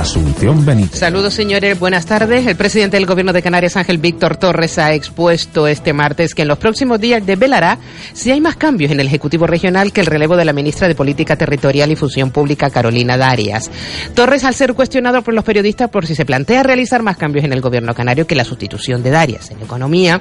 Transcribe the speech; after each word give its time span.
Asunción 0.00 0.66
Benítez. 0.66 0.98
Saludos, 0.98 1.34
señores. 1.34 1.78
Buenas 1.78 2.04
tardes. 2.04 2.44
El 2.48 2.56
presidente 2.56 2.96
del 2.96 3.06
Gobierno 3.06 3.32
de 3.32 3.42
Canarias, 3.42 3.76
Ángel 3.76 3.98
Víctor 3.98 4.36
Torres, 4.36 4.76
ha 4.78 4.92
expuesto 4.92 5.68
este 5.68 5.92
martes 5.92 6.34
que 6.34 6.42
en 6.42 6.48
los 6.48 6.58
próximos 6.58 6.98
días 6.98 7.24
develará 7.24 7.78
si 8.12 8.32
hay 8.32 8.40
más 8.40 8.56
cambios 8.56 8.90
en 8.90 8.98
el 8.98 9.06
Ejecutivo 9.06 9.46
Regional 9.46 9.92
que 9.92 10.00
el 10.00 10.08
relevo 10.08 10.36
de 10.36 10.44
la 10.44 10.52
ministra 10.52 10.88
de 10.88 10.96
Política 10.96 11.36
Territorial 11.36 11.92
y 11.92 11.96
Fusión 11.96 12.32
Pública, 12.32 12.70
Carolina 12.70 13.16
Darias. 13.16 13.70
Torres, 14.14 14.42
al 14.42 14.54
ser 14.54 14.74
cuestionado 14.74 15.22
por 15.22 15.32
los 15.32 15.44
periodistas 15.44 15.88
por 15.90 16.08
si 16.08 16.16
se 16.16 16.24
plantea 16.24 16.64
realizar 16.64 17.04
más 17.04 17.16
cambios 17.16 17.44
en 17.44 17.52
el 17.52 17.60
Gobierno 17.60 17.94
canario 17.94 18.26
que 18.26 18.34
la 18.34 18.44
sustitución 18.44 19.00
de 19.00 19.10
Darias 19.10 19.52
en 19.52 19.62
economía, 19.62 20.20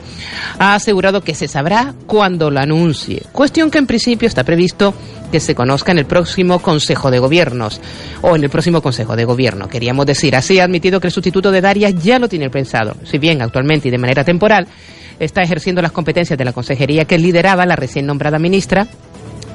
ha 0.60 0.76
asegurado 0.76 1.22
que 1.22 1.34
se 1.34 1.48
sabrá 1.48 1.96
cuando 2.06 2.52
lo 2.52 2.60
anuncie. 2.60 3.24
Cuestión 3.32 3.72
que 3.72 3.80
en 3.80 3.88
principio 3.88 4.28
está 4.28 4.44
previsto 4.44 4.94
que 5.34 5.40
se 5.40 5.56
conozca 5.56 5.92
en 5.92 5.98
el 5.98 6.06
próximo 6.06 6.60
Consejo 6.60 7.10
de 7.10 7.18
Gobiernos 7.18 7.82
o 8.22 8.36
en 8.36 8.44
el 8.44 8.52
próximo 8.52 8.84
Consejo 8.84 9.16
de 9.16 9.26
Gobierno. 9.26 9.68
Queríamos 9.68 10.06
decir, 10.06 10.36
así 10.36 10.60
ha 10.60 10.64
admitido 10.64 11.00
que 11.00 11.08
el 11.08 11.12
sustituto 11.12 11.50
de 11.50 11.60
Darias 11.60 11.96
ya 12.04 12.20
lo 12.20 12.30
tiene 12.30 12.52
pensado, 12.52 12.96
si 13.04 13.18
bien 13.18 13.42
actualmente 13.42 13.88
y 13.88 13.92
de 13.92 13.98
manera 13.98 14.24
temporal 14.24 14.68
está 15.20 15.42
ejerciendo 15.42 15.82
las 15.82 15.92
competencias 15.92 16.38
de 16.38 16.46
la 16.46 16.54
consejería 16.54 17.06
que 17.06 17.18
lideraba 17.18 17.66
la 17.66 17.76
recién 17.76 18.06
nombrada 18.06 18.38
ministra 18.38 18.88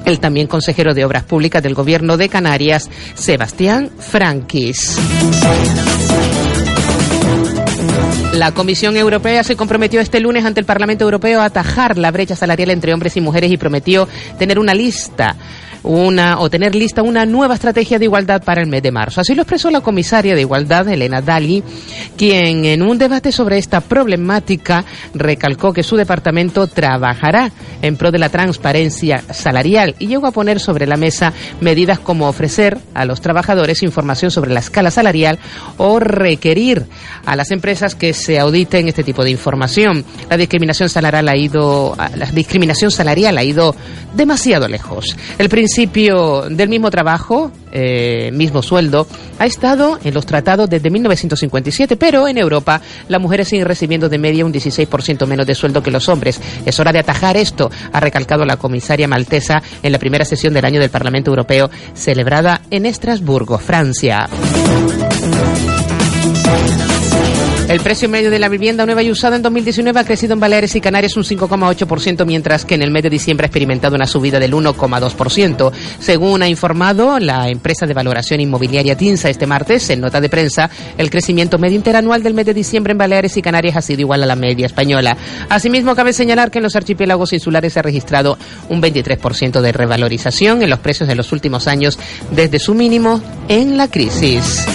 el 0.03 0.19
también 0.19 0.47
consejero 0.47 0.93
de 0.93 1.05
Obras 1.05 1.23
Públicas 1.23 1.63
del 1.63 1.75
Gobierno 1.75 2.17
de 2.17 2.27
Canarias, 2.27 2.89
Sebastián 3.13 3.89
Franquis. 3.99 4.99
La 8.33 8.53
Comisión 8.53 8.95
Europea 8.95 9.43
se 9.43 9.55
comprometió 9.57 9.99
este 9.99 10.19
lunes 10.19 10.45
ante 10.45 10.59
el 10.59 10.65
Parlamento 10.65 11.03
Europeo 11.03 11.41
a 11.41 11.45
atajar 11.45 11.97
la 11.97 12.11
brecha 12.11 12.35
salarial 12.35 12.69
entre 12.69 12.93
hombres 12.93 13.17
y 13.17 13.21
mujeres 13.21 13.51
y 13.51 13.57
prometió 13.57 14.07
tener 14.37 14.59
una 14.59 14.73
lista 14.73 15.35
una 15.83 16.39
o 16.39 16.49
tener 16.49 16.75
lista 16.75 17.01
una 17.01 17.25
nueva 17.25 17.55
estrategia 17.55 17.99
de 17.99 18.05
igualdad 18.05 18.43
para 18.43 18.61
el 18.61 18.67
mes 18.67 18.83
de 18.83 18.91
marzo. 18.91 19.21
Así 19.21 19.35
lo 19.35 19.43
expresó 19.43 19.71
la 19.71 19.81
comisaria 19.81 20.35
de 20.35 20.41
Igualdad, 20.41 20.87
Elena 20.87 21.21
Dali, 21.21 21.63
quien 22.17 22.65
en 22.65 22.81
un 22.81 22.97
debate 22.97 23.31
sobre 23.31 23.57
esta 23.57 23.81
problemática 23.81 24.83
recalcó 25.13 25.73
que 25.73 25.83
su 25.83 25.95
departamento 25.95 26.67
trabajará 26.67 27.51
en 27.81 27.95
pro 27.95 28.11
de 28.11 28.19
la 28.19 28.29
transparencia 28.29 29.23
salarial 29.31 29.95
y 29.99 30.07
llegó 30.07 30.27
a 30.27 30.31
poner 30.31 30.59
sobre 30.59 30.87
la 30.87 30.97
mesa 30.97 31.33
medidas 31.61 31.99
como 31.99 32.27
ofrecer 32.27 32.77
a 32.93 33.05
los 33.05 33.21
trabajadores 33.21 33.83
información 33.83 34.31
sobre 34.31 34.51
la 34.51 34.59
escala 34.59 34.91
salarial 34.91 35.39
o 35.77 35.99
requerir 35.99 36.85
a 37.25 37.35
las 37.35 37.51
empresas 37.51 37.95
que 37.95 38.13
se 38.13 38.39
auditen 38.39 38.87
este 38.87 39.03
tipo 39.03 39.23
de 39.23 39.31
información. 39.31 40.03
La 40.29 40.37
discriminación 40.37 40.89
salarial 40.89 41.29
ha 41.29 41.37
ido 41.37 41.95
la 42.15 42.25
discriminación 42.27 42.91
salarial 42.91 43.37
ha 43.37 43.43
ido 43.43 43.75
demasiado 44.13 44.67
lejos. 44.67 45.15
El 45.37 45.49
principio 45.69 46.49
del 46.49 46.67
mismo 46.67 46.89
trabajo, 46.89 47.51
eh, 47.71 48.31
mismo 48.33 48.63
sueldo, 48.63 49.05
ha 49.37 49.45
estado 49.45 49.99
en 50.03 50.15
los 50.15 50.25
tratados 50.25 50.67
desde 50.67 50.89
1957, 50.89 51.95
pero 51.95 52.27
en 52.27 52.39
Europa 52.39 52.81
las 53.07 53.21
mujeres 53.21 53.49
siguen 53.49 53.67
recibiendo 53.67 54.09
de 54.09 54.17
media 54.17 54.45
un 54.45 54.51
16% 54.51 55.27
menos 55.27 55.45
de 55.45 55.53
sueldo 55.53 55.83
que 55.83 55.91
los 55.91 56.09
hombres. 56.09 56.41
Es 56.65 56.79
hora 56.79 56.91
de 56.91 56.97
atajar 56.97 57.37
esto, 57.37 57.69
ha 57.93 57.99
recalcado 57.99 58.45
la 58.45 58.57
comisaria 58.57 59.07
maltesa 59.07 59.61
en 59.83 59.91
la 59.91 59.99
primera 59.99 60.25
sesión 60.25 60.55
del 60.55 60.65
año 60.65 60.79
del 60.79 60.89
Parlamento 60.89 61.29
Europeo 61.29 61.69
celebrada 61.93 62.61
en 62.71 62.87
Estrasburgo, 62.87 63.59
Francia. 63.59 64.27
El 67.69 67.81
precio 67.81 68.09
medio 68.09 68.31
de 68.31 68.39
la 68.39 68.49
vivienda 68.49 68.83
nueva 68.87 69.03
y 69.03 69.11
usada 69.11 69.35
en 69.35 69.43
2019 69.43 69.99
ha 69.99 70.03
crecido 70.03 70.33
en 70.33 70.39
Baleares 70.39 70.75
y 70.75 70.81
Canarias 70.81 71.15
un 71.17 71.23
5,8%, 71.23 72.25
mientras 72.25 72.65
que 72.65 72.73
en 72.73 72.81
el 72.81 72.89
mes 72.89 73.03
de 73.03 73.11
diciembre 73.11 73.45
ha 73.45 73.49
experimentado 73.49 73.95
una 73.95 74.07
subida 74.07 74.39
del 74.39 74.53
1,2%. 74.53 75.71
Según 75.99 76.41
ha 76.41 76.47
informado 76.47 77.19
la 77.19 77.47
empresa 77.47 77.85
de 77.85 77.93
valoración 77.93 78.39
inmobiliaria 78.39 78.97
TINSA 78.97 79.29
este 79.29 79.45
martes, 79.45 79.87
en 79.91 80.01
nota 80.01 80.19
de 80.19 80.29
prensa, 80.29 80.67
el 80.97 81.11
crecimiento 81.11 81.59
medio 81.59 81.75
interanual 81.75 82.23
del 82.23 82.33
mes 82.33 82.47
de 82.47 82.55
diciembre 82.55 82.93
en 82.93 82.97
Baleares 82.97 83.37
y 83.37 83.43
Canarias 83.43 83.77
ha 83.77 83.81
sido 83.83 84.01
igual 84.01 84.23
a 84.23 84.25
la 84.25 84.35
media 84.35 84.65
española. 84.65 85.15
Asimismo, 85.47 85.95
cabe 85.95 86.11
señalar 86.11 86.49
que 86.49 86.57
en 86.57 86.63
los 86.63 86.75
archipiélagos 86.75 87.33
insulares 87.33 87.73
se 87.73 87.79
ha 87.81 87.83
registrado 87.83 88.39
un 88.69 88.81
23% 88.81 89.61
de 89.61 89.71
revalorización 89.71 90.63
en 90.63 90.71
los 90.71 90.79
precios 90.79 91.07
de 91.07 91.13
los 91.13 91.31
últimos 91.31 91.67
años 91.67 91.99
desde 92.31 92.57
su 92.57 92.73
mínimo 92.73 93.21
en 93.47 93.77
la 93.77 93.91
crisis. 93.91 94.65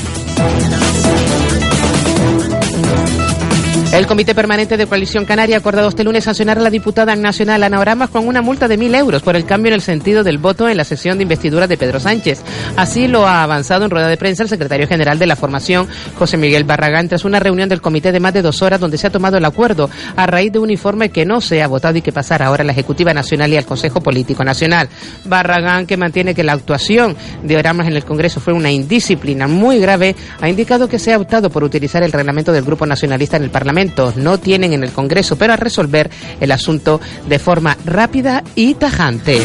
El 3.94 4.08
Comité 4.08 4.34
Permanente 4.34 4.76
de 4.76 4.88
Coalición 4.88 5.24
Canaria 5.24 5.54
ha 5.54 5.60
acordado 5.60 5.88
este 5.88 6.02
lunes 6.02 6.24
sancionar 6.24 6.58
a 6.58 6.62
la 6.62 6.68
diputada 6.68 7.14
nacional 7.14 7.62
Ana 7.62 7.78
Oramas 7.78 8.10
con 8.10 8.26
una 8.26 8.42
multa 8.42 8.66
de 8.66 8.76
mil 8.76 8.92
euros 8.92 9.22
por 9.22 9.36
el 9.36 9.44
cambio 9.44 9.68
en 9.68 9.74
el 9.74 9.82
sentido 9.82 10.24
del 10.24 10.38
voto 10.38 10.68
en 10.68 10.76
la 10.76 10.82
sesión 10.82 11.16
de 11.16 11.22
investidura 11.22 11.68
de 11.68 11.76
Pedro 11.76 12.00
Sánchez. 12.00 12.42
Así 12.76 13.06
lo 13.06 13.24
ha 13.24 13.44
avanzado 13.44 13.84
en 13.84 13.92
rueda 13.92 14.08
de 14.08 14.16
prensa 14.16 14.42
el 14.42 14.48
secretario 14.48 14.88
general 14.88 15.20
de 15.20 15.28
la 15.28 15.36
formación, 15.36 15.86
José 16.18 16.36
Miguel 16.36 16.64
Barragán, 16.64 17.08
tras 17.08 17.24
una 17.24 17.38
reunión 17.38 17.68
del 17.68 17.80
comité 17.80 18.10
de 18.10 18.18
más 18.18 18.34
de 18.34 18.42
dos 18.42 18.62
horas 18.62 18.80
donde 18.80 18.98
se 18.98 19.06
ha 19.06 19.10
tomado 19.10 19.36
el 19.36 19.44
acuerdo 19.44 19.88
a 20.16 20.26
raíz 20.26 20.50
de 20.50 20.58
un 20.58 20.70
informe 20.70 21.10
que 21.10 21.24
no 21.24 21.40
se 21.40 21.62
ha 21.62 21.68
votado 21.68 21.96
y 21.96 22.02
que 22.02 22.10
pasará 22.10 22.46
ahora 22.46 22.62
a 22.62 22.66
la 22.66 22.72
Ejecutiva 22.72 23.14
Nacional 23.14 23.52
y 23.52 23.58
al 23.58 23.64
Consejo 23.64 24.00
Político 24.00 24.42
Nacional. 24.42 24.88
Barragán, 25.24 25.86
que 25.86 25.96
mantiene 25.96 26.34
que 26.34 26.42
la 26.42 26.54
actuación 26.54 27.16
de 27.44 27.56
Oramas 27.56 27.86
en 27.86 27.94
el 27.94 28.04
Congreso 28.04 28.40
fue 28.40 28.54
una 28.54 28.72
indisciplina 28.72 29.46
muy 29.46 29.78
grave, 29.78 30.16
ha 30.40 30.48
indicado 30.48 30.88
que 30.88 30.98
se 30.98 31.12
ha 31.12 31.18
optado 31.18 31.48
por 31.48 31.62
utilizar 31.62 32.02
el 32.02 32.10
reglamento 32.10 32.52
del 32.52 32.64
Grupo 32.64 32.86
Nacionalista 32.86 33.36
en 33.36 33.44
el 33.44 33.50
Parlamento 33.50 33.83
no 34.16 34.38
tienen 34.38 34.72
en 34.72 34.84
el 34.84 34.92
Congreso, 34.92 35.36
pero 35.36 35.52
a 35.52 35.56
resolver 35.56 36.10
el 36.40 36.52
asunto 36.52 37.00
de 37.28 37.38
forma 37.38 37.76
rápida 37.84 38.42
y 38.54 38.74
tajante. 38.74 39.42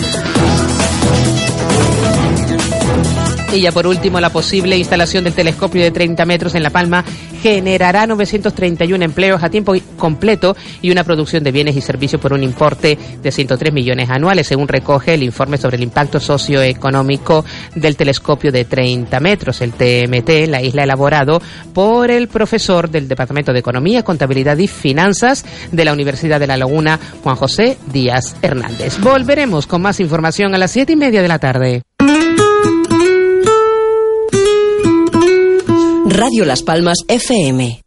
Y 3.52 3.62
ya 3.62 3.72
por 3.72 3.88
último, 3.88 4.20
la 4.20 4.30
posible 4.30 4.78
instalación 4.78 5.24
del 5.24 5.34
telescopio 5.34 5.82
de 5.82 5.90
30 5.90 6.24
metros 6.26 6.54
en 6.54 6.62
La 6.62 6.70
Palma 6.70 7.04
generará 7.42 8.06
931 8.06 9.04
empleos 9.04 9.42
a 9.42 9.50
tiempo 9.50 9.74
completo 9.98 10.56
y 10.84 10.92
una 10.92 11.04
producción 11.04 11.44
de 11.44 11.52
bienes 11.52 11.76
y 11.76 11.82
servicios 11.82 12.22
por 12.22 12.34
un 12.34 12.44
importe 12.44 12.98
de 13.22 13.32
103 13.32 13.74
millones 13.74 14.10
anuales, 14.10 14.46
según 14.48 14.68
recoge 14.68 15.16
el 15.16 15.24
informe 15.24 15.58
sobre 15.58 15.78
el 15.78 15.84
impacto 15.84 16.20
socioeconómico 16.20 17.44
del 17.74 17.96
telescopio 17.96 18.52
de 18.52 18.66
30 18.66 19.20
metros, 19.20 19.62
el 19.62 19.74
TMT, 19.74 20.48
la 20.48 20.62
isla 20.62 20.84
elaborado 20.84 21.42
por 21.74 22.12
el 22.12 22.28
profesor 22.28 22.90
del 22.90 23.08
Departamento 23.08 23.52
de 23.52 23.60
Economía, 23.60 24.04
Contabilidad 24.04 24.58
y 24.60 24.68
Finanzas 24.68 25.44
de 25.72 25.86
la 25.86 25.94
Universidad 25.94 26.40
de 26.40 26.48
La 26.48 26.58
Laguna, 26.58 27.00
Juan 27.24 27.36
José 27.36 27.78
Díaz 27.92 28.36
Hernández. 28.44 29.00
Volveremos 29.00 29.66
con 29.66 29.81
más 29.81 30.00
información 30.00 30.54
a 30.54 30.60
las 30.60 30.70
siete 30.70 30.94
y 30.94 30.98
media 30.98 31.24
de 31.24 31.28
la 31.28 31.40
tarde. 31.40 31.81
Radio 36.12 36.44
Las 36.44 36.64
Palmas 36.64 36.97
FM. 37.08 37.84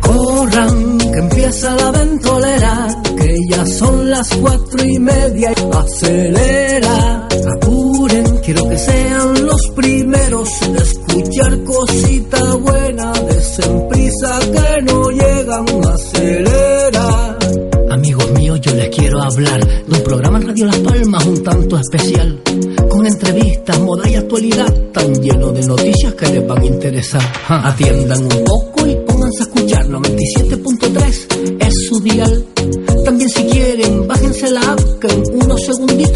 Corran, 0.00 0.98
que 0.98 1.18
empieza 1.18 1.76
la 1.76 1.90
ventolera, 1.90 2.88
que 3.18 3.34
ya 3.50 3.66
son 3.66 4.10
las 4.10 4.34
cuatro 4.36 4.82
y 4.82 4.98
media. 4.98 5.52
Acelera, 5.72 7.28
apuren, 7.56 8.38
quiero 8.38 8.68
que 8.70 8.78
sean 8.78 9.46
los 9.46 9.68
primeros 9.74 10.48
en 10.62 10.76
escuchar 10.76 11.62
cosita 11.62 12.54
buena. 12.54 13.12
Desen 13.12 13.86
prisa 13.88 14.38
que 14.40 14.82
no 14.82 15.10
llegan, 15.10 15.66
acelera. 15.92 16.75
Quiero 18.96 19.22
hablar 19.22 19.60
de 19.86 19.94
un 19.94 20.02
programa 20.02 20.38
en 20.38 20.48
Radio 20.48 20.66
Las 20.66 20.78
Palmas 20.78 21.26
un 21.26 21.42
tanto 21.42 21.78
especial. 21.78 22.40
Con 22.88 23.06
entrevistas, 23.06 23.78
moda 23.80 24.08
y 24.08 24.14
actualidad, 24.14 24.72
tan 24.92 25.14
lleno 25.20 25.52
de 25.52 25.66
noticias 25.66 26.14
que 26.14 26.26
les 26.26 26.46
van 26.46 26.62
a 26.62 26.64
interesar. 26.64 27.22
Atiendan 27.48 28.22
un 28.22 28.44
poco 28.44 28.86
y 28.86 28.96
pónganse 29.06 29.42
a 29.42 29.46
escuchar 29.46 29.86
97.3 29.86 31.56
es 31.60 31.74
su 31.88 32.00
dial. 32.00 32.46
También 33.04 33.28
si 33.28 33.44
quieren, 33.44 34.08
bájense 34.08 34.50
la 34.50 34.65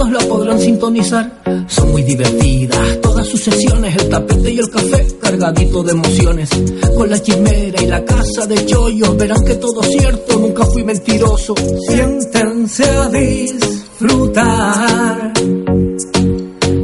todos 0.01 0.13
lo 0.13 0.29
podrán 0.31 0.59
sintonizar. 0.59 1.31
Son 1.67 1.91
muy 1.91 2.03
divertidas 2.03 3.03
todas 3.03 3.27
sus 3.27 3.39
sesiones, 3.39 3.95
el 3.97 4.09
tapete 4.09 4.51
y 4.51 4.59
el 4.59 4.71
café 4.71 5.07
cargadito 5.21 5.83
de 5.83 5.93
emociones. 5.93 6.49
Con 6.97 7.11
la 7.11 7.21
chimera 7.21 7.83
y 7.83 7.87
la 7.87 8.03
casa 8.03 8.47
de 8.47 8.65
chollos 8.65 9.15
verán 9.19 9.45
que 9.45 9.57
todo 9.57 9.83
es 9.83 9.89
cierto, 9.89 10.39
nunca 10.39 10.65
fui 10.65 10.85
mentiroso. 10.85 11.55
Siéntense 11.87 12.85
a 12.85 13.09
disfrutar. 13.11 14.53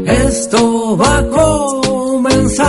Esto 0.04 0.98
va 0.98 1.18
a 1.18 1.26
comenzar. 1.28 2.66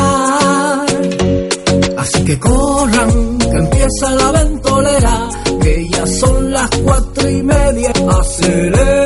Así 1.97 2.23
que 2.23 2.39
corran, 2.39 3.37
que 3.37 3.57
empieza 3.57 4.11
la 4.15 4.31
ventolera, 4.31 5.29
que 5.61 5.89
ya 5.91 6.07
son 6.07 6.51
las 6.53 6.69
cuatro 6.85 7.29
y 7.29 7.43
media. 7.43 7.91
Acelera 8.07 8.96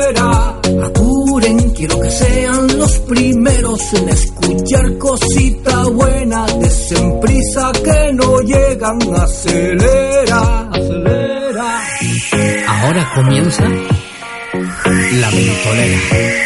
los 2.92 2.98
primeros 3.00 3.94
en 3.94 4.08
escuchar 4.08 4.98
cosita 4.98 5.84
buena. 5.88 6.46
Desemprisa 6.46 7.72
que 7.72 8.12
no 8.12 8.40
llegan, 8.40 8.98
acelera, 9.14 10.68
acelera. 10.70 11.80
Ahora 12.68 13.12
comienza 13.14 13.64
la 13.64 15.30
ventolera. 15.30 16.42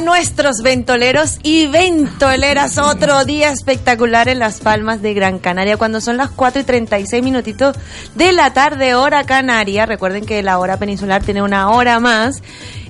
Nuestros 0.00 0.62
ventoleros 0.62 1.38
y 1.42 1.66
ventoleras. 1.66 2.78
Otro 2.78 3.24
día 3.24 3.50
espectacular 3.50 4.28
en 4.28 4.38
Las 4.38 4.60
Palmas 4.60 5.02
de 5.02 5.14
Gran 5.14 5.38
Canaria 5.38 5.76
cuando 5.76 6.00
son 6.00 6.16
las 6.16 6.30
4 6.30 6.62
y 6.62 6.64
36 6.64 7.22
minutitos 7.22 7.76
de 8.14 8.32
la 8.32 8.52
tarde, 8.52 8.94
hora 8.94 9.24
canaria. 9.24 9.86
Recuerden 9.86 10.26
que 10.26 10.42
la 10.42 10.58
hora 10.58 10.76
peninsular 10.76 11.22
tiene 11.22 11.42
una 11.42 11.70
hora 11.70 12.00
más. 12.00 12.42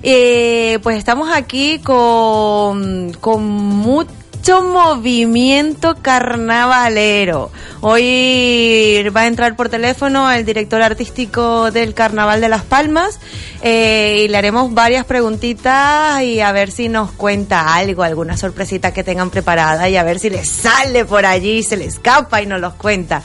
Eh, 0.02 0.78
pues 0.82 0.96
estamos 0.98 1.30
aquí 1.32 1.80
con, 1.80 3.12
con 3.20 3.44
mucho 3.46 4.17
movimiento 4.62 5.96
carnavalero. 6.00 7.50
Hoy 7.80 9.04
va 9.14 9.22
a 9.22 9.26
entrar 9.26 9.56
por 9.56 9.68
teléfono 9.68 10.30
el 10.30 10.44
director 10.44 10.82
artístico 10.82 11.70
del 11.70 11.94
Carnaval 11.94 12.40
de 12.40 12.48
Las 12.48 12.62
Palmas 12.62 13.20
eh, 13.62 14.22
y 14.24 14.28
le 14.28 14.36
haremos 14.36 14.72
varias 14.72 15.04
preguntitas 15.04 16.22
y 16.22 16.40
a 16.40 16.52
ver 16.52 16.70
si 16.70 16.88
nos 16.88 17.12
cuenta 17.12 17.74
algo, 17.74 18.02
alguna 18.02 18.36
sorpresita 18.36 18.92
que 18.92 19.04
tengan 19.04 19.30
preparada 19.30 19.88
y 19.88 19.96
a 19.96 20.02
ver 20.02 20.18
si 20.18 20.30
les 20.30 20.48
sale 20.48 21.04
por 21.04 21.26
allí, 21.26 21.62
se 21.62 21.76
le 21.76 21.84
escapa 21.84 22.40
y 22.40 22.46
nos 22.46 22.60
los 22.60 22.74
cuenta. 22.74 23.22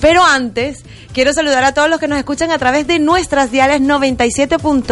Pero 0.00 0.22
antes, 0.24 0.84
quiero 1.12 1.32
saludar 1.32 1.64
a 1.64 1.72
todos 1.72 1.88
los 1.88 1.98
que 1.98 2.08
nos 2.08 2.18
escuchan 2.18 2.50
a 2.50 2.58
través 2.58 2.86
de 2.86 2.98
nuestras 2.98 3.50
diales 3.50 3.80
97.3, 3.80 4.86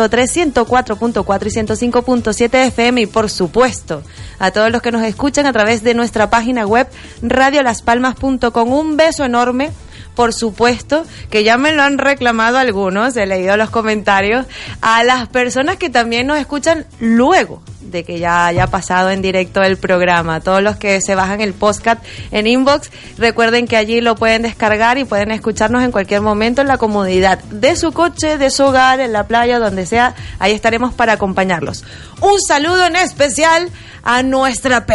104.4 0.54 1.46
y 1.46 1.50
105.7 1.50 2.66
FM 2.68 3.00
y 3.02 3.06
por 3.06 3.28
supuesto 3.30 4.02
a 4.38 4.50
todos 4.50 4.70
los 4.70 4.82
que 4.82 4.92
nos 4.92 5.02
escuchan 5.02 5.46
a 5.46 5.52
través 5.52 5.82
de 5.82 5.94
nuestra 5.94 6.30
página 6.30 6.66
web 6.66 6.88
radiolaspalmas.com. 7.22 8.72
Un 8.72 8.96
beso 8.96 9.24
enorme. 9.24 9.70
Por 10.14 10.32
supuesto, 10.32 11.04
que 11.30 11.44
ya 11.44 11.56
me 11.56 11.72
lo 11.72 11.82
han 11.82 11.98
reclamado 11.98 12.58
algunos, 12.58 13.16
he 13.16 13.26
leído 13.26 13.56
los 13.56 13.70
comentarios, 13.70 14.46
a 14.80 15.04
las 15.04 15.28
personas 15.28 15.76
que 15.76 15.90
también 15.90 16.26
nos 16.26 16.38
escuchan 16.38 16.86
luego 17.00 17.62
de 17.92 18.04
que 18.04 18.18
ya 18.18 18.46
haya 18.46 18.66
pasado 18.66 19.10
en 19.10 19.22
directo 19.22 19.62
el 19.62 19.76
programa. 19.76 20.40
Todos 20.40 20.62
los 20.62 20.76
que 20.76 21.00
se 21.00 21.14
bajan 21.14 21.40
el 21.40 21.52
podcast 21.52 22.04
en 22.32 22.46
inbox, 22.46 22.90
recuerden 23.18 23.68
que 23.68 23.76
allí 23.76 24.00
lo 24.00 24.16
pueden 24.16 24.42
descargar 24.42 24.98
y 24.98 25.04
pueden 25.04 25.30
escucharnos 25.30 25.84
en 25.84 25.92
cualquier 25.92 26.20
momento 26.22 26.62
en 26.62 26.68
la 26.68 26.78
comodidad 26.78 27.38
de 27.44 27.76
su 27.76 27.92
coche, 27.92 28.38
de 28.38 28.50
su 28.50 28.64
hogar, 28.64 28.98
en 29.00 29.12
la 29.12 29.28
playa, 29.28 29.58
donde 29.58 29.86
sea. 29.86 30.14
Ahí 30.38 30.52
estaremos 30.52 30.94
para 30.94 31.12
acompañarlos. 31.12 31.84
Un 32.20 32.40
saludo 32.40 32.86
en 32.86 32.96
especial 32.96 33.70
a 34.02 34.22
nuestra 34.22 34.86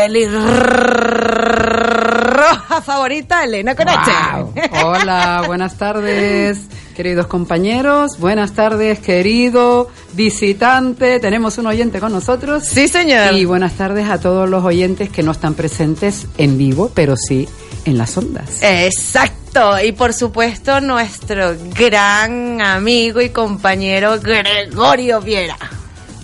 pelirroja 2.38 2.82
favorita, 2.82 3.44
Elena 3.44 3.76
Coneche. 3.76 4.12
Wow. 4.34 4.54
Hola, 4.86 5.44
buenas 5.48 5.78
tardes, 5.78 6.60
queridos 6.96 7.28
compañeros. 7.28 8.20
Buenas 8.20 8.54
tardes, 8.54 9.00
querido 9.00 9.90
visitante. 10.14 11.20
Tenemos 11.20 11.58
un 11.58 11.68
oyente 11.68 12.00
con 12.00 12.12
nosotros. 12.12 12.64
Sí, 12.64 12.88
señor. 12.88 13.34
Y 13.34 13.46
buenas 13.46 13.74
tardes 13.74 14.10
a 14.10 14.20
todos 14.20 14.50
los 14.50 14.64
oyentes 14.64 15.10
que 15.10 15.24
no 15.24 15.32
están 15.32 15.56
presentes 15.56 16.28
en 16.38 16.58
vivo, 16.58 16.92
pero 16.94 17.16
sí 17.18 17.48
en 17.86 17.98
las 17.98 18.18
ondas. 18.18 18.62
Exacto. 18.62 19.84
Y 19.84 19.94
por 19.94 20.14
supuesto, 20.14 20.80
nuestro 20.82 21.56
gran 21.76 22.62
amigo 22.62 23.22
y 23.22 23.30
compañero 23.30 24.20
Gregorio 24.20 25.22
Viera. 25.22 25.58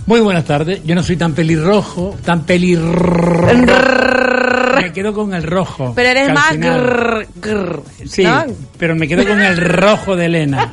Muy 0.06 0.20
buenas 0.20 0.44
tardes. 0.44 0.84
Yo 0.84 0.94
no 0.94 1.02
soy 1.02 1.16
tan 1.16 1.32
pelirrojo, 1.32 2.14
tan 2.24 2.44
pelirrojo. 2.44 4.53
Quedo 4.94 5.12
con 5.12 5.34
el 5.34 5.42
rojo. 5.42 5.92
Pero 5.94 6.08
eres 6.08 6.32
más 6.32 6.56
grrr, 6.56 7.26
grrr, 7.36 7.82
Sí, 8.08 8.22
¿no? 8.24 8.44
pero 8.78 8.94
me 8.94 9.06
quedo 9.08 9.26
con 9.26 9.40
el 9.40 9.56
rojo 9.56 10.16
de 10.16 10.26
Elena. 10.26 10.72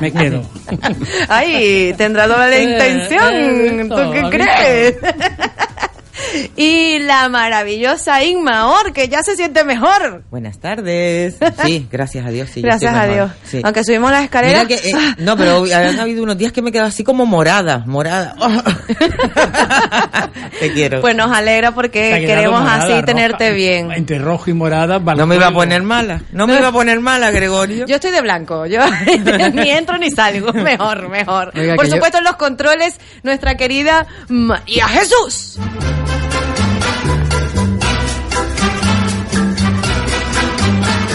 Me 0.00 0.12
quedo. 0.12 0.42
Ay, 1.28 1.94
tendrá 1.96 2.26
doble 2.26 2.58
Eh, 2.62 2.62
intención. 2.64 3.34
eh, 3.34 3.86
¿Tú 3.88 4.10
qué 4.12 4.18
eso, 4.18 4.30
crees? 4.30 4.96
y 6.56 6.98
la 7.00 7.28
maravillosa 7.28 8.22
Inma 8.24 8.68
Or, 8.68 8.92
que 8.92 9.08
ya 9.08 9.22
se 9.22 9.36
siente 9.36 9.64
mejor. 9.64 10.24
Buenas 10.30 10.58
tardes. 10.58 11.36
Sí, 11.64 11.86
gracias 11.92 12.26
a 12.26 12.30
Dios. 12.30 12.50
Sí, 12.52 12.62
Gracias 12.62 12.94
a. 12.94 13.06
Dios. 13.06 13.30
Sí. 13.44 13.60
Aunque 13.64 13.84
subimos 13.84 14.10
las 14.10 14.24
escaleras. 14.24 14.66
Mira 14.66 14.80
que, 14.80 14.88
eh, 14.88 14.94
no, 15.18 15.36
pero 15.36 15.64
han 15.74 16.00
habido 16.00 16.22
unos 16.22 16.36
días 16.38 16.52
que 16.52 16.62
me 16.62 16.70
he 16.70 16.72
quedado 16.72 16.88
así 16.88 17.04
como 17.04 17.26
morada, 17.26 17.82
morada. 17.86 18.34
Te 20.60 20.72
quiero. 20.72 21.00
Pues 21.00 21.14
nos 21.16 21.30
alegra 21.32 21.72
porque 21.72 22.24
queremos 22.26 22.60
morada, 22.60 22.82
así 22.84 22.92
roja. 22.92 23.04
tenerte 23.04 23.52
bien. 23.52 23.92
Entre 23.92 24.18
rojo 24.18 24.50
y 24.50 24.52
morada. 24.52 24.96
al 24.96 25.16
no 25.16 25.26
me 25.26 25.36
iba 25.36 25.48
a 25.48 25.52
poner 25.52 25.82
mala. 25.82 26.22
No 26.32 26.46
me 26.46 26.56
iba 26.58 26.68
a 26.68 26.72
poner 26.72 27.00
mala, 27.00 27.30
Gregorio. 27.30 27.86
Yo 27.86 27.96
estoy 27.96 28.10
de 28.10 28.20
blanco, 28.20 28.66
yo 28.66 28.80
ni 29.52 29.70
entro 29.70 29.98
ni 29.98 30.10
salgo, 30.10 30.52
mejor, 30.52 31.08
mejor. 31.08 31.52
Oiga, 31.54 31.74
Por 31.76 31.86
yo- 31.86 31.92
supuesto, 31.92 32.18
en 32.18 32.24
los 32.24 32.36
controles, 32.36 32.98
nuestra 33.22 33.56
querida 33.56 34.06
María 34.28 34.88
Jesús. 34.88 35.58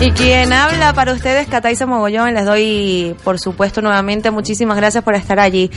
Y 0.01 0.11
quien 0.11 0.53
habla 0.53 0.93
para 0.93 1.11
ustedes, 1.11 1.47
Cataiza 1.47 1.85
Mogollón, 1.85 2.33
les 2.33 2.45
doy, 2.45 3.17
por 3.25 3.37
supuesto, 3.37 3.81
nuevamente 3.81 4.31
muchísimas 4.31 4.77
gracias 4.77 5.03
por 5.03 5.13
estar 5.13 5.41
allí. 5.41 5.69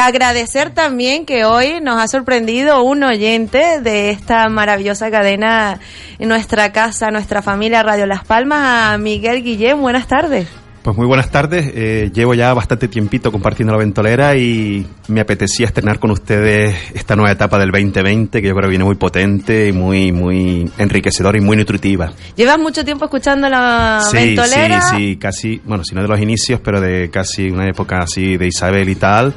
Agradecer 0.00 0.70
también 0.70 1.26
que 1.26 1.44
hoy 1.44 1.78
nos 1.82 2.00
ha 2.00 2.08
sorprendido 2.08 2.82
un 2.82 3.02
oyente 3.02 3.80
de 3.82 4.10
esta 4.10 4.48
maravillosa 4.48 5.10
cadena 5.10 5.78
en 6.18 6.28
nuestra 6.30 6.72
casa, 6.72 7.10
nuestra 7.10 7.42
familia 7.42 7.82
Radio 7.82 8.06
Las 8.06 8.24
Palmas, 8.24 8.94
a 8.94 8.98
Miguel 8.98 9.42
Guillén. 9.42 9.78
Buenas 9.82 10.06
tardes. 10.06 10.48
Pues 10.82 10.96
muy 10.96 11.06
buenas 11.06 11.30
tardes. 11.30 11.70
Eh, 11.74 12.10
llevo 12.14 12.32
ya 12.32 12.54
bastante 12.54 12.88
tiempito 12.88 13.30
compartiendo 13.30 13.72
la 13.74 13.78
ventolera 13.78 14.34
y 14.36 14.86
me 15.08 15.20
apetecía 15.20 15.66
estrenar 15.66 15.98
con 15.98 16.10
ustedes 16.10 16.74
esta 16.94 17.16
nueva 17.16 17.32
etapa 17.32 17.58
del 17.58 17.70
2020 17.70 18.40
que 18.40 18.48
yo 18.48 18.54
creo 18.54 18.62
que 18.62 18.70
viene 18.70 18.84
muy 18.84 18.94
potente 18.94 19.68
y 19.68 19.72
muy 19.72 20.10
muy 20.10 20.70
enriquecedora 20.78 21.36
y 21.36 21.42
muy 21.42 21.58
nutritiva. 21.58 22.12
¿Llevas 22.34 22.58
mucho 22.58 22.82
tiempo 22.82 23.04
escuchando 23.04 23.46
la 23.50 24.00
sí, 24.10 24.16
ventolera? 24.16 24.80
sí, 24.80 24.96
sí, 24.96 25.16
casi, 25.16 25.60
bueno, 25.66 25.84
si 25.84 25.94
no 25.94 26.00
de 26.00 26.08
los 26.08 26.18
inicios, 26.18 26.60
pero 26.64 26.80
de 26.80 27.10
casi 27.10 27.50
una 27.50 27.68
época 27.68 27.98
así 27.98 28.38
de 28.38 28.46
Isabel 28.46 28.88
y 28.88 28.94
tal. 28.94 29.34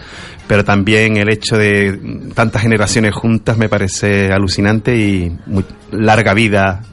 Pero 0.47 0.63
también 0.63 1.17
el 1.17 1.29
hecho 1.29 1.57
de 1.57 1.99
tantas 2.33 2.61
generaciones 2.61 3.13
juntas 3.13 3.57
me 3.57 3.67
parece 3.67 4.31
alucinante 4.31 4.95
y 4.95 5.37
muy 5.45 5.65
larga 5.91 6.33
vida 6.33 6.83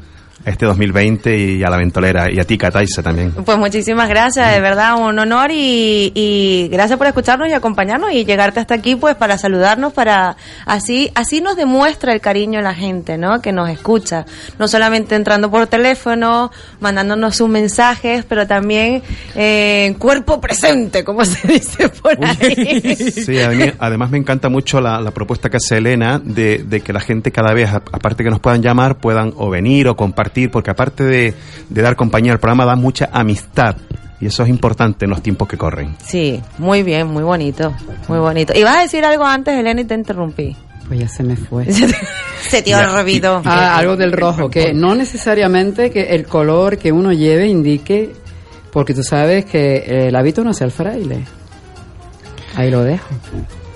este 0.44 0.66
2020 0.66 1.36
y 1.36 1.62
a 1.64 1.70
la 1.70 1.76
ventolera. 1.76 2.30
Y 2.32 2.38
a 2.40 2.44
ti, 2.44 2.56
Cataisa, 2.56 3.02
también. 3.02 3.32
Pues 3.32 3.58
muchísimas 3.58 4.08
gracias, 4.08 4.52
de 4.52 4.60
verdad, 4.60 4.96
un 4.98 5.18
honor 5.18 5.50
y, 5.52 6.12
y 6.14 6.68
gracias 6.72 6.96
por 6.98 7.06
escucharnos 7.06 7.48
y 7.48 7.52
acompañarnos 7.52 8.12
y 8.12 8.24
llegarte 8.24 8.60
hasta 8.60 8.74
aquí, 8.74 8.96
pues 8.96 9.14
para 9.16 9.36
saludarnos, 9.38 9.92
para 9.92 10.36
así 10.66 11.10
así 11.14 11.40
nos 11.40 11.56
demuestra 11.56 12.12
el 12.12 12.20
cariño 12.20 12.60
la 12.62 12.74
gente, 12.74 13.18
¿no? 13.18 13.40
Que 13.42 13.52
nos 13.52 13.68
escucha, 13.70 14.24
no 14.58 14.66
solamente 14.68 15.14
entrando 15.14 15.50
por 15.50 15.66
teléfono, 15.66 16.50
mandándonos 16.80 17.36
sus 17.36 17.48
mensajes, 17.48 18.24
pero 18.28 18.46
también 18.46 19.02
eh, 19.34 19.86
en 19.86 19.94
cuerpo 19.94 20.40
presente, 20.40 21.04
como 21.04 21.24
se 21.24 21.46
dice 21.52 21.88
por 21.90 22.16
ahí. 22.24 22.94
Sí, 22.96 23.40
a 23.40 23.50
mí- 23.50 23.72
además 23.78 24.10
me 24.10 24.18
encanta 24.18 24.48
mucho 24.48 24.80
la, 24.80 25.00
la 25.00 25.10
propuesta 25.10 25.50
que 25.50 25.58
hace 25.58 25.78
Elena 25.78 26.20
de, 26.22 26.58
de 26.64 26.80
que 26.80 26.92
la 26.92 27.00
gente 27.00 27.30
cada 27.30 27.52
vez, 27.52 27.70
aparte 27.72 28.24
que 28.24 28.30
nos 28.30 28.40
puedan 28.40 28.62
llamar, 28.62 28.96
puedan 28.98 29.32
o 29.36 29.50
venir 29.50 29.88
o 29.88 29.96
compartir, 29.96 30.29
porque 30.50 30.70
aparte 30.70 31.04
de, 31.04 31.34
de 31.68 31.82
dar 31.82 31.96
compañía 31.96 32.32
al 32.32 32.40
programa, 32.40 32.64
da 32.64 32.76
mucha 32.76 33.08
amistad. 33.12 33.76
Y 34.20 34.26
eso 34.26 34.42
es 34.42 34.50
importante 34.50 35.06
en 35.06 35.10
los 35.10 35.22
tiempos 35.22 35.48
que 35.48 35.56
corren. 35.56 35.96
Sí, 36.04 36.42
muy 36.58 36.82
bien, 36.82 37.06
muy 37.06 37.22
bonito, 37.22 37.72
muy 38.06 38.18
bonito. 38.18 38.52
¿Y 38.54 38.62
vas 38.62 38.76
a 38.76 38.82
decir 38.82 39.04
algo 39.04 39.24
antes, 39.24 39.58
Elena, 39.58 39.80
y 39.80 39.84
te 39.84 39.94
interrumpí? 39.94 40.54
Pues 40.86 41.00
ya 41.00 41.08
se 41.08 41.22
me 41.22 41.36
fue. 41.36 41.66
Se 42.42 42.62
te 42.62 42.74
olvidó. 42.74 43.42
Ah, 43.44 43.76
algo 43.76 43.96
del 43.96 44.12
rojo, 44.12 44.50
que 44.50 44.72
no 44.74 44.94
necesariamente 44.94 45.90
que 45.90 46.14
el 46.14 46.26
color 46.26 46.78
que 46.78 46.90
uno 46.90 47.12
lleve 47.12 47.46
indique, 47.46 48.12
porque 48.72 48.92
tú 48.92 49.02
sabes 49.02 49.44
que 49.44 50.08
el 50.08 50.16
hábito 50.16 50.42
no 50.42 50.50
es 50.50 50.60
el 50.60 50.70
fraile. 50.70 51.24
Ahí 52.56 52.70
lo 52.70 52.82
dejo. 52.82 53.06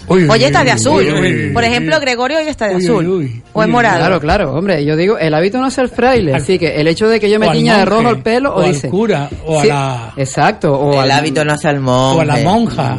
Oye, 0.08 0.46
está 0.46 0.64
de 0.64 0.70
azul. 0.72 1.04
Por 1.52 1.64
ejemplo, 1.64 1.98
Gregorio 2.00 2.38
hoy 2.38 2.46
está 2.48 2.68
de 2.68 2.74
azul. 2.76 3.32
o 3.52 3.62
es 3.62 3.68
morado. 3.68 3.96
Claro, 3.98 4.20
claro, 4.20 4.54
hombre, 4.54 4.84
yo 4.84 4.96
digo, 4.96 5.16
el 5.18 5.32
hábito 5.34 5.58
no 5.58 5.68
es 5.68 5.78
el 5.78 5.88
fraile, 5.88 6.34
así 6.34 6.58
que 6.58 6.80
el 6.80 6.88
hecho 6.88 7.08
de 7.08 7.20
que 7.20 7.30
yo 7.30 7.38
me 7.38 7.46
al 7.46 7.56
tiña 7.56 7.78
de 7.78 7.84
rojo 7.84 8.10
el 8.10 8.22
pelo, 8.22 8.54
o, 8.54 8.58
o 8.58 8.62
al 8.62 8.72
dice... 8.72 8.88
cura, 8.88 9.28
o 9.46 9.58
a 9.58 9.62
Sí, 9.62 9.68
la- 9.68 10.12
Exacto, 10.16 10.74
o 10.78 10.92
El 10.94 11.10
al- 11.10 11.10
hábito 11.12 11.44
no 11.44 11.52
hace 11.52 11.68
al 11.68 11.80
monje. 11.80 12.18
O 12.18 12.20
a 12.20 12.24
la 12.24 12.36
monja. 12.38 12.98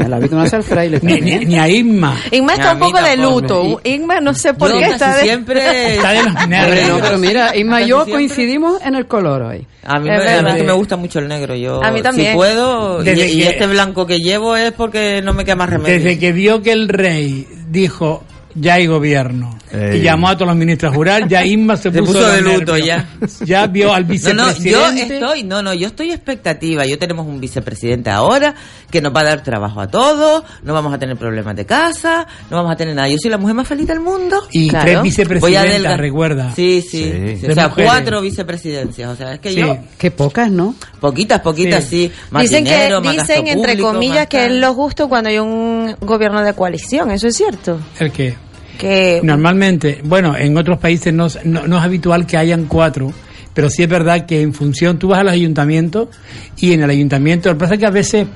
El 0.00 0.12
hábito 0.12 0.36
no 0.36 0.44
es 0.44 0.52
el 0.52 0.62
fraile. 0.62 0.98
Ni, 1.02 1.20
ni, 1.20 1.44
ni 1.44 1.58
a 1.58 1.68
Isma. 1.68 2.16
Inma 2.30 2.54
está 2.54 2.70
A 2.70 2.74
un 2.74 2.78
poco 2.80 3.02
de 3.02 3.16
luto. 3.16 3.80
Inma 3.84 4.20
no 4.20 4.34
sé 4.34 4.54
por 4.54 4.70
Yo 4.70 4.78
qué 4.78 4.86
está 4.86 5.16
de... 5.16 5.22
siempre... 5.22 5.60
Está 5.96 6.12
de 6.12 6.22
los 6.22 6.48
nervios. 6.48 6.88
no, 6.88 6.98
pero 7.00 7.18
mira, 7.18 7.56
Isma 7.56 7.82
y 7.82 7.88
yo 7.88 7.96
siempre. 8.04 8.12
coincidimos 8.14 8.80
en 8.84 8.94
el 8.94 9.06
color 9.06 9.42
hoy. 9.42 9.66
A 9.84 9.98
mí, 9.98 10.08
me, 10.08 10.14
a 10.14 10.18
mí 10.18 10.24
verdad. 10.24 10.48
es 10.50 10.56
que 10.56 10.62
me 10.64 10.72
gusta 10.72 10.96
mucho 10.96 11.18
el 11.18 11.28
negro. 11.28 11.54
Yo, 11.54 11.82
A 11.82 11.90
mí 11.90 12.02
también. 12.02 12.32
Si 12.32 12.36
puedo, 12.36 13.02
y, 13.04 13.08
y 13.10 13.42
este 13.42 13.66
blanco 13.66 14.06
que 14.06 14.18
llevo 14.18 14.56
es 14.56 14.72
porque 14.72 15.20
no 15.22 15.32
me 15.32 15.44
queda 15.44 15.56
más 15.56 15.70
remedio. 15.70 15.94
Desde 15.94 16.18
que 16.18 16.32
vio 16.32 16.62
que 16.62 16.72
el 16.72 16.88
rey 16.88 17.46
dijo 17.68 18.24
ya 18.54 18.74
hay 18.74 18.86
gobierno 18.86 19.56
Ey. 19.72 19.98
y 19.98 20.02
llamó 20.02 20.28
a 20.28 20.34
todos 20.34 20.48
los 20.48 20.56
ministros 20.56 20.92
a 20.92 20.94
jurar, 20.96 21.28
ya 21.28 21.44
Isma 21.44 21.76
se, 21.76 21.92
Se 21.92 22.02
puso 22.02 22.28
de 22.28 22.40
luto 22.42 22.76
ya. 22.76 23.08
Ya 23.44 23.66
vio 23.66 23.92
al 23.94 24.02
No, 24.04 24.08
no, 24.08 24.14
yo 24.14 24.52
vicepresidente. 24.52 25.14
estoy, 25.14 25.44
no, 25.44 25.62
no, 25.62 25.72
yo 25.74 25.86
estoy 25.88 26.10
expectativa. 26.10 26.84
Yo 26.86 26.98
tenemos 26.98 27.26
un 27.26 27.40
vicepresidente 27.40 28.10
ahora 28.10 28.54
que 28.90 29.00
nos 29.00 29.14
va 29.14 29.20
a 29.20 29.24
dar 29.24 29.42
trabajo 29.44 29.80
a 29.80 29.86
todos, 29.88 30.42
no 30.64 30.74
vamos 30.74 30.92
a 30.92 30.98
tener 30.98 31.16
problemas 31.16 31.54
de 31.54 31.64
casa, 31.66 32.26
no 32.50 32.56
vamos 32.56 32.72
a 32.72 32.76
tener 32.76 32.94
nada. 32.94 33.08
Yo 33.08 33.16
soy 33.20 33.30
la 33.30 33.38
mujer 33.38 33.54
más 33.54 33.68
feliz 33.68 33.86
del 33.86 34.00
mundo. 34.00 34.36
Y 34.50 34.68
Claro. 34.68 34.84
tres 34.84 35.02
vicepresidentas, 35.02 35.98
recuerda. 35.98 36.52
Sí, 36.56 36.82
sí. 36.82 37.04
Sí. 37.04 37.36
sí. 37.40 37.46
O 37.46 37.54
sea, 37.54 37.68
mujeres. 37.68 37.90
cuatro 37.90 38.20
vicepresidencias. 38.20 39.10
O 39.10 39.16
sea, 39.16 39.34
es 39.34 39.40
que 39.40 39.50
Sí. 39.50 39.56
yo, 39.60 39.78
Qué 39.98 40.10
pocas, 40.10 40.50
¿no? 40.50 40.74
poquitas, 41.00 41.40
poquitas, 41.40 41.84
sí. 41.84 42.10
Más 42.30 42.42
Dicen 42.42 42.64
dinero, 42.64 43.00
que 43.00 43.08
más 43.08 43.16
dicen 43.16 43.44
gasto 43.44 43.50
entre 43.60 43.72
público, 43.72 43.92
comillas 43.92 44.26
que 44.26 44.46
es 44.46 44.52
lo 44.52 44.74
justo 44.74 45.08
cuando 45.08 45.30
hay 45.30 45.38
un 45.38 45.94
gobierno 46.00 46.42
de 46.42 46.52
coalición, 46.54 47.10
eso 47.10 47.28
es 47.28 47.36
cierto. 47.36 47.78
¿El 47.98 48.10
qué? 48.12 48.34
Que 48.80 49.20
Normalmente, 49.22 50.00
bueno, 50.04 50.36
en 50.36 50.56
otros 50.56 50.78
países 50.78 51.12
no, 51.12 51.26
es- 51.26 51.38
habitual 51.82 52.26
que 52.26 52.36
hayan 52.36 52.64
cuatro, 52.64 53.12
pero 53.54 53.68
sí 53.68 53.82
es 53.82 53.88
verdad 53.88 54.26
que 54.26 54.40
en 54.40 54.54
función, 54.54 54.98
tú 54.98 55.08
vas 55.08 55.20
a 55.20 55.24
los 55.24 55.32
ayuntamientos 55.32 56.08
y 56.56 56.72
en 56.72 56.82
el 56.82 56.90
ayuntamiento, 56.90 57.48
lo 57.50 57.56
que 57.56 57.60
pasa 57.60 57.74
es 57.74 57.80
que 57.80 57.86
a 57.86 57.90
veces 57.90 58.26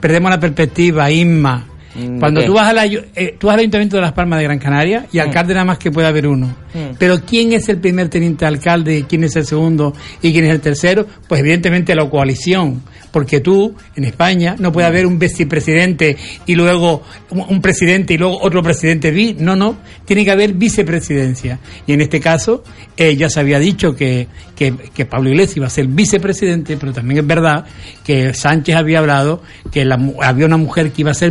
perdemos 0.00 0.30
la 0.30 0.40
perspectiva, 0.40 1.10
Inma. 1.10 1.66
Mm, 1.94 2.18
Cuando 2.18 2.40
¿de 2.40 2.46
tú 2.46 2.54
vas, 2.54 2.68
al, 2.68 2.78
ayu- 2.78 3.04
eh, 3.14 3.36
tú 3.38 3.46
vas 3.48 3.54
al 3.54 3.60
ayuntamiento 3.60 3.96
de 3.96 4.02
Las 4.02 4.12
Palmas 4.12 4.38
de 4.38 4.44
Gran 4.44 4.58
Canaria 4.58 5.06
y 5.12 5.18
alcalde 5.18 5.52
nada 5.54 5.66
más 5.66 5.78
que 5.78 5.90
puede 5.90 6.06
haber 6.08 6.26
uno. 6.26 6.46
Mm. 6.72 6.96
Pero 6.98 7.20
¿quién 7.24 7.52
es 7.52 7.68
el 7.68 7.78
primer 7.78 8.08
teniente 8.08 8.46
alcalde, 8.46 9.04
quién 9.08 9.24
es 9.24 9.36
el 9.36 9.44
segundo 9.44 9.94
y 10.22 10.32
quién 10.32 10.44
es 10.46 10.50
el 10.52 10.60
tercero? 10.60 11.06
Pues 11.28 11.40
evidentemente 11.40 11.94
la 11.94 12.08
coalición. 12.08 12.82
Porque 13.12 13.40
tú, 13.40 13.74
en 13.94 14.04
España, 14.04 14.56
no 14.58 14.72
puede 14.72 14.86
haber 14.86 15.04
un 15.04 15.18
vicepresidente 15.18 16.16
y 16.46 16.54
luego 16.54 17.02
un 17.28 17.42
un 17.46 17.60
presidente 17.60 18.14
y 18.14 18.16
luego 18.16 18.38
otro 18.40 18.62
presidente. 18.62 19.10
vi- 19.10 19.36
No, 19.38 19.54
no. 19.54 19.76
Tiene 20.06 20.24
que 20.24 20.30
haber 20.30 20.54
vicepresidencia. 20.54 21.58
Y 21.86 21.92
en 21.92 22.00
este 22.00 22.20
caso, 22.20 22.64
eh, 22.96 23.14
ya 23.14 23.28
se 23.28 23.38
había 23.40 23.58
dicho 23.58 23.94
que, 23.94 24.28
que, 24.56 24.72
que 24.94 25.04
Pablo 25.04 25.28
Iglesias 25.28 25.56
iba 25.58 25.66
a 25.66 25.70
ser 25.70 25.88
vicepresidente, 25.88 26.78
pero 26.78 26.94
también 26.94 27.20
es 27.20 27.26
verdad 27.26 27.66
que 28.02 28.32
Sánchez 28.32 28.76
había 28.76 29.00
hablado 29.00 29.42
que 29.70 29.84
la 29.84 29.98
había 30.22 30.46
una 30.46 30.56
mujer 30.56 30.90
que 30.92 31.02
iba 31.02 31.10
a 31.10 31.14
ser 31.14 31.30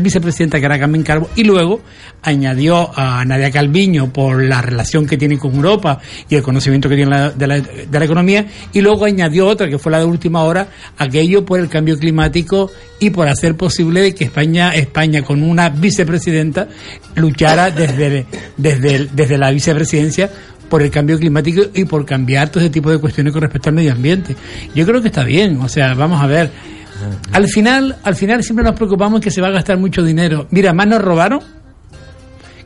que 0.60 0.66
era 0.66 0.80
Carmen 0.80 1.04
Calvo, 1.04 1.30
y 1.36 1.44
luego 1.44 1.82
añadió 2.24 2.92
a 2.98 3.24
Nadia 3.26 3.50
Calviño 3.52 4.14
por 4.14 4.44
la 4.44 4.62
relación 4.62 5.08
que 5.08 5.18
tiene 5.18 5.38
con 5.40 5.56
Europa 5.56 6.00
y 6.30 6.36
el 6.36 6.44
conocimiento 6.44 6.88
que 6.88 6.96
tiene 6.96 7.12
la- 7.12 7.30
de, 7.32 7.48
la, 7.48 7.60
de 7.60 8.00
la 8.00 8.06
economía, 8.06 8.46
y 8.74 8.82
luego 8.82 9.06
añadió 9.06 9.48
otra 9.48 9.68
que 9.68 9.80
fue 9.80 9.92
la 9.92 10.00
de 10.00 10.06
última 10.06 10.44
hora, 10.44 10.68
aquello 10.98 11.44
por 11.46 11.60
el 11.60 11.68
cambio 11.70 11.98
climático 11.98 12.70
y 13.00 13.10
por 13.10 13.28
hacer 13.28 13.56
posible 13.56 14.14
que 14.14 14.26
España, 14.26 14.76
España 14.76 15.24
con 15.24 15.42
una 15.42 15.70
vicepresidenta 15.70 16.68
luchara 17.16 17.72
desde, 17.72 18.26
desde, 18.58 19.08
desde 19.12 19.38
la 19.38 19.50
vicepresidencia 19.52 20.30
por 20.70 20.82
el 20.84 20.92
cambio 20.92 21.18
climático 21.18 21.64
y 21.74 21.84
por 21.86 22.06
cambiar 22.06 22.50
todo 22.50 22.62
ese 22.62 22.70
tipo 22.70 22.90
de 22.92 22.98
cuestiones 23.00 23.34
con 23.34 23.42
respecto 23.42 23.70
al 23.70 23.76
medio 23.76 23.92
ambiente. 23.92 24.36
Yo 24.74 24.86
creo 24.86 25.02
que 25.02 25.08
está 25.10 25.24
bien, 25.24 25.60
o 25.60 25.68
sea, 25.68 25.94
vamos 25.96 26.22
a 26.22 26.28
ver. 26.28 26.50
Al 27.32 27.48
final, 27.48 27.98
al 28.04 28.16
final 28.16 28.44
siempre 28.44 28.64
nos 28.66 28.76
preocupamos 28.76 29.22
que 29.22 29.32
se 29.32 29.42
va 29.42 29.48
a 29.48 29.52
gastar 29.52 29.78
mucho 29.78 30.04
dinero. 30.04 30.48
Mira, 30.52 30.74
más 30.74 30.88
nos 30.88 31.02
robaron, 31.02 31.42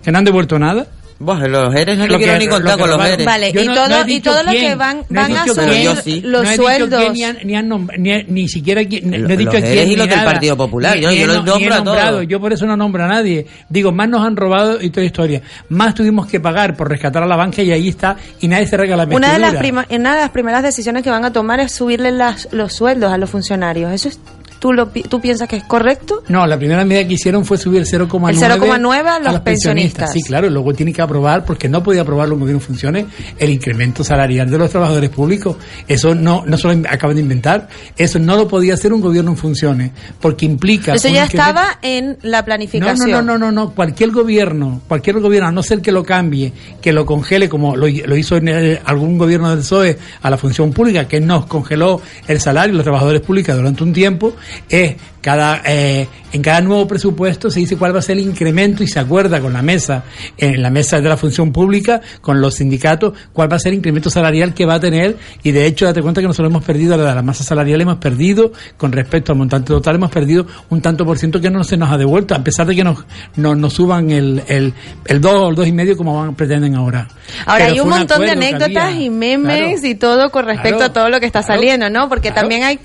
que 0.03 0.11
no 0.11 0.17
han 0.17 0.25
devuelto 0.25 0.59
nada. 0.59 0.87
Buah, 1.17 1.47
los 1.47 1.73
eres 1.73 1.97
no 1.97 2.07
Lo 2.07 2.17
quiero 2.17 2.33
que- 2.33 2.39
ni 2.39 2.47
contar 2.47 2.77
con 2.77 2.89
los 2.89 3.05
eres. 3.05 3.25
Vale, 3.25 3.51
Yo 3.53 3.61
y 3.61 3.67
no- 3.67 3.73
todo, 3.73 3.87
no 3.87 4.01
y 4.01 4.03
dicho 4.03 4.31
todo 4.31 4.43
lo 4.43 4.51
quién, 4.51 4.63
que 4.71 4.75
van, 4.75 5.01
van 5.09 5.31
a 5.37 5.45
subir 5.45 5.89
sí. 6.03 6.21
los 6.21 6.43
no 6.43 6.49
he 6.51 6.55
sueldos. 6.57 6.89
Dicho 6.99 7.13
quién, 7.13 7.13
ni, 7.13 7.23
han- 7.23 7.37
ni 7.45 7.55
han 7.55 7.69
nom- 7.69 7.97
ni, 7.97 8.23
ni 8.23 8.49
siquiera 8.49 8.81
no 8.83 8.89
he 9.15 9.19
Los 9.19 9.37
dicho 9.37 9.51
quién. 9.51 9.65
eres 9.65 9.85
y 9.85 9.89
ni 9.91 9.95
los 9.95 10.07
del 10.09 10.17
nada. 10.17 10.31
Partido 10.31 10.57
Popular, 10.57 10.95
Ni- 10.97 11.01
yo- 11.03 11.09
ni 11.11 11.15
yo 11.17 11.23
he 11.23 11.27
los 11.27 11.45
no- 11.45 11.57
ni 11.57 11.63
he 11.63 11.69
nombro 11.69 11.93
a 11.93 12.05
todos. 12.09 12.27
Yo 12.27 12.39
por 12.41 12.51
eso 12.51 12.65
no 12.65 12.75
nombro 12.75 13.05
a 13.05 13.07
nadie. 13.07 13.45
Digo, 13.69 13.93
más 13.93 14.09
nos 14.09 14.27
han 14.27 14.35
robado 14.35 14.81
y 14.81 14.89
toda 14.89 15.05
historia. 15.05 15.41
Más 15.69 15.95
tuvimos 15.95 16.27
que 16.27 16.41
pagar 16.41 16.75
por 16.75 16.89
rescatar 16.89 17.23
a 17.23 17.27
la 17.27 17.37
banca 17.37 17.61
y 17.61 17.71
ahí 17.71 17.87
está. 17.87 18.17
Y 18.41 18.49
nadie 18.49 18.67
se 18.67 18.75
regala 18.75 19.05
la 19.05 19.15
Una 19.15 19.31
de, 19.33 19.39
las 19.39 19.55
prima- 19.55 19.85
una 19.89 20.15
de 20.15 20.19
las 20.21 20.29
primeras 20.31 20.63
decisiones 20.63 21.01
que 21.01 21.11
van 21.11 21.23
a 21.23 21.31
tomar 21.31 21.61
es 21.61 21.71
subirle 21.71 22.11
las, 22.11 22.49
los 22.51 22.73
sueldos 22.73 23.13
a 23.13 23.17
los 23.17 23.29
funcionarios. 23.29 23.89
¿Eso 23.93 24.09
es, 24.09 24.19
tú, 24.59 24.73
lo, 24.73 24.87
tú 24.87 25.19
piensas 25.19 25.47
que 25.47 25.57
es 25.57 25.63
correcto? 25.63 26.23
No, 26.27 26.45
la 26.45 26.57
primera 26.57 26.83
medida 26.85 27.07
que 27.07 27.13
hicieron 27.13 27.45
fue 27.45 27.57
subir 27.57 27.81
el 27.81 27.87
0,9 27.87 28.29
El 28.29 28.37
0,9 28.37 29.07
a 29.07 29.19
los 29.19 29.41
pensionistas. 29.41 30.11
Sí, 30.11 30.21
claro, 30.21 30.49
luego 30.49 30.73
tiene 30.73 30.93
que 30.93 31.01
aprobar, 31.01 31.45
porque 31.45 31.69
no 31.69 31.83
podía 31.83 32.01
aprobarlo 32.01 32.35
un 32.35 32.41
gobierno 32.41 32.61
en 32.61 32.65
funciones, 32.65 33.05
el 33.37 33.49
incremento 33.49 34.03
salarial 34.03 34.49
de 34.49 34.57
los 34.57 34.69
trabajadores 34.69 35.09
públicos. 35.09 35.57
Eso 35.87 36.15
no, 36.15 36.43
no 36.45 36.57
solo 36.57 36.81
acaban 36.89 37.15
de 37.15 37.21
inventar, 37.21 37.67
eso 37.97 38.19
no 38.19 38.35
lo 38.35 38.47
podía 38.47 38.73
hacer 38.73 38.93
un 38.93 39.01
gobierno 39.01 39.31
en 39.31 39.37
funciones, 39.37 39.91
porque 40.19 40.45
implica... 40.45 40.93
Eso 40.93 41.09
ya 41.09 41.25
estaba 41.25 41.79
en 41.81 42.17
la 42.21 42.39
no, 42.39 42.45
planificación. 42.45 43.11
no, 43.11 43.21
no, 43.21 43.37
no, 43.37 43.51
no, 43.51 43.51
no. 43.51 43.71
Cualquier 43.71 44.11
gobierno, 44.11 44.81
cualquier 44.87 45.19
gobierno, 45.19 45.49
a 45.49 45.51
no 45.51 45.63
ser 45.63 45.81
que 45.81 45.91
lo 45.91 46.03
cambie, 46.03 46.53
que 46.81 46.93
lo 46.93 47.05
congele, 47.05 47.49
como 47.49 47.75
lo, 47.75 47.87
lo 47.87 48.17
hizo 48.17 48.37
en 48.37 48.79
algún 48.85 49.17
gobierno 49.17 49.49
del 49.49 49.59
PSOE 49.59 49.97
a 50.21 50.29
la 50.29 50.37
función 50.37 50.71
pública, 50.71 51.07
que 51.07 51.19
nos 51.19 51.45
congeló 51.45 52.01
el 52.27 52.39
salario 52.39 52.73
de 52.73 52.77
los 52.77 52.83
trabajadores 52.83 53.21
públicos 53.21 53.55
durante 53.55 53.83
un 53.83 53.93
tiempo, 53.93 54.35
es 54.69 54.95
cada 55.21 55.61
eh, 55.65 56.07
en 56.33 56.41
cada 56.41 56.61
nuevo 56.61 56.87
presupuesto 56.87 57.49
se 57.49 57.61
dice 57.61 57.77
cuál 57.77 57.95
va 57.95 57.99
a 57.99 58.01
ser 58.01 58.17
el 58.17 58.23
incremento 58.23 58.83
y 58.83 58.87
se 58.87 58.99
acuerda 58.99 59.39
con 59.39 59.53
la 59.53 59.61
mesa, 59.61 60.03
en 60.37 60.61
la 60.61 60.69
mesa 60.69 60.99
de 61.01 61.07
la 61.09 61.17
función 61.17 61.51
pública, 61.51 62.01
con 62.21 62.41
los 62.41 62.55
sindicatos, 62.55 63.13
cuál 63.33 63.51
va 63.51 63.55
a 63.55 63.59
ser 63.59 63.71
el 63.71 63.79
incremento 63.79 64.09
salarial 64.09 64.53
que 64.53 64.65
va 64.65 64.75
a 64.75 64.79
tener 64.79 65.17
y 65.43 65.51
de 65.51 65.65
hecho 65.65 65.85
date 65.85 66.01
cuenta 66.01 66.21
que 66.21 66.27
nosotros 66.27 66.51
hemos 66.51 66.63
perdido 66.63 66.97
la, 66.97 67.15
la 67.15 67.21
masa 67.21 67.43
salarial, 67.43 67.81
hemos 67.81 67.97
perdido 67.97 68.51
con 68.77 68.91
respecto 68.91 69.31
al 69.31 69.37
montante 69.37 69.67
total, 69.69 69.95
hemos 69.95 70.11
perdido 70.11 70.45
un 70.69 70.81
tanto 70.81 71.05
por 71.05 71.17
ciento 71.17 71.39
que 71.41 71.49
no 71.49 71.63
se 71.63 71.77
nos 71.77 71.89
ha 71.91 71.97
devuelto, 71.97 72.35
a 72.35 72.43
pesar 72.43 72.67
de 72.67 72.75
que 72.75 72.83
nos, 72.83 73.03
nos, 73.37 73.57
nos 73.57 73.73
suban 73.73 74.11
el, 74.11 74.43
el, 74.47 74.73
el 75.05 75.21
2 75.21 75.31
o 75.33 75.49
el 75.49 75.55
2,5 75.55 75.95
como 75.95 76.19
van, 76.19 76.35
pretenden 76.35 76.75
ahora. 76.75 77.07
Ahora 77.45 77.63
Pero 77.65 77.73
hay 77.73 77.79
un 77.79 77.89
montón 77.89 78.21
de 78.21 78.31
anécdotas 78.31 78.93
y 78.95 79.09
memes 79.09 79.79
Claro. 79.79 79.87
y 79.87 79.95
todo 79.95 80.29
con 80.29 80.45
respecto 80.45 80.77
Claro. 80.77 80.91
a 80.91 80.93
todo 80.93 81.09
lo 81.09 81.19
que 81.19 81.25
está 81.25 81.41
Claro. 81.41 81.55
saliendo, 81.61 81.89
¿no? 81.89 82.09
Porque 82.09 82.31
también 82.31 82.63
hay, 82.63 82.79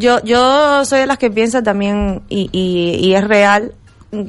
yo, 0.00 0.22
yo 0.24 0.84
soy 0.84 1.00
de 1.00 1.06
las 1.06 1.18
que 1.18 1.30
piensa 1.30 1.62
también 1.62 2.22
y, 2.28 2.48
y, 2.52 3.06
y 3.06 3.14
es 3.14 3.22
real 3.22 3.74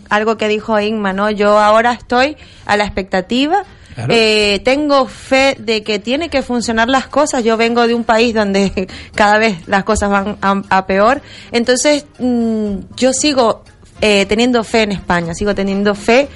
algo 0.10 0.38
que 0.38 0.48
dijo 0.48 0.80
Inma, 0.80 1.14
¿no? 1.14 1.32
Yo 1.32 1.58
ahora 1.58 1.94
estoy 1.94 2.38
a 2.66 2.78
la 2.78 2.86
expectativa. 2.86 3.64
Claro. 3.96 4.14
Eh, 4.16 4.62
tengo 4.64 5.06
fe 5.06 5.58
de 5.60 5.84
que 5.84 6.00
tiene 6.00 6.30
que 6.30 6.42
funcionar 6.44 6.88
las 6.88 7.08
cosas. 7.08 7.44
Yo 7.44 7.58
vengo 7.58 7.88
de 7.88 7.94
un 7.94 8.04
país 8.04 8.34
donde 8.34 8.88
cada 9.16 9.38
vez 9.38 9.68
las 9.68 9.84
cosas 9.84 10.10
van 10.10 10.38
a, 10.42 10.62
a 10.70 10.86
peor. 10.86 11.22
Entonces, 11.52 12.06
mm, 12.20 12.76
yo 12.96 13.12
sigo 13.14 13.64
eh, 14.00 14.26
teniendo 14.28 14.64
fe 14.64 14.84
en 14.84 14.92
España, 14.92 15.34
sigo 15.34 15.54
teniendo 15.56 15.96
fe 15.96 16.30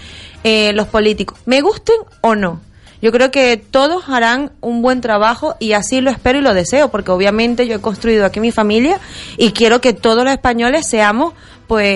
en 0.44 0.76
los 0.76 0.88
políticos, 0.88 1.40
me 1.46 1.62
gusten 1.62 1.96
o 2.22 2.36
no. 2.36 2.62
Yo 3.02 3.12
creo 3.12 3.32
que 3.32 3.58
todos 3.58 4.10
harán 4.10 4.52
un 4.62 4.82
buen 4.82 5.02
trabajo 5.02 5.56
y 5.60 5.74
así 5.74 6.02
lo 6.02 6.10
espero 6.10 6.40
y 6.40 6.42
lo 6.42 6.54
deseo, 6.54 6.90
porque 6.90 7.12
obviamente 7.12 7.68
yo 7.68 7.76
he 7.76 7.82
construido 7.82 8.26
aquí 8.26 8.40
mi 8.40 8.52
familia 8.52 9.00
y 9.38 9.52
quiero 9.52 9.82
que 9.82 9.94
todos 9.94 10.24
los 10.24 10.34
españoles 10.34 10.88
seamos 10.88 11.34
pues 11.68 11.88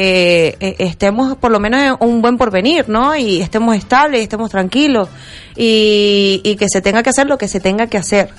eh, 0.60 0.76
estemos 0.80 1.38
por 1.38 1.52
lo 1.52 1.60
menos 1.60 1.82
en 1.82 2.08
un 2.08 2.22
buen 2.22 2.38
porvenir, 2.38 2.90
¿no? 2.90 3.16
Y 3.16 3.42
estemos 3.42 3.76
estables, 3.76 4.20
y 4.22 4.24
estemos 4.24 4.50
tranquilos 4.50 5.10
y, 5.56 6.42
y 6.44 6.56
que 6.56 6.68
se 6.70 6.82
tenga 6.82 7.04
que 7.04 7.12
hacer 7.12 7.28
lo 7.28 7.38
que 7.38 7.48
se 7.48 7.60
tenga 7.60 7.88
que 7.88 7.98
hacer. 7.98 8.30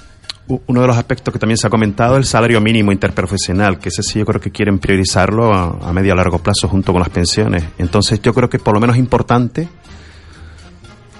Uno 0.67 0.81
de 0.81 0.87
los 0.89 0.97
aspectos 0.97 1.33
que 1.33 1.39
también 1.39 1.59
se 1.59 1.69
ha 1.69 1.71
comentado 1.71 2.15
es 2.15 2.21
el 2.21 2.25
salario 2.25 2.61
mínimo 2.61 2.91
interprofesional, 2.91 3.79
que 3.79 3.91
ese 3.91 4.03
sí 4.03 4.19
yo 4.19 4.27
creo 4.27 4.41
que 4.41 4.51
quieren 4.51 4.81
priorizarlo 4.81 5.55
a, 5.55 5.79
a 5.81 5.93
medio 5.93 6.13
a 6.13 6.17
largo 6.17 6.39
plazo 6.39 6.67
junto 6.67 6.93
con 6.93 7.01
las 7.01 7.11
pensiones. 7.11 7.63
Entonces 7.79 8.21
yo 8.21 8.35
creo 8.35 8.51
que 8.51 8.59
por 8.59 8.75
lo 8.75 8.81
menos 8.81 8.97
es 8.97 9.01
importante 9.01 9.69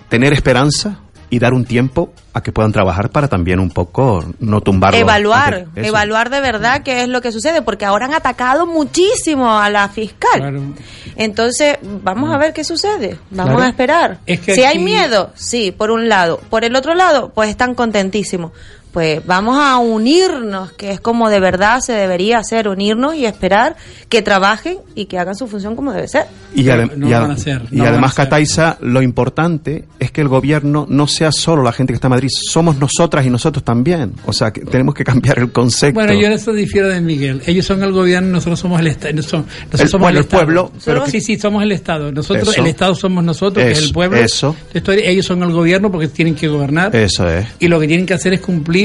tener 0.09 0.33
esperanza 0.33 0.99
y 1.31 1.39
dar 1.39 1.55
un 1.55 1.65
tiempo 1.65 2.13
a 2.33 2.43
que 2.43 2.53
puedan 2.53 2.73
trabajar 2.73 3.11
para 3.11 3.29
también 3.29 3.59
un 3.61 3.71
poco 3.71 4.25
no 4.41 4.61
tumbarlo. 4.61 4.99
evaluar, 4.99 5.67
evaluar 5.77 6.29
de 6.31 6.41
verdad 6.41 6.83
qué 6.83 7.03
es 7.03 7.09
lo 7.09 7.21
que 7.21 7.33
sucede, 7.33 7.63
porque 7.63 7.85
ahora 7.85 8.07
han 8.07 8.15
atacado 8.15 8.67
muchísimo 8.67 9.59
a 9.59 9.71
la 9.71 9.89
fiscal. 9.89 10.39
Claro. 10.41 10.63
Entonces, 11.17 11.79
vamos 11.83 12.31
a 12.33 12.39
ver 12.39 12.53
qué 12.53 12.65
sucede, 12.65 13.19
vamos 13.31 13.55
Claro. 13.55 13.63
a 13.67 13.69
esperar. 13.69 14.19
Es 14.27 14.41
que 14.41 14.55
si 14.55 14.63
hay 14.65 14.79
miedo, 14.79 15.31
sí, 15.35 15.73
por 15.73 15.91
un 15.91 16.09
lado. 16.09 16.41
Por 16.51 16.65
el 16.65 16.75
otro 16.77 16.95
lado, 16.95 17.31
pues 17.35 17.49
están 17.51 17.75
contentísimos. 17.75 18.53
Pues 18.93 19.25
vamos 19.25 19.57
a 19.61 19.79
unirnos, 19.79 20.73
que 20.73 20.91
es 20.91 21.01
como 21.01 21.31
de 21.31 21.39
verdad 21.39 21.81
se 21.81 21.93
debería 21.93 22.39
hacer, 22.39 22.67
unirnos 22.69 23.15
y 23.15 23.25
esperar 23.25 23.77
que 24.09 24.21
trabajen 24.23 24.79
y 24.97 25.05
que 25.05 25.17
hagan 25.19 25.37
su 25.37 25.47
función 25.47 25.77
como 25.77 25.93
debe 25.93 26.09
ser. 26.09 26.25
Y, 26.55 26.65
adem- 26.65 26.95
no 26.97 27.09
y 27.09 27.13
ad- 27.13 27.21
van 27.23 27.31
a 27.31 27.35
hacer, 27.35 27.63
y 27.71 27.81
además. 27.81 28.15
Cataiza, 28.15 28.77
lo 28.81 29.01
importante 29.03 29.85
es 30.01 30.11
que 30.11 30.21
el 30.21 30.27
gobierno 30.29 30.87
no 30.89 31.07
sea 31.07 31.31
solo 31.31 31.63
la 31.63 31.73
gente 31.73 31.93
que 31.93 31.97
está 31.97 32.09
en 32.09 32.11
Madrid, 32.11 32.29
somos 32.31 32.77
nosotras 32.79 33.25
y 33.25 33.31
nosotros 33.31 33.63
también. 33.65 34.13
O 34.27 34.33
sea, 34.33 34.51
que 34.51 34.63
tenemos 34.63 34.95
que 34.95 35.05
cambiar 35.05 35.39
el 35.39 35.53
concepto. 35.53 35.95
Bueno, 35.95 36.13
yo 36.13 36.27
en 36.27 36.33
eso 36.33 36.53
difiero 36.53 36.89
de 36.89 37.01
Miguel. 37.01 37.43
Ellos 37.47 37.65
son 37.67 37.83
el 37.85 37.93
gobierno, 37.93 38.29
nosotros 38.31 38.59
somos 38.59 38.81
el 38.81 38.89
Estado. 38.89 39.15
Nosotros 39.15 39.47
El- 39.79 39.89
somos 39.89 40.07
bueno, 40.07 40.19
el, 40.19 40.25
pueblo, 40.27 40.73
pero 40.85 41.07
sí, 41.07 41.21
sí, 41.21 41.39
somos 41.39 41.63
el 41.63 41.71
Estado. 41.71 42.11
Nosotros, 42.11 42.49
Eso. 42.49 42.61
el 42.61 42.67
Estado 42.67 42.95
somos 42.97 43.23
nosotros, 43.23 43.65
que 43.65 43.71
es 43.73 43.83
el 43.85 43.93
pueblo. 43.93 44.19
eso. 44.19 44.57
Entonces, 44.75 45.05
ellos 45.07 45.25
son 45.27 45.43
el 45.45 45.53
gobierno 45.53 45.93
porque 45.93 46.09
tienen 46.09 46.35
que 46.35 46.49
gobernar. 46.49 46.95
Eso 46.97 47.29
es, 47.29 47.47
Y 47.61 47.69
lo 47.69 47.79
que 47.79 47.87
tienen 47.87 48.05
que 48.07 48.15
hacer 48.15 48.33
es 48.33 48.41
cumplir 48.41 48.80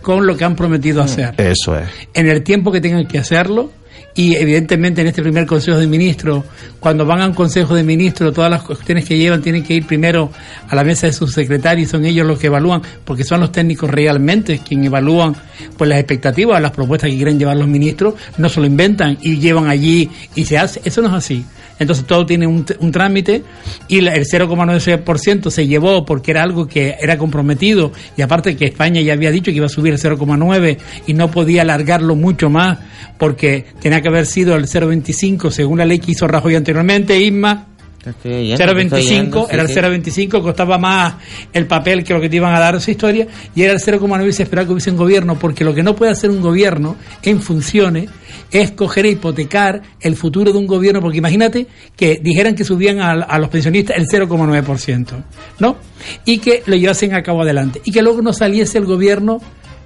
con 0.00 0.26
lo 0.26 0.36
que 0.36 0.44
han 0.44 0.56
prometido 0.56 1.02
hacer. 1.02 1.34
eso 1.38 1.76
es. 1.78 1.88
en 2.14 2.28
el 2.28 2.42
tiempo 2.42 2.72
que 2.72 2.80
tengan 2.80 3.06
que 3.06 3.18
hacerlo 3.18 3.70
y 4.14 4.34
evidentemente 4.36 5.00
en 5.00 5.06
este 5.06 5.22
primer 5.22 5.46
Consejo 5.46 5.78
de 5.78 5.86
Ministros, 5.86 6.44
cuando 6.80 7.06
van 7.06 7.22
a 7.22 7.26
un 7.26 7.34
Consejo 7.34 7.74
de 7.74 7.82
Ministros, 7.82 8.34
todas 8.34 8.50
las 8.50 8.62
cuestiones 8.62 9.04
que 9.04 9.16
llevan 9.16 9.40
tienen 9.40 9.62
que 9.62 9.74
ir 9.74 9.86
primero 9.86 10.30
a 10.68 10.74
la 10.74 10.84
mesa 10.84 11.06
de 11.06 11.12
sus 11.12 11.32
secretarios, 11.32 11.90
son 11.90 12.04
ellos 12.04 12.26
los 12.26 12.38
que 12.38 12.48
evalúan, 12.48 12.82
porque 13.04 13.24
son 13.24 13.40
los 13.40 13.52
técnicos 13.52 13.90
realmente 13.90 14.60
quienes 14.66 14.86
evalúan 14.86 15.34
pues 15.78 15.88
las 15.88 15.98
expectativas, 15.98 16.60
las 16.60 16.72
propuestas 16.72 17.10
que 17.10 17.16
quieren 17.16 17.38
llevar 17.38 17.56
los 17.56 17.68
ministros, 17.68 18.14
no 18.36 18.48
se 18.48 18.60
lo 18.60 18.66
inventan 18.66 19.16
y 19.22 19.38
llevan 19.38 19.68
allí 19.68 20.10
y 20.34 20.44
se 20.44 20.58
hace, 20.58 20.80
eso 20.84 21.00
no 21.00 21.08
es 21.08 21.14
así. 21.14 21.44
Entonces 21.78 22.06
todo 22.06 22.24
tiene 22.26 22.46
un, 22.46 22.64
un 22.78 22.92
trámite 22.92 23.42
y 23.88 23.98
el 23.98 24.08
0,9% 24.08 25.50
se 25.50 25.66
llevó 25.66 26.04
porque 26.04 26.30
era 26.30 26.42
algo 26.42 26.66
que 26.68 26.96
era 27.00 27.18
comprometido 27.18 27.92
y 28.16 28.22
aparte 28.22 28.56
que 28.56 28.66
España 28.66 29.00
ya 29.00 29.14
había 29.14 29.30
dicho 29.30 29.50
que 29.50 29.56
iba 29.56 29.66
a 29.66 29.70
subir 29.70 29.94
el 29.94 29.98
0,9 29.98 30.78
y 31.06 31.14
no 31.14 31.30
podía 31.30 31.62
alargarlo 31.62 32.14
mucho 32.14 32.50
más 32.50 32.78
porque 33.18 33.64
tenía 33.80 34.01
que 34.02 34.08
haber 34.08 34.26
sido 34.26 34.54
el 34.56 34.66
0,25 34.66 35.50
según 35.50 35.78
la 35.78 35.86
ley 35.86 35.98
que 35.98 36.12
hizo 36.12 36.26
Rajoy 36.26 36.56
anteriormente, 36.56 37.18
Isma. 37.18 37.68
Te 38.02 38.10
estoy 38.10 38.32
oyendo, 38.32 38.56
te 38.56 38.64
estoy 38.64 39.00
0,25, 39.00 39.06
oyendo, 39.06 39.46
sí, 39.46 39.52
era 39.52 39.62
el 39.62 39.68
sí. 39.68 39.74
0,25, 40.20 40.42
costaba 40.42 40.76
más 40.76 41.14
el 41.52 41.66
papel 41.66 42.02
que 42.02 42.12
lo 42.12 42.20
que 42.20 42.28
te 42.28 42.36
iban 42.36 42.52
a 42.52 42.58
dar 42.58 42.74
esa 42.74 42.90
historia, 42.90 43.28
y 43.54 43.62
era 43.62 43.72
el 43.72 43.78
0,9 43.78 44.28
y 44.28 44.32
se 44.32 44.42
esperaba 44.42 44.66
que 44.66 44.72
hubiese 44.72 44.90
un 44.90 44.96
gobierno, 44.96 45.38
porque 45.38 45.62
lo 45.62 45.72
que 45.72 45.84
no 45.84 45.94
puede 45.94 46.10
hacer 46.10 46.30
un 46.30 46.40
gobierno 46.40 46.96
en 47.22 47.40
funciones 47.40 48.10
es 48.50 48.72
coger 48.72 49.06
e 49.06 49.10
hipotecar 49.10 49.82
el 50.00 50.16
futuro 50.16 50.52
de 50.52 50.58
un 50.58 50.66
gobierno, 50.66 51.00
porque 51.00 51.18
imagínate 51.18 51.68
que 51.96 52.18
dijeran 52.20 52.56
que 52.56 52.64
subían 52.64 53.00
a, 53.00 53.12
a 53.12 53.38
los 53.38 53.48
pensionistas 53.50 53.96
el 53.96 54.08
0,9%, 54.08 55.24
¿no? 55.60 55.76
Y 56.24 56.38
que 56.38 56.64
lo 56.66 56.74
llevasen 56.74 57.14
a 57.14 57.22
cabo 57.22 57.42
adelante, 57.42 57.80
y 57.84 57.92
que 57.92 58.02
luego 58.02 58.20
no 58.20 58.32
saliese 58.32 58.78
el 58.78 58.84
gobierno, 58.84 59.40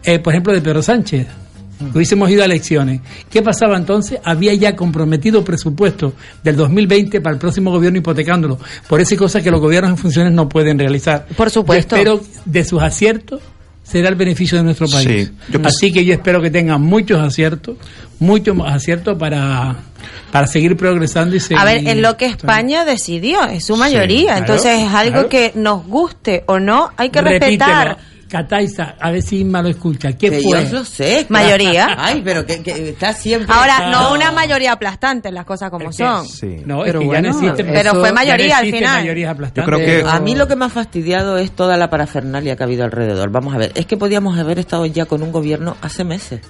eh, 0.05 0.21
por 0.21 0.33
ejemplo, 0.33 0.55
de 0.55 0.62
Pedro 0.62 0.83
Sánchez. 0.83 1.27
Hubiésemos 1.95 2.31
ido 2.31 2.43
a 2.43 2.47
elecciones. 2.47 3.01
¿Qué 3.31 3.43
pasaba 3.43 3.77
entonces? 3.77 4.19
Había 4.25 4.55
ya 4.55 4.75
comprometido 4.75 5.45
presupuesto 5.45 6.15
del 6.43 6.57
2020 6.57 7.21
para 7.21 7.35
el 7.35 7.39
próximo 7.41 7.71
gobierno 7.71 7.99
hipotecándolo. 7.99 8.59
Por 8.89 9.01
eso 9.01 9.15
hay 9.15 9.19
cosas 9.19 9.43
que 9.43 9.51
los 9.51 9.61
gobiernos 9.61 9.91
en 9.91 9.99
funciones 9.99 10.33
no 10.33 10.49
pueden 10.49 10.79
realizar. 10.79 11.27
Por 11.37 11.51
supuesto. 11.51 11.97
Yo 11.97 12.01
espero 12.15 12.21
de 12.47 12.65
sus 12.65 12.83
aciertos 12.83 13.41
será 13.83 14.09
el 14.09 14.15
beneficio 14.17 14.59
de 14.59 14.65
nuestro 14.65 14.89
país. 14.89 15.27
Sí, 15.29 15.33
yo 15.53 15.61
pens- 15.61 15.67
Así 15.67 15.93
que 15.93 16.05
yo 16.05 16.15
espero 16.15 16.41
que 16.43 16.51
tengan 16.51 16.83
muchos 16.83 17.21
aciertos, 17.21 17.77
muchos 18.19 18.57
aciertos 18.67 19.17
para, 19.17 19.77
para 20.33 20.47
seguir 20.49 20.77
progresando 20.77 21.37
y 21.37 21.41
seguir. 21.41 21.59
A 21.59 21.65
ver, 21.65 21.87
es 21.87 21.97
lo 21.99 22.17
que 22.17 22.27
España 22.27 22.85
decidió, 22.85 23.45
es 23.45 23.65
su 23.65 23.77
mayoría. 23.77 24.25
claro, 24.37 24.41
Entonces 24.41 24.83
es 24.83 24.93
algo 24.93 25.12
claro. 25.12 25.29
que 25.29 25.53
nos 25.55 25.87
guste 25.87 26.43
o 26.47 26.59
no, 26.59 26.91
hay 26.97 27.11
que 27.11 27.21
Repítelo. 27.21 27.47
respetar. 27.49 27.99
Cataiza, 28.29 28.97
a 29.01 29.11
ver 29.11 29.23
si 29.23 29.39
Isma 29.39 29.62
lo 29.62 29.69
escucha. 29.69 30.12
¿Qué 30.12 30.31
Que 30.31 30.41
fue? 30.41 30.65
yo 30.67 30.79
lo 30.79 30.85
sé. 30.85 31.27
Mayoría. 31.29 31.89
Ay, 31.99 32.23
pero 32.25 32.45
que, 32.45 32.62
que 32.62 32.91
está 32.91 33.12
siempre. 33.12 33.55
Ahora, 33.55 33.91
no 33.91 34.12
una 34.12 34.33
mayoría 34.33 34.73
aplastante, 34.73 35.31
las 35.31 35.45
cosas 35.45 35.71
como 35.71 35.91
Es 35.91 35.97
que 35.97 36.05
son. 36.05 36.27
Sí. 36.27 36.62
No, 36.67 36.83
Pero 36.83 36.99
es 36.99 37.03
que 37.03 37.07
bueno, 37.07 37.12
ya 37.29 37.33
no 37.33 37.39
existe. 37.39 37.65
Pero 37.65 37.91
fue 37.93 38.03
ya 38.03 38.09
no 38.09 38.15
mayoría 38.15 38.59
al 38.59 38.67
final. 38.67 39.05
Yo 39.55 39.65
creo 39.65 39.79
que- 39.79 40.05
A 40.09 40.21
mí 40.21 40.35
lo 40.35 40.49
que 40.49 40.57
me 40.57 40.65
ha 40.65 40.69
fastidiado 40.69 41.39
es 41.39 41.53
toda 41.53 41.77
la 41.77 41.89
parafernalia 41.89 42.57
que 42.57 42.62
ha 42.62 42.67
habido 42.67 42.85
alrededor. 42.85 43.31
Vamos 43.31 43.55
a 43.55 43.59
ver, 43.59 43.73
es 43.75 43.87
que 43.87 43.97
podíamos 43.97 44.39
haber 44.39 44.59
estado 44.59 44.87
ya 44.87 45.07
con 45.07 45.23
un 45.23 45.31
gobierno 45.33 45.77
hace 45.81 46.05
meses. 46.05 46.41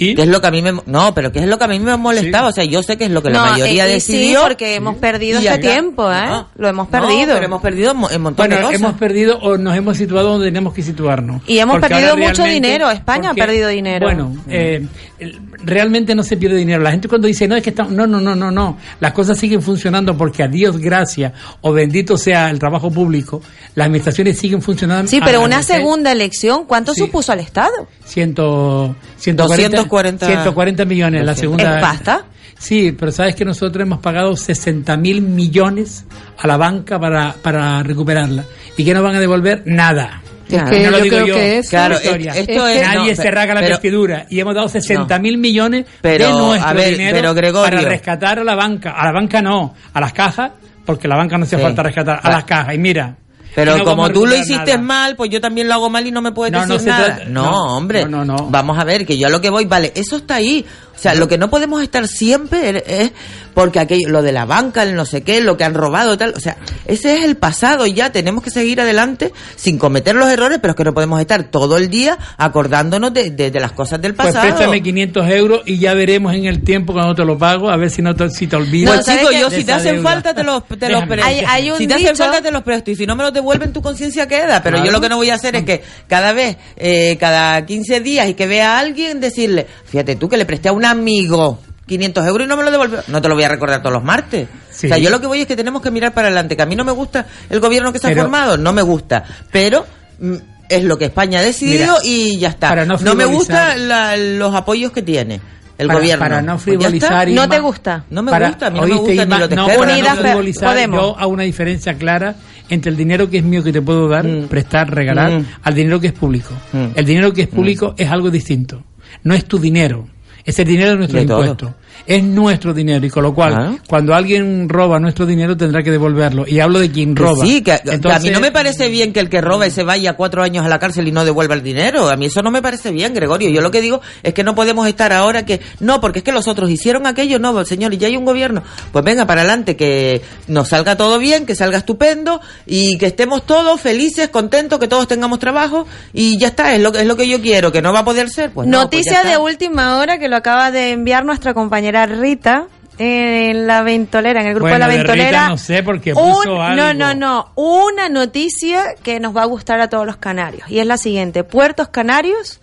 ¿Y? 0.00 0.14
Que 0.14 0.22
es 0.22 0.28
lo 0.28 0.40
que 0.40 0.46
a 0.46 0.50
mí 0.50 0.62
me 0.62 0.72
no, 0.86 1.14
pero 1.14 1.30
que 1.30 1.38
es 1.40 1.46
lo 1.46 1.58
que 1.58 1.64
a 1.64 1.68
mí 1.68 1.78
me 1.78 1.96
molestaba, 1.96 2.48
o 2.48 2.52
sea, 2.52 2.64
yo 2.64 2.82
sé 2.82 2.96
que 2.96 3.04
es 3.04 3.10
lo 3.10 3.22
que 3.22 3.30
la 3.30 3.38
No, 3.44 3.50
mayoría 3.52 3.86
eh, 3.86 4.00
sí, 4.00 4.12
decidió. 4.14 4.42
porque 4.42 4.74
hemos 4.74 4.96
perdido 4.96 5.38
este 5.38 5.50
está. 5.50 5.60
tiempo, 5.60 6.10
¿eh? 6.10 6.26
No, 6.26 6.48
Lo 6.56 6.68
hemos 6.68 6.86
no, 6.86 6.90
perdido. 6.90 7.34
pero 7.34 7.44
hemos 7.44 7.62
perdido 7.62 7.92
un 7.92 7.98
montón 8.00 8.34
Bueno, 8.36 8.56
de 8.56 8.62
cosas. 8.62 8.80
hemos 8.80 8.94
perdido 8.94 9.38
o 9.40 9.56
nos 9.58 9.76
hemos 9.76 9.96
situado 9.96 10.30
donde 10.30 10.46
tenemos 10.48 10.72
que 10.74 10.82
situarnos. 10.82 11.42
Y 11.46 11.58
hemos 11.58 11.78
Porque 11.78 11.94
perdido 11.94 12.16
mucho 12.16 12.44
dinero, 12.44 12.90
España 12.90 13.30
ha 13.30 13.34
perdido 13.34 13.68
dinero. 13.68 14.06
Bueno, 14.06 14.34
eh, 14.48 14.86
el- 15.18 15.38
realmente 15.62 16.14
no 16.14 16.22
se 16.22 16.38
pierde 16.38 16.56
dinero. 16.56 16.82
La 16.82 16.90
gente 16.92 17.06
cuando 17.06 17.28
dice, 17.28 17.46
no, 17.46 17.54
es 17.54 17.62
que 17.62 17.68
estamos... 17.68 17.92
No, 17.92 18.06
no, 18.06 18.18
no, 18.18 18.34
no, 18.34 18.50
no. 18.50 18.78
Las 19.00 19.12
cosas 19.12 19.36
siguen 19.38 19.60
funcionando 19.60 20.16
porque 20.16 20.42
a 20.42 20.48
Dios 20.48 20.78
gracias 20.78 21.34
o 21.60 21.72
bendito 21.74 22.16
sea 22.16 22.48
el 22.48 22.58
trabajo 22.58 22.90
público, 22.90 23.42
las 23.74 23.84
administraciones 23.86 24.38
siguen 24.38 24.62
funcionando. 24.62 25.10
Sí, 25.10 25.20
pero 25.22 25.42
una 25.42 25.62
segunda 25.62 26.10
elección, 26.12 26.64
¿cuánto 26.64 26.94
Sí. 26.94 27.00
supuso 27.00 27.32
al 27.32 27.40
Estado? 27.40 27.86
Ciento, 28.06 28.96
140, 29.18 29.84
240 29.90 30.26
140 30.26 30.84
millones 30.84 31.24
la 31.24 31.34
segunda. 31.34 31.76
¿Es 31.76 31.80
pasta? 31.82 32.24
Sí, 32.58 32.92
pero 32.92 33.10
sabes 33.10 33.34
que 33.34 33.44
nosotros 33.44 33.82
hemos 33.82 34.00
pagado 34.00 34.36
60 34.36 34.96
mil 34.98 35.22
millones 35.22 36.04
a 36.38 36.46
la 36.46 36.56
banca 36.56 36.98
para, 37.00 37.34
para 37.42 37.82
recuperarla. 37.82 38.44
¿Y 38.76 38.84
que 38.84 38.92
no 38.94 39.02
van 39.02 39.14
a 39.16 39.20
devolver? 39.20 39.62
Nada. 39.66 40.22
Es 40.48 40.62
que 40.64 40.80
No 40.84 40.90
lo 40.90 40.98
yo 40.98 41.04
digo 41.04 41.16
creo 41.16 41.26
yo. 41.28 41.34
que 41.36 41.58
eso... 41.58 41.70
Claro, 41.70 41.94
historia. 41.94 42.32
es- 42.32 42.48
esto 42.48 42.66
Es 42.66 42.82
es, 42.82 42.86
Nadie 42.88 43.10
no, 43.14 43.22
se 43.22 43.30
raga 43.30 43.54
la 43.54 43.60
pero- 43.60 43.72
vestidura 43.72 44.26
y 44.28 44.40
hemos 44.40 44.54
dado 44.54 44.68
60 44.68 45.18
mil 45.20 45.38
millones 45.38 45.86
Pero, 46.02 46.26
de 46.26 46.32
nuestro 46.34 46.68
a 46.68 46.72
ver, 46.74 46.90
dinero 46.90 47.14
pero, 47.14 47.34
Gregorio- 47.34 47.62
para 47.76 47.80
rescatar 47.88 48.38
a 48.40 48.44
la 48.44 48.54
banca. 48.56 48.90
A 48.90 49.06
la 49.06 49.12
banca 49.12 49.40
no, 49.40 49.74
a 49.94 50.00
las 50.00 50.12
cajas, 50.12 50.50
porque 50.84 51.06
la 51.08 51.16
banca 51.16 51.38
no 51.38 51.44
hace 51.44 51.56
Sí. 51.56 51.62
falta 51.62 51.82
rescatar, 51.84 52.18
a 52.18 52.20
Claro. 52.20 52.36
las 52.36 52.44
cajas. 52.44 52.74
Y 52.74 52.78
mira. 52.78 53.16
Pero 53.54 53.76
no 53.78 53.84
como 53.84 54.10
tú 54.10 54.26
lo 54.26 54.34
hiciste 54.36 54.72
nada. 54.72 54.78
mal, 54.78 55.16
pues 55.16 55.30
yo 55.30 55.40
también 55.40 55.66
lo 55.68 55.74
hago 55.74 55.90
mal 55.90 56.06
y 56.06 56.10
no 56.10 56.22
me 56.22 56.32
puedes 56.32 56.52
No, 56.52 56.60
no 56.66 56.74
decir 56.74 56.80
se 56.92 56.98
nada. 56.98 57.20
no, 57.26 57.42
no, 57.42 57.76
hombre. 57.76 58.04
no, 58.06 58.24
no, 58.24 58.36
no. 58.36 58.46
Vamos 58.50 58.78
a 58.78 58.84
ver, 58.84 59.04
que 59.04 59.18
yo 59.18 59.26
a 59.26 59.30
lo 59.30 59.40
que 59.40 59.50
voy, 59.50 59.64
vale, 59.64 59.92
eso 59.94 60.16
está 60.16 60.36
ahí. 60.36 60.64
O 61.00 61.02
sea, 61.02 61.14
lo 61.14 61.28
que 61.28 61.38
no 61.38 61.48
podemos 61.48 61.82
estar 61.82 62.06
siempre 62.06 62.84
es 62.86 63.10
porque 63.54 63.80
aquello, 63.80 64.10
lo 64.10 64.20
de 64.22 64.32
la 64.32 64.44
banca, 64.44 64.82
el 64.82 64.94
no 64.94 65.06
sé 65.06 65.22
qué, 65.22 65.40
lo 65.40 65.56
que 65.56 65.64
han 65.64 65.72
robado, 65.72 66.18
tal. 66.18 66.34
O 66.36 66.40
sea, 66.40 66.58
ese 66.86 67.16
es 67.16 67.24
el 67.24 67.38
pasado 67.38 67.86
y 67.86 67.94
ya 67.94 68.12
tenemos 68.12 68.44
que 68.44 68.50
seguir 68.50 68.82
adelante 68.82 69.32
sin 69.56 69.78
cometer 69.78 70.14
los 70.14 70.28
errores, 70.28 70.58
pero 70.60 70.72
es 70.72 70.76
que 70.76 70.84
no 70.84 70.92
podemos 70.92 71.18
estar 71.18 71.44
todo 71.44 71.78
el 71.78 71.88
día 71.88 72.18
acordándonos 72.36 73.14
de, 73.14 73.30
de- 73.30 73.50
de 73.50 73.60
las 73.60 73.72
cosas 73.72 74.00
del 74.02 74.14
Pues 74.14 74.28
pasado. 74.28 74.54
préstame 74.54 74.82
500 74.82 75.26
euros 75.30 75.62
y 75.64 75.78
ya 75.78 75.94
veremos 75.94 76.34
en 76.34 76.44
el 76.44 76.62
tiempo 76.62 76.92
cuando 76.92 77.14
te 77.14 77.24
lo 77.24 77.38
pago, 77.38 77.70
a 77.70 77.76
ver 77.76 77.88
si 77.90 78.02
no 78.02 78.14
te, 78.14 78.28
si 78.30 78.46
te 78.46 78.56
olvidas. 78.56 78.94
Pues 78.96 79.06
¿sabes 79.06 79.20
chicos, 79.20 79.34
qué? 79.34 79.40
yo 79.40 79.50
si 79.50 79.64
te 79.64 79.72
hacen 79.72 79.94
deuda. 79.96 80.10
falta 80.10 80.34
te 80.34 80.42
los, 80.44 80.66
te 80.66 80.88
los 80.90 81.04
presto. 81.06 81.26
Hay- 81.26 81.42
hay 81.46 81.70
un 81.70 81.78
si 81.78 81.86
te 81.86 81.94
hacen 81.94 82.06
dicho- 82.08 82.24
falta 82.24 82.42
te 82.42 82.50
los 82.50 82.62
presto 82.62 82.90
y 82.90 82.96
si 82.96 83.06
no 83.06 83.16
me 83.16 83.22
los 83.24 83.32
devuelven 83.32 83.72
tu 83.72 83.80
conciencia 83.80 84.28
queda. 84.28 84.62
Pero 84.62 84.84
yo 84.84 84.90
lo 84.92 85.00
que 85.00 85.08
no 85.08 85.16
voy 85.16 85.30
a 85.30 85.34
hacer 85.34 85.56
es 85.56 85.64
que 85.64 85.82
cada 86.08 86.32
vez, 86.32 86.56
eh, 86.76 87.16
cada 87.18 87.64
15 87.64 88.00
días 88.00 88.28
y 88.28 88.34
que 88.34 88.46
vea 88.46 88.76
a 88.76 88.80
alguien 88.80 89.18
decirle, 89.20 89.66
fíjate 89.86 90.16
tú 90.16 90.28
que 90.28 90.36
le 90.36 90.44
presté 90.44 90.68
a 90.68 90.72
un 90.72 90.84
amigo 90.90 91.58
500 91.86 92.26
euros 92.26 92.46
y 92.46 92.48
no 92.48 92.56
me 92.56 92.62
lo 92.62 92.70
devolvió. 92.70 93.00
No 93.08 93.20
te 93.20 93.28
lo 93.28 93.34
voy 93.34 93.44
a 93.44 93.48
recordar 93.48 93.80
todos 93.80 93.92
los 93.94 94.04
martes. 94.04 94.48
Sí. 94.70 94.86
O 94.86 94.88
sea, 94.90 94.98
yo 94.98 95.10
lo 95.10 95.20
que 95.20 95.26
voy 95.26 95.40
es 95.40 95.46
que 95.46 95.56
tenemos 95.56 95.82
que 95.82 95.90
mirar 95.90 96.12
para 96.14 96.28
adelante. 96.28 96.56
Que 96.56 96.62
a 96.62 96.66
mí 96.66 96.76
no 96.76 96.84
me 96.84 96.92
gusta 96.92 97.26
el 97.48 97.58
gobierno 97.60 97.92
que 97.92 97.98
se 97.98 98.06
ha 98.06 98.10
Pero- 98.10 98.22
formado, 98.22 98.56
no 98.56 98.72
me 98.72 98.82
gusta. 98.82 99.24
Pero 99.50 99.84
mm, 100.20 100.34
es 100.68 100.84
lo 100.84 100.96
que 100.98 101.06
España 101.06 101.40
ha 101.40 101.42
decidido 101.42 101.96
Mira, 102.02 102.04
y 102.04 102.38
ya 102.38 102.48
está. 102.50 102.68
para 102.68 102.84
no 102.84 102.96
no 102.98 103.14
me 103.14 103.24
gustan 103.24 103.88
la- 103.88 104.16
los 104.16 104.54
apoyos 104.54 104.92
que 104.92 105.02
tiene 105.02 105.40
el 105.78 105.88
Para- 105.88 105.98
gobierno. 105.98 106.22
para 106.24 106.42
no 106.42 106.52
Pues 106.52 106.62
frivolizar 106.64 107.28
y- 107.28 107.34
¿No 107.34 107.48
te 107.48 107.58
gusta? 107.58 108.04
No 108.10 108.22
me 108.22 108.30
Para- 108.30 108.48
gusta, 108.50 108.66
a 108.68 108.70
mí 108.70 108.78
no 108.80 108.86
me 108.86 108.92
¿oíste, 108.92 109.06
gusta 109.08 109.24
ni 109.24 109.30
lo 109.30 109.38
no, 109.40 109.48
tejero, 109.48 109.78
para 109.80 109.92
Unidas 109.92 110.16
no 110.16 110.22
pe- 110.22 110.28
frivolizar, 110.28 110.68
Podemos. 110.68 111.00
yo 111.00 111.18
hago 111.18 111.32
una 111.32 111.42
diferencia 111.42 111.94
clara 111.94 112.34
entre 112.68 112.90
el 112.92 112.96
dinero 112.96 113.28
que 113.28 113.38
es 113.38 113.44
mío 113.44 113.64
que 113.64 113.72
te 113.72 113.82
puedo 113.82 114.06
dar, 114.08 114.24
Mm. 114.24 114.46
prestar, 114.46 114.94
regalar, 114.94 115.32
Mm. 115.32 115.46
al 115.64 115.74
dinero 115.74 115.98
que 116.00 116.06
es 116.08 116.12
público. 116.12 116.54
Mm. 116.72 116.86
El 116.94 117.04
dinero 117.04 117.32
que 117.32 117.42
es 117.42 117.48
público 117.48 117.94
es 117.98 118.08
algo 118.08 118.30
distinto. 118.30 118.84
No 119.24 119.34
es 119.34 119.44
tu 119.46 119.58
dinero. 119.58 120.06
Es 120.44 120.58
el 120.58 120.66
dinero 120.66 120.90
de 120.90 120.96
nuestros 120.96 121.26
De 121.26 121.32
impuestos. 121.32 121.70
Es 122.10 122.24
nuestro 122.24 122.74
dinero. 122.74 123.06
Y 123.06 123.10
con 123.10 123.22
lo 123.22 123.32
cual, 123.32 123.54
Ah. 123.56 123.76
cuando 123.88 124.14
alguien 124.14 124.68
roba 124.68 124.98
nuestro 124.98 125.26
dinero, 125.26 125.56
tendrá 125.56 125.80
que 125.84 125.92
devolverlo. 125.92 126.44
Y 126.44 126.58
hablo 126.58 126.80
de 126.80 126.90
quien 126.90 127.14
Que 127.14 127.22
roba. 127.22 127.44
Sí, 127.44 127.62
que, 127.62 127.78
que 127.84 128.10
a 128.12 128.18
mí 128.18 128.30
no 128.30 128.40
me 128.40 128.50
parece 128.50 128.88
bien 128.88 129.12
que 129.12 129.20
el 129.20 129.28
que 129.28 129.40
roba 129.40 129.68
y 129.68 129.70
se 129.70 129.84
vaya 129.84 130.14
cuatro 130.14 130.42
años 130.42 130.64
a 130.66 130.68
la 130.68 130.80
cárcel 130.80 131.06
y 131.06 131.12
no 131.12 131.24
devuelva 131.24 131.54
el 131.54 131.62
dinero. 131.62 132.08
A 132.10 132.16
mí 132.16 132.26
eso 132.26 132.42
no 132.42 132.50
me 132.50 132.62
parece 132.62 132.90
bien, 132.90 133.14
Gregorio. 133.14 133.48
Yo 133.50 133.60
lo 133.60 133.70
que 133.70 133.80
digo 133.80 134.00
es 134.24 134.34
que 134.34 134.42
no 134.42 134.56
podemos 134.56 134.88
estar 134.88 135.12
ahora 135.12 135.44
que... 135.44 135.60
No, 135.78 136.00
porque 136.00 136.18
es 136.18 136.24
que 136.24 136.32
los 136.32 136.48
otros 136.48 136.68
hicieron 136.68 137.06
aquello. 137.06 137.38
No, 137.38 137.64
señor, 137.64 137.94
y 137.94 137.98
ya 137.98 138.08
hay 138.08 138.16
un 138.16 138.24
gobierno. 138.24 138.64
Pues 138.90 139.04
venga, 139.04 139.24
para 139.24 139.42
adelante, 139.42 139.76
que 139.76 140.20
nos 140.48 140.66
salga 140.68 140.96
todo 140.96 141.16
bien, 141.20 141.46
que 141.46 141.54
salga 141.54 141.78
estupendo 141.78 142.40
y 142.66 142.98
que 142.98 143.06
estemos 143.06 143.46
todos 143.46 143.80
felices, 143.80 144.30
contentos, 144.30 144.80
que 144.80 144.88
todos 144.88 145.06
tengamos 145.06 145.38
trabajo 145.38 145.86
y 146.12 146.38
ya 146.38 146.48
está. 146.48 146.74
Es 146.74 146.80
lo, 146.82 146.90
que- 146.90 147.02
es 147.02 147.06
lo 147.06 147.16
que 147.16 147.28
yo 147.28 147.40
quiero. 147.40 147.70
Que 147.70 147.82
no 147.82 147.92
va 147.92 148.00
a 148.00 148.04
poder 148.04 148.28
ser. 148.30 148.50
Pues 148.50 148.66
no, 148.66 148.78
pues 148.88 149.06
Noticia 149.06 149.22
de 149.22 149.36
última 149.38 149.98
hora 149.98 150.18
que 150.18 150.28
lo 150.28 150.34
acaba 150.36 150.72
de 150.72 150.90
enviar 150.90 151.24
nuestra 151.24 151.54
compañera 151.54 151.99
Rita 152.06 152.66
en 152.98 153.66
la 153.66 153.82
ventolera, 153.82 154.40
en 154.42 154.48
el 154.48 154.54
grupo 154.54 154.68
Bueno, 154.68 154.74
de 154.74 154.78
la 154.80 154.86
de 154.88 154.98
Rita 155.02 155.12
ventolera. 155.14 155.48
no 155.48 155.56
sé, 155.56 155.82
porque 155.82 156.12
Un- 156.12 156.44
No, 156.76 156.92
no, 156.94 157.14
no. 157.14 157.52
Una 157.54 158.08
noticia 158.10 158.84
que 159.02 159.20
nos 159.20 159.34
va 159.34 159.42
a 159.42 159.46
gustar 159.46 159.80
a 159.80 159.88
todos 159.88 160.04
los 160.06 160.16
canarios. 160.18 160.70
Y 160.70 160.80
es 160.80 160.86
la 160.86 160.98
siguiente. 160.98 161.42
Puertos 161.44 161.88
Canarios 161.88 162.60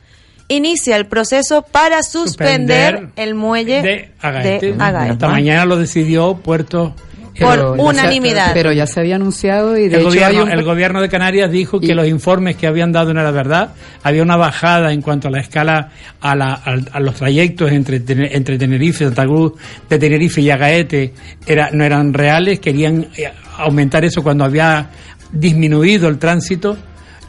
inicia 0.48 0.96
el 0.96 1.08
proceso 1.08 1.64
para 1.64 2.04
suspender, 2.04 2.92
Suspender 3.00 3.10
el 3.16 3.36
muelle 3.36 3.82
de 3.82 4.12
Agaete. 4.22 4.74
de 4.74 4.84
Agaete. 4.84 5.12
Hasta 5.14 5.28
mañana 5.28 5.66
lo 5.66 5.76
decidió 5.78 6.36
Puerto. 6.36 6.94
Por 7.40 7.50
Pero 7.52 7.76
ya 7.76 7.84
se- 7.84 7.90
unanimidad. 7.90 8.52
pero 8.54 8.72
ya 8.72 8.88
se 8.88 9.00
había 9.00 9.16
anunciado 9.16 9.78
y 9.78 9.82
de 9.90 9.96
el, 9.96 10.02
hecho 10.02 10.06
gobierno, 10.10 10.40
hay 10.40 10.46
un... 10.46 10.52
el 10.52 10.64
gobierno 10.64 11.02
de 11.02 11.10
Canarias 11.10 11.52
dijo 11.52 11.80
que 11.80 11.94
los 11.94 12.08
informes 12.08 12.56
que 12.56 12.68
habían 12.68 12.92
dado 12.92 13.14
no 13.14 13.22
era 13.22 13.32
verdad. 13.32 13.70
Había 14.04 14.24
una 14.24 14.38
bajada 14.38 14.92
en 14.92 15.02
cuanto 15.02 15.28
a 15.28 15.32
la 15.32 15.40
escala, 15.42 15.92
a, 16.20 16.36
la- 16.36 16.54
al- 16.54 16.90
a 16.92 17.00
los 17.00 17.16
trayectos 17.16 17.72
entre, 17.72 18.02
entre 18.36 18.58
Tenerife, 18.58 19.06
Santa 19.06 19.26
Cruz 19.26 19.54
de 19.90 20.00
Tenerife 20.00 20.42
y 20.42 20.50
Agaete 20.50 21.14
era, 21.46 21.70
no 21.72 21.84
eran 21.84 22.14
reales. 22.14 22.60
Querían 22.60 23.08
eh, 23.18 23.32
aumentar 23.58 24.04
eso 24.06 24.24
cuando 24.24 24.44
había 24.44 24.90
disminuido 25.32 26.08
el 26.08 26.18
tránsito. 26.18 26.78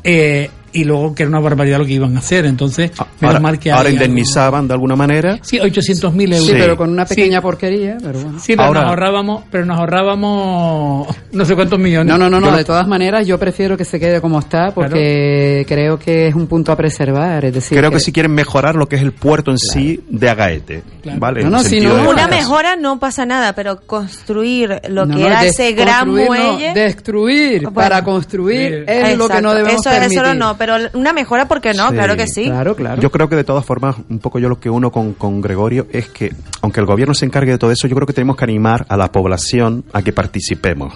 eh, 0.05 0.49
y 0.73 0.85
luego 0.85 1.15
que 1.15 1.23
era 1.25 1.31
una 1.31 1.41
barbaridad 1.41 1.79
lo 1.79 1.87
que 1.87 1.93
iban 1.93 2.15
a 2.17 2.19
hacer. 2.21 2.45
Entonces, 2.47 2.91
menos 2.91 3.09
Ahora, 3.23 3.41
mal 3.41 3.59
que 3.59 3.71
ahora 3.71 3.89
hay 3.89 3.95
indemnizaban 3.95 4.67
de 4.69 4.75
alguna 4.75 4.97
manera. 4.97 5.39
Sí, 5.43 5.59
800.000 5.59 6.33
euros. 6.33 6.47
Sí, 6.47 6.53
Sí. 6.53 6.57
pero 6.59 6.77
con 6.77 6.91
una 6.91 7.05
pequeña 7.07 7.39
Sí. 7.39 7.43
porquería, 7.43 7.97
pero 8.03 8.19
bueno. 8.21 8.39
Sí, 8.39 8.53
pero 8.55 8.65
Ahora- 8.69 8.81
nos 8.83 8.91
ahorrábamos, 8.91 9.45
pero 9.51 9.65
nos 9.67 9.79
ahorrábamos 9.79 11.17
no 11.33 11.45
sé 11.45 11.55
cuántos 11.55 11.79
millones. 11.79 12.07
No, 12.13 12.19
no, 12.19 12.29
no, 12.31 12.41
no, 12.41 12.57
de 12.57 12.65
todas 12.65 12.87
maneras 12.87 13.27
yo 13.27 13.39
prefiero 13.39 13.77
que 13.77 13.85
se 13.85 13.99
quede 14.01 14.21
como 14.21 14.39
está 14.39 14.71
porque 14.75 15.65
creo 15.69 15.99
que 15.99 16.29
es 16.29 16.35
un 16.35 16.47
punto 16.47 16.73
a 16.73 16.77
preservar, 16.77 17.45
es 17.45 17.55
decir... 17.55 17.79
Creo 17.79 17.91
que 17.91 18.01
si 18.01 18.13
quieren 18.13 18.33
mejorar 18.33 18.75
lo 18.75 18.89
que 18.89 18.97
es 18.97 19.03
el 19.03 19.13
puerto 19.13 19.51
en 19.51 19.59
sí 19.59 20.01
de 20.09 20.29
Agaete. 20.31 20.83
Claro. 21.03 21.19
¿Vale? 21.21 21.45
No, 21.45 21.51
no, 21.51 21.63
si 21.63 21.81
no, 21.81 21.95
de- 21.97 22.09
Una 22.09 22.27
mejora 22.27 22.77
no 22.77 22.99
pasa 22.99 23.25
nada, 23.27 23.55
pero 23.55 23.81
construir 23.87 24.81
lo 24.89 25.07
No, 25.07 25.15
que 25.17 25.21
no, 25.23 25.27
era 25.27 25.45
ese 25.45 25.73
gran 25.73 26.09
muelle. 26.11 26.73
destruir 26.75 27.63
Bueno. 27.63 27.73
para 27.75 28.03
construir 28.05 28.85
es 28.87 29.17
lo 29.17 29.29
que 29.29 29.41
no 29.41 29.55
debemos 29.55 29.81
eso, 29.87 29.91
permitir. 29.91 30.19
Eso 30.19 30.35
no, 30.35 30.57
pero 30.59 30.77
una 30.95 31.13
mejora, 31.13 31.47
¿por 31.47 31.61
qué 31.61 31.73
no? 31.73 31.89
Sí. 31.89 31.95
Claro 31.95 32.17
que 32.17 32.27
sí. 32.27 32.45
Claro, 32.45 32.77
claro. 32.77 33.01
Yo 33.01 33.11
creo 33.11 33.29
que 33.29 33.37
de 33.37 33.45
todas 33.45 33.65
formas, 33.65 33.97
un 34.09 34.19
poco 34.19 34.39
yo 34.39 34.49
lo 34.49 34.61
que 34.61 34.69
uno 34.69 34.91
con, 34.91 35.15
con 35.15 35.41
Gregorio 35.41 35.87
es 35.91 36.09
que, 36.09 36.33
aunque 36.61 36.81
el 36.81 36.87
gobierno 36.87 37.15
se 37.15 37.25
encargue 37.25 37.53
de 37.53 37.59
todo 37.59 37.71
eso, 37.73 37.87
yo 37.89 37.95
creo 37.95 38.07
que 38.07 38.13
tenemos 38.13 38.37
que 38.37 38.45
animar 38.45 38.85
a 38.89 38.97
la 38.97 39.11
población 39.13 39.85
a 39.93 40.03
que 40.03 40.13
participemos, 40.13 40.95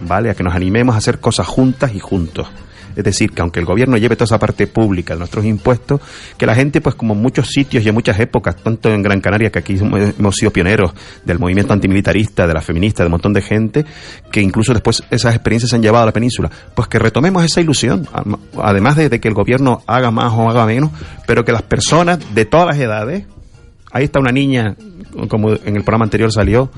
¿vale? 0.00 0.30
A 0.30 0.34
que 0.34 0.42
nos 0.42 0.54
animemos 0.54 0.94
a 0.94 0.98
hacer 0.98 1.20
cosas 1.20 1.46
juntas 1.46 1.94
y 1.94 2.00
juntos. 2.00 2.48
Es 2.96 3.04
decir, 3.04 3.32
que 3.32 3.42
aunque 3.42 3.60
el 3.60 3.66
gobierno 3.66 3.96
lleve 3.96 4.16
toda 4.16 4.26
esa 4.26 4.38
parte 4.38 4.66
pública 4.66 5.14
de 5.14 5.18
nuestros 5.18 5.44
impuestos, 5.44 6.00
que 6.36 6.46
la 6.46 6.54
gente, 6.54 6.80
pues 6.80 6.94
como 6.94 7.14
en 7.14 7.22
muchos 7.22 7.48
sitios 7.48 7.84
y 7.84 7.88
en 7.88 7.94
muchas 7.94 8.18
épocas, 8.20 8.56
tanto 8.56 8.90
en 8.90 9.02
Gran 9.02 9.20
Canaria, 9.20 9.50
que 9.50 9.58
aquí 9.58 9.76
hemos 9.78 10.34
sido 10.34 10.50
pioneros 10.50 10.92
del 11.24 11.38
movimiento 11.38 11.72
antimilitarista, 11.72 12.46
de 12.46 12.54
la 12.54 12.60
feminista, 12.60 13.02
de 13.02 13.08
un 13.08 13.12
montón 13.12 13.32
de 13.32 13.42
gente, 13.42 13.84
que 14.30 14.40
incluso 14.40 14.72
después 14.72 15.02
esas 15.10 15.34
experiencias 15.34 15.70
se 15.70 15.76
han 15.76 15.82
llevado 15.82 16.04
a 16.04 16.06
la 16.06 16.12
península, 16.12 16.50
pues 16.74 16.88
que 16.88 16.98
retomemos 16.98 17.44
esa 17.44 17.60
ilusión, 17.60 18.06
además 18.60 18.96
de, 18.96 19.08
de 19.08 19.20
que 19.20 19.28
el 19.28 19.34
gobierno 19.34 19.82
haga 19.86 20.10
más 20.10 20.32
o 20.32 20.48
haga 20.48 20.66
menos, 20.66 20.90
pero 21.26 21.44
que 21.44 21.52
las 21.52 21.62
personas 21.62 22.18
de 22.34 22.44
todas 22.44 22.66
las 22.66 22.78
edades, 22.78 23.26
ahí 23.90 24.04
está 24.04 24.20
una 24.20 24.32
niña, 24.32 24.76
como 25.28 25.52
en 25.52 25.76
el 25.76 25.84
programa 25.84 26.04
anterior 26.04 26.32
salió, 26.32 26.70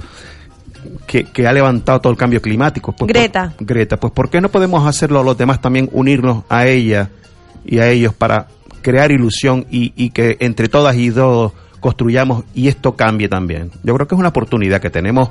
que, 1.06 1.24
que 1.24 1.46
ha 1.46 1.52
levantado 1.52 2.00
todo 2.00 2.12
el 2.12 2.18
cambio 2.18 2.40
climático. 2.42 2.92
Pues, 2.92 3.08
Greta. 3.08 3.52
por- 3.56 3.66
Greta, 3.66 3.96
pues 3.98 4.12
¿por 4.12 4.30
qué 4.30 4.40
no 4.40 4.48
podemos 4.48 4.86
hacerlo 4.86 5.22
los 5.22 5.36
demás 5.38 5.60
también, 5.60 5.88
unirnos 5.92 6.44
a 6.48 6.66
ella 6.66 7.10
y 7.64 7.78
a 7.78 7.88
ellos 7.88 8.14
para 8.14 8.48
crear 8.82 9.10
ilusión 9.10 9.66
y, 9.70 9.92
y 9.96 10.10
que 10.10 10.36
entre 10.40 10.68
todas 10.68 10.96
y 10.96 11.10
todos 11.10 11.52
construyamos 11.80 12.44
y 12.54 12.68
esto 12.68 12.96
cambie 12.96 13.28
también? 13.28 13.70
Yo 13.82 13.94
creo 13.94 14.06
que 14.08 14.14
es 14.14 14.18
una 14.18 14.28
oportunidad 14.30 14.80
que 14.80 14.90
tenemos, 14.90 15.28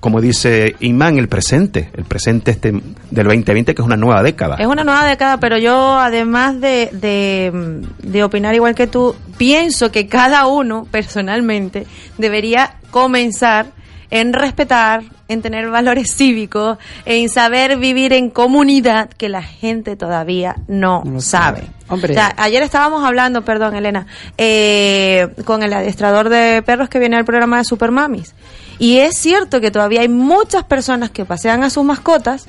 como 0.00 0.20
dice 0.20 0.76
Imán, 0.80 1.18
el 1.18 1.28
presente, 1.28 1.90
el 1.94 2.04
presente 2.04 2.50
este 2.50 2.72
del 3.10 3.26
2020, 3.26 3.74
que 3.74 3.80
es 3.82 3.86
una 3.86 3.96
nueva 3.96 4.22
década. 4.22 4.56
Es 4.58 4.66
una 4.66 4.84
nueva 4.84 5.04
década, 5.06 5.38
pero 5.38 5.56
yo, 5.58 5.94
además 5.98 6.60
de, 6.60 6.90
de, 6.92 7.82
de 8.02 8.22
opinar 8.24 8.54
igual 8.54 8.74
que 8.74 8.86
tú, 8.86 9.14
pienso 9.38 9.90
que 9.90 10.06
cada 10.08 10.46
uno, 10.46 10.86
personalmente, 10.90 11.86
debería 12.18 12.74
comenzar 12.90 13.66
en 14.10 14.32
respetar, 14.32 15.02
en 15.28 15.42
tener 15.42 15.70
valores 15.70 16.12
cívicos, 16.16 16.78
en 17.04 17.28
saber 17.28 17.76
vivir 17.78 18.12
en 18.12 18.30
comunidad, 18.30 19.08
que 19.10 19.28
la 19.28 19.42
gente 19.42 19.96
todavía 19.96 20.56
no, 20.68 21.02
No 21.04 21.20
sabe. 21.20 21.64
Hombre. 21.88 22.12
O 22.12 22.14
sea, 22.14 22.34
ayer 22.38 22.62
estábamos 22.62 23.04
hablando, 23.04 23.42
perdón, 23.42 23.74
Elena, 23.76 24.06
eh, 24.38 25.28
con 25.44 25.62
el 25.62 25.72
adiestrador 25.72 26.30
de 26.30 26.62
perros 26.62 26.88
que 26.88 26.98
viene 26.98 27.16
al 27.16 27.24
programa 27.24 27.58
de 27.58 27.64
Supermamis. 27.64 28.34
Y 28.78 28.98
es 28.98 29.18
cierto 29.18 29.60
que 29.60 29.70
todavía 29.70 30.00
hay 30.00 30.08
muchas 30.08 30.64
personas 30.64 31.10
que 31.10 31.24
pasean 31.24 31.62
a 31.62 31.70
sus 31.70 31.84
mascotas 31.84 32.46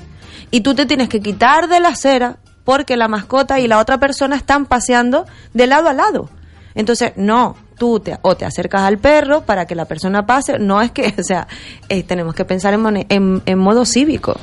y 0.52 0.62
tú 0.62 0.74
te 0.74 0.86
tienes 0.86 1.10
que 1.10 1.20
quitar 1.22 1.68
de 1.68 1.80
la 1.80 1.90
acera 1.90 2.38
porque 2.64 2.98
la 2.98 3.08
mascota 3.08 3.60
y 3.60 3.68
la 3.68 3.80
otra 3.80 4.00
persona 4.00 4.36
están 4.36 4.66
paseando 4.66 5.26
de 5.54 5.68
lado 5.68 5.90
a 5.90 5.94
lado. 5.94 6.30
Entonces, 6.74 7.14
no, 7.16 7.56
tú 7.78 8.00
te, 8.00 8.18
o 8.22 8.36
te 8.36 8.46
acercas 8.46 8.82
al 8.82 8.98
perro 8.98 9.42
para 9.42 9.66
que 9.66 9.76
la 9.76 9.86
persona 9.86 10.26
pase, 10.26 10.60
no 10.60 10.82
es 10.82 10.92
que, 10.92 11.14
o 11.20 11.24
sea, 11.24 11.48
eh, 11.90 12.04
tenemos 12.04 12.36
que 12.36 12.46
pensar 12.46 12.74
en, 12.74 13.06
en, 13.10 13.42
en 13.46 13.60
modo 13.60 13.86
cívico. 13.86 14.38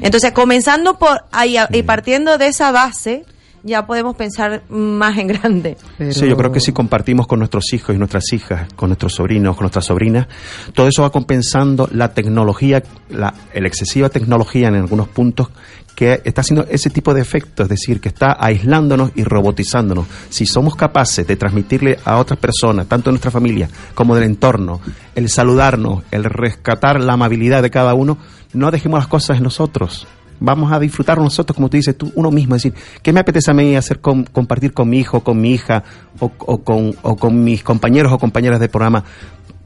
Entonces, 0.00 0.32
comenzando 0.32 0.98
por 0.98 1.24
ahí 1.32 1.56
y 1.72 1.82
partiendo 1.82 2.38
de 2.38 2.48
esa 2.48 2.70
base, 2.70 3.24
ya 3.66 3.86
podemos 3.86 4.16
pensar 4.16 4.62
más 4.70 5.18
en 5.18 5.26
grande. 5.28 5.76
Pero- 5.98 6.12
Sí, 6.12 6.26
yo 6.28 6.36
creo 6.36 6.52
que 6.52 6.60
si 6.60 6.72
compartimos 6.72 7.26
con 7.26 7.40
nuestros 7.40 7.72
hijos 7.72 7.94
y 7.94 7.98
nuestras 7.98 8.32
hijas, 8.32 8.68
con 8.76 8.88
nuestros 8.90 9.14
sobrinos, 9.14 9.56
con 9.56 9.64
nuestras 9.64 9.84
sobrinas, 9.84 10.26
todo 10.74 10.88
eso 10.88 11.02
va 11.02 11.10
compensando 11.10 11.88
la 11.92 12.14
tecnología, 12.14 12.82
la, 13.10 13.34
la 13.54 13.68
excesiva 13.68 14.08
tecnología 14.08 14.68
en 14.68 14.76
algunos 14.76 15.08
puntos 15.08 15.48
que 15.94 16.20
está 16.24 16.42
haciendo 16.42 16.66
ese 16.68 16.90
tipo 16.90 17.14
de 17.14 17.22
efecto, 17.22 17.62
es 17.62 17.70
decir, 17.70 18.00
que 18.02 18.08
está 18.10 18.36
aislándonos 18.38 19.12
y 19.14 19.24
robotizándonos. 19.24 20.06
Si 20.28 20.44
somos 20.44 20.76
capaces 20.76 21.26
de 21.26 21.36
transmitirle 21.36 21.98
a 22.04 22.18
otras 22.18 22.38
personas, 22.38 22.86
tanto 22.86 23.08
de 23.08 23.12
nuestra 23.12 23.30
familia 23.30 23.68
como 23.94 24.14
del 24.14 24.24
entorno, 24.24 24.80
el 25.14 25.30
saludarnos, 25.30 26.02
el 26.10 26.24
rescatar 26.24 27.00
la 27.00 27.14
amabilidad 27.14 27.62
de 27.62 27.70
cada 27.70 27.94
uno, 27.94 28.18
no 28.52 28.70
dejemos 28.70 28.98
las 29.00 29.08
cosas 29.08 29.38
en 29.38 29.44
nosotros. 29.44 30.06
Vamos 30.40 30.72
a 30.72 30.78
disfrutar 30.78 31.18
nosotros, 31.18 31.54
como 31.54 31.68
tú 31.68 31.76
dices, 31.76 31.96
tú, 31.96 32.12
uno 32.14 32.30
mismo, 32.30 32.54
decir, 32.54 32.74
¿qué 33.02 33.12
me 33.12 33.20
apetece 33.20 33.50
a 33.50 33.54
mí 33.54 33.76
hacer 33.76 34.00
con, 34.00 34.24
compartir 34.24 34.72
con 34.72 34.88
mi 34.88 34.98
hijo, 34.98 35.20
con 35.20 35.40
mi 35.40 35.52
hija, 35.52 35.82
o, 36.20 36.30
o 36.38 36.58
con, 36.58 36.94
o 37.02 37.16
con 37.16 37.42
mis 37.42 37.62
compañeros 37.62 38.12
o 38.12 38.18
compañeras 38.18 38.60
de 38.60 38.68
programa, 38.68 39.04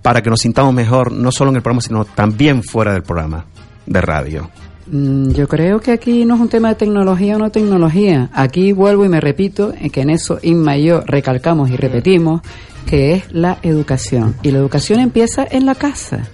para 0.02 0.22
que 0.22 0.30
nos 0.30 0.40
sintamos 0.40 0.72
mejor, 0.72 1.12
no 1.12 1.30
solo 1.32 1.50
en 1.50 1.56
el 1.56 1.62
programa, 1.62 1.82
sino 1.82 2.04
también 2.04 2.62
fuera 2.62 2.92
del 2.92 3.02
programa 3.02 3.46
de 3.86 4.00
radio? 4.00 4.50
Mm, 4.90 5.30
Yo 5.32 5.46
creo 5.46 5.80
que 5.80 5.92
aquí 5.92 6.24
no 6.24 6.34
es 6.34 6.40
un 6.40 6.48
tema 6.48 6.68
de 6.70 6.74
tecnología 6.74 7.36
o 7.36 7.38
no 7.38 7.50
tecnología. 7.50 8.30
Aquí 8.32 8.72
vuelvo 8.72 9.04
y 9.04 9.08
me 9.08 9.20
repito 9.20 9.72
que 9.92 10.00
en 10.00 10.10
eso 10.10 10.38
Inma 10.42 10.76
y 10.76 10.84
yo 10.84 11.02
recalcamos 11.06 11.70
y 11.70 11.76
repetimos 11.76 12.40
que 12.86 13.14
es 13.14 13.32
la 13.32 13.58
educación. 13.62 14.34
Y 14.42 14.50
la 14.50 14.58
educación 14.58 15.00
empieza 15.00 15.46
en 15.48 15.66
la 15.66 15.74
casa. 15.74 16.28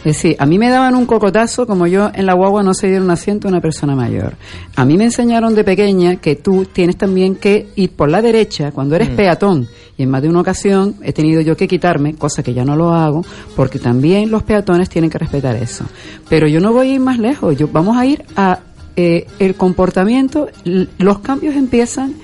Es 0.00 0.16
decir, 0.16 0.36
a 0.38 0.46
mí 0.46 0.58
me 0.58 0.70
daban 0.70 0.94
un 0.94 1.04
cocotazo 1.04 1.66
como 1.66 1.86
yo 1.86 2.10
en 2.14 2.24
la 2.24 2.32
guagua 2.32 2.62
no 2.62 2.72
se 2.72 2.88
diera 2.88 3.04
un 3.04 3.10
asiento 3.10 3.46
a 3.46 3.50
una 3.50 3.60
persona 3.60 3.94
mayor. 3.94 4.34
A 4.74 4.86
mí 4.86 4.96
me 4.96 5.04
enseñaron 5.04 5.54
de 5.54 5.62
pequeña 5.62 6.16
que 6.16 6.36
tú 6.36 6.64
tienes 6.64 6.96
también 6.96 7.36
que 7.36 7.68
ir 7.76 7.90
por 7.90 8.10
la 8.10 8.22
derecha 8.22 8.72
cuando 8.72 8.96
eres 8.96 9.10
peatón. 9.10 9.68
Y 9.98 10.04
en 10.04 10.10
más 10.10 10.22
de 10.22 10.30
una 10.30 10.40
ocasión 10.40 10.94
he 11.02 11.12
tenido 11.12 11.42
yo 11.42 11.54
que 11.54 11.68
quitarme, 11.68 12.14
cosa 12.14 12.42
que 12.42 12.54
ya 12.54 12.64
no 12.64 12.76
lo 12.76 12.94
hago, 12.94 13.22
porque 13.54 13.78
también 13.78 14.30
los 14.30 14.42
peatones 14.42 14.88
tienen 14.88 15.10
que 15.10 15.18
respetar 15.18 15.54
eso. 15.56 15.84
Pero 16.30 16.48
yo 16.48 16.60
no 16.60 16.72
voy 16.72 16.88
a 16.88 16.94
ir 16.94 17.00
más 17.00 17.18
lejos. 17.18 17.54
Yo, 17.58 17.68
vamos 17.68 17.98
a 17.98 18.06
ir 18.06 18.24
a 18.36 18.60
eh, 18.96 19.26
el 19.38 19.54
comportamiento. 19.54 20.48
Los 20.64 21.18
cambios 21.18 21.56
empiezan 21.56 22.14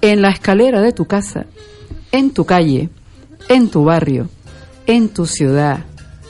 en 0.00 0.22
la 0.22 0.30
escalera 0.30 0.80
de 0.80 0.92
tu 0.92 1.04
casa, 1.04 1.44
en 2.10 2.30
tu 2.30 2.46
calle, 2.46 2.88
en 3.50 3.68
tu 3.68 3.84
barrio, 3.84 4.30
en 4.86 5.10
tu 5.10 5.26
ciudad, 5.26 5.84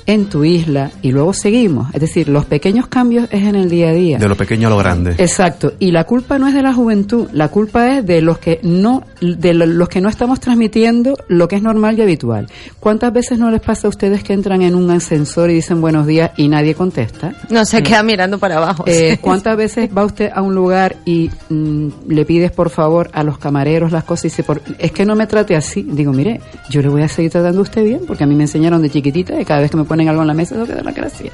en 0.07 0.27
tu 0.27 0.45
isla 0.45 0.91
y 1.03 1.13
luego 1.13 1.33
seguimos. 1.33 1.95
Es 1.95 2.01
decir, 2.01 2.29
los 2.29 2.45
pequeños 2.45 2.87
cambios 2.89 3.29
es 3.31 3.43
en 3.45 3.55
el 3.55 3.69
día 3.71 3.91
a 3.91 3.93
día. 3.93 4.19
De 4.19 4.29
lo 4.29 4.37
pequeño 4.37 4.69
a 4.69 4.71
lo 4.71 4.77
grande. 4.79 5.15
Exacto. 5.19 5.73
Y 5.79 5.91
la 5.93 6.05
culpa 6.05 6.39
no 6.39 6.49
es 6.49 6.55
de 6.55 6.63
la 6.63 6.73
juventud, 6.75 7.29
la 7.33 7.49
culpa 7.49 7.97
es 7.99 8.07
de 8.07 8.21
los 8.21 8.39
que 8.39 8.59
no, 8.63 9.03
de 9.21 9.55
lo- 9.55 9.67
los 9.67 9.89
que 9.89 10.01
no 10.01 10.09
estamos 10.09 10.41
transmitiendo 10.41 11.17
lo 11.29 11.49
que 11.49 11.57
es 11.57 11.63
normal 11.63 11.99
y 11.99 12.03
habitual. 12.03 12.47
¿Cuántas 12.81 13.13
veces 13.13 13.39
no 13.39 13.51
les 13.51 13.61
pasa 13.61 13.87
a 13.87 13.91
ustedes 13.91 14.23
que 14.23 14.33
entran 14.33 14.63
en 14.63 14.75
un 14.75 14.91
ascensor 14.91 15.51
y 15.51 15.55
dicen 15.55 15.81
buenos 15.81 16.07
días 16.07 16.31
y 16.37 16.49
nadie 16.49 16.75
contesta? 16.75 17.33
No 17.51 17.65
se 17.65 17.83
queda 17.83 18.03
mirando 18.03 18.39
para 18.39 18.57
abajo. 18.59 18.85
Eh. 18.87 19.19
¿Cuántas 19.21 19.57
veces 19.57 19.89
va 19.97 20.05
usted 20.05 20.31
a 20.35 20.43
un 20.43 20.55
lugar 20.55 20.97
y 21.05 21.31
mm, 21.49 21.89
le 22.09 22.25
pides 22.25 22.51
por 22.51 22.71
favor 22.71 23.11
a 23.13 23.23
los 23.23 23.39
camareros 23.39 23.93
las 23.93 24.05
cosas 24.05 24.25
y 24.27 24.29
dice, 24.29 24.43
por, 24.43 24.61
es 24.79 24.93
que 24.93 25.05
no 25.05 25.15
me 25.15 25.27
trate 25.27 25.55
así? 25.57 25.83
Digo, 25.83 26.13
mire, 26.13 26.41
yo 26.71 26.83
le 26.83 26.89
voy 26.89 27.03
a 27.03 27.09
seguir 27.09 27.31
tratando 27.31 27.61
a 27.61 27.63
usted 27.63 27.85
bien 27.85 28.01
porque 28.07 28.25
a 28.25 28.27
mí 28.27 28.35
me 28.35 28.45
enseñaron 28.45 28.83
de 28.83 28.91
chiquitita 28.91 29.41
y 29.41 29.45
cada 29.45 29.61
vez 29.61 29.71
que 29.71 29.77
me 29.77 29.85
ponen 29.93 30.09
algo 30.09 30.23
en 30.23 30.29
la 30.29 30.35
mesa 30.35 30.55
tengo 30.55 30.67
que 30.67 30.75
dar 30.75 30.85
la 30.85 30.93
gracia. 30.93 31.31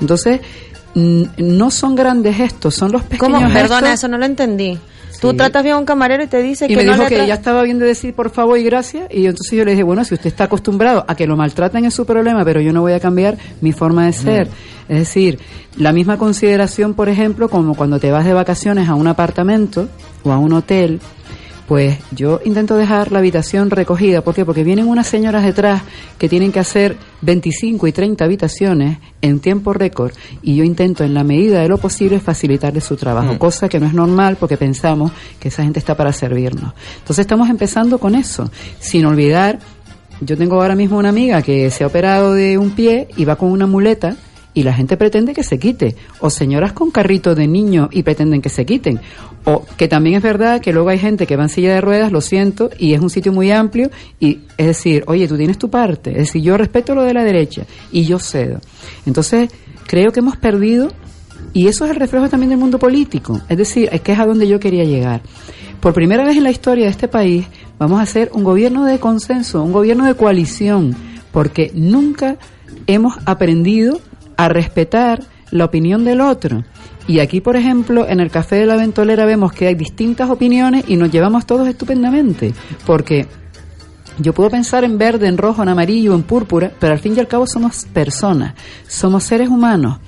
Entonces, 0.00 0.40
mm, 0.94 1.22
no 1.38 1.70
son 1.70 1.94
grandes 1.94 2.36
gestos, 2.36 2.74
son 2.74 2.92
los 2.92 3.02
pequeños 3.02 3.40
¿Cómo? 3.42 3.52
Perdona, 3.52 3.80
gestos. 3.88 3.94
eso 4.00 4.08
no 4.08 4.18
lo 4.18 4.26
entendí. 4.26 4.78
Tú 5.20 5.30
Sí. 5.30 5.36
tratas 5.36 5.62
bien 5.62 5.76
a 5.76 5.78
un 5.78 5.84
camarero 5.86 6.22
y 6.22 6.26
te 6.26 6.42
dice 6.42 6.66
Y 6.66 6.68
que 6.68 6.76
me 6.76 6.84
no 6.84 6.92
dijo 6.92 7.04
le 7.04 7.08
que 7.08 7.26
ya 7.26 7.34
estaba 7.34 7.62
bien 7.62 7.78
de 7.78 7.86
decir 7.86 8.12
por 8.14 8.30
favor 8.30 8.58
y 8.58 8.64
gracias. 8.64 9.06
Y 9.10 9.24
entonces 9.26 9.52
yo 9.56 9.64
le 9.64 9.70
dije, 9.70 9.82
bueno, 9.82 10.04
si 10.04 10.12
usted 10.14 10.26
está 10.26 10.44
acostumbrado 10.44 11.04
a 11.08 11.14
que 11.14 11.26
lo 11.26 11.36
maltraten 11.36 11.84
es 11.86 11.94
su 11.94 12.04
problema, 12.04 12.44
pero 12.44 12.60
yo 12.60 12.72
no 12.72 12.82
voy 12.82 12.92
a 12.92 13.00
cambiar 13.00 13.38
mi 13.62 13.72
forma 13.72 14.04
de 14.06 14.12
ser. 14.12 14.48
Es 14.88 14.98
decir, 14.98 15.38
la 15.78 15.92
misma 15.92 16.18
consideración, 16.18 16.92
por 16.94 17.08
ejemplo, 17.08 17.48
como 17.48 17.74
cuando 17.74 17.98
te 17.98 18.10
vas 18.10 18.24
de 18.26 18.34
vacaciones 18.34 18.88
a 18.88 18.94
un 18.96 19.06
apartamento 19.06 19.88
o 20.24 20.32
a 20.32 20.36
un 20.38 20.52
hotel, 20.52 21.00
pues 21.66 21.98
yo 22.10 22.40
intento 22.44 22.76
dejar 22.76 23.10
la 23.10 23.20
habitación 23.20 23.70
recogida. 23.70 24.22
¿Por 24.22 24.34
qué? 24.34 24.44
Porque 24.44 24.64
vienen 24.64 24.86
unas 24.86 25.06
señoras 25.06 25.44
detrás 25.44 25.82
que 26.18 26.28
tienen 26.28 26.52
que 26.52 26.60
hacer 26.60 26.96
25 27.22 27.86
y 27.86 27.92
30 27.92 28.24
habitaciones 28.24 28.98
en 29.22 29.40
tiempo 29.40 29.72
récord 29.72 30.12
y 30.42 30.56
yo 30.56 30.64
intento 30.64 31.04
en 31.04 31.14
la 31.14 31.24
medida 31.24 31.60
de 31.60 31.68
lo 31.68 31.78
posible 31.78 32.20
facilitarles 32.20 32.84
su 32.84 32.96
trabajo, 32.96 33.34
Mm. 33.34 33.38
cosa 33.38 33.68
que 33.68 33.80
no 33.80 33.86
es 33.86 33.94
normal 33.94 34.36
porque 34.38 34.56
pensamos 34.58 35.12
que 35.40 35.48
esa 35.48 35.62
gente 35.62 35.78
está 35.78 35.96
para 35.96 36.12
servirnos. 36.12 36.74
Entonces 36.98 37.20
estamos 37.20 37.48
empezando 37.48 37.98
con 37.98 38.14
eso, 38.14 38.50
sin 38.78 39.06
olvidar, 39.06 39.58
yo 40.20 40.36
tengo 40.36 40.60
ahora 40.60 40.74
mismo 40.76 40.98
una 40.98 41.08
amiga 41.08 41.40
que 41.42 41.70
se 41.70 41.82
ha 41.82 41.86
operado 41.86 42.34
de 42.34 42.58
un 42.58 42.72
pie 42.72 43.08
y 43.16 43.24
va 43.24 43.36
con 43.36 43.50
una 43.50 43.66
muleta 43.66 44.16
y 44.54 44.62
la 44.62 44.72
gente 44.72 44.96
pretende 44.96 45.34
que 45.34 45.42
se 45.42 45.58
quite. 45.58 45.96
O 46.20 46.30
señoras 46.30 46.72
con 46.72 46.90
carrito 46.90 47.34
de 47.34 47.46
niño 47.46 47.88
y 47.92 48.04
pretenden 48.04 48.40
que 48.40 48.48
se 48.48 48.64
quiten. 48.64 49.00
O 49.44 49.66
que 49.76 49.88
también 49.88 50.16
es 50.16 50.22
verdad 50.22 50.60
que 50.60 50.72
luego 50.72 50.88
hay 50.88 50.98
gente 50.98 51.26
que 51.26 51.36
va 51.36 51.42
en 51.42 51.48
silla 51.48 51.74
de 51.74 51.80
ruedas, 51.80 52.12
lo 52.12 52.20
siento, 52.20 52.70
y 52.78 52.94
es 52.94 53.00
un 53.00 53.10
sitio 53.10 53.32
muy 53.32 53.50
amplio, 53.50 53.90
y 54.20 54.40
es 54.56 54.66
decir, 54.66 55.04
oye, 55.06 55.28
tú 55.28 55.36
tienes 55.36 55.58
tu 55.58 55.68
parte. 55.68 56.12
Es 56.12 56.18
decir, 56.28 56.42
yo 56.42 56.56
respeto 56.56 56.94
lo 56.94 57.02
de 57.02 57.12
la 57.12 57.24
derecha 57.24 57.64
y 57.92 58.04
yo 58.04 58.18
cedo. 58.18 58.60
Entonces, 59.04 59.50
creo 59.86 60.12
que 60.12 60.20
hemos 60.20 60.36
perdido, 60.36 60.88
y 61.52 61.66
eso 61.66 61.84
es 61.84 61.90
el 61.90 61.96
reflejo 61.96 62.28
también 62.28 62.50
del 62.50 62.58
mundo 62.58 62.78
político. 62.78 63.40
Es 63.48 63.58
decir, 63.58 63.88
es 63.92 64.00
que 64.00 64.12
es 64.12 64.18
a 64.18 64.26
donde 64.26 64.46
yo 64.46 64.60
quería 64.60 64.84
llegar. 64.84 65.20
Por 65.80 65.92
primera 65.92 66.24
vez 66.24 66.36
en 66.36 66.44
la 66.44 66.50
historia 66.50 66.84
de 66.84 66.90
este 66.90 67.08
país, 67.08 67.46
vamos 67.78 67.98
a 67.98 68.02
hacer 68.02 68.30
un 68.32 68.44
gobierno 68.44 68.86
de 68.86 68.98
consenso, 68.98 69.62
un 69.62 69.72
gobierno 69.72 70.06
de 70.06 70.14
coalición, 70.14 70.96
porque 71.30 71.70
nunca 71.74 72.38
hemos 72.86 73.14
aprendido 73.26 74.00
a 74.36 74.48
respetar 74.48 75.22
la 75.50 75.64
opinión 75.64 76.04
del 76.04 76.20
otro. 76.20 76.64
Y 77.06 77.20
aquí, 77.20 77.40
por 77.40 77.56
ejemplo, 77.56 78.08
en 78.08 78.20
el 78.20 78.30
Café 78.30 78.56
de 78.56 78.66
la 78.66 78.76
Ventolera 78.76 79.26
vemos 79.26 79.52
que 79.52 79.66
hay 79.66 79.74
distintas 79.74 80.30
opiniones 80.30 80.84
y 80.88 80.96
nos 80.96 81.10
llevamos 81.10 81.44
todos 81.46 81.68
estupendamente, 81.68 82.54
porque 82.86 83.26
yo 84.18 84.32
puedo 84.32 84.48
pensar 84.50 84.84
en 84.84 84.96
verde, 84.96 85.26
en 85.28 85.36
rojo, 85.36 85.62
en 85.62 85.68
amarillo, 85.68 86.14
en 86.14 86.22
púrpura, 86.22 86.70
pero 86.80 86.92
al 86.92 87.00
fin 87.00 87.14
y 87.16 87.20
al 87.20 87.28
cabo 87.28 87.46
somos 87.46 87.84
personas, 87.92 88.54
somos 88.88 89.24
seres 89.24 89.48
humanos. 89.48 89.98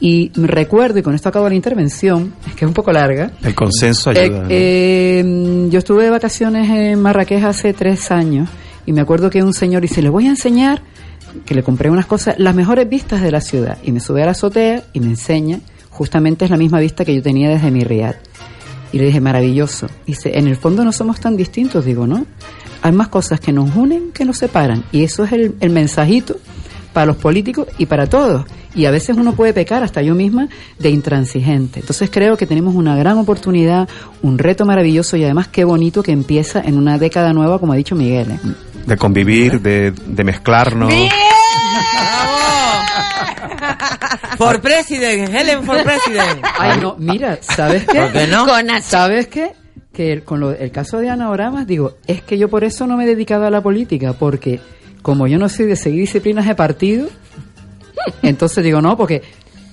Y 0.00 0.30
recuerdo, 0.34 0.98
y 0.98 1.02
con 1.02 1.14
esto 1.14 1.28
acabo 1.28 1.48
la 1.48 1.54
intervención, 1.54 2.34
es 2.46 2.54
que 2.54 2.64
es 2.64 2.68
un 2.68 2.74
poco 2.74 2.92
larga, 2.92 3.30
El 3.42 3.54
consenso 3.54 4.10
eh, 4.12 4.18
ayuda. 4.20 4.46
eh, 4.50 5.68
yo 5.70 5.78
estuve 5.78 6.04
de 6.04 6.10
vacaciones 6.10 6.68
en 6.70 7.00
Marrakech 7.00 7.42
hace 7.44 7.72
tres 7.72 8.10
años 8.10 8.48
y 8.86 8.92
me 8.92 9.00
acuerdo 9.00 9.30
que 9.30 9.42
un 9.42 9.54
señor 9.54 9.82
dice, 9.82 10.02
le 10.02 10.10
voy 10.10 10.26
a 10.26 10.30
enseñar, 10.30 10.82
que 11.44 11.54
le 11.54 11.62
compré 11.62 11.90
unas 11.90 12.06
cosas, 12.06 12.36
las 12.38 12.54
mejores 12.54 12.88
vistas 12.88 13.22
de 13.22 13.30
la 13.30 13.40
ciudad. 13.40 13.78
Y 13.82 13.92
me 13.92 14.00
sube 14.00 14.22
a 14.22 14.26
la 14.26 14.32
azotea 14.32 14.84
y 14.92 15.00
me 15.00 15.06
enseña, 15.06 15.60
justamente 15.90 16.44
es 16.44 16.50
la 16.50 16.56
misma 16.56 16.80
vista 16.80 17.04
que 17.04 17.14
yo 17.14 17.22
tenía 17.22 17.48
desde 17.48 17.70
mi 17.70 17.84
riad. 17.84 18.14
Y 18.92 18.98
le 18.98 19.06
dije, 19.06 19.20
maravilloso. 19.20 19.88
Dice, 20.06 20.38
en 20.38 20.46
el 20.46 20.56
fondo 20.56 20.84
no 20.84 20.92
somos 20.92 21.18
tan 21.20 21.36
distintos, 21.36 21.84
digo, 21.84 22.06
¿no? 22.06 22.26
Hay 22.82 22.92
más 22.92 23.08
cosas 23.08 23.40
que 23.40 23.52
nos 23.52 23.74
unen 23.74 24.12
que 24.12 24.24
nos 24.24 24.38
separan. 24.38 24.84
Y 24.92 25.02
eso 25.02 25.24
es 25.24 25.32
el, 25.32 25.54
el 25.60 25.70
mensajito 25.70 26.36
para 26.92 27.06
los 27.06 27.16
políticos 27.16 27.66
y 27.76 27.86
para 27.86 28.06
todos. 28.06 28.46
Y 28.74 28.86
a 28.86 28.90
veces 28.90 29.16
uno 29.16 29.34
puede 29.34 29.52
pecar, 29.52 29.82
hasta 29.82 30.02
yo 30.02 30.14
misma, 30.14 30.48
de 30.78 30.90
intransigente. 30.90 31.80
Entonces 31.80 32.10
creo 32.10 32.36
que 32.36 32.46
tenemos 32.46 32.74
una 32.74 32.96
gran 32.96 33.18
oportunidad, 33.18 33.88
un 34.22 34.38
reto 34.38 34.64
maravilloso 34.64 35.16
y 35.16 35.24
además 35.24 35.48
qué 35.48 35.64
bonito 35.64 36.02
que 36.02 36.12
empieza 36.12 36.60
en 36.60 36.78
una 36.78 36.98
década 36.98 37.32
nueva, 37.32 37.58
como 37.58 37.72
ha 37.72 37.76
dicho 37.76 37.94
Miguel. 37.94 38.32
¿eh? 38.32 38.38
De 38.86 38.96
convivir, 38.96 39.60
de, 39.60 39.90
de 39.92 40.24
mezclarnos. 40.24 40.92
For 44.36 44.60
President, 44.60 45.32
Helen 45.34 45.62
for 45.64 45.82
President. 45.82 46.44
Ay, 46.58 46.80
no, 46.80 46.96
mira, 46.98 47.38
¿sabes 47.40 47.84
qué? 47.84 48.00
¿Por 48.00 48.12
qué 48.12 48.26
no? 48.26 48.46
Con 48.46 48.70
H. 48.70 48.82
¿Sabes 48.82 49.28
qué? 49.28 49.52
Que 49.92 50.12
el- 50.12 50.24
con 50.24 50.40
lo- 50.40 50.50
el 50.52 50.70
caso 50.72 50.98
de 50.98 51.08
Ana 51.08 51.30
Oramas, 51.30 51.66
digo, 51.66 51.96
es 52.06 52.22
que 52.22 52.36
yo 52.36 52.48
por 52.48 52.64
eso 52.64 52.86
no 52.86 52.96
me 52.96 53.04
he 53.04 53.06
dedicado 53.06 53.46
a 53.46 53.50
la 53.50 53.60
política, 53.62 54.12
porque 54.12 54.60
como 55.02 55.26
yo 55.26 55.38
no 55.38 55.48
soy 55.48 55.66
de 55.66 55.76
seguir 55.76 56.00
disciplinas 56.00 56.46
de 56.46 56.54
partido, 56.54 57.08
entonces 58.22 58.64
digo, 58.64 58.80
no, 58.82 58.96
porque... 58.96 59.22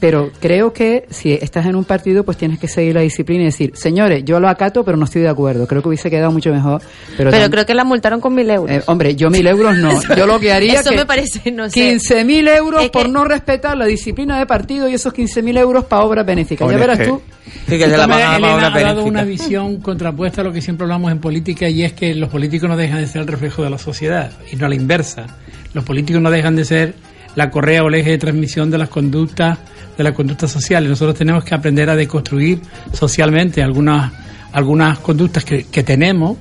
Pero 0.01 0.31
creo 0.39 0.73
que 0.73 1.05
si 1.11 1.31
estás 1.33 1.67
en 1.67 1.75
un 1.75 1.85
partido, 1.85 2.23
pues 2.23 2.35
tienes 2.35 2.57
que 2.57 2.67
seguir 2.67 2.95
la 2.95 3.01
disciplina 3.01 3.43
y 3.43 3.45
decir, 3.45 3.71
señores, 3.75 4.25
yo 4.25 4.39
lo 4.39 4.49
acato, 4.49 4.83
pero 4.83 4.97
no 4.97 5.05
estoy 5.05 5.21
de 5.21 5.29
acuerdo. 5.29 5.67
Creo 5.67 5.83
que 5.83 5.89
hubiese 5.89 6.09
quedado 6.09 6.31
mucho 6.31 6.51
mejor. 6.51 6.81
Pero, 7.15 7.29
creo 7.51 7.65
que 7.67 7.75
la 7.75 7.83
multaron 7.83 8.19
con 8.19 8.33
mil 8.33 8.49
euros. 8.49 8.75
eh, 8.75 8.81
hombre, 8.87 9.15
yo 9.15 9.29
mil 9.29 9.45
euros 9.45 9.77
no. 9.77 9.91
Yo 10.17 10.25
lo 10.25 10.39
que 10.39 10.51
haría 10.51 10.79
Eso 10.79 10.89
que 10.89 10.95
me 10.97 11.05
parece, 11.05 11.51
no 11.51 11.69
sé. 11.69 11.79
15 11.79 12.25
mil 12.25 12.47
euros 12.47 12.81
Es 12.81 12.89
que- 12.89 12.97
por 12.97 13.09
no 13.09 13.25
respetar 13.25 13.77
la 13.77 13.85
disciplina 13.85 14.39
de 14.39 14.47
partido 14.47 14.89
y 14.89 14.95
esos 14.95 15.13
15 15.13 15.43
mil 15.43 15.55
euros 15.55 15.85
para 15.85 16.03
obras 16.03 16.25
benéficas. 16.25 16.67
Ya 16.67 16.77
verás 16.77 16.97
que- 16.97 17.05
tú. 17.05 17.21
Sí, 17.67 17.77
que 17.77 17.85
se 17.85 17.95
la 17.95 18.05
Elena 18.05 18.55
una 18.55 18.67
ha 18.75 18.81
dado 18.81 19.03
una 19.03 19.23
visión 19.23 19.81
contrapuesta 19.81 20.41
a 20.41 20.43
lo 20.43 20.51
que 20.51 20.61
siempre 20.63 20.85
hablamos 20.85 21.11
en 21.11 21.19
política 21.19 21.69
y 21.69 21.83
es 21.83 21.93
que 21.93 22.15
los 22.15 22.29
políticos 22.29 22.67
no 22.67 22.75
dejan 22.75 23.01
de 23.01 23.07
ser 23.07 23.21
el 23.21 23.27
reflejo 23.27 23.63
de 23.63 23.69
la 23.69 23.77
sociedad 23.77 24.31
y 24.51 24.55
no 24.55 24.65
a 24.65 24.69
la 24.69 24.75
inversa. 24.75 25.27
Los 25.75 25.83
políticos 25.83 26.23
no 26.23 26.31
dejan 26.31 26.55
de 26.55 26.65
ser 26.65 26.95
la 27.35 27.49
correa 27.49 27.83
o 27.83 27.87
el 27.87 27.95
eje 27.95 28.09
de 28.11 28.17
transmisión 28.17 28.69
de 28.71 28.77
las 28.77 28.89
conductas 28.89 29.57
de 30.01 30.09
las 30.09 30.15
conductas 30.15 30.51
sociales. 30.51 30.89
Nosotros 30.89 31.17
tenemos 31.17 31.43
que 31.43 31.55
aprender 31.55 31.89
a 31.89 31.95
deconstruir 31.95 32.61
socialmente 32.93 33.63
algunas 33.63 34.11
algunas 34.51 34.99
conductas 34.99 35.45
que, 35.45 35.63
que 35.63 35.83
tenemos 35.83 36.37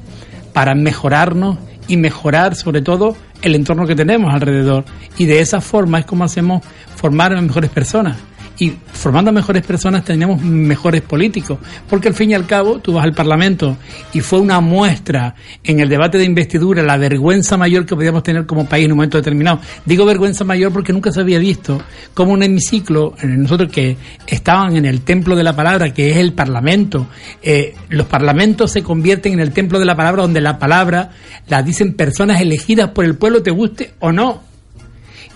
para 0.53 0.75
mejorarnos 0.75 1.59
y 1.87 1.96
mejorar 1.96 2.57
sobre 2.57 2.83
todo 2.83 3.16
el 3.42 3.55
entorno 3.55 3.87
que 3.87 3.94
tenemos 3.94 4.33
alrededor. 4.33 4.85
Y 5.18 5.27
de 5.27 5.40
esa 5.40 5.61
forma 5.61 6.01
es 6.01 6.07
como 6.07 6.25
hacemos 6.25 6.62
formar 6.96 7.33
a 7.33 7.40
mejores 7.40 7.70
personas. 7.70 8.16
Y 8.61 8.75
formando 8.92 9.33
mejores 9.33 9.64
personas 9.64 10.05
tenemos 10.05 10.40
mejores 10.42 11.01
políticos. 11.01 11.59
Porque 11.88 12.09
al 12.09 12.14
fin 12.14 12.31
y 12.31 12.35
al 12.35 12.46
cabo 12.46 12.79
tú 12.79 12.92
vas 12.92 13.05
al 13.05 13.14
Parlamento 13.14 13.79
y 14.12 14.20
fue 14.20 14.38
una 14.38 14.61
muestra 14.61 15.35
en 15.64 15.81
el 15.81 15.88
debate 15.88 16.18
de 16.18 16.25
investidura 16.25 16.83
la 16.83 16.99
vergüenza 16.99 17.57
mayor 17.57 17.87
que 17.87 17.96
podíamos 17.96 18.23
tener 18.23 18.44
como 18.44 18.68
país 18.68 18.85
en 18.85 18.92
un 18.92 18.99
momento 18.99 19.16
determinado. 19.16 19.61
Digo 19.87 20.05
vergüenza 20.05 20.44
mayor 20.44 20.75
porque 20.75 20.92
nunca 20.92 21.11
se 21.11 21.20
había 21.20 21.38
visto 21.38 21.83
como 22.12 22.33
un 22.33 22.42
hemiciclo, 22.42 23.14
eh, 23.23 23.27
nosotros 23.27 23.73
que 23.73 23.96
estaban 24.27 24.77
en 24.77 24.85
el 24.85 25.01
templo 25.01 25.37
de 25.37 25.42
la 25.42 25.57
palabra, 25.57 25.94
que 25.94 26.11
es 26.11 26.18
el 26.18 26.35
Parlamento, 26.35 27.07
eh, 27.42 27.75
los 27.88 28.07
parlamentos 28.09 28.73
se 28.73 28.83
convierten 28.83 29.33
en 29.33 29.40
el 29.40 29.53
templo 29.53 29.79
de 29.79 29.87
la 29.87 29.96
palabra 29.96 30.20
donde 30.20 30.42
la 30.42 30.59
palabra 30.59 31.12
la 31.49 31.62
dicen 31.62 31.94
personas 31.94 32.42
elegidas 32.42 32.90
por 32.90 33.07
el 33.07 33.16
pueblo, 33.16 33.42
te 33.42 33.53
guste 33.53 33.94
o 34.01 34.12
no. 34.12 34.50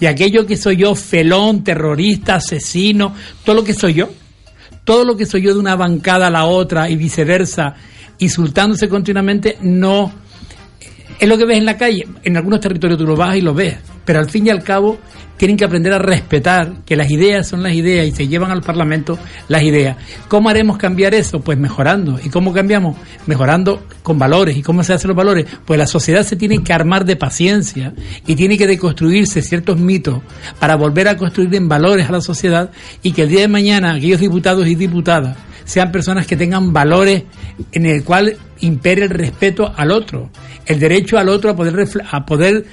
Y 0.00 0.06
aquello 0.06 0.46
que 0.46 0.56
soy 0.56 0.76
yo, 0.76 0.94
felón, 0.94 1.64
terrorista, 1.64 2.36
asesino, 2.36 3.14
todo 3.44 3.56
lo 3.56 3.64
que 3.64 3.74
soy 3.74 3.94
yo, 3.94 4.10
todo 4.84 5.04
lo 5.04 5.16
que 5.16 5.26
soy 5.26 5.42
yo 5.42 5.54
de 5.54 5.60
una 5.60 5.76
bancada 5.76 6.26
a 6.26 6.30
la 6.30 6.44
otra 6.46 6.90
y 6.90 6.96
viceversa, 6.96 7.74
insultándose 8.18 8.88
continuamente, 8.88 9.56
no 9.62 10.12
es 11.18 11.28
lo 11.28 11.38
que 11.38 11.44
ves 11.44 11.58
en 11.58 11.64
la 11.64 11.76
calle. 11.76 12.06
En 12.22 12.36
algunos 12.36 12.60
territorios 12.60 12.98
tú 12.98 13.06
lo 13.06 13.16
vas 13.16 13.36
y 13.36 13.40
lo 13.40 13.54
ves, 13.54 13.76
pero 14.04 14.18
al 14.18 14.28
fin 14.28 14.46
y 14.46 14.50
al 14.50 14.62
cabo 14.62 14.98
tienen 15.36 15.56
que 15.56 15.64
aprender 15.64 15.92
a 15.92 15.98
respetar 15.98 16.72
que 16.84 16.96
las 16.96 17.10
ideas 17.10 17.46
son 17.46 17.62
las 17.62 17.74
ideas 17.74 18.06
y 18.06 18.12
se 18.12 18.28
llevan 18.28 18.50
al 18.50 18.62
Parlamento 18.62 19.18
las 19.48 19.62
ideas. 19.62 19.96
¿Cómo 20.28 20.48
haremos 20.48 20.78
cambiar 20.78 21.14
eso? 21.14 21.40
Pues 21.40 21.58
mejorando. 21.58 22.18
¿Y 22.22 22.28
cómo 22.28 22.52
cambiamos? 22.52 22.96
Mejorando 23.26 23.82
con 24.02 24.18
valores. 24.18 24.56
¿Y 24.56 24.62
cómo 24.62 24.84
se 24.84 24.92
hacen 24.92 25.08
los 25.08 25.16
valores? 25.16 25.46
Pues 25.64 25.78
la 25.78 25.86
sociedad 25.86 26.22
se 26.22 26.36
tiene 26.36 26.62
que 26.62 26.72
armar 26.72 27.04
de 27.04 27.16
paciencia 27.16 27.94
y 28.26 28.36
tiene 28.36 28.56
que 28.56 28.66
deconstruirse 28.66 29.42
ciertos 29.42 29.78
mitos 29.78 30.20
para 30.58 30.76
volver 30.76 31.08
a 31.08 31.16
construir 31.16 31.54
en 31.54 31.68
valores 31.68 32.08
a 32.08 32.12
la 32.12 32.20
sociedad 32.20 32.70
y 33.02 33.12
que 33.12 33.22
el 33.22 33.28
día 33.28 33.40
de 33.40 33.48
mañana 33.48 33.94
aquellos 33.94 34.20
diputados 34.20 34.66
y 34.66 34.74
diputadas 34.74 35.36
sean 35.64 35.90
personas 35.90 36.26
que 36.26 36.36
tengan 36.36 36.72
valores 36.72 37.24
en 37.72 37.86
el 37.86 38.04
cual 38.04 38.36
impere 38.60 39.04
el 39.04 39.10
respeto 39.10 39.72
al 39.74 39.90
otro, 39.90 40.30
el 40.66 40.78
derecho 40.78 41.18
al 41.18 41.28
otro 41.28 41.50
a 41.50 41.56
poder 41.56 41.88
a 42.10 42.26
poder 42.26 42.66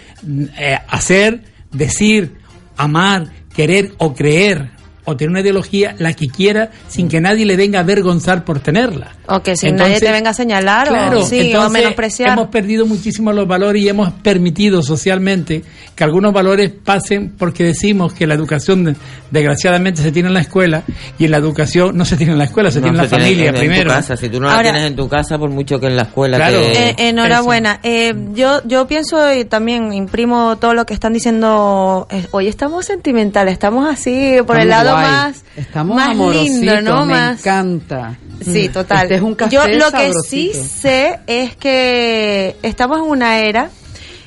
eh, 0.58 0.78
hacer, 0.90 1.42
decir, 1.72 2.41
amar, 2.84 3.28
querer 3.54 3.94
o 3.98 4.14
creer 4.14 4.70
o 5.06 5.16
tener 5.18 5.30
una 5.32 5.40
ideología 5.42 5.96
la 6.00 6.14
que 6.14 6.28
quiera 6.28 6.70
sin 6.88 7.08
que 7.10 7.20
nadie 7.22 7.46
le 7.46 7.56
venga 7.58 7.80
a 7.80 7.82
avergonzar 7.82 8.44
por 8.46 8.60
tenerla. 8.60 9.16
O 9.28 9.42
que 9.42 9.56
sin 9.56 9.76
nadie 9.76 10.00
te 10.00 10.12
venga 10.12 10.30
a 10.32 10.34
señalar 10.34 10.88
claro, 10.90 11.22
o, 11.22 11.26
sí, 11.26 11.40
entonces, 11.40 11.70
o 11.70 11.72
menospreciar. 11.72 12.30
Hemos 12.34 12.48
perdido 12.50 12.86
muchísimo 12.86 13.32
los 13.34 13.48
valores 13.48 13.82
y 13.82 13.90
hemos 13.90 14.12
permitido 14.14 14.84
socialmente 14.84 15.64
que 15.96 16.04
algunos 16.04 16.34
valores 16.34 16.72
pasen 16.72 17.34
porque 17.38 17.64
decimos 17.64 18.14
que 18.14 18.28
la 18.28 18.34
educación 18.36 18.96
desgraciadamente 19.32 20.02
se 20.02 20.12
tiene 20.12 20.28
en 20.28 20.34
la 20.34 20.42
escuela 20.42 20.84
y 21.18 21.26
en 21.26 21.32
la 21.32 21.38
educación 21.38 21.98
no 21.98 22.06
se 22.06 22.18
tiene 22.18 22.34
en 22.34 22.38
la 22.38 22.46
escuela, 22.46 22.70
se 22.72 22.80
No, 22.80 22.84
tiene 22.88 22.98
en 23.00 23.04
la 23.04 23.10
familia 23.10 23.44
en- 23.44 23.48
en 23.50 23.54
tu 23.56 23.60
primero. 23.60 23.90
casa. 23.92 24.18
Si 24.18 24.30
tú 24.30 24.40
no 24.40 24.48
la 24.48 24.54
Ahora- 24.56 24.72
tienes 24.72 24.84
en 24.92 24.96
tu 24.96 25.08
casa, 25.08 25.38
por 25.38 25.50
mucho 25.50 25.80
que 25.80 25.88
en 25.88 25.96
la 25.96 26.04
escuela 26.04 26.38
Claro. 26.38 26.58
te- 26.60 26.90
Eh, 26.90 26.96
enhorabuena. 27.10 27.80
Eh, 27.84 28.14
yo 28.34 28.62
yo 28.66 28.86
pienso 28.88 29.34
y 29.34 29.46
también 29.46 29.94
imprimo 29.94 30.58
todo 30.58 30.74
lo 30.74 30.86
que 30.86 30.94
están 30.94 31.14
diciendo. 31.14 32.08
eh, 32.12 32.28
hoy 32.32 32.48
estamos 32.48 32.86
sentimentales, 32.86 33.54
estamos 33.54 33.90
así 33.90 34.36
por 34.46 34.60
el 34.60 34.70
lado 34.70 34.91
más, 34.94 35.44
Estamos 35.56 35.96
más 35.96 36.16
lindo, 36.18 36.82
¿no? 36.82 37.06
me 37.06 37.14
Más, 37.14 37.40
encanta. 37.40 38.18
Sí, 38.44 38.70
Mm. 38.70 38.72
total. 38.74 39.04
Este 39.04 39.16
es 39.16 39.22
un 39.22 39.36
café 39.36 39.56
Yo 39.56 39.68
lo 39.68 39.92
que 39.92 40.12
sí 40.28 40.52
sé 40.54 41.20
es 41.28 41.56
que 41.56 42.56
estamos 42.64 42.98
en 43.00 43.04
una 43.06 43.40
era 43.40 43.70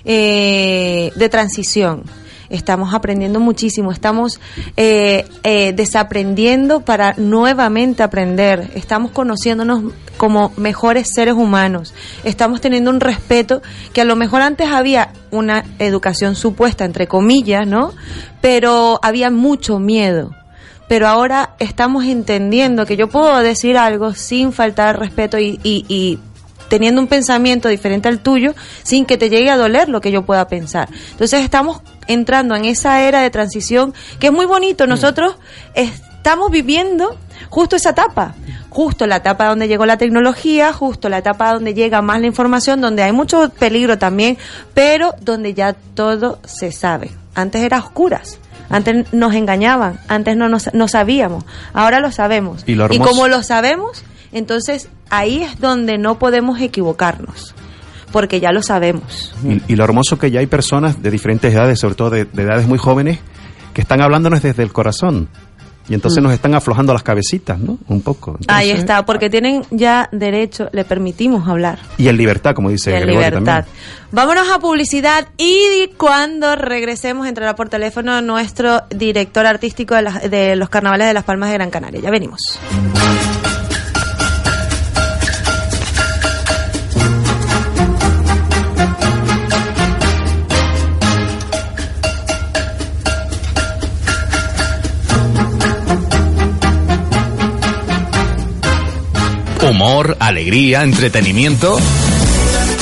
eh, 0.04 1.10
de 1.16 1.28
transición. 1.28 2.04
Estamos 2.50 2.92
aprendiendo 2.94 3.40
muchísimo, 3.40 3.90
estamos 3.90 4.38
eh, 4.76 5.26
eh, 5.42 5.72
desaprendiendo 5.74 6.82
para 6.82 7.14
nuevamente 7.16 8.02
aprender, 8.02 8.70
estamos 8.74 9.10
conociéndonos 9.12 9.92
como 10.18 10.52
mejores 10.56 11.08
seres 11.12 11.34
humanos, 11.34 11.94
estamos 12.22 12.60
teniendo 12.60 12.90
un 12.90 13.00
respeto 13.00 13.62
que 13.94 14.02
a 14.02 14.04
lo 14.04 14.14
mejor 14.14 14.42
antes 14.42 14.68
había 14.70 15.10
una 15.32 15.64
educación 15.80 16.36
supuesta, 16.36 16.84
entre 16.84 17.08
comillas, 17.08 17.66
¿no? 17.66 17.92
Pero 18.42 19.00
había 19.02 19.30
mucho 19.30 19.78
miedo 19.80 20.30
pero 20.94 21.08
ahora 21.08 21.56
estamos 21.58 22.04
entendiendo 22.04 22.86
que 22.86 22.96
yo 22.96 23.08
puedo 23.08 23.36
decir 23.38 23.76
algo 23.76 24.14
sin 24.14 24.52
faltar 24.52 24.96
respeto 24.96 25.40
y, 25.40 25.58
y- 25.64 25.84
y 25.88 26.20
teniendo 26.68 27.00
un 27.00 27.08
pensamiento 27.08 27.68
diferente 27.68 28.06
al 28.08 28.20
tuyo 28.20 28.54
sin 28.84 29.04
que 29.04 29.18
te 29.18 29.28
llegue 29.28 29.50
a 29.50 29.56
doler 29.56 29.88
lo 29.88 30.00
que 30.00 30.12
yo 30.12 30.22
pueda 30.22 30.46
pensar. 30.46 30.88
Entonces 31.10 31.40
estamos 31.42 31.80
entrando 32.06 32.54
en 32.54 32.64
esa 32.64 33.02
era 33.02 33.22
de 33.22 33.30
transición 33.30 33.92
que 34.20 34.28
es 34.28 34.32
muy 34.32 34.46
bonito. 34.46 34.86
Nosotros 34.86 35.34
estamos 35.74 36.52
viviendo 36.52 37.16
justo 37.50 37.74
esa 37.74 37.90
etapa, 37.90 38.36
justo 38.70 39.08
la 39.08 39.16
etapa 39.16 39.48
donde 39.48 39.66
llegó 39.66 39.86
la 39.86 39.96
tecnología, 39.98 40.72
justo 40.72 41.08
la 41.08 41.18
etapa 41.18 41.54
donde 41.54 41.74
llega 41.74 42.02
más 42.02 42.20
la 42.20 42.28
información, 42.28 42.80
donde 42.80 43.02
hay 43.02 43.10
mucho 43.10 43.50
peligro 43.58 43.98
también, 43.98 44.38
pero 44.74 45.12
donde 45.20 45.54
ya 45.54 45.72
todo 45.72 46.38
se 46.44 46.70
sabe. 46.70 47.10
Antes 47.34 47.62
era 47.64 47.78
oscuras. 47.80 48.38
Antes 48.70 49.12
nos 49.12 49.34
engañaban, 49.34 50.00
antes 50.08 50.36
no, 50.36 50.48
nos, 50.48 50.72
no 50.72 50.88
sabíamos, 50.88 51.44
ahora 51.72 52.00
lo 52.00 52.10
sabemos. 52.10 52.64
Y 52.66 52.74
lo 52.74 52.88
como 52.88 53.28
lo 53.28 53.42
sabemos, 53.42 54.04
entonces 54.32 54.88
ahí 55.10 55.42
es 55.42 55.60
donde 55.60 55.98
no 55.98 56.18
podemos 56.18 56.60
equivocarnos, 56.60 57.54
porque 58.12 58.40
ya 58.40 58.52
lo 58.52 58.62
sabemos. 58.62 59.34
Y, 59.44 59.72
y 59.72 59.76
lo 59.76 59.84
hermoso 59.84 60.18
que 60.18 60.30
ya 60.30 60.40
hay 60.40 60.46
personas 60.46 61.02
de 61.02 61.10
diferentes 61.10 61.52
edades, 61.52 61.78
sobre 61.78 61.94
todo 61.94 62.10
de, 62.10 62.24
de 62.24 62.42
edades 62.42 62.66
muy 62.66 62.78
jóvenes, 62.78 63.18
que 63.74 63.80
están 63.80 64.00
hablándonos 64.00 64.40
desde 64.42 64.62
el 64.62 64.72
corazón. 64.72 65.28
Y 65.88 65.94
entonces 65.94 66.20
Mm. 66.20 66.24
nos 66.24 66.32
están 66.32 66.54
aflojando 66.54 66.92
las 66.92 67.02
cabecitas, 67.02 67.58
¿no? 67.58 67.76
Un 67.88 68.00
poco. 68.00 68.32
Entonces- 68.32 68.46
Ahí 68.48 68.70
está, 68.70 69.04
porque 69.04 69.28
tienen 69.28 69.64
ya 69.70 70.08
derecho, 70.12 70.68
le 70.72 70.84
permitimos 70.84 71.46
hablar. 71.48 71.78
Y 71.98 72.08
en 72.08 72.16
libertad, 72.16 72.54
como 72.54 72.70
dice 72.70 72.90
Y 72.90 72.94
en 72.94 73.00
Gregorio 73.02 73.28
libertad. 73.30 73.64
también. 73.64 73.74
Vámonos 74.12 74.48
a 74.50 74.58
publicidad 74.60 75.26
y 75.36 75.88
cuando 75.98 76.54
regresemos 76.56 77.26
entrará 77.26 77.54
por 77.54 77.68
teléfono 77.68 78.22
nuestro 78.22 78.82
director 78.90 79.44
artístico 79.46 79.94
de, 79.94 80.02
las- 80.02 80.30
de 80.30 80.56
los 80.56 80.68
carnavales 80.68 81.06
de 81.08 81.14
las 81.14 81.24
Palmas 81.24 81.48
de 81.50 81.54
Gran 81.56 81.70
Canaria. 81.70 82.00
Ya 82.00 82.10
venimos. 82.10 82.40
Humor, 99.68 100.16
alegría, 100.20 100.82
entretenimiento. 100.82 101.78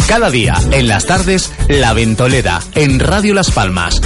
Cada 0.09 0.31
día, 0.31 0.55
en 0.73 0.89
las 0.89 1.07
tardes, 1.07 1.53
La 1.69 1.93
Ventolera, 1.93 2.61
en 2.75 2.99
Radio 2.99 3.35
Las 3.35 3.53
Palmas. 3.53 4.01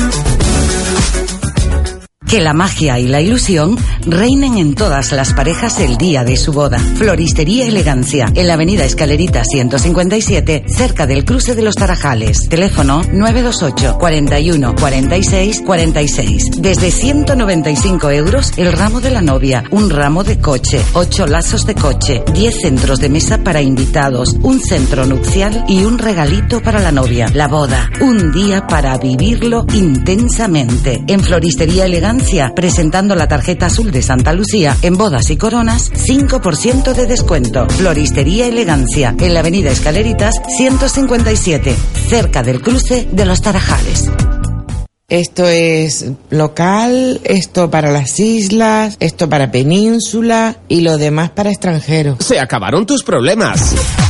Que 2.29 2.41
la 2.41 2.53
magia 2.53 2.99
y 2.99 3.07
la 3.07 3.21
ilusión 3.21 3.77
reinen 4.05 4.59
en 4.59 4.75
todas 4.75 5.13
las 5.13 5.33
parejas 5.33 5.79
el 5.79 5.97
día 5.97 6.25
de 6.25 6.37
su 6.37 6.53
boda. 6.53 6.79
Floristería 6.79 7.67
Elegancia, 7.67 8.27
en 8.35 8.49
la 8.49 8.55
avenida 8.55 8.85
Escalerita 8.85 9.45
157, 9.45 10.65
cerca 10.69 11.07
del 11.07 11.25
cruce 11.25 11.55
de 11.55 11.63
los 11.63 11.77
Tarajales. 11.77 12.49
Teléfono 12.49 13.03
928 13.13 13.97
41 13.97 14.75
46 14.75 15.63
46. 15.65 16.51
Desde 16.59 16.91
195 16.91 18.11
euros 18.11 18.53
el 18.57 18.73
ramo 18.73 19.01
de 19.01 19.11
la 19.11 19.23
novia, 19.23 19.63
un 19.71 19.89
ramo 19.89 20.25
de 20.25 20.41
coche, 20.41 20.81
8 20.95 21.27
lazos 21.29 21.65
de 21.65 21.77
coche, 21.77 22.25
10 22.35 22.55
centros 22.61 22.99
de 22.99 23.09
mesa 23.09 23.39
para 23.39 23.63
invitados, 23.63 24.37
un 24.43 24.61
centro 24.61 25.07
nupcial 25.07 25.65
y 25.69 25.85
un 25.85 25.99
regalito 25.99 26.61
para 26.61 26.81
la 26.81 26.91
novia. 26.91 27.31
La 27.33 27.47
boda, 27.47 27.89
un 28.01 28.33
día 28.33 28.67
para 28.67 28.99
vivirlo 28.99 29.65
intensamente. 29.75 31.05
En 31.07 31.21
Floristería 31.21 31.87
Elegancia, 31.87 32.16
presentando 32.55 33.15
la 33.15 33.29
tarjeta 33.29 33.67
azul 33.67 33.91
de 33.91 34.03
Santa 34.03 34.33
Lucía, 34.33 34.77
en 34.83 34.97
bodas 34.97 35.31
y 35.31 35.37
coronas, 35.37 35.93
5% 35.93 36.95
de 36.95 37.07
descuento. 37.07 37.69
Floristería 37.69 38.47
Elegancia, 38.47 39.15
en 39.19 39.35
la 39.35 39.41
avenida 39.41 39.71
Escaleritas 39.71 40.35
157, 40.57 41.75
cerca 42.09 42.43
del 42.43 42.61
cruce 42.61 43.09
de 43.11 43.25
los 43.25 43.41
Tarajales. 43.41 44.11
Esto 45.09 45.47
es 45.47 46.07
local, 46.31 47.21
esto 47.23 47.71
para 47.71 47.93
las 47.93 48.19
islas, 48.19 48.97
esto 48.99 49.29
para 49.29 49.53
península 49.53 50.57
y 50.69 50.81
lo 50.81 50.99
demás 50.99 51.31
para 51.31 51.51
extranjeros. 51.51 52.25
Se 52.25 52.41
acabaron 52.41 52.87
tus 52.87 53.05
problemas. 53.05 54.06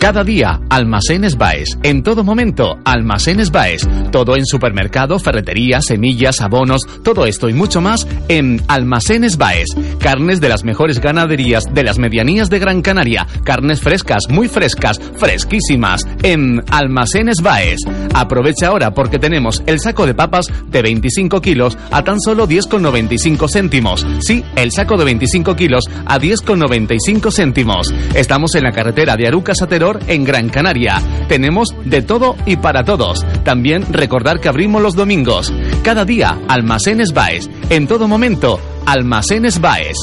Cada 0.00 0.24
día, 0.24 0.58
Almacenes 0.70 1.36
Baes. 1.36 1.78
En 1.82 2.02
todo 2.02 2.24
momento, 2.24 2.78
Almacenes 2.86 3.50
Baes. 3.50 3.86
Todo 4.10 4.34
en 4.34 4.46
supermercado, 4.46 5.18
ferretería, 5.18 5.82
semillas, 5.82 6.40
abonos, 6.40 6.80
todo 7.04 7.26
esto 7.26 7.50
y 7.50 7.52
mucho 7.52 7.82
más 7.82 8.08
en 8.28 8.62
Almacenes 8.66 9.36
Baes. 9.36 9.68
Carnes 9.98 10.40
de 10.40 10.48
las 10.48 10.64
mejores 10.64 11.00
ganaderías 11.00 11.64
de 11.74 11.82
las 11.82 11.98
medianías 11.98 12.48
de 12.48 12.58
Gran 12.58 12.80
Canaria. 12.80 13.26
Carnes 13.44 13.82
frescas, 13.82 14.22
muy 14.30 14.48
frescas, 14.48 14.98
fresquísimas. 15.18 16.06
En 16.22 16.64
Almacenes 16.70 17.42
Baes. 17.42 17.80
Aprovecha 18.14 18.68
ahora 18.68 18.94
porque 18.94 19.18
tenemos 19.18 19.62
el 19.66 19.80
saco 19.80 20.06
de 20.06 20.14
papas 20.14 20.46
de 20.68 20.80
25 20.80 21.42
kilos 21.42 21.76
a 21.90 22.02
tan 22.02 22.18
solo 22.20 22.48
10,95 22.48 23.52
céntimos. 23.52 24.06
Sí, 24.20 24.42
el 24.56 24.72
saco 24.72 24.96
de 24.96 25.04
25 25.04 25.54
kilos 25.56 25.84
a 26.06 26.18
10,95 26.18 27.30
céntimos. 27.30 27.92
Estamos 28.14 28.54
en 28.54 28.64
la 28.64 28.72
carretera 28.72 29.14
de 29.18 29.28
Arucas 29.28 29.60
a 29.60 29.66
En 30.06 30.24
Gran 30.24 30.48
Canaria. 30.48 31.02
Tenemos 31.28 31.74
de 31.84 32.02
todo 32.02 32.36
y 32.46 32.56
para 32.56 32.84
todos. 32.84 33.24
También 33.44 33.84
recordar 33.92 34.40
que 34.40 34.48
abrimos 34.48 34.82
los 34.82 34.94
domingos. 34.94 35.52
Cada 35.82 36.04
día, 36.04 36.38
Almacenes 36.48 37.12
Baes. 37.12 37.50
En 37.68 37.86
todo 37.86 38.06
momento, 38.06 38.60
Almacenes 38.86 39.60
Baes. 39.60 39.96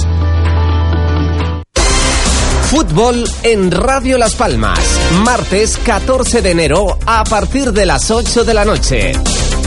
Fútbol 2.69 3.23
en 3.43 3.71
Radio 3.71 4.17
Las 4.17 4.35
Palmas. 4.35 4.79
Martes 5.23 5.77
14 5.77 6.41
de 6.41 6.51
enero 6.51 6.99
a 7.05 7.23
partir 7.23 7.71
de 7.71 7.85
las 7.85 8.11
8 8.11 8.43
de 8.43 8.53
la 8.53 8.65
noche. 8.65 9.13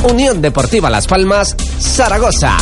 Unión 0.03 0.43
Deportiva 0.43 0.91
Las 0.91 1.07
Palmas, 1.07 1.57
Zaragoza. 1.79 2.57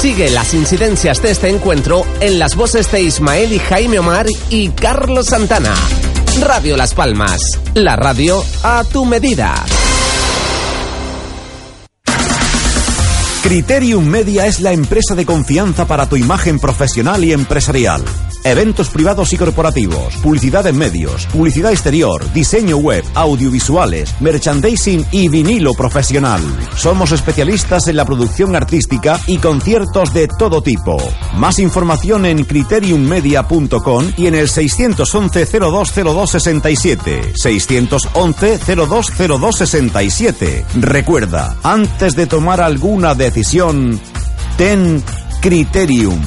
Sigue 0.00 0.30
las 0.30 0.54
incidencias 0.54 1.20
de 1.22 1.32
este 1.32 1.48
encuentro 1.48 2.06
en 2.20 2.38
las 2.38 2.54
voces 2.54 2.88
de 2.92 3.02
Ismael 3.02 3.52
y 3.52 3.58
Jaime 3.58 3.98
Omar 3.98 4.26
y 4.48 4.68
Carlos 4.68 5.26
Santana. 5.26 5.74
Radio 6.40 6.76
Las 6.76 6.94
Palmas, 6.94 7.42
la 7.74 7.96
radio 7.96 8.40
a 8.62 8.84
tu 8.84 9.04
medida. 9.04 9.52
Criterium 13.42 14.04
Media 14.04 14.46
es 14.46 14.60
la 14.60 14.72
empresa 14.72 15.14
de 15.14 15.24
confianza 15.24 15.86
para 15.86 16.08
tu 16.08 16.16
imagen 16.16 16.58
profesional 16.58 17.24
y 17.24 17.32
empresarial. 17.32 18.02
Eventos 18.44 18.88
privados 18.90 19.32
y 19.32 19.36
corporativos, 19.36 20.14
publicidad 20.22 20.66
en 20.66 20.78
medios, 20.78 21.26
publicidad 21.26 21.72
exterior, 21.72 22.22
diseño 22.32 22.76
web, 22.76 23.04
audiovisuales, 23.14 24.14
merchandising 24.20 25.06
y 25.10 25.28
vinilo 25.28 25.74
profesional. 25.74 26.40
Somos 26.76 27.12
especialistas 27.12 27.88
en 27.88 27.96
la 27.96 28.04
producción 28.04 28.54
artística 28.54 29.18
y 29.26 29.38
conciertos 29.38 30.14
de 30.14 30.28
todo 30.28 30.62
tipo. 30.62 30.96
Más 31.34 31.58
información 31.58 32.26
en 32.26 32.44
criteriummedia.com 32.44 34.12
y 34.16 34.26
en 34.26 34.34
el 34.34 34.48
611 34.48 35.46
020267. 35.46 37.32
611 37.34 38.58
020267. 38.58 40.64
Recuerda, 40.76 41.56
antes 41.62 42.14
de 42.14 42.26
tomar 42.26 42.60
alguna 42.60 43.14
decisión, 43.28 44.00
ten 44.56 45.02
criterium. 45.42 46.18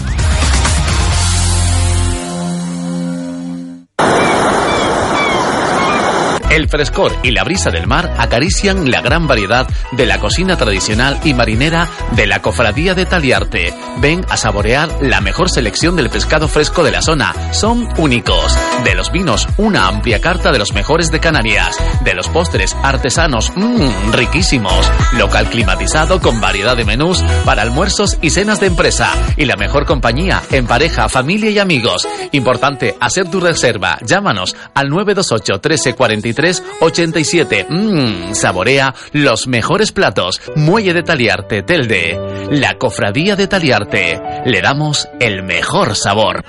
El 6.51 6.67
frescor 6.67 7.15
y 7.23 7.31
la 7.31 7.45
brisa 7.45 7.71
del 7.71 7.87
mar 7.87 8.13
acarician 8.17 8.91
la 8.91 8.99
gran 8.99 9.25
variedad 9.25 9.69
de 9.93 10.05
la 10.05 10.19
cocina 10.19 10.57
tradicional 10.57 11.17
y 11.23 11.33
marinera 11.33 11.87
de 12.11 12.27
la 12.27 12.41
cofradía 12.41 12.93
de 12.93 13.05
Taliarte. 13.05 13.73
Ven 14.01 14.25
a 14.27 14.35
saborear 14.35 14.89
la 15.01 15.21
mejor 15.21 15.49
selección 15.49 15.95
del 15.95 16.09
pescado 16.09 16.49
fresco 16.49 16.83
de 16.83 16.91
la 16.91 17.01
zona. 17.01 17.33
Son 17.53 17.87
únicos. 17.97 18.53
De 18.83 18.95
los 18.95 19.13
vinos, 19.13 19.47
una 19.55 19.87
amplia 19.87 20.19
carta 20.19 20.51
de 20.51 20.59
los 20.59 20.73
mejores 20.73 21.09
de 21.09 21.21
Canarias. 21.21 21.77
De 22.03 22.13
los 22.13 22.27
postres 22.27 22.75
artesanos, 22.83 23.53
mmm, 23.55 24.11
riquísimos. 24.11 24.91
Local 25.13 25.45
climatizado 25.49 26.19
con 26.19 26.41
variedad 26.41 26.75
de 26.75 26.83
menús 26.83 27.23
para 27.45 27.61
almuerzos 27.61 28.17
y 28.21 28.29
cenas 28.29 28.59
de 28.59 28.67
empresa. 28.67 29.13
Y 29.37 29.45
la 29.45 29.55
mejor 29.55 29.85
compañía 29.85 30.41
en 30.51 30.67
pareja, 30.67 31.07
familia 31.07 31.49
y 31.49 31.59
amigos. 31.59 32.05
Importante 32.33 32.97
hacer 32.99 33.31
tu 33.31 33.39
reserva. 33.39 33.97
Llámanos 34.01 34.53
al 34.73 34.89
928 34.89 35.61
13 35.61 35.93
43 35.93 36.40
87. 36.79 37.67
Mmm, 37.69 38.33
saborea 38.33 38.93
los 39.13 39.47
mejores 39.47 39.91
platos. 39.91 40.41
Muelle 40.55 40.93
de 40.93 41.03
Taliarte, 41.03 41.61
Telde. 41.63 42.19
La 42.49 42.77
cofradía 42.77 43.35
de 43.35 43.47
Taliarte. 43.47 44.21
Le 44.45 44.61
damos 44.61 45.07
el 45.19 45.43
mejor 45.43 45.95
sabor. 45.95 46.43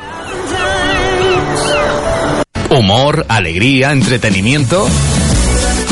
Humor, 2.71 3.27
alegría, 3.29 3.93
entretenimiento. 3.93 4.89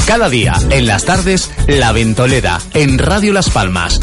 Cada 0.06 0.28
día, 0.28 0.54
en 0.70 0.86
las 0.86 1.04
tardes, 1.04 1.50
La 1.68 1.92
Ventolera, 1.92 2.58
en 2.74 2.98
Radio 2.98 3.32
Las 3.32 3.50
Palmas. 3.50 4.00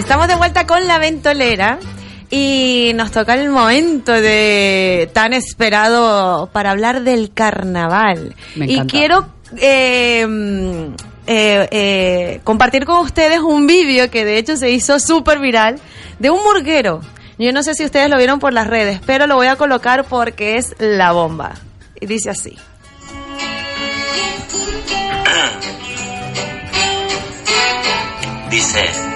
Estamos 0.00 0.28
de 0.28 0.34
vuelta 0.34 0.66
con 0.66 0.86
la 0.86 0.98
ventolera 0.98 1.78
y 2.30 2.92
nos 2.94 3.10
toca 3.10 3.34
el 3.34 3.50
momento 3.50 4.12
de 4.12 5.10
tan 5.12 5.34
esperado 5.34 6.48
para 6.54 6.70
hablar 6.70 7.02
del 7.02 7.32
carnaval. 7.34 8.34
Me 8.56 8.64
y 8.64 8.80
quiero 8.86 9.28
eh, 9.58 10.26
eh, 11.26 11.68
eh, 11.70 12.40
compartir 12.44 12.86
con 12.86 13.00
ustedes 13.04 13.40
un 13.40 13.66
vídeo 13.66 14.10
que 14.10 14.24
de 14.24 14.38
hecho 14.38 14.56
se 14.56 14.70
hizo 14.70 14.98
súper 14.98 15.38
viral 15.38 15.78
de 16.18 16.30
un 16.30 16.42
murguero. 16.44 17.02
Yo 17.38 17.52
no 17.52 17.62
sé 17.62 17.74
si 17.74 17.84
ustedes 17.84 18.08
lo 18.08 18.16
vieron 18.16 18.38
por 18.38 18.54
las 18.54 18.68
redes, 18.68 19.00
pero 19.04 19.26
lo 19.26 19.36
voy 19.36 19.48
a 19.48 19.56
colocar 19.56 20.04
porque 20.04 20.56
es 20.56 20.74
la 20.78 21.12
bomba. 21.12 21.56
Y 22.00 22.06
dice 22.06 22.30
así. 22.30 22.56
Dice, 28.50 29.09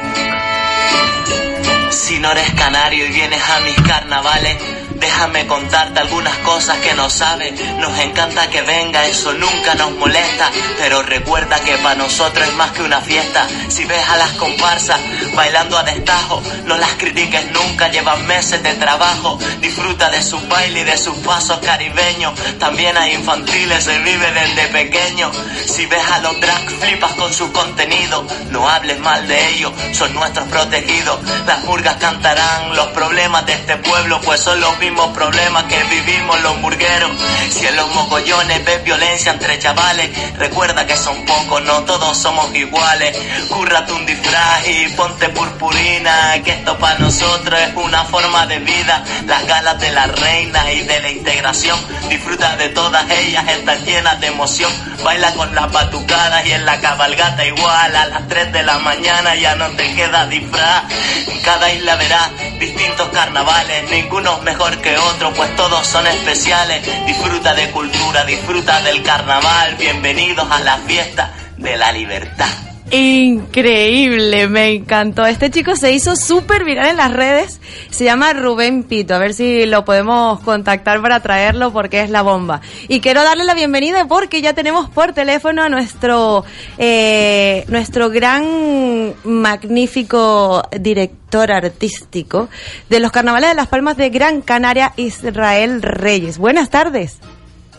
si 1.95 2.19
no 2.19 2.33
eres 2.33 2.51
canario 2.55 3.07
y 3.07 3.11
vienes 3.11 3.41
a 3.49 3.61
mis 3.61 3.77
carnavales, 3.83 4.57
déjame 5.05 5.47
contarte 5.47 6.01
algunas 6.01 6.37
cosas 6.39 6.79
que 6.79 6.95
no 6.95 7.11
sabes. 7.11 7.53
Nos 7.79 7.99
encanta 7.99 8.49
que 8.49 8.63
venga, 8.63 9.05
eso 9.05 9.35
nunca 9.35 9.75
nos 9.75 9.93
molesta, 9.93 10.51
pero 10.79 11.03
recuerda 11.03 11.61
que 11.61 11.77
para 11.79 11.97
nosotros 11.97 12.49
es 12.49 12.55
más 12.55 12.71
que 12.71 12.83
una 12.83 13.03
fiesta. 13.03 13.47
Si 13.69 13.85
ves 13.85 14.03
a 14.09 14.17
las 14.17 14.31
comparsas 14.33 14.99
bailando 15.35 15.77
a 15.77 15.83
destajo, 15.83 16.43
no 16.65 16.79
las 16.79 16.93
critiques 16.95 17.51
nunca, 17.53 17.89
llevan 17.89 18.27
meses 18.27 18.63
de 18.63 18.75
trabajo. 18.75 19.39
Disfruta 19.61 20.09
de 20.09 20.23
su 20.23 20.41
baile 20.49 20.81
y 20.81 20.85
de 20.85 20.97
sus 20.97 21.17
pasos 21.19 21.59
caribeños. 21.59 22.33
También 22.59 22.97
hay 22.97 23.13
infantiles, 23.13 23.85
se 23.85 23.99
vive 23.99 24.33
desde 24.33 24.69
pequeño. 24.69 25.31
Si 25.67 25.85
ves 25.85 26.05
a 26.13 26.21
los 26.21 26.41
drag, 26.41 26.63
flipas 26.81 27.13
con 27.13 27.31
su 27.31 27.53
contenido. 27.53 28.25
No 28.51 28.67
hables 28.71 28.99
mal 29.01 29.29
de 29.29 29.49
ellos, 29.51 29.73
son 29.93 30.15
nuestros 30.15 30.49
protegidos. 30.49 31.21
Las 31.47 31.63
murgas 31.65 31.97
cantarán 31.97 32.75
los 32.75 32.87
problemas 32.89 33.45
de 33.45 33.53
este 33.53 33.77
pueblo, 33.77 34.19
pues 34.23 34.41
son 34.41 34.59
los 34.61 34.79
mismos 34.79 34.94
problemas 34.95 35.65
que 35.65 35.83
vivimos 35.85 36.41
los 36.43 36.57
murgueros. 36.59 37.11
Si 37.51 37.67
en 37.67 37.77
los 37.77 37.93
mogollones 37.95 38.65
ves 38.65 38.85
violencia 38.85 39.33
entre 39.33 39.59
chavales, 39.59 40.11
recuerda 40.37 40.87
que 40.87 40.97
son 40.97 41.25
pocos, 41.25 41.63
no 41.65 41.85
todos 41.85 42.17
somos 42.17 42.55
iguales. 42.55 43.17
Cúrrate 43.49 43.93
un 43.93 44.07
disfraz 44.07 44.67
y 44.67 44.89
ponte 44.91 45.29
purpurina, 45.31 46.43
que 46.45 46.53
esto 46.53 46.79
para 46.79 46.99
nosotros 46.99 47.61
es 47.61 47.75
una 47.75 48.05
forma 48.05 48.47
de 48.47 48.59
vida. 48.61 49.05
Las 49.27 49.47
galas 49.47 49.81
de 49.81 49.91
la 49.93 50.07
reina 50.07 50.73
y 50.73 50.81
de 50.83 51.01
la 51.01 51.11
integración, 51.11 51.79
disfruta 52.09 52.57
de 52.57 52.69
todas 52.71 53.11
ellas, 53.11 53.45
están 53.49 53.85
llenas 53.85 54.21
de 54.21 54.29
emoción. 54.29 54.73
Baila 55.03 55.33
con 55.35 55.55
las 55.55 55.71
batucadas 55.71 56.47
y 56.47 56.53
en 56.53 56.65
la 56.65 56.81
cabalgata 56.81 57.45
igual, 57.45 57.97
a 57.97 58.07
las 58.07 58.29
3 58.29 58.53
de 58.53 58.63
la 58.63 58.79
mañana 58.79 59.35
ya 59.35 59.55
no 59.57 59.69
te 59.71 59.93
queda 59.95 60.27
disfraz. 60.27 60.85
En 61.27 61.41
cada 61.43 61.71
isla 61.73 61.97
verás 61.97 62.31
distintos 62.59 63.09
carnavales, 63.09 63.91
ninguno 63.91 64.35
es 64.35 64.43
que 64.79 64.97
otro, 64.97 65.33
pues 65.35 65.55
todos 65.57 65.87
son 65.87 66.07
especiales. 66.07 66.83
Disfruta 67.07 67.55
de 67.55 67.71
cultura, 67.71 68.25
disfruta 68.25 68.81
del 68.83 69.03
carnaval, 69.03 69.77
bienvenidos 69.77 70.51
a 70.51 70.61
la 70.61 70.79
fiesta 70.79 71.33
de 71.57 71.77
la 71.77 71.93
libertad. 71.93 72.74
Increíble, 72.97 74.47
me 74.47 74.69
encantó. 74.69 75.27
Este 75.27 75.51
chico 75.51 75.75
se 75.75 75.91
hizo 75.91 76.15
súper 76.15 76.63
viral 76.63 76.91
en 76.91 76.97
las 76.97 77.13
redes. 77.13 77.61
Se 77.91 78.05
llama 78.05 78.33
Rubén 78.35 78.85
Pito. 78.85 79.17
A 79.17 79.19
ver 79.19 79.35
si 79.35 79.67
lo 79.67 79.85
podemos 79.85 80.39
contactar 80.41 81.03
para 81.03 81.19
traerlo 81.19 81.73
porque 81.73 82.03
es 82.03 82.11
la 82.11 82.23
bomba. 82.23 82.61
Y 82.87 83.01
quiero 83.01 83.25
darle 83.25 83.43
la 83.43 83.55
bienvenida 83.55 84.05
porque 84.05 84.43
ya 84.43 84.53
tenemos 84.53 84.89
por 84.91 85.13
teléfono 85.13 85.65
a 85.65 85.69
nuestro, 85.69 86.45
eh, 86.79 87.65
nuestro 87.67 88.11
gran, 88.11 89.15
magnífico 89.25 90.63
director 90.79 91.51
artístico 91.51 92.49
de 92.89 93.01
los 93.01 93.11
carnavales 93.11 93.51
de 93.51 93.57
las 93.57 93.67
Palmas 93.67 93.97
de 93.97 94.11
Gran 94.11 94.41
Canaria, 94.41 94.93
Israel 94.97 95.83
Reyes. 95.83 96.39
Buenas 96.39 96.71
tardes. 96.71 97.19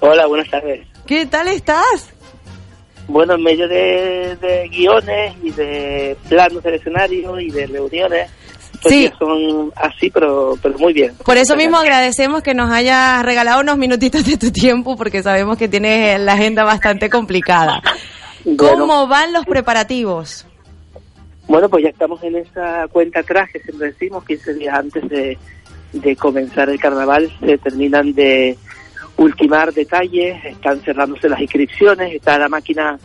Hola, 0.01 0.25
buenas 0.25 0.49
tardes. 0.49 0.85
¿Qué 1.05 1.25
tal 1.25 1.47
estás? 1.47 2.14
Bueno, 3.07 3.35
en 3.35 3.43
medio 3.43 3.67
de, 3.67 4.35
de 4.41 4.67
guiones 4.69 5.35
y 5.43 5.51
de 5.51 6.17
planos 6.27 6.63
del 6.63 6.75
escenario 6.75 7.39
y 7.39 7.51
de 7.51 7.67
reuniones, 7.67 8.29
pues 8.81 8.93
Sí. 8.93 9.11
son 9.19 9.71
así, 9.75 10.09
pero, 10.09 10.57
pero 10.61 10.77
muy 10.79 10.93
bien. 10.93 11.13
Por 11.23 11.37
eso 11.37 11.55
mismo 11.55 11.77
agradecemos 11.77 12.41
que 12.41 12.53
nos 12.53 12.71
hayas 12.71 13.23
regalado 13.23 13.61
unos 13.61 13.77
minutitos 13.77 14.25
de 14.25 14.37
tu 14.37 14.51
tiempo 14.51 14.95
porque 14.95 15.21
sabemos 15.23 15.57
que 15.57 15.67
tienes 15.67 16.19
la 16.19 16.33
agenda 16.33 16.63
bastante 16.63 17.09
complicada. 17.09 17.81
¿Cómo 18.57 19.07
van 19.07 19.33
los 19.33 19.45
preparativos? 19.45 20.45
Bueno, 21.47 21.69
pues 21.69 21.83
ya 21.83 21.89
estamos 21.89 22.23
en 22.23 22.35
esa 22.37 22.87
cuenta 22.91 23.19
atrás 23.19 23.49
que 23.51 23.59
siempre 23.59 23.91
decimos, 23.91 24.25
15 24.25 24.53
días 24.55 24.75
antes 24.75 25.07
de, 25.09 25.37
de 25.93 26.15
comenzar 26.15 26.69
el 26.69 26.79
carnaval, 26.79 27.31
se 27.39 27.57
terminan 27.59 28.13
de 28.13 28.57
ultimar 29.17 29.73
detalles, 29.73 30.43
están 30.45 30.81
cerrándose 30.81 31.29
las 31.29 31.39
inscripciones, 31.39 32.13
está 32.13 32.37
la 32.37 32.49
máquina 32.49 32.99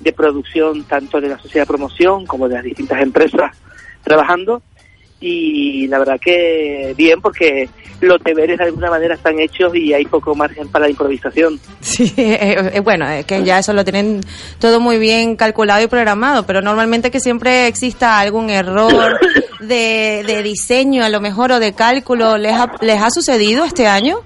de 0.00 0.12
producción 0.12 0.84
tanto 0.84 1.20
de 1.20 1.28
la 1.28 1.38
sociedad 1.38 1.62
de 1.62 1.68
promoción 1.68 2.26
como 2.26 2.48
de 2.48 2.56
las 2.56 2.64
distintas 2.64 3.00
empresas 3.00 3.56
trabajando 4.02 4.62
y 5.20 5.86
la 5.86 5.98
verdad 5.98 6.20
que 6.20 6.92
bien 6.96 7.20
porque 7.22 7.68
los 8.00 8.22
deberes 8.22 8.58
de 8.58 8.64
alguna 8.64 8.90
manera 8.90 9.14
están 9.14 9.40
hechos 9.40 9.74
y 9.74 9.94
hay 9.94 10.04
poco 10.04 10.34
margen 10.34 10.68
para 10.68 10.84
la 10.84 10.90
improvisación. 10.90 11.58
Sí, 11.80 12.12
eh, 12.16 12.72
eh, 12.74 12.80
bueno, 12.80 13.08
es 13.08 13.24
que 13.24 13.44
ya 13.44 13.58
eso 13.60 13.72
lo 13.72 13.84
tienen 13.84 14.20
todo 14.58 14.80
muy 14.80 14.98
bien 14.98 15.36
calculado 15.36 15.82
y 15.82 15.86
programado, 15.86 16.44
pero 16.44 16.60
normalmente 16.60 17.10
que 17.10 17.20
siempre 17.20 17.68
exista 17.68 18.18
algún 18.18 18.50
error 18.50 19.20
de, 19.60 20.24
de 20.26 20.42
diseño 20.42 21.04
a 21.04 21.08
lo 21.08 21.20
mejor 21.20 21.52
o 21.52 21.60
de 21.60 21.72
cálculo, 21.72 22.36
¿les 22.36 22.54
ha, 22.54 22.72
les 22.80 23.00
ha 23.00 23.10
sucedido 23.10 23.64
este 23.64 23.86
año? 23.86 24.22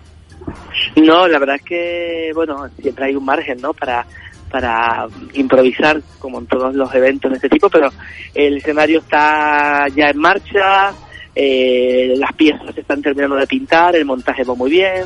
No, 0.97 1.29
la 1.29 1.39
verdad 1.39 1.57
es 1.57 1.63
que, 1.63 2.31
bueno, 2.35 2.69
siempre 2.81 3.07
hay 3.07 3.17
un 3.17 3.25
margen, 3.25 3.61
¿no? 3.61 3.73
Para, 3.73 4.07
para 4.51 5.07
improvisar, 5.35 6.01
como 6.19 6.39
en 6.39 6.47
todos 6.47 6.75
los 6.75 6.95
eventos 6.95 7.31
de 7.31 7.37
este 7.37 7.49
tipo, 7.49 7.69
pero 7.69 7.91
el 8.35 8.59
escenario 8.59 9.01
está 9.01 9.87
ya 9.89 10.11
en 10.11 10.19
marcha, 10.19 10.93
eh, 11.35 12.15
las 12.17 12.33
piezas 12.35 12.75
se 12.75 12.81
están 12.81 13.03
terminando 13.03 13.37
de 13.37 13.47
pintar, 13.47 13.95
el 13.97 14.05
montaje 14.05 14.45
va 14.45 14.55
muy 14.55 14.71
bien, 14.71 15.05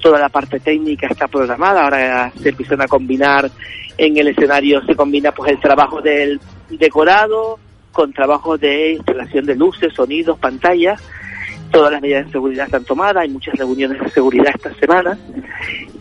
toda 0.00 0.18
la 0.18 0.28
parte 0.28 0.60
técnica 0.60 1.08
está 1.08 1.26
programada, 1.28 1.84
ahora 1.84 2.32
se 2.40 2.50
empiezan 2.50 2.82
a 2.82 2.86
combinar 2.86 3.50
en 3.96 4.16
el 4.16 4.28
escenario, 4.28 4.84
se 4.84 4.94
combina 4.94 5.32
pues 5.32 5.52
el 5.52 5.60
trabajo 5.60 6.00
del 6.00 6.40
decorado 6.68 7.58
con 7.92 8.12
trabajo 8.12 8.58
de 8.58 8.92
instalación 8.92 9.46
de 9.46 9.54
luces, 9.54 9.94
sonidos, 9.94 10.38
pantallas, 10.38 11.00
todas 11.74 11.90
las 11.90 12.00
medidas 12.00 12.26
de 12.26 12.32
seguridad 12.32 12.66
están 12.66 12.84
tomadas, 12.84 13.22
hay 13.22 13.28
muchas 13.30 13.56
reuniones 13.56 14.00
de 14.00 14.08
seguridad 14.10 14.52
esta 14.54 14.72
semana 14.74 15.18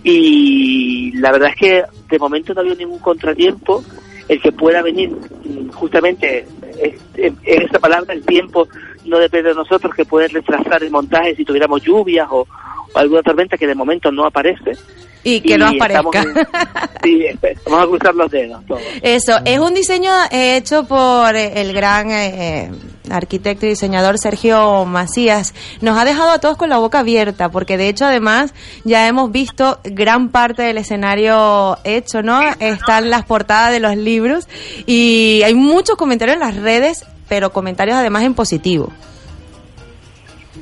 y 0.04 1.12
la 1.18 1.32
verdad 1.32 1.50
es 1.50 1.56
que 1.56 1.84
de 2.10 2.20
momento 2.20 2.54
no 2.54 2.60
ha 2.60 2.62
habido 2.62 2.76
ningún 2.76 3.00
contratiempo. 3.00 3.84
El 4.30 4.42
que 4.42 4.52
pueda 4.54 4.82
venir, 4.82 5.10
mm, 5.10 5.70
justamente, 5.72 6.46
en 7.16 7.36
esa 7.44 7.80
palabra, 7.80 8.14
el 8.14 8.24
tiempo 8.24 8.68
no 9.06 9.18
depende 9.18 9.50
de 9.50 9.56
nosotros, 9.56 9.94
que 9.94 10.06
puede 10.06 10.30
retrasar 10.30 10.82
el 10.84 10.92
montaje 10.92 11.36
si 11.36 11.44
tuviéramos 11.44 11.82
lluvias 11.82 12.28
o 12.32 12.48
alguna 12.96 13.22
tormenta 13.22 13.58
que 13.58 13.68
de 13.68 13.76
momento 13.76 14.12
no 14.12 14.26
aparece. 14.26 14.78
Y 15.24 15.40
que 15.42 15.58
no 15.58 15.68
aparezca. 15.68 16.24
sí, 17.04 17.26
espe- 17.30 17.58
vamos 17.66 17.84
a 17.84 17.88
cruzar 17.88 18.16
los 18.16 18.30
dedos 18.32 18.66
todos. 18.66 18.82
Eso, 19.02 19.40
es 19.46 19.60
un 19.60 19.74
diseño 19.74 20.12
eh, 20.32 20.58
hecho 20.58 20.84
por 20.86 21.36
eh, 21.36 21.62
el 21.62 21.72
gran 21.74 22.12
eh, 22.12 22.70
arquitecto 23.10 23.66
y 23.66 23.70
diseñador 23.70 24.18
Sergio 24.18 24.84
Macías. 24.86 25.54
Nos 25.82 25.98
ha 25.98 26.04
dejado 26.04 26.32
a 26.32 26.40
todos 26.40 26.58
con 26.58 26.70
la 26.70 26.78
boca 26.78 27.00
abierta, 27.00 27.50
porque 27.50 27.78
de 27.78 27.88
hecho 27.88 28.06
además 28.06 28.54
ya 28.84 29.08
hemos 29.08 29.32
visto 29.32 29.80
gran 29.86 30.30
parte 30.30 30.62
del 30.64 30.78
escenario 30.78 31.78
hecho, 31.86 32.22
¿no? 32.22 32.42
Están 32.60 33.10
las 33.10 33.24
portadas 33.24 33.72
de 33.72 33.80
los 33.80 33.96
libros 33.96 34.48
y 34.86 35.42
hay 35.46 35.56
muchos 35.56 35.96
comentarios 35.96 36.36
en 36.36 36.42
las 36.42 36.56
redes, 36.58 37.06
pero 37.30 37.54
comentarios 37.54 37.96
además 37.96 38.24
en 38.24 38.34
positivo. 38.34 38.92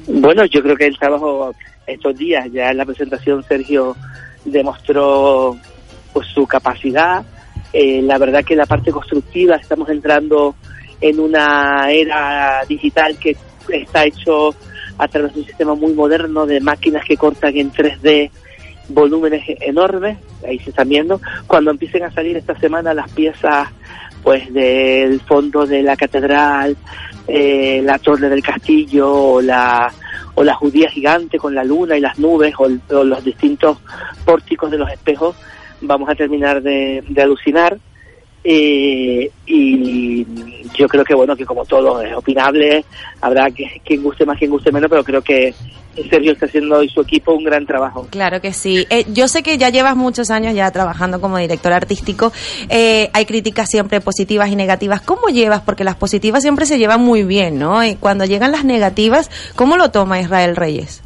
Bueno, 0.07 0.45
yo 0.45 0.61
creo 0.61 0.75
que 0.75 0.85
el 0.87 0.97
trabajo 0.97 1.53
estos 1.87 2.15
días, 2.17 2.45
ya 2.53 2.69
en 2.71 2.77
la 2.77 2.85
presentación 2.85 3.43
Sergio 3.43 3.95
demostró 4.45 5.57
pues 6.13 6.27
su 6.27 6.45
capacidad. 6.45 7.23
Eh, 7.73 8.01
la 8.01 8.17
verdad 8.17 8.43
que 8.43 8.55
la 8.55 8.65
parte 8.65 8.91
constructiva 8.91 9.55
estamos 9.55 9.89
entrando 9.89 10.55
en 10.99 11.19
una 11.19 11.89
era 11.91 12.63
digital 12.67 13.17
que 13.17 13.35
está 13.69 14.05
hecho 14.05 14.53
a 14.97 15.07
través 15.07 15.33
de 15.33 15.39
un 15.39 15.45
sistema 15.45 15.73
muy 15.73 15.93
moderno 15.93 16.45
de 16.45 16.59
máquinas 16.59 17.05
que 17.05 17.17
cortan 17.17 17.57
en 17.57 17.71
3D 17.71 18.29
volúmenes 18.89 19.43
enormes, 19.61 20.17
ahí 20.47 20.59
se 20.59 20.69
están 20.69 20.89
viendo. 20.89 21.21
Cuando 21.47 21.71
empiecen 21.71 22.03
a 22.03 22.11
salir 22.11 22.37
esta 22.37 22.59
semana 22.59 22.93
las 22.93 23.09
piezas 23.11 23.69
pues 24.21 24.53
del 24.53 25.19
fondo 25.21 25.65
de 25.65 25.81
la 25.81 25.95
catedral, 25.95 26.77
eh, 27.27 27.81
la 27.83 27.97
torre 27.97 28.29
del 28.29 28.43
castillo 28.43 29.11
o 29.11 29.41
la 29.41 29.91
o 30.35 30.43
la 30.43 30.53
judía 30.55 30.89
gigante 30.89 31.37
con 31.37 31.55
la 31.55 31.63
luna 31.63 31.97
y 31.97 32.01
las 32.01 32.19
nubes 32.19 32.53
o, 32.57 33.03
los 33.03 33.23
distintos 33.23 33.77
pórticos 34.25 34.71
de 34.71 34.77
los 34.77 34.89
espejos, 34.89 35.35
vamos 35.81 36.09
a 36.09 36.15
terminar 36.15 36.61
de 36.61 37.03
alucinar. 37.21 37.77
Eh, 38.43 39.29
y 39.45 40.25
yo 40.73 40.87
creo 40.87 41.03
que 41.03 41.13
bueno 41.13 41.35
que 41.35 41.45
como 41.45 41.63
todo 41.63 42.01
es 42.01 42.11
opinable 42.15 42.83
habrá 43.21 43.51
que, 43.51 43.79
quien 43.85 44.01
guste 44.01 44.25
más 44.25 44.39
quien 44.39 44.49
guste 44.49 44.71
menos 44.71 44.89
pero 44.89 45.03
creo 45.03 45.21
que 45.21 45.53
Sergio 46.09 46.31
está 46.31 46.47
haciendo 46.47 46.81
y 46.81 46.89
su 46.89 47.01
equipo 47.01 47.33
un 47.33 47.43
gran 47.43 47.67
trabajo 47.67 48.07
Claro 48.09 48.41
que 48.41 48.53
sí. 48.53 48.85
Eh, 48.89 49.05
yo 49.13 49.27
sé 49.27 49.43
que 49.43 49.57
ya 49.57 49.69
llevas 49.69 49.95
muchos 49.95 50.31
años 50.31 50.53
ya 50.55 50.71
trabajando 50.71 51.19
como 51.19 51.37
director 51.37 51.73
artístico. 51.73 52.31
Eh, 52.69 53.09
hay 53.13 53.25
críticas 53.25 53.69
siempre 53.69 54.01
positivas 54.01 54.49
y 54.49 54.55
negativas. 54.55 55.01
¿Cómo 55.01 55.27
llevas? 55.27 55.61
Porque 55.61 55.83
las 55.83 55.95
positivas 55.95 56.41
siempre 56.41 56.65
se 56.65 56.77
llevan 56.77 57.01
muy 57.01 57.23
bien, 57.23 57.59
¿no? 57.59 57.83
Y 57.83 57.95
cuando 57.95 58.25
llegan 58.25 58.51
las 58.51 58.63
negativas, 58.63 59.29
¿cómo 59.55 59.77
lo 59.77 59.91
toma 59.91 60.19
Israel 60.19 60.55
Reyes? 60.55 61.03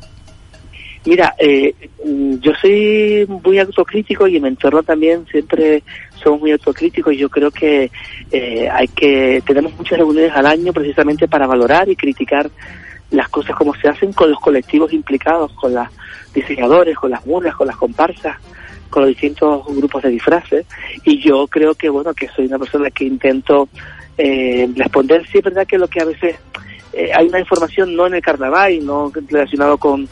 Mira, 1.05 1.35
eh, 1.37 1.73
yo 2.03 2.51
soy 2.59 3.27
muy 3.43 3.59
autocrítico 3.59 4.27
y 4.27 4.37
en 4.37 4.43
mi 4.43 4.49
entorno 4.49 4.81
también 4.81 5.25
siempre 5.27 5.83
somos 6.25 6.41
muy 6.41 6.51
autocríticos. 6.51 7.13
y 7.13 7.17
Yo 7.17 7.29
creo 7.29 7.51
que 7.51 7.91
eh, 8.31 8.67
hay 8.69 8.87
que 8.89 9.41
tenemos 9.45 9.73
muchas 9.77 9.99
reuniones 9.99 10.33
al 10.33 10.47
año 10.47 10.73
precisamente 10.73 11.27
para 11.27 11.47
valorar 11.47 11.87
y 11.87 11.95
criticar 11.95 12.49
las 13.11 13.29
cosas 13.29 13.55
como 13.55 13.75
se 13.75 13.87
hacen 13.87 14.11
con 14.11 14.31
los 14.31 14.39
colectivos 14.39 14.91
implicados, 14.91 15.53
con 15.53 15.73
los 15.75 15.87
diseñadores, 16.33 16.97
con 16.97 17.11
las 17.11 17.25
murgas, 17.25 17.55
con 17.55 17.67
las 17.67 17.77
comparsas, 17.77 18.37
con 18.89 19.03
los 19.03 19.09
distintos 19.09 19.63
grupos 19.67 20.01
de 20.01 20.09
disfraces. 20.09 20.65
Y 21.03 21.21
yo 21.21 21.47
creo 21.47 21.75
que 21.75 21.89
bueno 21.89 22.13
que 22.13 22.27
soy 22.29 22.47
una 22.47 22.57
persona 22.57 22.89
que 22.89 23.05
intento 23.05 23.69
eh, 24.17 24.67
responder. 24.75 25.25
Sí 25.27 25.37
es 25.37 25.43
verdad 25.43 25.67
que 25.67 25.77
lo 25.77 25.87
que 25.87 26.01
a 26.01 26.05
veces 26.05 26.35
eh, 26.91 27.11
hay 27.13 27.27
una 27.27 27.39
información 27.39 27.95
no 27.95 28.07
en 28.07 28.15
el 28.15 28.21
carnaval 28.21 28.73
y 28.73 28.79
no 28.79 29.11
relacionado 29.29 29.77
con 29.77 30.09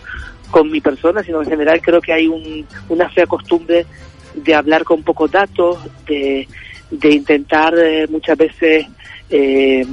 con 0.54 0.70
mi 0.70 0.82
persona, 0.82 1.24
sino 1.24 1.42
en 1.42 1.50
general 1.50 1.82
creo 1.82 2.00
que 2.00 2.14
hay 2.14 2.28
un, 2.28 2.64
una 2.88 3.10
fea 3.10 3.26
costumbre 3.26 3.88
de 4.36 4.56
hablar 4.56 4.84
con 4.84 5.04
pocos 5.04 5.32
datos, 5.32 5.78
de, 6.06 6.48
de 6.92 7.10
intentar 7.10 7.74
eh, 7.78 8.08
muchas 8.08 8.38
veces, 8.38 8.88
eh, 9.30 9.86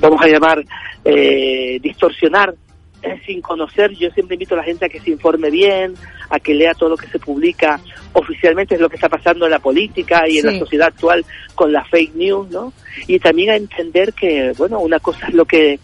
vamos 0.00 0.20
a 0.22 0.28
llamar, 0.28 0.64
eh, 1.04 1.78
distorsionar 1.80 2.54
eh, 3.02 3.20
sin 3.26 3.40
conocer. 3.40 3.92
Yo 3.92 4.10
siempre 4.10 4.34
invito 4.34 4.54
a 4.54 4.58
la 4.58 4.64
gente 4.64 4.86
a 4.86 4.88
que 4.88 5.00
se 5.00 5.10
informe 5.10 5.50
bien, 5.50 5.94
a 6.30 6.38
que 6.40 6.54
lea 6.54 6.74
todo 6.74 6.90
lo 6.90 6.96
que 6.96 7.06
se 7.06 7.18
publica 7.18 7.80
oficialmente, 8.12 8.74
es 8.74 8.80
lo 8.80 8.88
que 8.88 8.96
está 8.96 9.08
pasando 9.08 9.44
en 9.44 9.52
la 9.52 9.60
política 9.60 10.28
y 10.28 10.38
en 10.38 10.46
la 10.46 10.58
sociedad 10.58 10.88
actual 10.88 11.24
con 11.54 11.72
la 11.72 11.84
fake 11.84 12.14
news, 12.14 12.50
¿no? 12.50 12.72
Y 13.06 13.18
también 13.18 13.50
a 13.50 13.56
entender 13.56 14.12
que, 14.12 14.52
bueno, 14.58 14.80
una 14.80 14.98
cosa 14.98 15.28
es 15.28 15.34
lo 15.34 15.44
que 15.44 15.78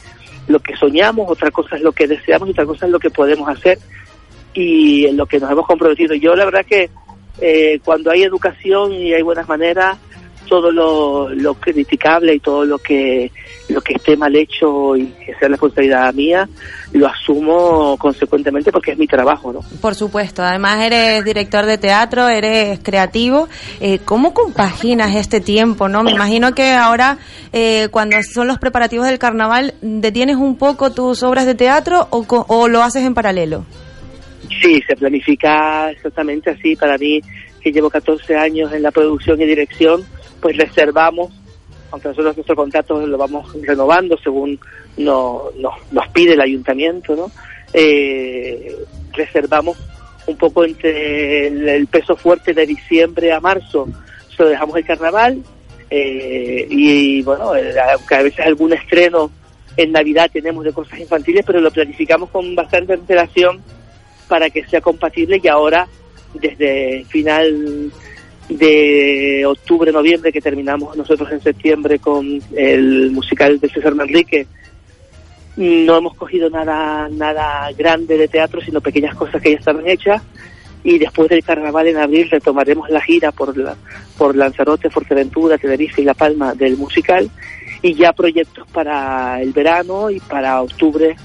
lo 0.47 0.59
que 0.59 0.77
soñamos, 0.77 1.31
otra 1.31 1.51
cosa 1.51 1.77
es 1.77 1.83
lo 1.83 1.93
que 1.93 2.07
deseamos 2.07 2.49
y 2.49 2.51
otra 2.51 2.67
cosa 2.67 2.85
es 2.85 2.93
lo 2.93 2.99
que 2.99 3.11
podemos 3.11 3.49
hacer 3.49 3.79
y 4.53 5.07
en 5.07 5.17
lo 5.17 5.27
que 5.27 5.39
nos 5.39 5.51
hemos 5.51 5.67
comprometido. 5.67 6.15
Yo 6.15 6.35
la 6.35 6.45
verdad 6.45 6.67
que 6.67 6.91
eh, 7.41 7.81
cuando 7.85 8.11
hay 8.11 8.23
educación 8.23 8.93
y 8.93 9.13
hay 9.13 9.23
buenas 9.23 9.49
maneras, 9.49 9.99
todo 10.49 10.71
lo, 10.71 11.29
lo 11.31 11.55
criticable 11.55 12.35
y 12.35 12.41
todo 12.41 12.65
lo 12.65 12.79
que 12.79 13.31
lo 13.69 13.81
que 13.81 13.95
esté 13.95 14.17
mal 14.17 14.35
hecho 14.37 14.95
y 14.97 15.07
que 15.07 15.35
sea 15.37 15.49
responsabilidad 15.49 16.13
mía, 16.13 16.47
lo 16.93 17.07
asumo 17.07 17.97
consecuentemente 17.99 18.71
porque 18.71 18.93
es 18.93 18.99
mi 18.99 19.07
trabajo, 19.07 19.53
¿no? 19.53 19.61
Por 19.81 19.95
supuesto, 19.95 20.43
además 20.43 20.83
eres 20.83 21.25
director 21.25 21.65
de 21.65 21.79
teatro, 21.79 22.29
eres 22.29 22.79
creativo. 22.83 23.49
Eh, 23.81 24.01
¿Cómo 24.05 24.35
compaginas 24.35 25.17
este 25.17 25.41
tiempo? 25.41 25.89
no? 25.89 26.03
Me 26.03 26.11
imagino 26.13 26.55
que 26.55 26.73
ahora, 26.73 27.19
eh, 27.53 27.89
cuando 27.91 28.17
son 28.23 28.49
los 28.49 28.59
preparativos 28.59 29.07
del 29.07 29.19
carnaval, 29.19 29.75
¿detienes 29.81 30.37
un 30.37 30.57
poco 30.57 30.93
tus 30.93 31.23
obras 31.23 31.47
de 31.47 31.55
teatro 31.55 32.07
o, 32.11 32.27
o 32.29 32.69
lo 32.69 32.83
haces 32.83 33.05
en 33.05 33.15
paralelo? 33.15 33.65
Sí, 34.63 34.83
se 34.87 34.97
planifica 34.97 35.91
exactamente 35.91 36.51
así. 36.51 36.77
Para 36.77 36.97
mí, 36.99 37.21
que 37.61 37.73
llevo 37.73 37.91
14 37.91 38.37
años 38.37 38.73
en 38.73 38.83
la 38.83 38.91
producción 38.91 39.41
y 39.41 39.47
dirección, 39.47 40.05
pues 40.41 40.57
reservamos, 40.57 41.33
aunque 41.91 42.09
nosotros 42.09 42.37
nuestro 42.37 42.57
contrato 42.57 43.07
lo 43.07 43.17
vamos 43.19 43.51
renovando 43.63 44.17
según 44.19 44.59
no- 44.97 45.45
no- 45.59 45.73
nos 45.91 46.09
pide 46.09 46.35
el 46.35 46.41
ayuntamiento, 46.41 47.17
¿no? 47.17 47.31
Eh, 47.73 48.77
reservamos 49.13 49.77
un 50.27 50.37
poco 50.37 50.65
entre 50.65 51.49
el, 51.49 51.87
peso 51.87 52.17
fuerte 52.17 52.55
de 52.55 52.67
diciembre 52.67 53.33
a 53.33 53.41
marzo, 53.41 53.89
solo 54.29 54.51
dejamos 54.51 54.77
el 54.77 54.85
carnaval 54.85 55.43
eh, 55.91 56.67
y, 56.71 57.23
bueno, 57.23 57.55
eh, 57.57 57.75
aunque 57.93 58.15
a 58.15 58.23
veces 58.23 58.41
algún 58.47 58.73
estreno 58.73 59.31
en 59.77 59.93
Navidad 59.93 60.31
tenemos 60.33 60.65
de 60.65 60.73
cosas 60.73 60.99
infantiles, 60.99 61.45
pero 61.47 61.61
lo 61.61 61.71
planificamos 61.71 62.31
con 62.31 62.55
bastante 62.55 62.95
antelación 62.95 63.61
para 64.29 64.51
que 64.51 64.65
sea 64.67 64.81
compatible 64.81 65.41
y 65.43 65.49
ahora 65.49 65.87
desde 66.35 67.05
final 67.09 67.93
de 68.49 69.45
octubre, 69.47 69.93
noviembre, 69.93 70.33
que 70.33 70.41
terminamos 70.41 70.97
nosotros 70.97 71.31
en 71.33 71.41
septiembre 71.41 71.99
con 71.99 72.41
el 72.55 73.11
musical 73.11 73.59
de 73.59 73.69
César 73.69 73.95
Manrique, 73.95 74.47
no 75.57 75.97
hemos 75.97 76.17
cogido 76.17 76.51
nada, 76.51 77.09
nada 77.09 77.71
grande 77.73 78.19
de 78.19 78.29
teatro, 78.29 78.61
sino 78.61 78.81
pequeñas 78.81 79.15
cosas 79.15 79.41
que 79.41 79.53
ya 79.53 79.59
estaban 79.59 79.87
hechas. 79.87 80.23
Y 80.83 80.99
después 80.99 81.31
del 81.31 81.43
carnaval 81.43 81.87
en 81.87 81.97
abril 81.97 82.29
retomaremos 82.31 82.91
la 82.91 83.01
gira 83.01 83.33
por, 83.33 83.57
la, 83.57 83.77
por 84.19 84.37
Lanzarote, 84.37 84.91
Fuerteventura, 84.91 85.57
Tenerife 85.57 86.03
y 86.03 86.05
La 86.05 86.15
Palma 86.15 86.55
del 86.55 86.77
musical. 86.77 87.31
Y 87.81 87.95
ya 87.95 88.13
proyectos 88.13 88.67
para 88.69 89.41
el 89.41 89.53
verano 89.53 90.11
y 90.11 90.21
para 90.21 90.61
octubre 90.61 91.17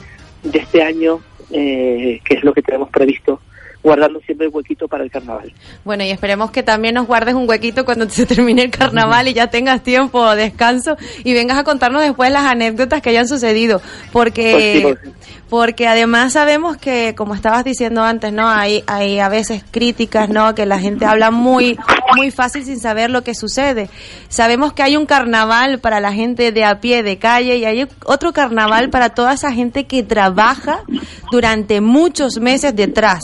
de 0.43 0.59
este 0.59 0.83
año, 0.83 1.19
eh, 1.51 2.21
que 2.23 2.35
es 2.35 2.43
lo 2.43 2.53
que 2.53 2.61
tenemos 2.61 2.89
previsto 2.89 3.41
guardando 3.81 4.19
siempre 4.21 4.47
el 4.47 4.53
huequito 4.53 4.87
para 4.87 5.03
el 5.03 5.11
carnaval. 5.11 5.53
Bueno, 5.85 6.03
y 6.03 6.09
esperemos 6.09 6.51
que 6.51 6.63
también 6.63 6.95
nos 6.95 7.07
guardes 7.07 7.35
un 7.35 7.47
huequito 7.47 7.85
cuando 7.85 8.09
se 8.09 8.25
termine 8.25 8.63
el 8.63 8.71
carnaval 8.71 9.27
y 9.27 9.33
ya 9.33 9.47
tengas 9.47 9.83
tiempo, 9.83 10.35
descanso, 10.35 10.97
y 11.23 11.33
vengas 11.33 11.57
a 11.57 11.63
contarnos 11.63 12.01
después 12.01 12.31
las 12.31 12.45
anécdotas 12.45 13.01
que 13.01 13.09
hayan 13.09 13.27
sucedido, 13.27 13.81
porque, 14.11 14.81
Pues 14.83 14.97
sí, 15.01 15.11
porque 15.49 15.87
además 15.87 16.33
sabemos 16.33 16.77
que, 16.77 17.15
como 17.15 17.33
estabas 17.33 17.63
diciendo 17.63 18.03
antes, 18.03 18.31
¿no? 18.31 18.47
Hay, 18.47 18.83
hay 18.85 19.19
a 19.19 19.29
veces 19.29 19.63
críticas, 19.71 20.29
¿no? 20.29 20.53
Que 20.53 20.67
la 20.67 20.79
gente 20.79 21.05
habla 21.05 21.31
muy, 21.31 21.77
muy 22.15 22.29
fácil 22.29 22.63
sin 22.63 22.79
saber 22.79 23.09
lo 23.09 23.23
que 23.23 23.33
sucede. 23.33 23.89
Sabemos 24.27 24.73
que 24.73 24.83
hay 24.83 24.95
un 24.95 25.07
carnaval 25.07 25.79
para 25.79 25.99
la 25.99 26.13
gente 26.13 26.51
de 26.51 26.65
a 26.65 26.79
pie, 26.79 27.01
de 27.01 27.17
calle, 27.17 27.57
y 27.57 27.65
hay 27.65 27.87
otro 28.05 28.31
carnaval 28.31 28.91
para 28.91 29.09
toda 29.09 29.33
esa 29.33 29.51
gente 29.51 29.85
que 29.85 30.03
trabaja 30.03 30.83
durante 31.31 31.81
muchos 31.81 32.39
meses 32.39 32.75
detrás. 32.75 33.21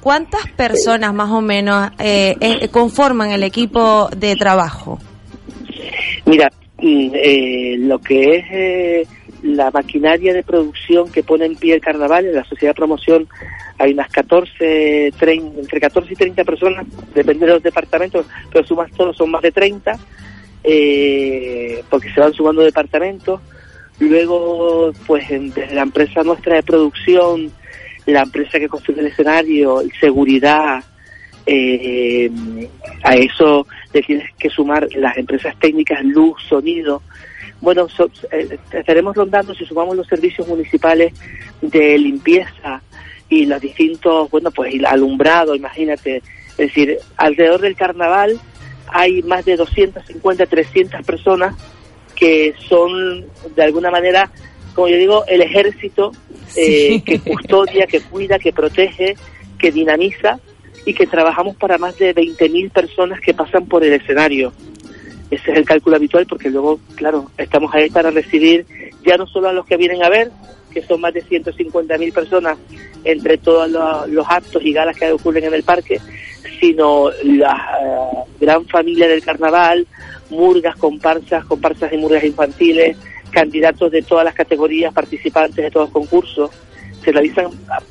¿Cuántas 0.00 0.48
personas 0.56 1.14
más 1.14 1.30
o 1.30 1.40
menos 1.40 1.90
eh, 1.98 2.36
eh, 2.40 2.68
conforman 2.68 3.30
el 3.30 3.42
equipo 3.42 4.08
de 4.16 4.36
trabajo? 4.36 4.98
Mira, 6.26 6.50
mm, 6.78 7.10
eh, 7.14 7.76
lo 7.78 7.98
que 8.00 8.36
es 8.36 8.44
eh, 8.50 9.06
la 9.42 9.70
maquinaria 9.70 10.32
de 10.32 10.42
producción 10.42 11.10
que 11.10 11.22
pone 11.22 11.46
en 11.46 11.56
pie 11.56 11.74
el 11.74 11.80
carnaval, 11.80 12.26
en 12.26 12.34
la 12.34 12.44
sociedad 12.44 12.70
de 12.70 12.76
promoción 12.76 13.28
hay 13.78 13.92
unas 13.92 14.08
14, 14.10 15.12
30, 15.18 15.60
entre 15.60 15.80
14 15.80 16.12
y 16.12 16.16
30 16.16 16.44
personas, 16.44 16.86
depende 17.14 17.46
de 17.46 17.52
los 17.54 17.62
departamentos, 17.62 18.26
pero 18.52 18.64
sumas 18.64 18.90
todos 18.92 19.16
son 19.16 19.30
más 19.30 19.42
de 19.42 19.50
30, 19.50 19.98
eh, 20.62 21.82
porque 21.90 22.12
se 22.12 22.20
van 22.20 22.32
sumando 22.32 22.62
departamentos. 22.62 23.40
Luego, 23.98 24.92
pues 25.06 25.28
desde 25.28 25.74
la 25.74 25.82
empresa 25.82 26.22
nuestra 26.22 26.56
de 26.56 26.62
producción, 26.62 27.52
la 28.06 28.22
empresa 28.22 28.58
que 28.58 28.68
construye 28.68 29.00
el 29.00 29.06
escenario, 29.08 29.82
seguridad, 30.00 30.82
eh, 31.46 32.30
a 33.02 33.14
eso 33.14 33.66
le 33.92 34.02
tienes 34.02 34.30
que 34.38 34.48
sumar 34.50 34.88
las 34.94 35.16
empresas 35.16 35.56
técnicas, 35.58 36.04
luz, 36.04 36.40
sonido. 36.48 37.02
Bueno, 37.60 37.88
so- 37.88 38.10
eh, 38.30 38.58
estaremos 38.72 39.14
rondando, 39.16 39.54
si 39.54 39.64
sumamos 39.64 39.96
los 39.96 40.06
servicios 40.06 40.46
municipales 40.48 41.12
de 41.60 41.98
limpieza 41.98 42.82
y 43.28 43.46
los 43.46 43.60
distintos, 43.60 44.30
bueno, 44.30 44.50
pues 44.50 44.74
el 44.74 44.84
alumbrado, 44.86 45.54
imagínate. 45.54 46.16
Es 46.50 46.56
decir, 46.68 46.98
alrededor 47.16 47.60
del 47.60 47.76
carnaval 47.76 48.38
hay 48.88 49.22
más 49.22 49.44
de 49.44 49.56
250, 49.56 50.46
300 50.46 51.02
personas 51.04 51.54
que 52.14 52.54
son, 52.68 53.24
de 53.56 53.62
alguna 53.62 53.90
manera, 53.90 54.30
como 54.74 54.88
yo 54.88 54.96
digo, 54.96 55.24
el 55.26 55.42
ejército 55.42 56.12
eh, 56.56 57.02
que 57.04 57.18
custodia, 57.20 57.86
que 57.86 58.00
cuida, 58.00 58.38
que 58.38 58.52
protege, 58.52 59.16
que 59.58 59.70
dinamiza 59.70 60.38
y 60.84 60.94
que 60.94 61.06
trabajamos 61.06 61.56
para 61.56 61.78
más 61.78 61.96
de 61.98 62.14
20.000 62.14 62.70
personas 62.70 63.20
que 63.20 63.34
pasan 63.34 63.66
por 63.66 63.84
el 63.84 63.92
escenario. 63.92 64.52
Ese 65.30 65.52
es 65.52 65.58
el 65.58 65.64
cálculo 65.64 65.96
habitual 65.96 66.26
porque 66.26 66.50
luego, 66.50 66.80
claro, 66.94 67.30
estamos 67.38 67.72
ahí 67.74 67.88
para 67.90 68.10
recibir 68.10 68.66
ya 69.04 69.16
no 69.16 69.26
solo 69.26 69.48
a 69.48 69.52
los 69.52 69.64
que 69.66 69.76
vienen 69.76 70.02
a 70.02 70.08
ver, 70.08 70.30
que 70.72 70.82
son 70.82 71.00
más 71.00 71.14
de 71.14 71.24
150.000 71.24 72.12
personas 72.12 72.58
entre 73.04 73.38
todos 73.38 73.70
los, 73.70 74.08
los 74.08 74.26
actos 74.28 74.62
y 74.64 74.72
galas 74.72 74.96
que 74.96 75.10
ocurren 75.10 75.44
en 75.44 75.54
el 75.54 75.62
parque, 75.62 76.00
sino 76.60 77.10
la 77.24 77.78
eh, 77.82 78.30
gran 78.40 78.66
familia 78.66 79.08
del 79.08 79.22
carnaval, 79.22 79.86
murgas, 80.30 80.76
comparsas, 80.76 81.44
comparsas 81.44 81.92
y 81.92 81.96
murgas 81.96 82.24
infantiles, 82.24 82.96
candidatos 83.32 83.90
de 83.90 84.02
todas 84.02 84.24
las 84.24 84.34
categorías, 84.34 84.92
participantes 84.94 85.56
de 85.56 85.70
todos 85.70 85.86
los 85.86 85.92
concursos. 85.92 86.50
Se 87.04 87.10
realizan 87.10 87.46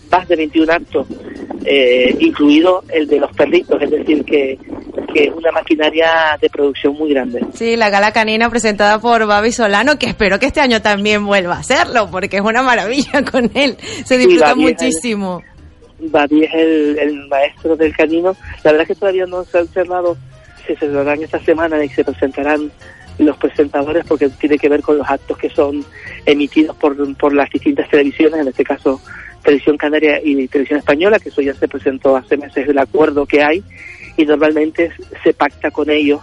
más 0.10 0.26
de 0.30 0.38
21 0.38 0.72
actos, 0.72 1.06
eh, 1.66 2.16
incluido 2.22 2.82
el 2.94 3.08
de 3.08 3.20
los 3.20 3.30
perritos, 3.36 3.82
es 3.82 3.92
decir, 3.92 4.24
que, 4.24 4.58
que 5.14 5.24
es 5.26 5.32
una 5.36 5.52
maquinaria 5.52 6.38
de 6.42 6.50
producción 6.50 6.94
muy 6.94 7.10
grande. 7.10 7.42
Sí, 7.54 7.76
la 7.76 7.90
gala 7.90 8.14
canina 8.14 8.50
presentada 8.50 9.00
por 9.02 9.26
Babi 9.28 9.52
Solano, 9.52 10.00
que 10.00 10.06
espero 10.06 10.40
que 10.40 10.46
este 10.46 10.62
año 10.62 10.82
también 10.82 11.26
vuelva 11.26 11.56
a 11.56 11.60
hacerlo, 11.60 12.08
porque 12.10 12.38
es 12.38 12.42
una 12.42 12.62
maravilla 12.64 13.22
con 13.32 13.52
él. 13.54 13.76
Se 14.06 14.16
Sí, 14.16 14.18
disfruta 14.28 14.52
Babi 14.54 14.64
es 14.64 14.70
el- 14.70 14.74
muchísimo. 14.88 15.44
Babi 16.04 16.44
es 16.46 16.54
el, 16.54 16.98
el 17.00 17.28
maestro 17.28 17.76
del 17.76 17.94
canino. 17.96 18.36
La 18.64 18.72
verdad 18.72 18.84
es 18.84 18.88
que 18.88 18.96
todavía 18.96 19.26
no 19.26 19.44
se 19.44 19.58
han 19.60 19.68
cerrado, 19.68 20.16
se 20.66 20.76
celebrarán 20.78 21.22
esta 21.22 21.40
semana 21.40 21.84
y 21.84 21.90
se 21.90 22.06
presentarán 22.06 22.72
los 23.26 23.38
presentadores 23.38 24.06
porque 24.06 24.30
tiene 24.30 24.58
que 24.58 24.70
ver 24.70 24.82
con 24.82 24.98
los 24.98 25.10
actos 25.10 25.38
que 25.38 25.50
son 25.50 25.86
emitidos 26.26 26.76
por, 26.76 27.16
por 27.16 27.34
las 27.34 27.50
distintas 27.50 27.90
televisiones, 27.90 28.42
en 28.42 28.48
este 28.48 28.64
caso 28.64 29.00
Televisión 29.44 29.78
Canaria 29.78 30.20
y 30.24 30.48
Televisión 30.48 30.80
Española, 30.80 31.20
que 31.20 31.30
eso 31.30 31.42
ya 31.42 31.54
se 31.54 31.68
presentó 31.68 32.16
hace 32.16 32.38
meses 32.38 32.68
el 32.68 32.78
acuerdo 32.78 33.26
que 33.26 33.44
hay 33.44 33.64
y 34.18 34.26
normalmente 34.26 34.92
se 35.24 35.34
pacta 35.34 35.72
con 35.72 35.90
ellos 35.90 36.22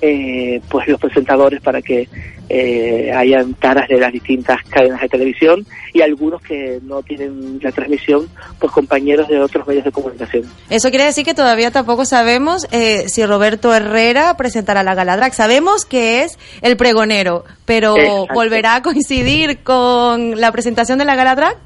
eh, 0.00 0.60
pues 0.68 0.86
los 0.88 1.00
presentadores 1.00 1.60
para 1.60 1.80
que 1.80 2.08
eh, 2.48 3.10
hayan 3.12 3.54
taras 3.54 3.88
de 3.88 3.98
las 3.98 4.12
distintas 4.12 4.62
cadenas 4.68 5.00
de 5.00 5.08
televisión 5.08 5.66
y 5.92 6.02
algunos 6.02 6.42
que 6.42 6.80
no 6.82 7.02
tienen 7.02 7.58
la 7.62 7.72
transmisión, 7.72 8.28
pues 8.58 8.72
compañeros 8.72 9.28
de 9.28 9.40
otros 9.40 9.66
medios 9.66 9.84
de 9.84 9.92
comunicación. 9.92 10.44
Eso 10.68 10.90
quiere 10.90 11.04
decir 11.04 11.24
que 11.24 11.34
todavía 11.34 11.70
tampoco 11.70 12.04
sabemos 12.04 12.66
eh, 12.72 13.08
si 13.08 13.24
Roberto 13.24 13.74
Herrera 13.74 14.36
presentará 14.36 14.82
la 14.82 14.94
gala 14.94 15.16
drag. 15.16 15.34
Sabemos 15.34 15.84
que 15.84 16.22
es 16.22 16.38
el 16.62 16.76
pregonero, 16.76 17.44
pero 17.64 17.96
Exacto. 17.96 18.34
¿volverá 18.34 18.76
a 18.76 18.82
coincidir 18.82 19.62
con 19.62 20.40
la 20.40 20.52
presentación 20.52 20.98
de 20.98 21.04
la 21.04 21.16
gala 21.16 21.34
drag? 21.34 21.56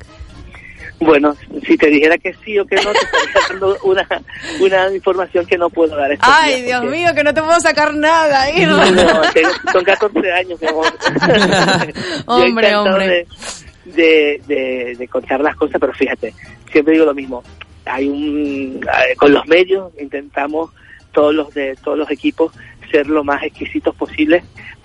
Bueno, 1.01 1.37
si 1.67 1.77
te 1.77 1.89
dijera 1.89 2.19
que 2.19 2.35
sí 2.45 2.59
o 2.59 2.67
que 2.67 2.75
no, 2.77 2.91
te 2.93 2.99
estaría 2.99 3.41
dando 3.51 3.77
una, 3.85 4.07
una 4.61 4.93
información 4.95 5.47
que 5.47 5.57
no 5.57 5.71
puedo 5.71 5.97
dar. 5.97 6.11
Ay, 6.21 6.55
días, 6.57 6.67
Dios 6.67 6.81
porque- 6.81 6.97
mío, 6.97 7.11
que 7.15 7.25
no 7.25 7.35
te 7.35 7.43
puedo 7.43 7.61
sacar 7.61 7.95
nada, 7.95 8.51
Irma. 8.51 8.91
No, 8.91 9.21
tengo- 9.33 9.51
son 9.73 9.85
14 9.85 10.33
años, 10.33 10.61
mi 10.61 10.67
amor. 10.69 10.87
Hombre, 12.27 12.75
hombre. 12.77 13.27
De, 13.85 13.93
de, 13.95 14.43
de- 14.47 14.97
de 14.99 15.09
contar 15.09 15.41
las 15.41 15.57
cosas, 15.57 15.77
pero 15.81 15.93
fíjate, 15.95 16.35
siempre 16.73 16.95
digo 16.95 17.05
lo 17.07 17.15
mismo. 17.15 17.43
Hay 17.87 18.07
un 18.09 18.81
eh, 18.83 19.15
con 19.17 19.33
los 19.33 19.47
medios 19.47 19.93
intentamos 19.99 20.71
todos 21.13 21.35
los 21.35 21.55
de 21.55 21.75
todos 21.83 21.97
los 21.97 22.11
equipos 22.11 22.53
ser 22.91 23.07
lo 23.07 23.25
más 23.25 23.43
exquisitos 23.43 23.95
posible, 23.95 24.43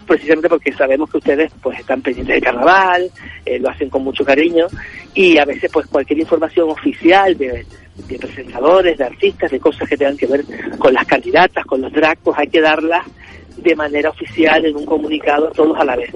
precisamente 0.07 0.47
porque 0.47 0.71
sabemos 0.73 1.09
que 1.09 1.17
ustedes 1.17 1.51
pues 1.61 1.79
están 1.79 2.01
pendientes 2.01 2.35
del 2.35 2.43
carnaval, 2.43 3.11
eh, 3.45 3.59
lo 3.59 3.69
hacen 3.69 3.89
con 3.89 4.03
mucho 4.03 4.23
cariño 4.23 4.67
y 5.15 5.37
a 5.37 5.45
veces 5.45 5.69
pues 5.71 5.87
cualquier 5.87 6.19
información 6.19 6.69
oficial 6.69 7.37
de, 7.37 7.65
de 8.07 8.17
presentadores, 8.19 8.97
de 8.97 9.03
artistas, 9.05 9.51
de 9.51 9.59
cosas 9.59 9.87
que 9.87 9.97
tengan 9.97 10.17
que 10.17 10.25
ver 10.27 10.43
con 10.79 10.93
las 10.93 11.05
candidatas, 11.05 11.65
con 11.65 11.81
los 11.81 11.91
drag, 11.93 12.17
pues 12.19 12.37
hay 12.39 12.47
que 12.47 12.61
darlas 12.61 13.05
de 13.57 13.75
manera 13.75 14.09
oficial 14.09 14.65
en 14.65 14.75
un 14.75 14.85
comunicado 14.85 15.49
todos 15.51 15.77
a 15.79 15.85
la 15.85 15.95
vez. 15.95 16.11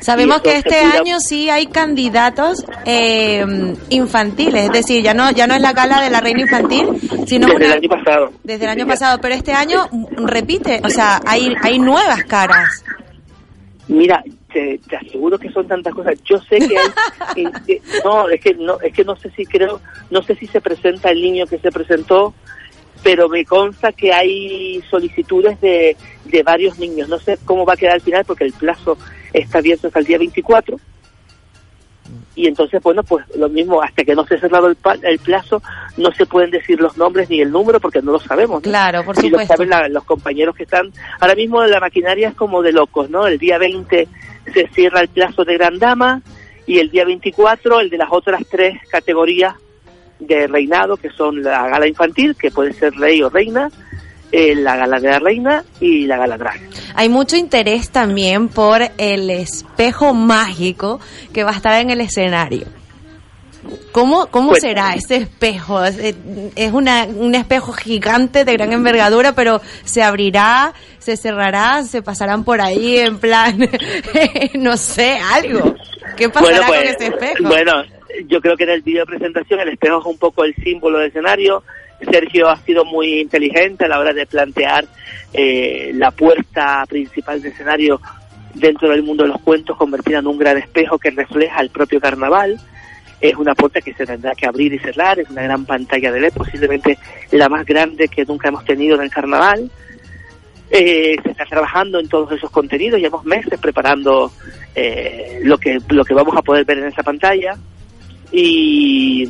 Sabemos 0.00 0.42
que 0.42 0.56
este 0.56 0.70
cuida- 0.80 0.98
año 1.00 1.20
sí 1.20 1.48
hay 1.48 1.66
candidatos 1.66 2.64
eh, 2.84 3.44
infantiles, 3.90 4.64
es 4.64 4.72
decir, 4.72 5.02
ya 5.02 5.14
no 5.14 5.30
ya 5.30 5.46
no 5.46 5.54
es 5.54 5.60
la 5.62 5.72
gala 5.72 6.02
de 6.02 6.10
la 6.10 6.20
reina 6.20 6.40
infantil, 6.42 6.88
sino 7.26 7.46
desde 7.46 7.56
una- 7.56 7.66
el 7.66 7.72
año 7.72 7.88
pasado. 7.88 8.32
desde 8.42 8.64
el 8.64 8.70
año 8.70 8.86
pasado, 8.86 9.18
pero 9.22 9.34
este 9.34 9.52
año 9.52 9.88
repite, 10.16 10.80
o 10.84 10.90
sea, 10.90 11.20
hay 11.24 11.54
hay 11.62 11.78
nuevas 11.78 12.24
caras. 12.24 12.84
Mira, 13.88 14.22
te, 14.52 14.78
te 14.88 14.96
aseguro 14.96 15.38
que 15.38 15.50
son 15.50 15.66
tantas 15.66 15.94
cosas. 15.94 16.14
Yo 16.24 16.38
sé 16.40 16.58
que 16.58 16.76
hay, 16.78 16.88
en- 17.44 17.52
que- 17.66 17.80
no, 18.04 18.28
es 18.28 18.40
que 18.40 18.54
no, 18.54 18.80
es 18.80 18.92
que 18.92 19.04
no 19.04 19.16
sé 19.16 19.30
si 19.30 19.46
creo, 19.46 19.80
no 20.10 20.22
sé 20.22 20.34
si 20.36 20.46
se 20.46 20.60
presenta 20.60 21.10
el 21.10 21.20
niño 21.22 21.46
que 21.46 21.58
se 21.58 21.70
presentó, 21.72 22.34
pero 23.02 23.28
me 23.28 23.44
consta 23.44 23.92
que 23.92 24.12
hay 24.12 24.82
solicitudes 24.90 25.60
de, 25.60 25.96
de 26.26 26.42
varios 26.42 26.78
niños. 26.78 27.08
No 27.08 27.18
sé 27.18 27.38
cómo 27.44 27.64
va 27.64 27.72
a 27.74 27.76
quedar 27.76 27.94
al 27.94 28.00
final 28.02 28.24
porque 28.26 28.44
el 28.44 28.52
plazo 28.52 28.98
está 29.32 29.58
abierto 29.58 29.86
hasta 29.86 30.00
el 30.00 30.04
día 30.06 30.18
24. 30.18 30.78
Y 32.36 32.46
entonces, 32.46 32.80
bueno, 32.82 33.02
pues 33.02 33.24
lo 33.36 33.48
mismo, 33.48 33.82
hasta 33.82 34.02
que 34.04 34.14
no 34.14 34.24
se 34.24 34.34
ha 34.36 34.40
cerrado 34.40 34.68
el, 34.68 34.76
pa- 34.76 34.96
el 35.02 35.18
plazo, 35.18 35.62
no 35.96 36.10
se 36.12 36.26
pueden 36.26 36.50
decir 36.50 36.80
los 36.80 36.96
nombres 36.96 37.28
ni 37.28 37.40
el 37.40 37.50
número 37.50 37.80
porque 37.80 38.00
no 38.02 38.12
lo 38.12 38.20
sabemos. 38.20 38.56
¿no? 38.56 38.60
Claro, 38.70 39.04
por 39.04 39.16
Y 39.18 39.22
lo 39.28 39.38
supuesto. 39.38 39.54
saben 39.54 39.68
la- 39.70 39.88
los 39.88 40.04
compañeros 40.04 40.54
que 40.56 40.62
están. 40.62 40.90
Ahora 41.20 41.34
mismo 41.34 41.62
la 41.64 41.80
maquinaria 41.80 42.28
es 42.28 42.34
como 42.34 42.62
de 42.62 42.72
locos, 42.72 43.10
¿no? 43.10 43.26
El 43.26 43.38
día 43.38 43.58
20 43.58 44.08
se 44.52 44.68
cierra 44.68 45.00
el 45.00 45.08
plazo 45.08 45.44
de 45.44 45.54
Gran 45.54 45.78
Dama 45.78 46.22
y 46.66 46.78
el 46.78 46.90
día 46.90 47.04
24 47.04 47.80
el 47.80 47.90
de 47.90 47.98
las 47.98 48.08
otras 48.10 48.42
tres 48.50 48.78
categorías 48.90 49.54
de 50.18 50.46
reinado, 50.46 50.96
que 50.96 51.10
son 51.10 51.42
la 51.42 51.66
gala 51.68 51.88
infantil, 51.88 52.36
que 52.36 52.50
puede 52.50 52.72
ser 52.74 52.92
rey 52.94 53.22
o 53.22 53.30
reina, 53.30 53.70
eh, 54.32 54.54
la 54.54 54.76
gala 54.76 55.00
de 55.00 55.08
la 55.08 55.18
reina 55.18 55.64
y 55.80 56.06
la 56.06 56.18
gala 56.18 56.36
drag. 56.36 56.60
Hay 56.94 57.08
mucho 57.08 57.36
interés 57.36 57.90
también 57.90 58.48
por 58.48 58.82
el 58.98 59.30
espejo 59.30 60.12
mágico 60.14 61.00
que 61.32 61.42
va 61.42 61.50
a 61.50 61.56
estar 61.56 61.80
en 61.80 61.90
el 61.90 62.00
escenario. 62.00 62.66
¿Cómo, 63.92 64.26
cómo 64.28 64.50
Pues- 64.50 64.62
será 64.62 64.94
ese 64.94 65.16
espejo? 65.16 65.84
Es, 65.84 65.98
eh, 65.98 66.14
es 66.56 66.72
una, 66.72 67.04
un 67.04 67.34
espejo 67.34 67.72
gigante 67.72 68.44
de 68.44 68.52
gran 68.54 68.72
envergadura, 68.72 69.32
pero 69.32 69.60
se 69.84 70.02
abrirá, 70.02 70.72
se 71.00 71.16
cerrará, 71.16 71.82
se 71.82 72.02
pasarán 72.02 72.44
por 72.44 72.60
ahí 72.60 72.98
en 72.98 73.18
plan, 73.18 73.58
no 74.54 74.76
sé, 74.76 75.18
algo. 75.32 75.74
¿Qué 76.16 76.28
pasará 76.28 76.58
Bueno, 76.58 76.66
pues, 76.68 76.78
con 76.78 76.88
ese 76.88 77.06
espejo? 77.06 77.48
Bueno, 77.48 77.72
yo 78.28 78.40
creo 78.40 78.56
que 78.56 78.64
en 78.64 78.70
el 78.70 78.82
vídeo 78.82 79.00
de 79.00 79.06
presentación 79.06 79.60
el 79.60 79.70
espejo 79.70 80.00
es 80.00 80.06
un 80.06 80.18
poco 80.18 80.44
el 80.44 80.54
símbolo 80.56 80.98
del 80.98 81.08
escenario. 81.08 81.64
Sergio 82.10 82.48
ha 82.48 82.56
sido 82.58 82.84
muy 82.84 83.20
inteligente 83.20 83.86
a 83.86 83.88
la 83.88 83.98
hora 83.98 84.12
de 84.12 84.26
plantear 84.26 84.86
eh, 85.32 85.90
la 85.94 86.10
puerta 86.10 86.84
principal 86.88 87.42
del 87.42 87.52
escenario 87.52 88.00
dentro 88.54 88.90
del 88.90 89.02
mundo 89.02 89.24
de 89.24 89.30
los 89.30 89.40
cuentos, 89.40 89.76
convertida 89.76 90.18
en 90.18 90.26
un 90.26 90.38
gran 90.38 90.58
espejo 90.58 90.98
que 90.98 91.10
refleja 91.10 91.60
el 91.60 91.70
propio 91.70 92.00
carnaval. 92.00 92.58
Es 93.20 93.34
una 93.36 93.54
puerta 93.54 93.80
que 93.80 93.92
se 93.92 94.06
tendrá 94.06 94.34
que 94.34 94.46
abrir 94.46 94.72
y 94.72 94.78
cerrar, 94.78 95.18
es 95.18 95.28
una 95.28 95.42
gran 95.42 95.66
pantalla 95.66 96.10
de 96.10 96.20
LED, 96.20 96.32
posiblemente 96.32 96.98
la 97.32 97.48
más 97.48 97.66
grande 97.66 98.08
que 98.08 98.24
nunca 98.24 98.48
hemos 98.48 98.64
tenido 98.64 98.96
en 98.96 99.02
el 99.02 99.10
carnaval. 99.10 99.70
Eh, 100.72 101.16
se 101.22 101.30
está 101.32 101.44
trabajando 101.46 101.98
en 101.98 102.08
todos 102.08 102.30
esos 102.30 102.48
contenidos, 102.50 103.00
llevamos 103.00 103.24
meses 103.24 103.58
preparando 103.58 104.30
eh, 104.74 105.40
lo 105.42 105.58
que 105.58 105.80
lo 105.88 106.04
que 106.04 106.14
vamos 106.14 106.36
a 106.36 106.42
poder 106.42 106.64
ver 106.64 106.78
en 106.78 106.86
esa 106.86 107.02
pantalla. 107.02 107.56
Y, 108.30 109.28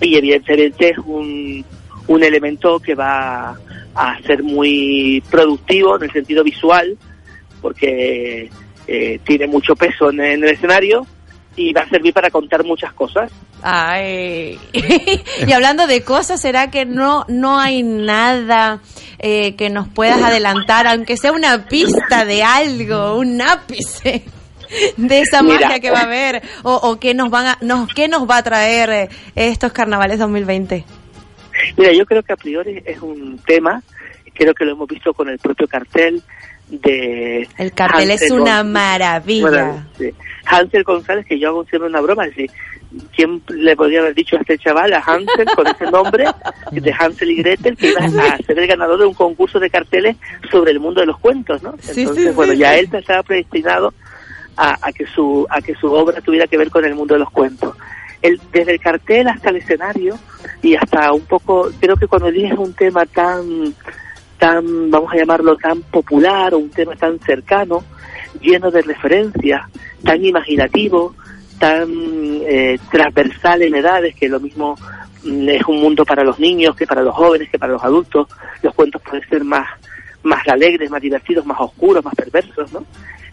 y 0.00 0.16
evidentemente 0.16 0.90
es 0.90 0.98
un, 0.98 1.64
un 2.08 2.24
elemento 2.24 2.80
que 2.80 2.96
va 2.96 3.56
a 3.94 4.22
ser 4.26 4.42
muy 4.42 5.22
productivo 5.30 5.96
en 5.96 6.02
el 6.02 6.12
sentido 6.12 6.42
visual 6.42 6.98
porque 7.60 8.50
eh, 8.86 9.20
tiene 9.24 9.46
mucho 9.46 9.76
peso 9.76 10.10
en, 10.10 10.20
en 10.20 10.42
el 10.42 10.50
escenario 10.50 11.06
y 11.58 11.72
va 11.72 11.82
a 11.82 11.88
servir 11.88 12.14
para 12.14 12.30
contar 12.30 12.64
muchas 12.64 12.92
cosas. 12.92 13.32
Ay. 13.62 14.58
y 15.46 15.52
hablando 15.52 15.88
de 15.88 16.04
cosas, 16.04 16.40
¿será 16.40 16.70
que 16.70 16.84
no, 16.84 17.24
no 17.28 17.58
hay 17.58 17.82
nada 17.82 18.80
eh, 19.18 19.56
que 19.56 19.68
nos 19.68 19.88
puedas 19.88 20.22
adelantar, 20.22 20.86
aunque 20.86 21.16
sea 21.16 21.32
una 21.32 21.66
pista 21.66 22.24
de 22.24 22.44
algo, 22.44 23.18
un 23.18 23.42
ápice? 23.42 24.24
de 24.98 25.20
esa 25.20 25.42
Mira. 25.42 25.60
magia 25.60 25.80
que 25.80 25.90
va 25.90 26.00
a 26.00 26.02
haber 26.02 26.42
o, 26.62 26.74
o 26.74 27.00
qué 27.00 27.14
nos 27.14 27.30
van 27.30 27.46
a 27.46 27.58
nos 27.62 27.88
qué 27.88 28.06
nos 28.06 28.28
va 28.28 28.36
a 28.36 28.42
traer 28.42 28.90
eh, 28.90 29.08
estos 29.34 29.72
carnavales 29.72 30.18
2020 30.18 30.84
Mira, 31.78 31.92
yo 31.94 32.04
creo 32.04 32.22
que 32.22 32.34
a 32.34 32.36
priori 32.36 32.82
es 32.84 33.00
un 33.00 33.38
tema, 33.46 33.82
creo 34.34 34.52
que 34.52 34.66
lo 34.66 34.72
hemos 34.72 34.86
visto 34.86 35.14
con 35.14 35.30
el 35.30 35.38
propio 35.38 35.66
cartel 35.66 36.22
de... 36.70 37.48
el 37.58 37.72
cartel 37.72 38.10
es 38.10 38.30
una 38.30 38.62
maravilla 38.62 39.48
Bueno, 39.48 39.86
sí. 39.96 40.10
Hansel 40.46 40.84
González, 40.84 41.26
que 41.26 41.38
yo 41.38 41.48
hago 41.48 41.64
siempre 41.64 41.88
una 41.88 42.00
broma, 42.00 42.24
¿quién 43.14 43.42
le 43.48 43.76
podría 43.76 44.00
haber 44.00 44.14
dicho 44.14 44.36
a 44.36 44.40
este 44.40 44.58
chaval, 44.58 44.92
a 44.94 45.00
Hansel, 45.00 45.46
con 45.54 45.66
ese 45.66 45.90
nombre 45.90 46.24
de 46.72 46.94
Hansel 46.98 47.30
y 47.30 47.36
Gretel, 47.36 47.76
que 47.76 47.90
iba 47.90 48.00
a 48.00 48.38
ser 48.38 48.58
el 48.58 48.66
ganador 48.66 48.98
de 48.98 49.06
un 49.06 49.14
concurso 49.14 49.58
de 49.58 49.70
carteles 49.70 50.16
sobre 50.50 50.70
el 50.70 50.80
mundo 50.80 51.00
de 51.00 51.06
los 51.06 51.18
cuentos, 51.18 51.62
¿no? 51.62 51.70
Entonces, 51.70 52.10
sí, 52.14 52.28
bueno, 52.30 52.52
ya 52.54 52.76
él 52.76 52.88
estaba 52.92 53.22
predestinado 53.22 53.92
a, 54.56 54.76
a 54.80 54.92
que 54.92 55.06
su 55.06 55.46
a 55.50 55.60
que 55.60 55.74
su 55.74 55.92
obra 55.92 56.20
tuviera 56.20 56.46
que 56.46 56.58
ver 56.58 56.70
con 56.70 56.84
el 56.84 56.94
mundo 56.94 57.14
de 57.14 57.20
los 57.20 57.30
cuentos. 57.30 57.76
El, 58.20 58.40
desde 58.52 58.72
el 58.72 58.80
cartel 58.80 59.28
hasta 59.28 59.50
el 59.50 59.56
escenario 59.56 60.18
y 60.60 60.74
hasta 60.74 61.12
un 61.12 61.24
poco, 61.24 61.70
creo 61.78 61.96
que 61.96 62.08
cuando 62.08 62.26
eliges 62.26 62.58
un 62.58 62.72
tema 62.74 63.06
tan, 63.06 63.72
tan, 64.38 64.90
vamos 64.90 65.12
a 65.12 65.16
llamarlo 65.16 65.56
tan 65.56 65.82
popular 65.82 66.54
o 66.54 66.58
un 66.58 66.70
tema 66.70 66.94
tan 66.96 67.18
cercano, 67.20 67.84
lleno 68.40 68.70
de 68.70 68.82
referencias, 68.82 69.62
tan 70.02 70.24
imaginativo, 70.24 71.14
tan 71.58 71.90
eh, 72.46 72.78
transversal 72.90 73.62
en 73.62 73.74
edades, 73.74 74.14
que 74.14 74.28
lo 74.28 74.40
mismo 74.40 74.76
mm, 75.24 75.48
es 75.48 75.62
un 75.66 75.80
mundo 75.80 76.04
para 76.04 76.24
los 76.24 76.38
niños 76.38 76.76
que 76.76 76.86
para 76.86 77.02
los 77.02 77.14
jóvenes, 77.14 77.50
que 77.50 77.58
para 77.58 77.72
los 77.72 77.82
adultos. 77.82 78.28
Los 78.62 78.74
cuentos 78.74 79.02
pueden 79.02 79.28
ser 79.28 79.44
más, 79.44 79.68
más 80.22 80.46
alegres, 80.48 80.90
más 80.90 81.02
divertidos, 81.02 81.44
más 81.44 81.60
oscuros, 81.60 82.04
más 82.04 82.14
perversos, 82.14 82.72
¿no? 82.72 82.84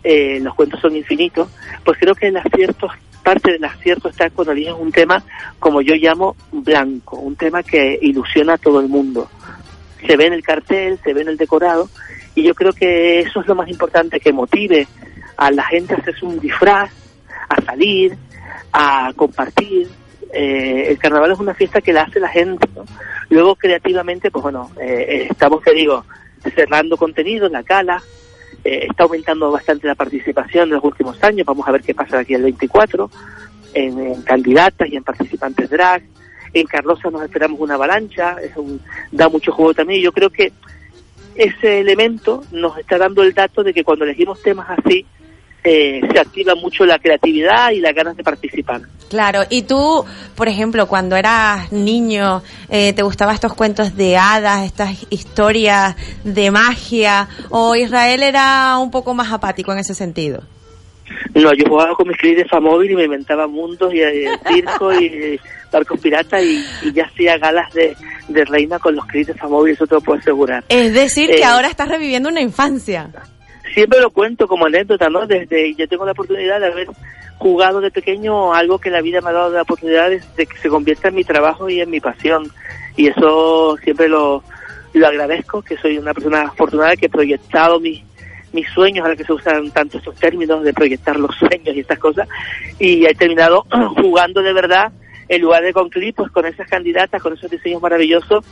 Eh, 0.04 0.40
los 0.42 0.54
cuentos 0.56 0.80
son 0.80 0.96
infinitos. 0.96 1.50
Pues 1.84 1.98
creo 2.00 2.16
que 2.16 2.28
el 2.28 2.38
acierto, 2.38 2.88
parte 3.24 3.52
del 3.52 3.64
acierto 3.64 4.10
está 4.10 4.30
cuando 4.30 4.54
eliges 4.54 4.76
un 4.78 4.92
tema, 4.92 5.24
como 5.60 5.82
yo 5.82 5.96
llamo, 5.96 6.36
blanco, 6.52 7.18
un 7.18 7.36
tema 7.36 7.64
que 7.64 7.98
ilusiona 8.02 8.54
a 8.54 8.58
todo 8.58 8.80
el 8.80 8.88
mundo. 8.88 9.30
Se 10.08 10.18
ve 10.18 10.28
en 10.28 10.34
el 10.34 10.44
cartel, 10.44 11.00
se 11.04 11.14
ve 11.14 11.22
en 11.22 11.30
el 11.30 11.38
decorado, 11.38 11.90
y 12.36 12.44
yo 12.44 12.54
creo 12.54 12.74
que 12.74 13.20
eso 13.20 13.42
es 13.42 13.48
lo 13.48 13.56
más 13.56 13.70
importante, 13.70 14.20
que 14.20 14.34
motive 14.34 14.88
a 15.38 15.52
la 15.52 15.64
gente 15.64 15.94
a 15.94 15.98
hacerse 15.98 16.26
un 16.26 16.40
disfraz, 16.40 16.92
a 17.50 17.62
salir, 17.62 18.16
a 18.72 19.12
compartir. 19.16 19.88
Eh, 20.34 20.88
el 20.90 20.98
carnaval 20.98 21.32
es 21.32 21.40
una 21.40 21.54
fiesta 21.54 21.82
que 21.82 21.94
la 21.94 22.04
hace 22.04 22.20
la 22.20 22.30
gente. 22.30 22.68
¿no? 22.76 22.84
Luego, 23.30 23.56
creativamente, 23.56 24.32
pues 24.32 24.44
bueno, 24.44 24.72
eh, 24.82 25.28
estamos, 25.30 25.64
te 25.64 25.74
digo, 25.74 26.04
cerrando 26.54 26.98
contenido, 26.98 27.48
la 27.50 27.64
cala, 27.64 28.02
eh, 28.64 28.88
está 28.90 29.04
aumentando 29.04 29.52
bastante 29.52 29.88
la 29.88 29.96
participación 29.96 30.66
en 30.66 30.76
los 30.76 30.84
últimos 30.84 31.22
años. 31.24 31.46
Vamos 31.46 31.68
a 31.68 31.72
ver 31.72 31.82
qué 31.82 31.94
pasa 31.96 32.20
aquí 32.20 32.36
al 32.36 32.44
24 32.44 33.10
en, 33.74 34.00
en 34.00 34.22
candidatas 34.24 34.90
y 34.90 34.98
en 34.98 35.04
participantes 35.04 35.70
drag. 35.70 36.04
En 36.56 36.68
Carlosa 36.68 37.10
nos 37.10 37.22
esperamos 37.22 37.60
una 37.60 37.76
avalancha, 37.76 38.38
es 38.42 38.56
un, 38.56 38.80
da 39.12 39.28
mucho 39.28 39.52
juego 39.52 39.74
también. 39.74 40.00
Y 40.00 40.04
yo 40.04 40.14
creo 40.14 40.30
que 40.30 40.54
ese 41.36 41.82
elemento 41.82 42.46
nos 42.52 42.78
está 42.78 42.98
dando 42.98 43.24
el 43.24 43.34
dato 43.34 43.62
de 43.62 43.74
que 43.74 43.84
cuando 43.84 44.06
elegimos 44.06 44.42
temas 44.42 44.68
así, 44.70 45.06
eh, 45.66 46.00
se 46.10 46.20
activa 46.20 46.56
mucho 46.56 46.86
la 46.86 46.98
creatividad 46.98 47.72
y 47.72 47.82
las 47.82 47.94
ganas 47.94 48.16
de 48.16 48.24
participar. 48.24 48.84
Claro, 49.10 49.42
y 49.50 49.64
tú, 49.64 50.06
por 50.36 50.48
ejemplo, 50.48 50.88
cuando 50.88 51.18
eras 51.18 51.74
niño, 51.74 52.42
eh, 52.70 52.94
¿te 52.94 53.02
gustaban 53.04 53.36
estos 53.36 53.54
cuentos 53.54 53.98
de 53.98 54.16
hadas, 54.16 54.64
estas 54.66 55.06
historias 55.10 55.96
de 56.24 56.52
magia? 56.52 57.28
¿O 57.50 57.76
Israel 57.76 58.24
era 58.24 58.78
un 58.78 58.92
poco 58.92 59.14
más 59.14 59.34
apático 59.34 59.74
en 59.74 59.80
ese 59.80 59.94
sentido? 59.94 60.44
No, 61.36 61.54
yo 61.54 61.66
jugaba 61.68 61.94
con 61.96 62.08
mis 62.08 62.18
clips 62.18 62.38
de 62.38 62.46
Famóvil 62.46 62.92
y 62.92 62.96
me 62.96 63.04
inventaba 63.04 63.48
mundos 63.48 63.94
y 63.94 64.02
eh, 64.02 64.28
circo 64.48 64.94
y 64.94 65.06
eh, 65.06 65.40
barcos 65.72 66.00
piratas 66.00 66.42
y, 66.44 66.64
y 66.82 66.94
ya 66.94 67.06
hacía 67.06 67.38
galas 67.38 67.72
de, 67.74 67.96
de 68.28 68.46
reina 68.46 68.80
con 68.80 68.96
los 68.96 69.06
clips 69.06 69.28
de 69.28 69.34
Famóvil, 69.36 69.74
eso 69.74 69.86
te 69.86 69.96
lo 69.96 70.02
puedo 70.02 70.20
asegurar. 70.20 70.64
Es 70.70 70.94
decir, 70.94 71.30
Eh, 71.32 71.36
que 71.36 71.44
ahora 71.44 71.68
estás 71.68 71.90
reviviendo 71.90 72.30
una 72.30 72.42
infancia. 72.42 73.10
siempre 73.74 74.00
lo 74.00 74.10
cuento 74.10 74.48
como 74.48 74.66
anécdota, 74.66 75.10
¿no? 75.10 75.28
Desde 75.28 75.76
yo 75.76 75.88
tengo 75.88 76.06
la 76.06 76.14
oportunidad 76.14 76.60
de 76.60 76.68
haber 76.68 76.88
jugado 77.38 77.82
de 77.82 77.92
pequeño 77.92 78.54
algo 78.54 78.80
que 78.80 78.90
la 78.90 79.02
vida 79.02 79.20
me 79.22 79.30
ha 79.30 79.34
dado 79.34 79.50
la 79.52 79.64
oportunidad 79.64 80.10
de, 80.10 80.22
de 80.38 80.46
que 80.46 80.58
se 80.58 80.70
convierta 80.70 81.10
en 81.10 81.16
mi 81.16 81.24
trabajo 81.26 81.70
y 81.70 81.82
en 81.82 81.90
mi 81.90 82.00
pasión. 82.00 82.50
Y 82.96 83.08
eso 83.08 83.76
siempre 83.84 84.08
lo, 84.08 84.42
lo 84.94 85.08
agradezco, 85.08 85.62
que 85.62 85.76
soy 85.76 85.98
una 85.98 86.14
persona 86.14 86.44
afortunada 86.44 86.96
que 86.96 87.08
he 87.08 87.10
proyectado 87.10 87.82
mis 87.82 88.02
mis 88.56 88.68
sueños, 88.70 89.04
ahora 89.04 89.16
que 89.16 89.24
se 89.24 89.34
usan 89.34 89.70
tanto 89.72 90.00
estos 90.00 90.16
términos 90.16 90.64
de 90.64 90.74
proyectar 90.74 91.20
los 91.20 91.36
sueños 91.36 91.76
y 91.76 91.82
estas 91.82 92.00
cosas, 92.00 92.28
y 92.80 93.06
he 93.06 93.14
terminado 93.14 93.66
jugando 94.02 94.42
de 94.42 94.54
verdad 94.54 94.92
en 95.28 95.42
lugar 95.42 95.64
de 95.64 95.74
con 95.74 95.90
clips, 95.90 96.18
pues 96.18 96.32
con 96.32 96.46
esas 96.46 96.68
candidatas, 96.68 97.22
con 97.22 97.34
esos 97.34 97.50
diseños 97.50 97.82
maravillosos, 97.82 98.46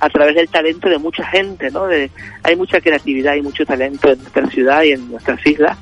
a 0.00 0.08
través 0.08 0.34
del 0.34 0.48
talento 0.48 0.88
de 0.88 0.98
mucha 0.98 1.24
gente, 1.26 1.70
¿no? 1.70 1.86
De, 1.86 2.10
hay 2.42 2.56
mucha 2.56 2.80
creatividad 2.80 3.34
y 3.36 3.42
mucho 3.42 3.64
talento 3.64 4.10
en 4.10 4.18
nuestra 4.18 4.46
ciudad 4.48 4.82
y 4.82 4.92
en 4.92 5.10
nuestras 5.10 5.46
islas, 5.46 5.78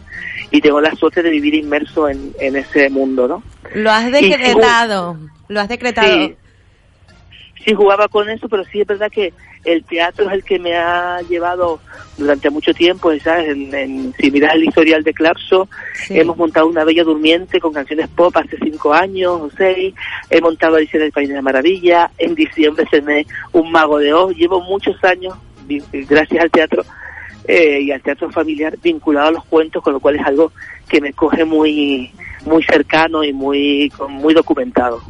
y 0.51 0.61
tengo 0.61 0.81
la 0.81 0.95
suerte 0.95 1.23
de 1.23 1.31
vivir 1.31 1.55
inmerso 1.55 2.09
en, 2.09 2.33
en 2.39 2.57
ese 2.57 2.91
mundo, 2.91 3.27
¿no? 3.27 3.43
Lo 3.75 3.91
has 3.91 4.09
Y 4.09 4.29
decretado. 4.29 5.17
Lo 5.49 5.61
has 5.61 5.69
decretado. 5.69 6.27
Sí. 6.27 6.37
Sí 7.65 7.75
jugaba 7.75 8.09
con 8.09 8.29
eso, 8.29 8.49
pero 8.49 8.65
sí 8.65 8.81
es 8.81 8.87
verdad 8.87 9.11
que 9.11 9.33
el 9.65 9.85
teatro 9.85 10.27
es 10.27 10.33
el 10.33 10.43
que 10.45 10.59
me 10.59 10.75
ha 10.77 11.21
llevado 11.29 11.79
durante 12.19 12.51
mucho 12.51 12.75
tiempo, 12.75 13.17
¿sabes? 13.21 13.51
En, 13.51 13.73
en- 13.75 14.15
si 14.19 14.31
miras 14.33 14.55
el 14.55 14.65
historial 14.65 15.05
de 15.05 15.15
Clapso, 15.15 15.69
Sí. 16.07 16.19
hemos 16.19 16.37
montado 16.37 16.67
una 16.67 16.83
Bella 16.85 17.05
Durmiente 17.05 17.61
con 17.61 17.73
canciones 17.73 18.09
pop 18.09 18.37
hace 18.37 18.57
cinco 18.59 18.93
años 18.93 19.33
o 19.41 19.51
seis, 19.57 19.95
he 20.31 20.41
montado 20.41 20.77
Alicia 20.77 20.99
en 20.99 21.05
el 21.05 21.13
País 21.13 21.29
de 21.29 21.37
la 21.37 21.43
Maravilla, 21.43 22.11
en 22.19 22.35
diciembre 22.35 22.85
cené 22.91 23.27
Un 23.53 23.71
Mago 23.71 23.99
de 23.99 24.13
Oz, 24.13 24.35
llevo 24.37 24.61
muchos 24.61 24.97
años, 25.05 25.35
gracias 25.93 26.43
al 26.43 26.51
teatro 26.51 26.85
eh, 27.47 27.81
y 27.83 27.93
al 27.93 28.03
teatro 28.03 28.31
familiar, 28.31 28.77
vinculado 28.83 29.29
a 29.29 29.33
los 29.33 29.45
cuentos, 29.45 29.83
con 29.83 29.93
lo 29.93 30.01
cual 30.01 30.17
es 30.17 30.27
algo 30.27 30.53
que 30.89 31.01
me 31.01 31.13
coge 31.13 31.45
muy 31.45 32.11
muy 32.45 32.63
cercano 32.65 33.23
y 33.23 33.33
muy 33.33 33.93
muy 34.09 34.35
documentado. 34.35 35.01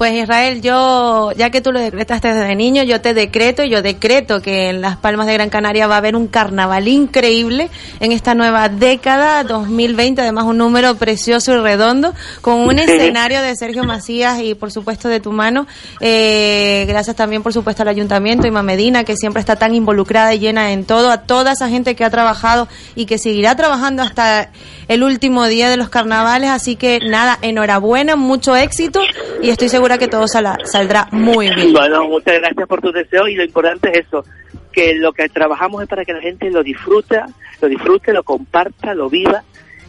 Pues 0.00 0.14
Israel, 0.14 0.62
yo, 0.62 1.30
ya 1.32 1.50
que 1.50 1.60
tú 1.60 1.72
lo 1.72 1.78
decretaste 1.78 2.32
desde 2.32 2.54
niño, 2.54 2.84
yo 2.84 3.02
te 3.02 3.12
decreto, 3.12 3.64
yo 3.64 3.82
decreto 3.82 4.40
que 4.40 4.70
en 4.70 4.80
Las 4.80 4.96
Palmas 4.96 5.26
de 5.26 5.34
Gran 5.34 5.50
Canaria 5.50 5.86
va 5.88 5.96
a 5.96 5.98
haber 5.98 6.16
un 6.16 6.26
carnaval 6.26 6.88
increíble 6.88 7.68
en 8.00 8.12
esta 8.12 8.34
nueva 8.34 8.70
década 8.70 9.44
2020, 9.44 10.22
además 10.22 10.46
un 10.46 10.56
número 10.56 10.94
precioso 10.94 11.52
y 11.52 11.58
redondo, 11.58 12.14
con 12.40 12.60
un 12.60 12.78
escenario 12.78 13.42
de 13.42 13.54
Sergio 13.54 13.84
Macías 13.84 14.40
y 14.40 14.54
por 14.54 14.72
supuesto 14.72 15.06
de 15.06 15.20
tu 15.20 15.32
mano. 15.32 15.66
Eh, 16.00 16.86
gracias 16.88 17.14
también 17.14 17.42
por 17.42 17.52
supuesto 17.52 17.82
al 17.82 17.88
Ayuntamiento 17.88 18.46
y 18.46 18.50
Medina, 18.50 19.04
que 19.04 19.18
siempre 19.18 19.40
está 19.40 19.56
tan 19.56 19.74
involucrada 19.74 20.32
y 20.32 20.38
llena 20.38 20.72
en 20.72 20.86
todo, 20.86 21.10
a 21.10 21.18
toda 21.24 21.52
esa 21.52 21.68
gente 21.68 21.94
que 21.94 22.06
ha 22.06 22.10
trabajado 22.10 22.68
y 22.94 23.04
que 23.04 23.18
seguirá 23.18 23.54
trabajando 23.54 24.02
hasta 24.02 24.48
el 24.88 25.02
último 25.02 25.46
día 25.46 25.68
de 25.68 25.76
los 25.76 25.90
carnavales, 25.90 26.48
así 26.48 26.76
que 26.76 27.00
nada, 27.00 27.38
enhorabuena, 27.42 28.16
mucho 28.16 28.56
éxito 28.56 29.02
y 29.42 29.50
estoy 29.50 29.68
segura 29.68 29.89
que 29.98 30.08
todo 30.08 30.26
sala- 30.28 30.58
saldrá 30.64 31.08
muy 31.12 31.54
bien. 31.54 31.72
Bueno, 31.72 32.04
muchas 32.08 32.34
gracias 32.40 32.66
por 32.68 32.80
tu 32.80 32.90
deseo 32.92 33.28
y 33.28 33.34
lo 33.36 33.44
importante 33.44 33.90
es 33.90 34.06
eso, 34.06 34.24
que 34.72 34.94
lo 34.94 35.12
que 35.12 35.28
trabajamos 35.28 35.82
es 35.82 35.88
para 35.88 36.04
que 36.04 36.12
la 36.12 36.20
gente 36.20 36.50
lo 36.50 36.62
disfruta, 36.62 37.26
lo 37.60 37.68
disfrute, 37.68 38.12
lo 38.12 38.22
comparta, 38.22 38.94
lo 38.94 39.08
viva 39.10 39.42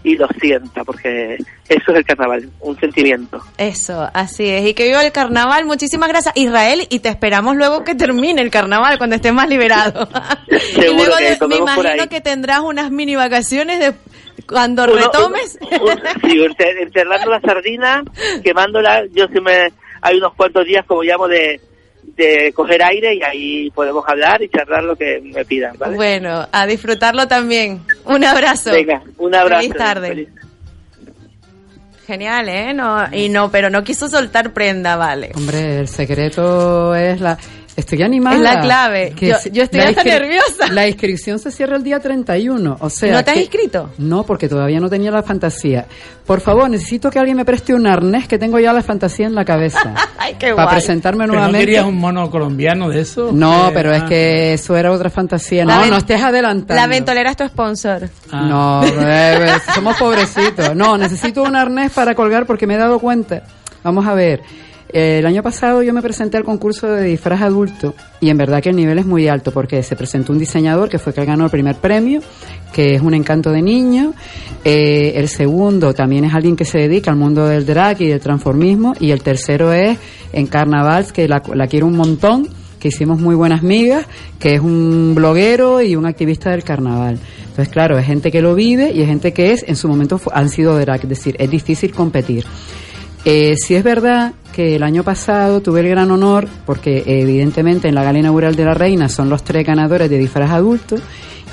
y 0.03 0.15
lo 0.17 0.27
sienta, 0.39 0.83
porque 0.83 1.35
eso 1.69 1.91
es 1.91 1.95
el 1.97 2.03
carnaval, 2.03 2.49
un 2.61 2.75
sentimiento. 2.79 3.39
Eso, 3.59 4.09
así 4.15 4.49
es. 4.49 4.65
Y 4.67 4.73
que 4.73 4.85
viva 4.87 5.05
el 5.05 5.11
carnaval. 5.11 5.65
Muchísimas 5.65 6.09
gracias, 6.09 6.35
Israel. 6.35 6.87
Y 6.89 6.99
te 7.01 7.09
esperamos 7.09 7.55
luego 7.55 7.83
que 7.83 7.93
termine 7.93 8.41
el 8.41 8.49
carnaval, 8.49 8.97
cuando 8.97 9.15
estés 9.15 9.31
más 9.31 9.47
liberado. 9.47 10.09
y 10.47 10.59
Seguro 10.81 10.95
luego 11.05 11.17
que 11.17 11.35
de- 11.37 11.47
me 11.47 11.55
imagino 11.57 12.09
que 12.09 12.19
tendrás 12.19 12.61
unas 12.61 12.89
mini 12.89 13.15
vacaciones 13.15 13.79
de 13.79 13.93
cuando 14.47 14.85
Uno- 14.85 14.95
retomes. 14.95 15.59
Sí, 15.61 16.39
enter- 16.39 16.79
enterrando 16.81 17.29
la 17.29 17.39
sardina, 17.41 18.03
quemándola, 18.43 19.03
yo 19.13 19.27
sí 19.27 19.39
me... 19.39 19.71
Hay 20.01 20.17
unos 20.17 20.33
cuantos 20.35 20.65
días, 20.65 20.85
como 20.85 21.03
llamo, 21.03 21.27
de, 21.27 21.59
de 22.15 22.51
coger 22.53 22.83
aire 22.83 23.13
y 23.15 23.21
ahí 23.23 23.69
podemos 23.71 24.03
hablar 24.07 24.41
y 24.41 24.49
charlar 24.49 24.83
lo 24.83 24.95
que 24.95 25.21
me 25.21 25.45
pidan, 25.45 25.77
¿vale? 25.77 25.95
Bueno, 25.95 26.47
a 26.51 26.65
disfrutarlo 26.65 27.27
también. 27.27 27.81
Un 28.05 28.23
abrazo. 28.23 28.71
Venga, 28.71 29.01
un 29.17 29.35
abrazo. 29.35 29.61
Feliz 29.61 29.77
tarde. 29.77 30.07
Feliz- 30.09 30.29
Genial, 32.07 32.49
¿eh? 32.49 32.73
No, 32.73 33.05
y 33.13 33.29
no, 33.29 33.49
pero 33.51 33.69
no 33.69 33.83
quiso 33.83 34.09
soltar 34.09 34.51
prenda, 34.53 34.95
vale. 34.97 35.31
Hombre, 35.35 35.79
el 35.79 35.87
secreto 35.87 36.93
es 36.95 37.21
la... 37.21 37.37
Estoy 37.75 38.03
animada. 38.03 38.35
Es 38.35 38.41
la 38.41 38.61
clave. 38.61 39.13
Yo- 39.17 39.63
estoy 39.63 39.79
hasta 39.81 40.03
nerviosa. 40.03 40.67
La 40.71 40.87
inscripción 40.87 41.39
se 41.39 41.51
cierra 41.51 41.77
el 41.77 41.83
día 41.83 41.99
31. 41.99 42.77
O 42.79 42.89
sea, 42.89 43.13
¿No 43.13 43.23
te 43.23 43.31
has 43.31 43.35
que- 43.37 43.43
inscrito? 43.43 43.89
No, 43.97 44.23
porque 44.23 44.49
todavía 44.49 44.79
no 44.81 44.89
tenía 44.89 45.09
la 45.09 45.23
fantasía. 45.23 45.85
Por 46.25 46.41
favor, 46.41 46.69
necesito 46.69 47.09
que 47.09 47.17
alguien 47.19 47.37
me 47.37 47.45
preste 47.45 47.73
un 47.73 47.87
arnés 47.87 48.27
que 48.27 48.37
tengo 48.37 48.59
ya 48.59 48.73
la 48.73 48.81
fantasía 48.83 49.25
en 49.25 49.35
la 49.35 49.45
cabeza. 49.45 49.93
Ay, 50.17 50.35
qué 50.37 50.51
Para 50.53 50.65
guay. 50.65 50.75
presentarme 50.75 51.19
¿Pero 51.23 51.27
no 51.27 51.33
nuevamente. 51.39 51.65
querías 51.65 51.85
un 51.85 51.97
mono 51.97 52.29
colombiano 52.29 52.89
de 52.89 53.01
eso? 53.01 53.31
No, 53.33 53.69
Eh, 53.69 53.71
pero 53.73 53.93
es 53.93 54.01
ah. 54.03 54.05
que 54.05 54.53
eso 54.53 54.75
era 54.75 54.91
otra 54.91 55.09
fantasía. 55.09 55.63
No, 55.65 55.85
no 55.85 55.97
estés 55.97 56.21
adelantando. 56.21 56.75
La 56.75 56.87
ventolera 56.87 57.31
es 57.31 57.37
tu 57.37 57.47
sponsor. 57.47 58.09
Ah. 58.31 58.41
No, 58.47 58.81
bebé, 58.81 59.49
somos 59.73 59.95
pobrecitos. 59.97 60.75
No, 60.75 60.97
necesito 60.97 61.41
un 61.43 61.55
arnés 61.55 61.91
para 61.91 62.15
colgar 62.15 62.45
porque 62.45 62.67
me 62.67 62.75
he 62.75 62.77
dado 62.77 62.99
cuenta. 62.99 63.43
Vamos 63.83 64.05
a 64.05 64.13
ver. 64.13 64.41
El 64.93 65.25
año 65.25 65.41
pasado 65.41 65.81
yo 65.83 65.93
me 65.93 66.01
presenté 66.01 66.37
al 66.37 66.43
concurso 66.43 66.87
de 66.87 67.05
disfraz 67.05 67.41
adulto 67.41 67.95
y 68.19 68.29
en 68.29 68.37
verdad 68.37 68.61
que 68.61 68.69
el 68.69 68.75
nivel 68.75 68.99
es 68.99 69.05
muy 69.05 69.27
alto 69.27 69.51
porque 69.51 69.83
se 69.83 69.95
presentó 69.95 70.33
un 70.33 70.39
diseñador 70.39 70.89
que 70.89 70.99
fue 70.99 71.13
que 71.13 71.23
ganó 71.23 71.45
el 71.45 71.49
primer 71.49 71.75
premio, 71.75 72.21
que 72.73 72.95
es 72.95 73.01
un 73.01 73.13
encanto 73.13 73.51
de 73.51 73.61
niño. 73.61 74.13
Eh, 74.65 75.13
el 75.15 75.29
segundo 75.29 75.93
también 75.93 76.25
es 76.25 76.33
alguien 76.33 76.55
que 76.55 76.65
se 76.65 76.79
dedica 76.79 77.09
al 77.11 77.17
mundo 77.17 77.47
del 77.47 77.65
drag 77.65 78.01
y 78.01 78.07
del 78.07 78.19
transformismo. 78.19 78.93
Y 78.99 79.11
el 79.11 79.21
tercero 79.21 79.71
es 79.71 79.97
en 80.33 80.47
Carnavals, 80.47 81.13
que 81.13 81.27
la, 81.27 81.41
la 81.53 81.67
quiero 81.67 81.87
un 81.87 81.95
montón 81.95 82.49
que 82.81 82.89
hicimos 82.89 83.19
muy 83.19 83.35
buenas 83.35 83.63
migas, 83.63 84.05
que 84.39 84.55
es 84.55 84.59
un 84.59 85.13
bloguero 85.15 85.81
y 85.81 85.95
un 85.95 86.05
activista 86.05 86.49
del 86.49 86.63
carnaval. 86.63 87.19
Entonces, 87.41 87.69
claro, 87.69 87.97
es 87.97 88.05
gente 88.05 88.31
que 88.31 88.41
lo 88.41 88.55
vive 88.55 88.91
y 88.91 89.01
es 89.01 89.07
gente 89.07 89.33
que 89.33 89.51
es, 89.53 89.63
en 89.67 89.75
su 89.75 89.87
momento 89.87 90.19
han 90.33 90.49
sido 90.49 90.77
drag, 90.79 91.01
es 91.03 91.09
decir, 91.09 91.35
es 91.39 91.49
difícil 91.49 91.93
competir. 91.93 92.43
Eh, 93.23 93.55
sí 93.55 93.75
es 93.75 93.83
verdad 93.83 94.33
que 94.53 94.75
el 94.75 94.83
año 94.83 95.03
pasado 95.03 95.61
tuve 95.61 95.81
el 95.81 95.89
gran 95.89 96.11
honor, 96.11 96.47
porque 96.65 97.03
evidentemente 97.05 97.87
en 97.87 97.95
la 97.95 98.03
gala 98.03 98.19
inaugural 98.19 98.55
de 98.55 98.65
la 98.65 98.73
Reina 98.73 99.09
son 99.09 99.29
los 99.29 99.43
tres 99.43 99.65
ganadores 99.65 100.09
de 100.09 100.17
disfraz 100.17 100.51
adulto, 100.51 100.95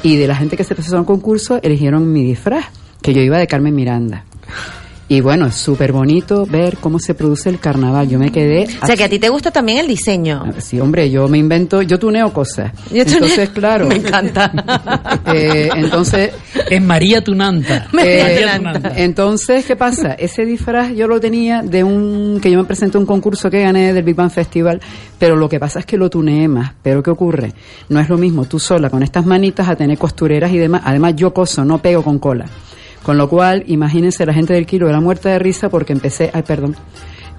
y 0.02 0.16
de 0.16 0.26
la 0.26 0.36
gente 0.36 0.56
que 0.56 0.64
se 0.64 0.74
presentó 0.74 0.98
al 0.98 1.04
concurso 1.04 1.60
eligieron 1.62 2.12
mi 2.12 2.24
disfraz, 2.24 2.66
que 3.02 3.12
yo 3.12 3.20
iba 3.20 3.38
de 3.38 3.46
Carmen 3.46 3.74
Miranda. 3.74 4.24
Y 5.10 5.22
bueno, 5.22 5.46
es 5.46 5.54
súper 5.54 5.90
bonito 5.92 6.44
ver 6.44 6.76
cómo 6.76 6.98
se 6.98 7.14
produce 7.14 7.48
el 7.48 7.58
carnaval. 7.58 8.10
Yo 8.10 8.18
me 8.18 8.30
quedé... 8.30 8.66
O 8.82 8.86
sea, 8.86 8.94
que 8.94 9.04
a 9.04 9.08
ti 9.08 9.18
te 9.18 9.30
gusta 9.30 9.50
también 9.50 9.78
el 9.78 9.86
diseño. 9.88 10.44
Sí, 10.58 10.78
hombre, 10.80 11.10
yo 11.10 11.26
me 11.28 11.38
invento, 11.38 11.80
yo 11.80 11.98
tuneo 11.98 12.30
cosas. 12.30 12.72
Yo 12.92 13.04
tuneo- 13.04 13.14
entonces, 13.14 13.48
claro. 13.48 13.86
Me 13.88 13.94
encanta. 13.96 14.52
eh, 15.34 15.70
entonces. 15.74 16.32
Es 16.68 16.82
María 16.82 17.24
Tunanta. 17.24 17.86
eh, 17.98 18.22
María 18.22 18.56
Tunanta. 18.58 18.92
entonces, 18.96 19.64
¿qué 19.64 19.76
pasa? 19.76 20.12
Ese 20.12 20.44
disfraz 20.44 20.92
yo 20.94 21.06
lo 21.08 21.18
tenía 21.18 21.62
de 21.62 21.82
un. 21.84 22.38
que 22.42 22.50
yo 22.50 22.58
me 22.58 22.64
presenté 22.64 22.98
a 22.98 23.00
un 23.00 23.06
concurso 23.06 23.48
que 23.48 23.62
gané 23.62 23.94
del 23.94 24.04
Big 24.04 24.14
Bang 24.14 24.30
Festival, 24.30 24.78
pero 25.18 25.36
lo 25.36 25.48
que 25.48 25.58
pasa 25.58 25.78
es 25.78 25.86
que 25.86 25.96
lo 25.96 26.10
tuneé 26.10 26.48
más. 26.48 26.72
Pero 26.82 27.02
¿qué 27.02 27.08
ocurre? 27.10 27.54
No 27.88 27.98
es 27.98 28.10
lo 28.10 28.18
mismo 28.18 28.44
tú 28.44 28.58
sola 28.58 28.90
con 28.90 29.02
estas 29.02 29.24
manitas 29.24 29.68
a 29.70 29.74
tener 29.76 29.96
costureras 29.96 30.52
y 30.52 30.58
demás. 30.58 30.82
Además, 30.84 31.14
yo 31.16 31.32
coso, 31.32 31.64
no 31.64 31.78
pego 31.78 32.02
con 32.02 32.18
cola. 32.18 32.44
Con 33.02 33.16
lo 33.16 33.28
cual, 33.28 33.64
imagínense 33.66 34.26
la 34.26 34.34
gente 34.34 34.52
del 34.54 34.66
kilo 34.66 34.86
de 34.86 34.92
la 34.92 35.00
muerta 35.00 35.30
de 35.30 35.38
risa 35.38 35.68
porque 35.68 35.92
empecé. 35.92 36.30
Ay, 36.32 36.42
perdón. 36.42 36.76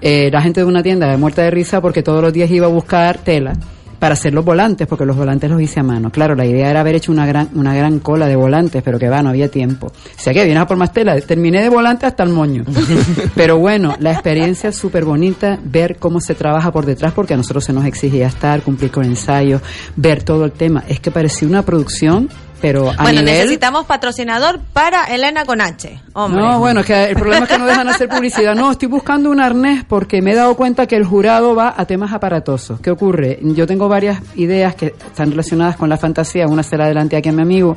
Eh, 0.00 0.30
la 0.32 0.40
gente 0.40 0.60
de 0.60 0.66
una 0.66 0.82
tienda 0.82 1.08
de 1.08 1.16
muerta 1.16 1.42
de 1.42 1.50
risa 1.50 1.80
porque 1.80 2.02
todos 2.02 2.22
los 2.22 2.32
días 2.32 2.50
iba 2.50 2.66
a 2.66 2.70
buscar 2.70 3.18
tela 3.18 3.52
para 4.00 4.14
hacer 4.14 4.32
los 4.32 4.44
volantes, 4.44 4.88
porque 4.88 5.04
los 5.04 5.14
volantes 5.14 5.48
los 5.50 5.60
hice 5.60 5.78
a 5.78 5.82
mano. 5.82 6.10
Claro, 6.10 6.34
la 6.34 6.46
idea 6.46 6.70
era 6.70 6.80
haber 6.80 6.96
hecho 6.96 7.12
una 7.12 7.26
gran, 7.26 7.50
una 7.54 7.74
gran 7.74 8.00
cola 8.00 8.26
de 8.26 8.34
volantes, 8.34 8.82
pero 8.82 8.98
que 8.98 9.10
va, 9.10 9.22
no 9.22 9.28
había 9.28 9.48
tiempo. 9.48 9.88
O 9.88 10.20
sea 10.20 10.32
que 10.32 10.42
vienes 10.42 10.62
a 10.62 10.66
por 10.66 10.78
más 10.78 10.92
tela, 10.92 11.20
terminé 11.20 11.62
de 11.62 11.68
volante 11.68 12.06
hasta 12.06 12.22
el 12.22 12.30
moño. 12.30 12.64
pero 13.36 13.58
bueno, 13.58 13.94
la 14.00 14.12
experiencia 14.12 14.70
es 14.70 14.76
súper 14.76 15.04
bonita, 15.04 15.58
ver 15.62 15.98
cómo 15.98 16.18
se 16.20 16.34
trabaja 16.34 16.72
por 16.72 16.86
detrás, 16.86 17.12
porque 17.12 17.34
a 17.34 17.36
nosotros 17.36 17.62
se 17.62 17.74
nos 17.74 17.84
exigía 17.84 18.26
estar, 18.26 18.62
cumplir 18.62 18.90
con 18.90 19.04
ensayos, 19.04 19.60
ver 19.96 20.22
todo 20.22 20.46
el 20.46 20.52
tema. 20.52 20.82
Es 20.88 20.98
que 20.98 21.10
parecía 21.10 21.46
una 21.46 21.62
producción, 21.62 22.30
pero 22.60 22.90
a 22.90 23.02
bueno, 23.02 23.20
nivel... 23.20 23.24
necesitamos 23.24 23.86
patrocinador 23.86 24.60
para 24.72 25.04
Elena 25.04 25.44
con 25.44 25.60
H. 25.60 26.00
Hombre. 26.12 26.42
No, 26.42 26.58
bueno, 26.58 26.80
es 26.80 26.86
que 26.86 27.04
el 27.04 27.16
problema 27.16 27.44
es 27.44 27.52
que 27.52 27.58
no 27.58 27.66
dejan 27.66 27.88
hacer 27.88 28.08
publicidad. 28.08 28.54
No, 28.54 28.70
estoy 28.70 28.88
buscando 28.88 29.30
un 29.30 29.40
arnés 29.40 29.84
porque 29.84 30.20
me 30.22 30.32
he 30.32 30.34
dado 30.34 30.54
cuenta 30.56 30.86
que 30.86 30.96
el 30.96 31.04
jurado 31.04 31.54
va 31.54 31.74
a 31.76 31.86
temas 31.86 32.12
aparatosos. 32.12 32.80
¿Qué 32.80 32.90
ocurre? 32.90 33.38
Yo 33.42 33.66
tengo 33.66 33.88
varias 33.88 34.20
ideas 34.36 34.74
que 34.74 34.86
están 34.86 35.30
relacionadas 35.30 35.76
con 35.76 35.88
la 35.88 35.96
fantasía. 35.96 36.46
Una 36.46 36.62
se 36.62 36.76
la 36.76 36.84
adelanté 36.84 37.16
aquí 37.16 37.28
a 37.28 37.32
mi 37.32 37.42
amigo. 37.42 37.76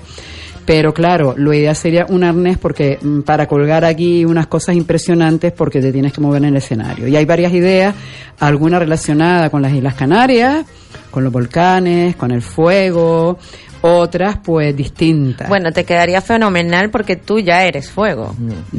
Pero 0.65 0.93
claro, 0.93 1.33
lo 1.37 1.53
ideal 1.53 1.75
sería 1.75 2.05
un 2.07 2.23
arnés 2.23 2.57
porque 2.57 2.97
mm, 3.01 3.21
para 3.21 3.47
colgar 3.47 3.83
aquí 3.83 4.23
unas 4.23 4.47
cosas 4.47 4.75
impresionantes 4.75 5.51
porque 5.51 5.81
te 5.81 5.91
tienes 5.91 6.13
que 6.13 6.21
mover 6.21 6.41
en 6.43 6.49
el 6.49 6.57
escenario. 6.57 7.07
Y 7.07 7.15
hay 7.15 7.25
varias 7.25 7.53
ideas, 7.53 7.93
algunas 8.39 8.79
relacionadas 8.79 9.49
con 9.49 9.61
las 9.61 9.73
Islas 9.73 9.95
Canarias, 9.95 10.65
con 11.11 11.23
los 11.23 11.33
volcanes, 11.33 12.15
con 12.15 12.31
el 12.31 12.41
fuego, 12.41 13.37
otras 13.85 14.37
pues 14.41 14.73
distintas. 14.75 15.49
Bueno, 15.49 15.73
te 15.73 15.83
quedaría 15.83 16.21
fenomenal 16.21 16.89
porque 16.89 17.17
tú 17.17 17.39
ya 17.39 17.65
eres 17.65 17.91
fuego. 17.91 18.33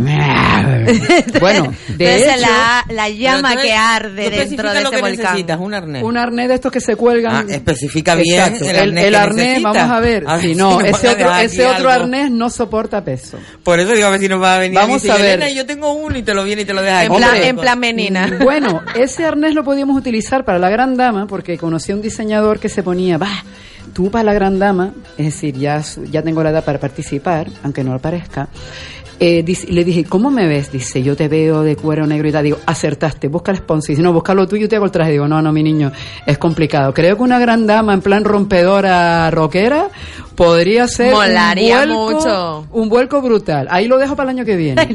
bueno, 1.40 1.72
de 1.88 2.16
Esa 2.16 2.34
es 2.34 2.40
hecho, 2.40 2.50
la, 2.50 2.84
la 2.88 3.08
llama 3.10 3.54
que 3.56 3.72
arde 3.74 4.30
dentro 4.30 4.72
de 4.72 4.80
lo 4.80 4.88
ese 4.88 4.96
que 4.96 5.02
volcán. 5.02 5.24
necesitas, 5.26 5.60
un 5.60 5.74
arnés. 5.74 6.02
un 6.02 6.16
arnés 6.16 6.48
de 6.48 6.54
estos 6.54 6.72
que 6.72 6.80
se 6.80 6.96
cuelgan. 6.96 7.34
Ah, 7.50 7.54
especifica 7.54 8.14
bien 8.14 8.40
Exacto. 8.40 8.64
el 8.70 9.14
arnés 9.14 9.56
el 9.58 9.62
vamos 9.62 9.90
a 9.90 10.00
ver. 10.00 10.24
A 10.26 10.36
ver 10.36 10.44
si 10.46 10.54
no, 10.54 10.80
ese 10.80 11.08
a 11.08 11.12
otro, 11.12 11.34
ese 11.36 11.66
otro 11.66 11.90
arnés 11.90 12.30
no 12.30 12.48
soporta 12.48 13.04
peso. 13.04 13.38
Por 13.62 13.80
eso 13.80 13.92
digo 13.92 14.06
a 14.06 14.10
ver 14.10 14.20
si 14.20 14.28
nos 14.28 14.42
va 14.42 14.54
a 14.56 14.58
venir 14.58 14.78
Vamos 14.78 15.02
dice, 15.02 15.12
a 15.12 15.16
ver. 15.16 15.34
Elena, 15.42 15.50
yo 15.50 15.66
tengo 15.66 15.92
uno 15.92 16.16
y 16.16 16.22
te 16.22 16.32
lo 16.32 16.44
viene 16.44 16.62
y 16.62 16.64
te 16.64 16.72
lo 16.72 16.80
deja 16.80 17.04
En 17.04 17.14
plan, 17.14 17.36
en 17.36 17.56
plan 17.56 17.78
menina. 17.78 18.26
Mm, 18.26 18.42
Bueno, 18.42 18.82
ese 18.94 19.26
arnés 19.26 19.54
lo 19.54 19.64
podíamos 19.64 19.98
utilizar 19.98 20.46
para 20.46 20.58
la 20.58 20.70
gran 20.70 20.96
dama 20.96 21.26
porque 21.26 21.58
conocí 21.58 21.92
a 21.92 21.94
un 21.94 22.00
diseñador 22.00 22.58
que 22.58 22.70
se 22.70 22.82
ponía, 22.82 23.18
va, 23.18 23.44
tú 23.94 24.10
para 24.10 24.24
la 24.24 24.34
gran 24.34 24.58
dama, 24.58 24.92
es 25.16 25.26
decir, 25.26 25.56
ya, 25.56 25.82
ya 26.10 26.22
tengo 26.22 26.42
la 26.42 26.50
edad 26.50 26.64
para 26.64 26.78
participar, 26.78 27.46
aunque 27.62 27.84
no 27.84 27.92
lo 27.92 28.00
parezca. 28.00 28.48
Eh, 29.20 29.42
dice- 29.44 29.68
le 29.68 29.84
dije, 29.84 30.04
¿cómo 30.04 30.30
me 30.30 30.46
ves? 30.46 30.72
Dice, 30.72 31.02
yo 31.02 31.16
te 31.16 31.28
veo 31.28 31.62
de 31.62 31.76
cuero 31.76 32.06
negro 32.06 32.28
y 32.28 32.32
tal. 32.32 32.44
Digo, 32.44 32.58
acertaste, 32.66 33.28
busca 33.28 33.52
el 33.52 33.58
sponsor. 33.58 33.90
Dice, 33.90 34.02
no, 34.02 34.12
busca 34.12 34.34
lo 34.34 34.46
tuyo 34.48 34.66
y 34.66 34.68
te 34.68 34.76
hago 34.76 34.84
el 34.86 34.90
traje. 34.90 35.12
Digo, 35.12 35.28
no, 35.28 35.40
no, 35.40 35.52
mi 35.52 35.62
niño, 35.62 35.92
es 36.26 36.38
complicado. 36.38 36.92
Creo 36.92 37.16
que 37.16 37.22
una 37.22 37.38
gran 37.38 37.66
dama 37.66 37.94
en 37.94 38.00
plan 38.00 38.24
rompedora 38.24 39.30
rockera 39.30 39.88
podría 40.34 40.88
ser 40.88 41.12
Molaría 41.14 41.82
un 41.82 41.86
vuelco, 41.94 42.10
mucho. 42.18 42.66
un 42.72 42.88
vuelco 42.88 43.22
brutal. 43.22 43.68
Ahí 43.70 43.86
lo 43.86 43.98
dejo 43.98 44.16
para 44.16 44.30
el 44.30 44.36
año 44.38 44.44
que 44.44 44.56
viene. 44.56 44.88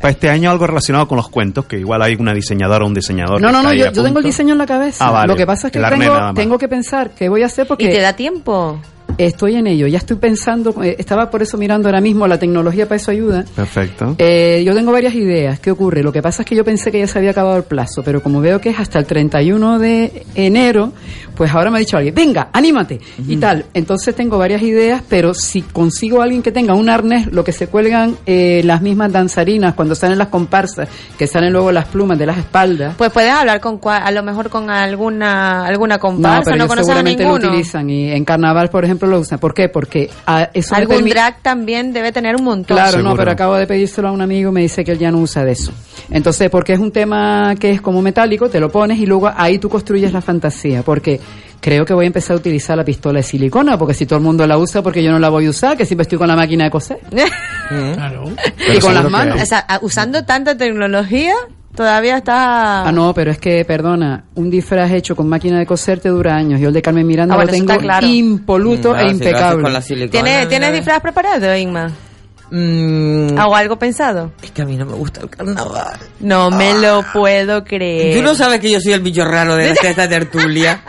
Para 0.00 0.10
este 0.10 0.28
año 0.30 0.50
algo 0.50 0.64
relacionado 0.66 1.08
con 1.08 1.16
los 1.16 1.28
cuentos, 1.28 1.64
que 1.64 1.78
igual 1.78 2.00
hay 2.02 2.14
una 2.14 2.32
diseñadora 2.32 2.84
o 2.84 2.86
un 2.86 2.94
diseñador. 2.94 3.40
No, 3.40 3.50
no, 3.50 3.62
no, 3.64 3.72
yo, 3.72 3.90
tengo 3.90 4.18
el 4.18 4.24
diseño 4.24 4.52
en 4.52 4.58
la 4.58 4.66
cabeza. 4.66 5.04
Ah, 5.06 5.10
vale. 5.10 5.26
Lo 5.26 5.36
que 5.36 5.44
pasa 5.44 5.66
es 5.68 5.72
que 5.72 5.80
tengo, 5.80 6.34
tengo 6.34 6.56
que 6.58 6.68
pensar 6.68 7.10
qué 7.10 7.28
voy 7.28 7.42
a 7.42 7.46
hacer 7.46 7.66
porque... 7.66 7.86
¿Y 7.86 7.90
te 7.90 8.00
da 8.00 8.12
tiempo? 8.12 8.80
Estoy 9.18 9.56
en 9.56 9.66
ello, 9.66 9.88
ya 9.88 9.98
estoy 9.98 10.16
pensando, 10.16 10.82
eh, 10.82 10.94
estaba 10.98 11.28
por 11.28 11.42
eso 11.42 11.58
mirando 11.58 11.88
ahora 11.88 12.00
mismo, 12.00 12.26
la 12.28 12.38
tecnología 12.38 12.86
para 12.86 12.96
eso 12.96 13.10
ayuda. 13.10 13.44
Perfecto. 13.54 14.14
Eh, 14.18 14.62
yo 14.64 14.74
tengo 14.74 14.92
varias 14.92 15.14
ideas. 15.14 15.58
¿Qué 15.58 15.72
ocurre? 15.72 16.04
Lo 16.04 16.12
que 16.12 16.22
pasa 16.22 16.42
es 16.42 16.48
que 16.48 16.54
yo 16.54 16.64
pensé 16.64 16.92
que 16.92 17.00
ya 17.00 17.06
se 17.08 17.18
había 17.18 17.32
acabado 17.32 17.56
el 17.56 17.64
plazo, 17.64 18.02
pero 18.04 18.22
como 18.22 18.40
veo 18.40 18.60
que 18.60 18.70
es 18.70 18.78
hasta 18.78 19.00
el 19.00 19.06
31 19.06 19.80
de 19.80 20.24
enero, 20.36 20.92
pues 21.38 21.52
ahora 21.52 21.70
me 21.70 21.78
ha 21.78 21.80
dicho 21.80 21.96
alguien, 21.96 22.14
venga, 22.14 22.48
anímate 22.52 23.00
y 23.26 23.36
tal. 23.36 23.66
Entonces 23.74 24.14
tengo 24.14 24.38
varias 24.38 24.62
ideas, 24.62 25.02
pero 25.08 25.34
si 25.34 25.62
consigo 25.62 26.20
a 26.20 26.24
alguien 26.24 26.42
que 26.42 26.52
tenga 26.52 26.74
un 26.74 26.88
arnés, 26.88 27.32
lo 27.32 27.44
que 27.44 27.52
se 27.52 27.68
cuelgan 27.68 28.16
eh, 28.26 28.62
las 28.64 28.82
mismas 28.82 29.12
danzarinas 29.12 29.74
cuando 29.74 29.94
salen 29.94 30.18
las 30.18 30.28
comparsas, 30.28 30.88
que 31.16 31.26
salen 31.26 31.52
luego 31.52 31.70
las 31.72 31.86
plumas 31.86 32.18
de 32.18 32.26
las 32.26 32.38
espaldas. 32.38 32.94
Pues 32.96 33.10
puedes 33.12 33.32
hablar 33.32 33.60
con 33.60 33.80
a 33.84 34.10
lo 34.10 34.22
mejor 34.22 34.48
con 34.48 34.70
alguna 34.70 35.66
alguna 35.66 35.98
comparsa, 35.98 36.42
pero 36.44 36.56
no, 36.56 36.68
conoces 36.68 36.90
a 36.90 36.92
seguramente 36.92 37.22
lo 37.22 37.30
ninguno. 37.30 37.48
utilizan 37.52 37.90
y 37.90 38.10
en 38.10 38.24
carnaval, 38.24 38.68
por 38.68 38.84
ejemplo, 38.84 39.07
lo 39.08 39.18
usan. 39.20 39.38
¿Por 39.38 39.54
qué? 39.54 39.68
Porque 39.68 40.08
ah, 40.26 40.48
eso 40.54 40.74
Algún 40.74 40.98
permi- 40.98 41.10
drag 41.10 41.42
también 41.42 41.92
debe 41.92 42.12
tener 42.12 42.36
un 42.36 42.44
montón. 42.44 42.76
Claro, 42.76 43.02
no, 43.02 43.16
pero 43.16 43.30
acabo 43.32 43.54
de 43.56 43.66
pedírselo 43.66 44.08
a 44.08 44.12
un 44.12 44.20
amigo 44.20 44.50
y 44.50 44.52
me 44.54 44.60
dice 44.60 44.84
que 44.84 44.92
él 44.92 44.98
ya 44.98 45.10
no 45.10 45.18
usa 45.18 45.44
de 45.44 45.52
eso. 45.52 45.72
Entonces, 46.10 46.48
porque 46.50 46.72
es 46.74 46.78
un 46.78 46.92
tema 46.92 47.54
que 47.58 47.70
es 47.70 47.80
como 47.80 48.00
metálico, 48.02 48.48
te 48.48 48.60
lo 48.60 48.70
pones 48.70 48.98
y 48.98 49.06
luego 49.06 49.30
ahí 49.34 49.58
tú 49.58 49.68
construyes 49.68 50.12
la 50.12 50.20
fantasía. 50.20 50.82
Porque 50.82 51.20
creo 51.60 51.84
que 51.84 51.92
voy 51.92 52.04
a 52.04 52.06
empezar 52.06 52.34
a 52.34 52.38
utilizar 52.38 52.76
la 52.76 52.84
pistola 52.84 53.18
de 53.18 53.22
silicona, 53.24 53.76
porque 53.76 53.92
si 53.94 54.06
todo 54.06 54.18
el 54.18 54.24
mundo 54.24 54.46
la 54.46 54.56
usa, 54.58 54.80
porque 54.82 55.02
yo 55.02 55.10
no 55.10 55.18
la 55.18 55.28
voy 55.28 55.46
a 55.46 55.50
usar, 55.50 55.76
que 55.76 55.84
siempre 55.84 56.02
estoy 56.02 56.16
con 56.18 56.28
la 56.28 56.36
máquina 56.36 56.64
de 56.64 56.70
coser. 56.70 56.98
Y 58.74 58.78
con 58.80 58.94
las 58.94 59.10
manos. 59.10 59.42
O 59.42 59.46
sea, 59.46 59.58
a- 59.68 59.78
usando 59.82 60.24
tanta 60.24 60.56
tecnología, 60.56 61.34
todavía 61.78 62.16
está... 62.18 62.82
Ah, 62.88 62.90
no, 62.92 63.14
pero 63.14 63.30
es 63.30 63.38
que, 63.38 63.64
perdona, 63.64 64.24
un 64.34 64.50
disfraz 64.50 64.90
hecho 64.90 65.14
con 65.14 65.28
máquina 65.28 65.58
de 65.60 65.64
coser 65.64 66.00
te 66.00 66.08
dura 66.08 66.34
años. 66.34 66.60
Yo 66.60 66.68
el 66.68 66.74
de 66.74 66.82
Carmen 66.82 67.06
Miranda 67.06 67.34
Ah, 67.34 67.36
bueno, 67.38 67.52
lo 67.52 67.56
tengo 67.56 67.78
claro. 67.78 68.06
impoluto 68.06 68.90
Mm, 68.92 68.96
e 68.96 68.98
si 68.98 69.04
haces 69.06 69.12
impecable. 69.20 69.62
con 69.62 69.72
la 69.72 69.80
silicona, 69.80 70.10
¿Tienes, 70.24 70.48
¿tienes 70.48 70.72
disfraz 70.72 71.00
preparado, 71.00 71.56
Inma? 71.56 71.90
Mm, 72.50 73.38
¿O 73.38 73.54
algo 73.54 73.78
pensado? 73.78 74.32
Es 74.42 74.50
que 74.50 74.62
a 74.62 74.64
mí 74.64 74.76
no 74.76 74.86
me 74.86 74.94
gusta 74.94 75.20
el 75.20 75.30
carnaval. 75.30 75.98
No 76.20 76.50
me 76.50 76.74
lo 76.80 77.04
puedo 77.12 77.62
creer. 77.62 78.16
Tú 78.16 78.22
no 78.24 78.34
sabes 78.34 78.58
que 78.58 78.70
yo 78.70 78.80
soy 78.80 78.94
el 78.94 79.00
bicho 79.00 79.24
raro 79.24 79.54
de 79.54 79.70
esta 79.82 80.08
tertulia. 80.08 80.80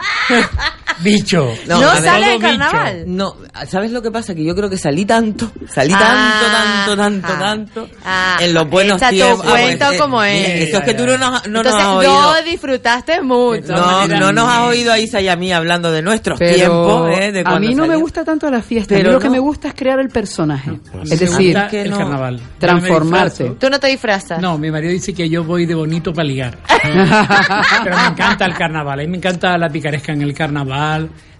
Bicho. 1.01 1.47
¿No 1.67 1.79
sale 1.95 2.35
en 2.35 2.41
carnaval? 2.41 3.03
No, 3.07 3.35
¿sabes 3.67 3.91
lo 3.91 4.01
que 4.01 4.11
pasa? 4.11 4.33
Que 4.35 4.43
yo 4.43 4.55
creo 4.55 4.69
que 4.69 4.77
salí 4.77 5.05
tanto, 5.05 5.51
salí 5.71 5.93
Ah, 5.95 6.39
tanto, 6.39 6.95
tanto, 6.95 6.95
tanto, 6.97 7.27
ah, 7.33 7.39
tanto. 7.39 7.89
ah, 8.05 8.37
en 8.41 8.53
los 8.53 8.69
buenos 8.69 9.01
tiempos. 9.09 9.45
Ah, 9.45 9.49
cuento 9.51 9.85
pues, 9.85 9.95
eh, 9.95 9.99
como 9.99 10.23
es. 10.23 10.49
Eso 10.69 10.77
es 10.79 10.83
que 10.83 10.93
tú 10.93 11.05
no 11.05 11.17
nos, 11.17 11.47
no 11.47 11.63
nos 11.63 11.73
has 11.73 11.85
oído. 11.87 12.21
no 12.21 12.41
disfrutaste 12.43 13.21
mucho. 13.21 13.73
No, 13.73 14.07
no 14.07 14.31
nos 14.31 14.49
has 14.49 14.59
oído 14.67 14.91
a 14.93 14.99
Isa 14.99 15.21
y 15.21 15.27
a 15.27 15.35
mí 15.35 15.51
hablando 15.51 15.91
de 15.91 16.01
nuestros 16.01 16.37
Pero 16.39 16.55
tiempos. 16.55 17.11
¿eh? 17.19 17.31
De 17.31 17.43
a 17.45 17.59
mí 17.59 17.73
no 17.75 17.85
me 17.87 17.95
gusta 17.95 18.23
tanto 18.23 18.49
la 18.49 18.61
fiesta. 18.61 18.93
a 18.95 18.97
mí 18.97 19.03
Pero 19.03 19.13
lo 19.13 19.19
que 19.19 19.27
no. 19.27 19.33
me 19.33 19.39
gusta 19.39 19.69
es 19.69 19.73
crear 19.73 19.99
el 19.99 20.09
personaje. 20.09 20.71
pues, 20.91 21.11
es 21.11 21.19
decir, 21.19 21.57
gusta 21.57 21.77
el 21.81 21.89
carnaval. 21.91 22.39
Transformarte. 22.59 23.51
Tú 23.59 23.69
no 23.69 23.79
te 23.79 23.87
disfrazas. 23.87 24.41
No, 24.41 24.57
mi 24.57 24.71
marido 24.71 24.91
dice 24.91 25.13
que 25.13 25.29
yo 25.29 25.43
voy 25.43 25.65
de 25.65 25.75
bonito 25.75 26.13
para 26.13 26.27
ligar. 26.27 26.57
Pero 27.83 27.97
me 27.97 28.05
encanta 28.07 28.45
el 28.45 28.53
carnaval. 28.55 28.99
A 28.99 29.01
mí 29.03 29.07
me 29.07 29.17
encanta 29.17 29.57
la 29.57 29.69
picaresca 29.69 30.13
en 30.13 30.21
el 30.21 30.33
carnaval, 30.33 30.88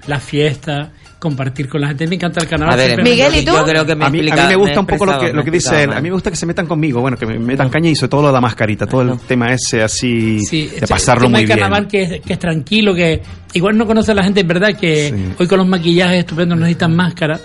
la 0.07 0.19
fiesta, 0.19 0.91
compartir 1.19 1.67
con 1.67 1.81
la 1.81 1.87
gente. 1.89 2.07
Me 2.07 2.15
encanta 2.15 2.41
el 2.41 2.47
carnaval. 2.47 2.73
A 2.73 2.77
ver, 2.77 3.03
Miguel, 3.03 3.35
¿y 3.35 3.45
tú? 3.45 3.51
Yo 3.51 3.63
creo 3.65 3.85
que 3.85 3.95
me 3.95 4.05
a 4.05 4.09
mí, 4.09 4.19
a 4.19 4.21
mí 4.21 4.27
explica- 4.29 4.47
me 4.49 4.55
gusta 4.55 4.73
me 4.75 4.79
un 4.79 4.85
poco 4.87 5.05
lo 5.05 5.19
que, 5.19 5.33
lo 5.33 5.43
que 5.43 5.51
dice 5.51 5.83
él. 5.83 5.91
A 5.91 5.95
mí 6.01 6.03
me 6.09 6.13
gusta 6.13 6.29
que 6.29 6.37
se 6.37 6.45
metan 6.45 6.65
conmigo, 6.65 7.01
bueno, 7.01 7.17
que 7.17 7.25
me 7.25 7.37
metan 7.39 7.69
caña 7.69 7.89
y 7.89 7.95
sobre 7.95 8.09
todo 8.09 8.21
lo 8.21 8.27
de 8.27 8.33
la 8.33 8.41
mascarita, 8.41 8.85
todo 8.87 9.01
el 9.01 9.19
tema 9.19 9.51
ese 9.53 9.81
así 9.83 10.39
Sí, 10.41 10.67
de 10.79 10.87
pasarlo 10.87 11.23
tema 11.23 11.37
muy 11.39 11.45
bien. 11.45 11.57
carnaval 11.59 11.87
que 11.87 12.03
es, 12.03 12.21
que 12.21 12.33
es 12.33 12.39
tranquilo, 12.39 12.93
que 12.95 13.21
igual 13.53 13.77
no 13.77 13.85
conoce 13.85 14.11
a 14.11 14.15
la 14.15 14.23
gente, 14.23 14.41
es 14.41 14.47
verdad 14.47 14.75
que 14.79 15.33
hoy 15.37 15.47
con 15.47 15.57
los 15.59 15.67
maquillajes 15.67 16.19
estupendos 16.19 16.57
no 16.57 16.61
necesitan 16.65 16.95
máscara, 16.95 17.39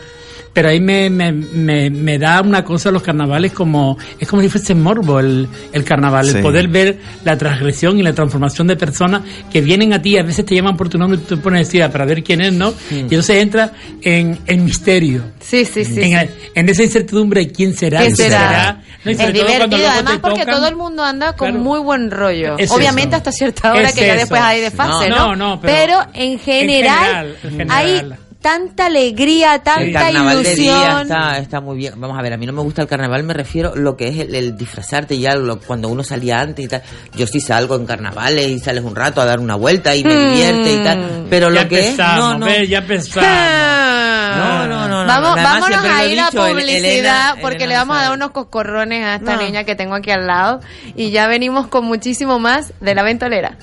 pero 0.55 0.71
ahí 0.71 0.81
me, 0.81 1.11
me, 1.11 1.33
me, 1.33 1.91
me 1.91 2.19
da 2.19 2.41
una 2.41 2.65
cosa 2.65 2.91
los 2.91 3.03
carnavales 3.03 3.53
como, 3.53 3.99
es 4.19 4.27
como 4.27 4.41
si 4.41 4.49
fuese 4.49 4.75
morbo 4.75 5.21
el, 5.21 5.47
el 5.73 5.85
carnaval, 5.85 6.25
Sí. 6.27 6.37
el 6.39 6.43
poder 6.43 6.69
ver 6.69 6.99
la 7.25 7.37
transgresión 7.37 7.99
y 7.99 8.03
la 8.03 8.15
transformación 8.15 8.67
de 8.69 8.77
personas 8.77 9.21
que 9.53 9.61
vienen 9.61 9.93
a 9.93 10.01
ti, 10.01 10.17
a 10.17 10.23
veces 10.23 10.47
te 10.47 10.55
llaman 10.55 10.77
por 10.77 10.89
tu 10.89 10.97
nombre 10.97 11.19
y 11.21 11.25
tú 11.25 11.37
te 11.37 11.43
pones 11.43 11.59
a 11.59 11.65
decir 11.65 11.83
"Ah, 11.83 11.91
para 11.91 12.07
ver 12.07 12.23
quién 12.23 12.41
es, 12.41 12.53
¿no? 12.53 12.73
Y 12.91 13.01
entonces 13.01 13.43
entra 13.43 13.73
en 14.01 14.39
el 14.47 14.59
misterio. 14.63 15.23
Sí, 15.41 15.65
sí, 15.65 15.85
sí. 15.85 16.01
En, 16.01 16.31
en 16.55 16.69
esa 16.69 16.83
incertidumbre, 16.85 17.49
¿quién 17.51 17.75
será? 17.75 18.01
¿Qué 18.01 18.15
será? 18.15 18.81
Es 19.05 19.19
divertido, 19.19 19.87
además 19.91 20.19
porque 20.23 20.43
tocan- 20.47 20.55
todo 20.57 20.69
el 20.69 20.77
mundo 20.77 21.03
anda 21.05 21.35
con 21.37 21.49
Claro. 21.51 21.63
muy 21.63 21.81
buen 21.81 22.11
rollo. 22.11 22.57
Es 22.59 22.71
Obviamente 22.71 23.09
eso. 23.09 23.17
hasta 23.17 23.33
cierta 23.33 23.73
hora 23.73 23.89
Es 23.89 23.95
que 23.95 24.07
ya 24.07 24.15
después 24.17 24.41
hay 24.41 24.63
desfase, 24.63 25.11
No, 25.11 25.17
¿no? 25.17 25.37
no, 25.37 25.57
no, 25.57 25.61
pero 25.61 25.99
en 26.15 26.39
general, 26.39 27.35
general, 27.35 27.37
en 27.45 27.51
general. 27.51 27.71
hay 27.77 28.03
tanta 28.45 28.87
alegría, 28.87 29.55
El 29.55 29.63
tanta 29.63 30.05
de 30.07 30.13
día 30.13 30.33
ilusión. 30.35 31.01
está, 31.03 31.39
está 31.39 31.61
muy 31.63 31.79
bien. 31.79 31.95
Vamos 31.97 32.19
a 32.19 32.21
ver, 32.21 32.35
a 32.35 32.37
mí 32.37 32.45
no 32.45 32.53
me 32.53 32.61
gusta 32.61 32.83
el 32.83 32.89
carnaval, 32.89 33.23
me 33.23 33.33
refiero 33.33 33.75
lo 33.75 33.97
que 33.97 34.09
es 34.09 34.19
el, 34.19 34.35
el 34.35 34.55
disfrazarte 34.57 35.19
ya 35.19 35.35
lo- 35.35 35.59
cuando 35.61 35.89
uno 35.89 36.03
salía 36.05 36.41
antes 36.41 36.63
y 36.65 36.69
tal. 36.69 36.83
Yo 37.17 37.27
sí 37.27 37.41
salgo 37.41 37.75
en 37.77 37.87
carnavales 37.87 38.47
y 38.49 38.59
sales 38.59 38.85
un 38.85 38.95
rato 38.95 39.23
a 39.23 39.25
dar 39.25 39.41
una 39.41 39.55
vuelta 39.55 39.97
y 39.97 40.05
me 40.05 40.15
Hmm. 40.15 40.29
divierte 40.29 40.75
y 40.75 40.85
tal. 40.85 41.27
Pero 41.31 41.51
Ya 41.53 41.63
lo 41.63 41.69
que 41.71 41.89
es, 41.89 41.97
no, 41.99 42.39
no. 42.39 42.45
¿ves? 42.47 42.69
Ya 42.69 42.79
empezamos. 42.79 43.29
No, 44.35 44.67
no, 44.67 44.89
no. 44.89 45.03
no. 45.03 45.07
Vamos, 45.07 45.37
vámonos 45.37 45.85
a 45.85 46.05
ir 46.07 46.19
a 46.21 46.29
el- 46.29 46.33
publicidad 46.37 46.81
Elena- 46.91 47.37
porque 47.41 47.65
Elena 47.65 47.69
le 47.73 47.77
vamos 47.79 47.97
a 47.97 48.03
dar 48.03 48.13
unos 48.15 48.31
coscorrones 48.33 49.05
a 49.05 49.15
esta 49.17 49.37
No. 49.37 49.43
niña 49.43 49.65
que 49.65 49.77
tengo 49.77 49.95
aquí 49.95 50.11
al 50.11 50.27
lado 50.27 50.61
y 50.97 51.11
ya 51.13 51.29
venimos 51.29 51.69
con 51.69 51.85
muchísimo 51.85 52.39
más 52.41 52.73
de 52.81 52.95
la 52.97 53.03
ventolera. 53.05 53.57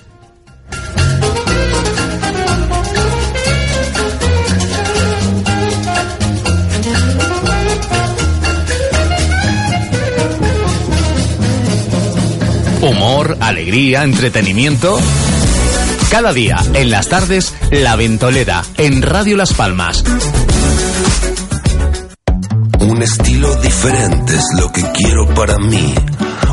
Humor, 12.81 13.37
alegría, 13.41 14.03
entretenimiento. 14.03 14.99
Cada 16.09 16.33
día, 16.33 16.57
en 16.73 16.89
las 16.89 17.09
tardes, 17.09 17.53
La 17.69 17.95
Ventolera, 17.95 18.63
en 18.77 19.03
Radio 19.03 19.37
Las 19.37 19.53
Palmas. 19.53 20.03
Un 22.79 23.03
estilo 23.03 23.55
diferente 23.57 24.35
es 24.35 24.45
lo 24.59 24.71
que 24.71 24.81
quiero 24.93 25.27
para 25.35 25.59
mí. 25.59 25.93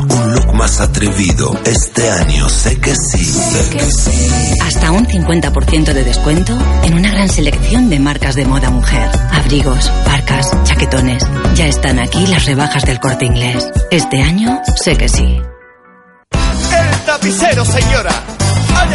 Un 0.07 0.33
look 0.33 0.53
más 0.53 0.79
atrevido. 0.79 1.59
Este 1.65 2.09
año 2.11 2.47
sé 2.47 2.79
que 2.79 2.95
sí, 2.95 3.25
sé 3.25 3.69
que 3.71 3.79
sí. 3.79 4.57
Hasta 4.61 4.91
un 4.91 5.07
50% 5.07 5.93
de 5.93 6.03
descuento 6.03 6.55
en 6.83 6.93
una 6.93 7.11
gran 7.11 7.27
selección 7.27 7.89
de 7.89 7.99
marcas 7.99 8.35
de 8.35 8.45
moda 8.45 8.69
mujer. 8.69 9.09
Abrigos, 9.31 9.91
parcas, 10.05 10.51
chaquetones. 10.63 11.25
Ya 11.55 11.65
están 11.65 11.97
aquí 11.97 12.27
las 12.27 12.45
rebajas 12.45 12.85
del 12.85 12.99
corte 12.99 13.25
inglés. 13.25 13.67
Este 13.89 14.21
año 14.21 14.61
sé 14.75 14.95
que 14.95 15.09
sí. 15.09 15.41
Tapicero, 17.09 17.65
señora. 17.65 18.11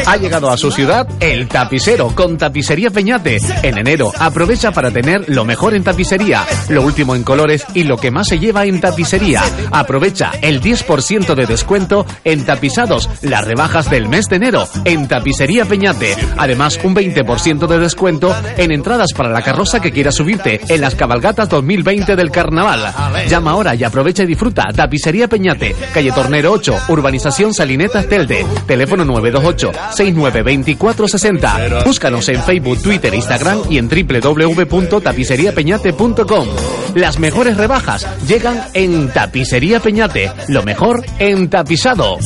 Ha 0.07 0.17
llegado 0.17 0.51
a 0.51 0.57
su 0.57 0.71
ciudad 0.71 1.09
el 1.21 1.49
tapicero 1.49 2.09
con 2.15 2.37
Tapicería 2.37 2.91
Peñate. 2.91 3.39
En 3.63 3.79
enero 3.79 4.13
aprovecha 4.19 4.73
para 4.73 4.91
tener 4.91 5.29
lo 5.29 5.45
mejor 5.45 5.75
en 5.75 5.83
tapicería, 5.83 6.45
lo 6.69 6.83
último 6.83 7.15
en 7.15 7.23
colores 7.23 7.65
y 7.75 7.85
lo 7.85 7.97
que 7.97 8.11
más 8.11 8.29
se 8.29 8.39
lleva 8.39 8.65
en 8.67 8.81
tapicería. 8.81 9.43
Aprovecha 9.71 10.33
el 10.43 10.61
10% 10.61 11.35
de 11.35 11.47
descuento 11.47 12.07
en 12.25 12.45
tapizados, 12.45 13.09
las 13.23 13.45
rebajas 13.45 13.91
del 13.91 14.09
mes 14.09 14.27
de 14.27 14.37
enero 14.37 14.67
en 14.85 15.09
Tapicería 15.09 15.65
Peñate. 15.65 16.17
Además, 16.37 16.79
un 16.83 16.95
20% 16.95 17.67
de 17.67 17.79
descuento 17.79 18.35
en 18.57 18.73
entradas 18.73 19.13
para 19.17 19.31
la 19.31 19.43
carroza 19.43 19.81
que 19.81 19.93
quiera 19.93 20.13
subirte 20.13 20.61
en 20.69 20.81
las 20.81 20.95
cabalgatas 20.95 21.49
2020 21.49 22.17
del 22.17 22.31
carnaval. 22.31 22.93
Llama 23.29 23.53
ahora 23.53 23.75
y 23.75 23.85
aprovecha 23.85 24.25
y 24.25 24.27
disfruta. 24.27 24.65
Tapicería 24.75 25.29
Peñate, 25.29 25.75
calle 25.93 26.13
Tornero 26.13 26.53
8, 26.53 26.75
Urbanización 26.89 27.55
Salinetas 27.55 28.07
Telde. 28.09 28.45
Teléfono 28.67 29.05
928 29.05 29.84
692460. 29.93 31.85
Búscanos 31.85 32.29
en 32.29 32.43
Facebook, 32.43 32.83
Twitter, 32.83 33.15
Instagram 33.15 33.61
y 33.71 33.79
en 33.79 33.89
www.tapiceriapeñate.com. 33.89 36.49
Las 36.95 37.19
mejores 37.19 37.57
rebajas 37.57 38.07
llegan 38.27 38.61
en 38.75 39.09
Tapicería 39.11 39.81
Peñate. 39.81 40.31
Lo 40.49 40.63
mejor 40.63 41.03
en 41.19 41.49
tapizado. 41.51 42.19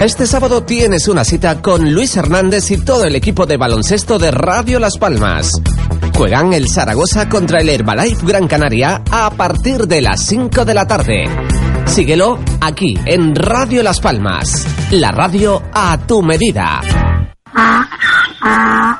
Este 0.00 0.26
sábado 0.26 0.62
tienes 0.62 1.08
una 1.08 1.24
cita 1.24 1.60
con 1.60 1.92
Luis 1.92 2.16
Hernández 2.16 2.70
y 2.70 2.78
todo 2.78 3.04
el 3.04 3.16
equipo 3.16 3.46
de 3.46 3.56
baloncesto 3.56 4.18
de 4.18 4.30
Radio 4.30 4.78
Las 4.80 4.96
Palmas. 4.96 5.50
Juegan 6.16 6.52
el 6.52 6.68
Zaragoza 6.68 7.28
contra 7.28 7.60
el 7.60 7.68
Herbalife 7.68 8.24
Gran 8.26 8.48
Canaria 8.48 9.02
a 9.10 9.30
partir 9.30 9.86
de 9.86 10.00
las 10.00 10.24
5 10.24 10.64
de 10.64 10.74
la 10.74 10.86
tarde. 10.86 11.24
Síguelo 11.86 12.38
aquí 12.60 12.94
en 13.04 13.34
Radio 13.34 13.82
Las 13.82 14.00
Palmas, 14.00 14.66
la 14.90 15.10
radio 15.10 15.62
a 15.72 15.98
tu 15.98 16.22
medida. 16.22 16.80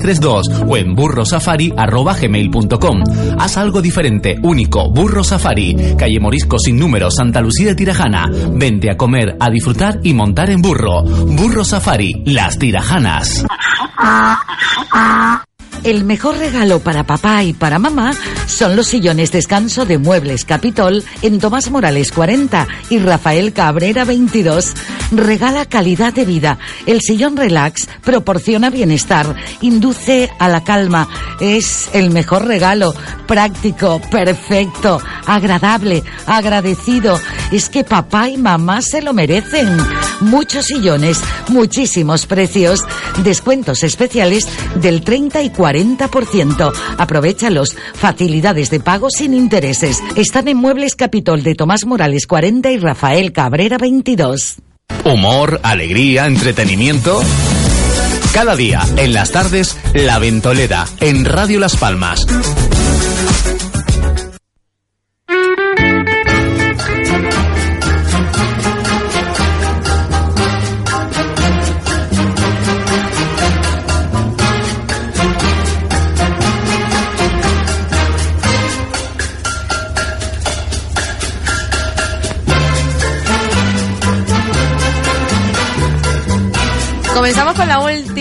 2 0.00 0.64
o 0.66 0.76
en 0.76 0.94
burrosafari.gmail.com. 0.94 3.02
Haz 3.38 3.56
algo 3.56 3.82
diferente, 3.82 4.38
único, 4.42 4.90
Burro 4.90 5.24
Safari, 5.24 5.96
calle 5.96 6.20
Morisco 6.20 6.58
sin 6.58 6.78
número, 6.78 7.10
Santa 7.10 7.40
Lucía 7.40 7.68
de 7.68 7.74
Tirajana. 7.74 8.30
Vente 8.52 8.90
a 8.90 8.96
comer, 8.96 9.36
a 9.38 9.50
disfrutar 9.50 10.00
y 10.02 10.14
montar 10.14 10.50
en 10.50 10.62
burro. 10.62 11.02
Burro 11.02 11.64
Safari, 11.64 12.22
las 12.26 12.58
tirajanas. 12.58 13.44
El 15.82 16.04
mejor 16.04 16.36
regalo 16.36 16.80
para 16.80 17.04
papá 17.04 17.42
y 17.42 17.54
para 17.54 17.78
mamá 17.78 18.12
son 18.46 18.76
los 18.76 18.88
sillones 18.88 19.32
descanso 19.32 19.86
de 19.86 19.96
Muebles 19.96 20.44
Capitol 20.44 21.02
en 21.22 21.38
Tomás 21.38 21.70
Morales 21.70 22.12
40 22.12 22.68
y 22.90 22.98
Rafael 22.98 23.54
Cabrera 23.54 24.04
22. 24.04 24.74
Regala 25.12 25.64
calidad 25.64 26.12
de 26.12 26.24
vida. 26.24 26.58
El 26.84 27.00
sillón 27.00 27.36
relax 27.36 27.88
proporciona 28.02 28.68
bienestar, 28.68 29.34
induce 29.62 30.30
a 30.38 30.48
la 30.48 30.62
calma. 30.62 31.08
Es 31.40 31.88
el 31.94 32.10
mejor 32.10 32.46
regalo. 32.46 32.94
Práctico, 33.26 34.00
perfecto, 34.10 35.00
agradable, 35.26 36.02
agradecido. 36.26 37.18
Es 37.50 37.68
que 37.68 37.84
papá 37.84 38.28
y 38.28 38.36
mamá 38.36 38.82
se 38.82 39.00
lo 39.00 39.14
merecen. 39.14 39.76
Muchos 40.20 40.66
sillones, 40.66 41.20
muchísimos 41.48 42.26
precios. 42.26 42.84
Descuentos 43.24 43.82
especiales 43.82 44.46
del 44.76 45.02
30 45.02 45.42
y 45.42 45.50
40%. 45.70 46.72
Aprovechalos. 46.98 47.76
Facilidades 47.94 48.70
de 48.70 48.80
pago 48.80 49.10
sin 49.10 49.34
intereses. 49.34 50.02
Están 50.16 50.48
en 50.48 50.56
Muebles 50.56 50.94
Capitol 50.94 51.42
de 51.42 51.54
Tomás 51.54 51.86
Morales 51.86 52.26
40 52.26 52.70
y 52.70 52.78
Rafael 52.78 53.32
Cabrera 53.32 53.78
22. 53.78 54.56
Humor, 55.04 55.60
alegría, 55.62 56.26
entretenimiento. 56.26 57.20
Cada 58.34 58.54
día, 58.54 58.80
en 58.96 59.12
las 59.12 59.30
tardes, 59.32 59.76
La 59.94 60.18
Ventolera, 60.18 60.86
en 61.00 61.24
Radio 61.24 61.58
Las 61.58 61.76
Palmas. 61.76 62.26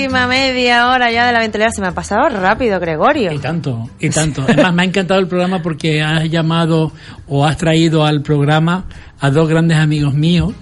Media 0.10 0.88
hora 0.90 1.12
ya 1.12 1.26
de 1.28 1.34
la 1.34 1.40
ventolera. 1.40 1.72
Se 1.72 1.82
me 1.82 1.88
ha 1.88 1.92
pasado 1.92 2.30
rápido, 2.30 2.80
Gregorio. 2.80 3.32
Y 3.32 3.40
tanto, 3.40 3.90
y 4.00 4.10
tanto. 4.10 4.44
Además, 4.48 4.74
me 4.74 4.82
ha 4.82 4.86
encantado 4.86 5.20
el 5.20 5.28
programa 5.28 5.62
porque 5.62 6.02
has 6.02 6.30
llamado 6.30 6.92
o 7.28 7.46
has 7.46 7.58
traído 7.58 8.06
al 8.06 8.22
programa 8.22 8.86
a 9.20 9.30
dos 9.30 9.48
grandes 9.50 9.78
amigos 9.78 10.14
míos. 10.14 10.54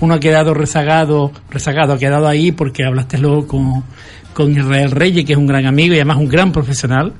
Uno 0.00 0.14
ha 0.14 0.20
quedado 0.20 0.54
rezagado, 0.54 1.32
rezagado, 1.50 1.94
ha 1.94 1.98
quedado 1.98 2.28
ahí 2.28 2.52
porque 2.52 2.84
hablaste 2.84 3.18
luego 3.18 3.46
con, 3.46 3.84
con 4.32 4.52
Israel 4.52 4.90
Reyes, 4.92 5.24
que 5.24 5.32
es 5.32 5.38
un 5.38 5.46
gran 5.46 5.66
amigo 5.66 5.94
y 5.94 5.98
además 5.98 6.18
un 6.18 6.28
gran 6.28 6.52
profesional. 6.52 7.14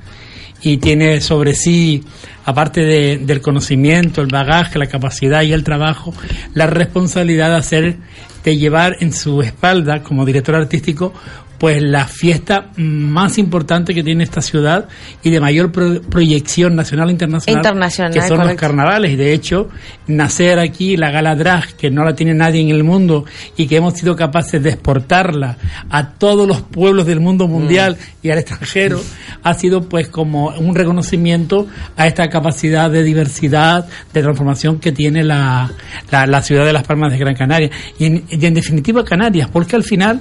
Y 0.61 0.79
tiene 0.79 1.21
sobre 1.21 1.55
sí, 1.55 2.03
aparte 2.45 2.81
de- 2.83 3.19
del 3.19 3.41
conocimiento, 3.41 4.21
el 4.21 4.27
bagaje, 4.27 4.79
la 4.79 4.87
capacidad 4.87 5.43
y 5.43 5.53
el 5.53 5.63
trabajo, 5.63 6.13
la 6.55 6.67
responsabilidad 6.67 7.51
de 7.51 7.57
hacer, 7.57 7.97
de 8.45 8.57
llevar 8.57 8.97
en 9.01 9.13
su 9.13 9.41
espalda 9.41 10.03
como 10.03 10.25
director 10.25 10.57
artístico 10.57 11.13
pues 11.59 11.83
la 11.83 12.07
fiesta 12.07 12.69
más 12.77 13.37
importante 13.39 13.95
que 13.95 14.03
tiene 14.05 14.23
esta 14.25 14.41
ciudad 14.41 14.89
y 15.23 15.31
de 15.31 15.41
mayor 15.41 15.73
pro- 15.73 16.01
proyección 16.03 16.77
nacional 16.77 17.09
e 17.09 17.13
internacional, 17.13 17.59
Internacional, 17.59 18.13
que 18.13 18.21
son 18.23 18.39
los 18.39 18.55
carnavales. 18.57 19.11
Y 19.13 19.17
de 19.17 19.33
hecho, 19.33 19.69
nacer 20.07 20.59
aquí 20.61 20.97
la 20.97 21.11
gala 21.11 21.35
drag, 21.35 21.75
que 21.77 21.91
no 21.91 22.05
la 22.05 22.15
tiene 22.15 22.35
nadie 22.35 22.61
en 22.61 22.69
el 22.71 22.85
mundo 22.85 23.25
y 23.57 23.67
que 23.67 23.77
hemos 23.77 23.95
sido 23.95 24.15
capaces 24.15 24.63
de 24.63 24.71
exportarla 24.71 25.57
a 25.91 26.11
todos 26.11 26.47
los 26.47 26.63
pueblos 26.63 27.07
del 27.07 27.21
mundo 27.21 27.49
mundial 27.49 27.97
y 28.23 28.31
al 28.31 28.39
extranjero, 28.39 29.01
ha 29.43 29.55
sido 29.55 29.89
pues 29.89 30.09
como 30.09 30.49
un 30.51 30.75
reconocimiento 30.75 31.67
a 31.97 32.07
esta 32.07 32.29
capacidad 32.29 32.91
de 32.91 33.03
diversidad, 33.03 33.87
de 34.15 34.23
transformación 34.23 34.79
que 34.79 34.93
tiene 34.93 35.25
la, 35.25 35.71
la, 36.11 36.27
la 36.27 36.43
ciudad 36.43 36.65
de 36.65 36.73
Las 36.73 36.85
Palmas 36.87 37.11
de 37.13 37.19
Gran 37.19 37.35
Canaria. 37.35 37.71
Y 37.99 38.05
en, 38.07 38.25
y 38.31 38.47
en 38.47 38.55
definitiva 38.55 39.05
Canarias, 39.05 39.49
porque 39.53 39.77
al 39.77 39.83
final, 39.85 40.21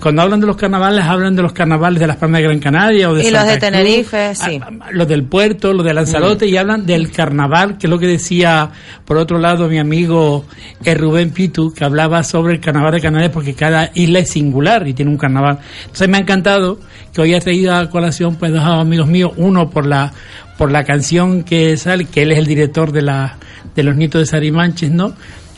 cuando 0.00 0.22
hablan 0.22 0.40
de 0.40 0.46
los 0.46 0.56
carnavales, 0.66 1.04
hablan 1.04 1.36
de 1.36 1.42
los 1.42 1.52
carnavales 1.52 2.00
de 2.00 2.06
Las 2.06 2.16
Palmas 2.16 2.40
de 2.40 2.48
Gran 2.48 2.58
Canaria 2.58 3.10
o 3.10 3.14
de 3.14 3.26
Y 3.26 3.30
los 3.30 3.44
de 3.44 3.58
Cruz, 3.58 3.60
Tenerife, 3.60 4.34
sí. 4.34 4.60
los 4.90 5.06
del 5.08 5.24
puerto, 5.24 5.72
los 5.72 5.86
de 5.86 5.94
Lanzarote, 5.94 6.46
y 6.46 6.56
hablan 6.56 6.84
del 6.84 7.10
carnaval, 7.10 7.78
que 7.78 7.86
es 7.86 7.90
lo 7.90 7.98
que 7.98 8.06
decía, 8.06 8.70
por 9.04 9.16
otro 9.16 9.38
lado, 9.38 9.68
mi 9.68 9.78
amigo 9.78 10.44
eh, 10.84 10.94
Rubén 10.94 11.30
Pitu, 11.30 11.72
que 11.72 11.84
hablaba 11.84 12.22
sobre 12.22 12.54
el 12.54 12.60
carnaval 12.60 12.92
de 12.92 13.00
Canarias, 13.00 13.30
porque 13.32 13.54
cada 13.54 13.90
isla 13.94 14.18
es 14.18 14.30
singular 14.30 14.86
y 14.88 14.94
tiene 14.94 15.10
un 15.10 15.18
carnaval. 15.18 15.58
Entonces 15.82 16.08
me 16.08 16.16
ha 16.16 16.20
encantado 16.20 16.80
que 17.12 17.20
hoy 17.22 17.34
ha 17.34 17.40
traído 17.40 17.74
a 17.74 17.88
colación 17.88 18.34
pues 18.34 18.52
dos 18.52 18.64
amigos 18.64 19.06
míos, 19.06 19.32
uno 19.36 19.70
por 19.70 19.86
la 19.86 20.12
por 20.58 20.72
la 20.72 20.84
canción 20.84 21.44
que 21.44 21.76
sale, 21.76 22.06
que 22.06 22.22
él 22.22 22.32
es 22.32 22.38
el 22.38 22.46
director 22.46 22.90
de 22.90 23.02
la 23.02 23.36
de 23.74 23.82
los 23.82 23.94
nietos 23.94 24.20
de 24.20 24.26
Sarimanches, 24.26 24.90
¿no? 24.90 25.14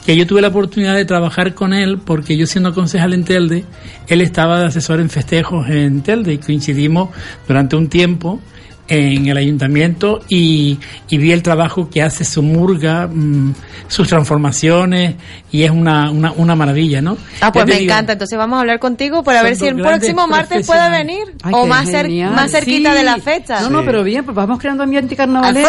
Que 0.09 0.17
yo 0.17 0.27
tuve 0.27 0.41
la 0.41 0.49
oportunidad 0.49 0.95
de 0.95 1.05
trabajar 1.05 1.53
con 1.53 1.75
él 1.75 1.99
porque 1.99 2.35
yo 2.35 2.47
siendo 2.47 2.73
concejal 2.73 3.13
en 3.13 3.25
Telde, 3.25 3.67
él 4.07 4.23
estaba 4.23 4.59
de 4.59 4.65
asesor 4.65 5.01
en 5.01 5.11
festejos 5.11 5.69
en 5.69 6.01
Telde 6.01 6.33
y 6.33 6.39
coincidimos 6.39 7.11
durante 7.47 7.77
un 7.77 7.91
tiempo 7.91 8.41
en 8.89 9.27
el 9.29 9.37
ayuntamiento 9.37 10.21
y, 10.29 10.79
y 11.09 11.19
vi 11.19 11.33
el 11.33 11.43
trabajo 11.43 11.91
que 11.91 12.03
hace 12.03 12.25
su 12.25 12.43
murga, 12.43 13.07
mm, 13.07 13.55
sus 13.87 14.09
transformaciones 14.09 15.17
y 15.53 15.63
es 15.65 15.71
una, 15.71 16.11
una, 16.11 16.33
una 16.33 16.57
maravilla, 16.57 17.03
¿no? 17.03 17.17
Ah, 17.41 17.53
pues 17.53 17.67
me 17.67 17.73
digo, 17.79 17.93
encanta. 17.93 18.13
Entonces 18.15 18.39
vamos 18.39 18.57
a 18.57 18.61
hablar 18.61 18.79
contigo 18.79 19.23
para 19.23 19.43
ver 19.43 19.57
si 19.57 19.67
el 19.67 19.77
próximo 19.77 20.27
martes 20.27 20.67
puede 20.67 20.91
venir. 20.91 21.25
Ay, 21.43 21.53
o 21.55 21.67
más, 21.67 21.87
cer- 21.89 22.31
más 22.31 22.51
cerquita 22.51 22.93
Sí. 22.93 22.99
de 22.99 23.05
la 23.05 23.17
fecha. 23.19 23.61
No, 23.61 23.71
no, 23.71 23.85
pero 23.85 24.03
bien, 24.03 24.25
pues 24.25 24.35
vamos 24.35 24.59
creando 24.59 24.83
ambiente 24.85 25.15
carnavalero. 25.17 25.69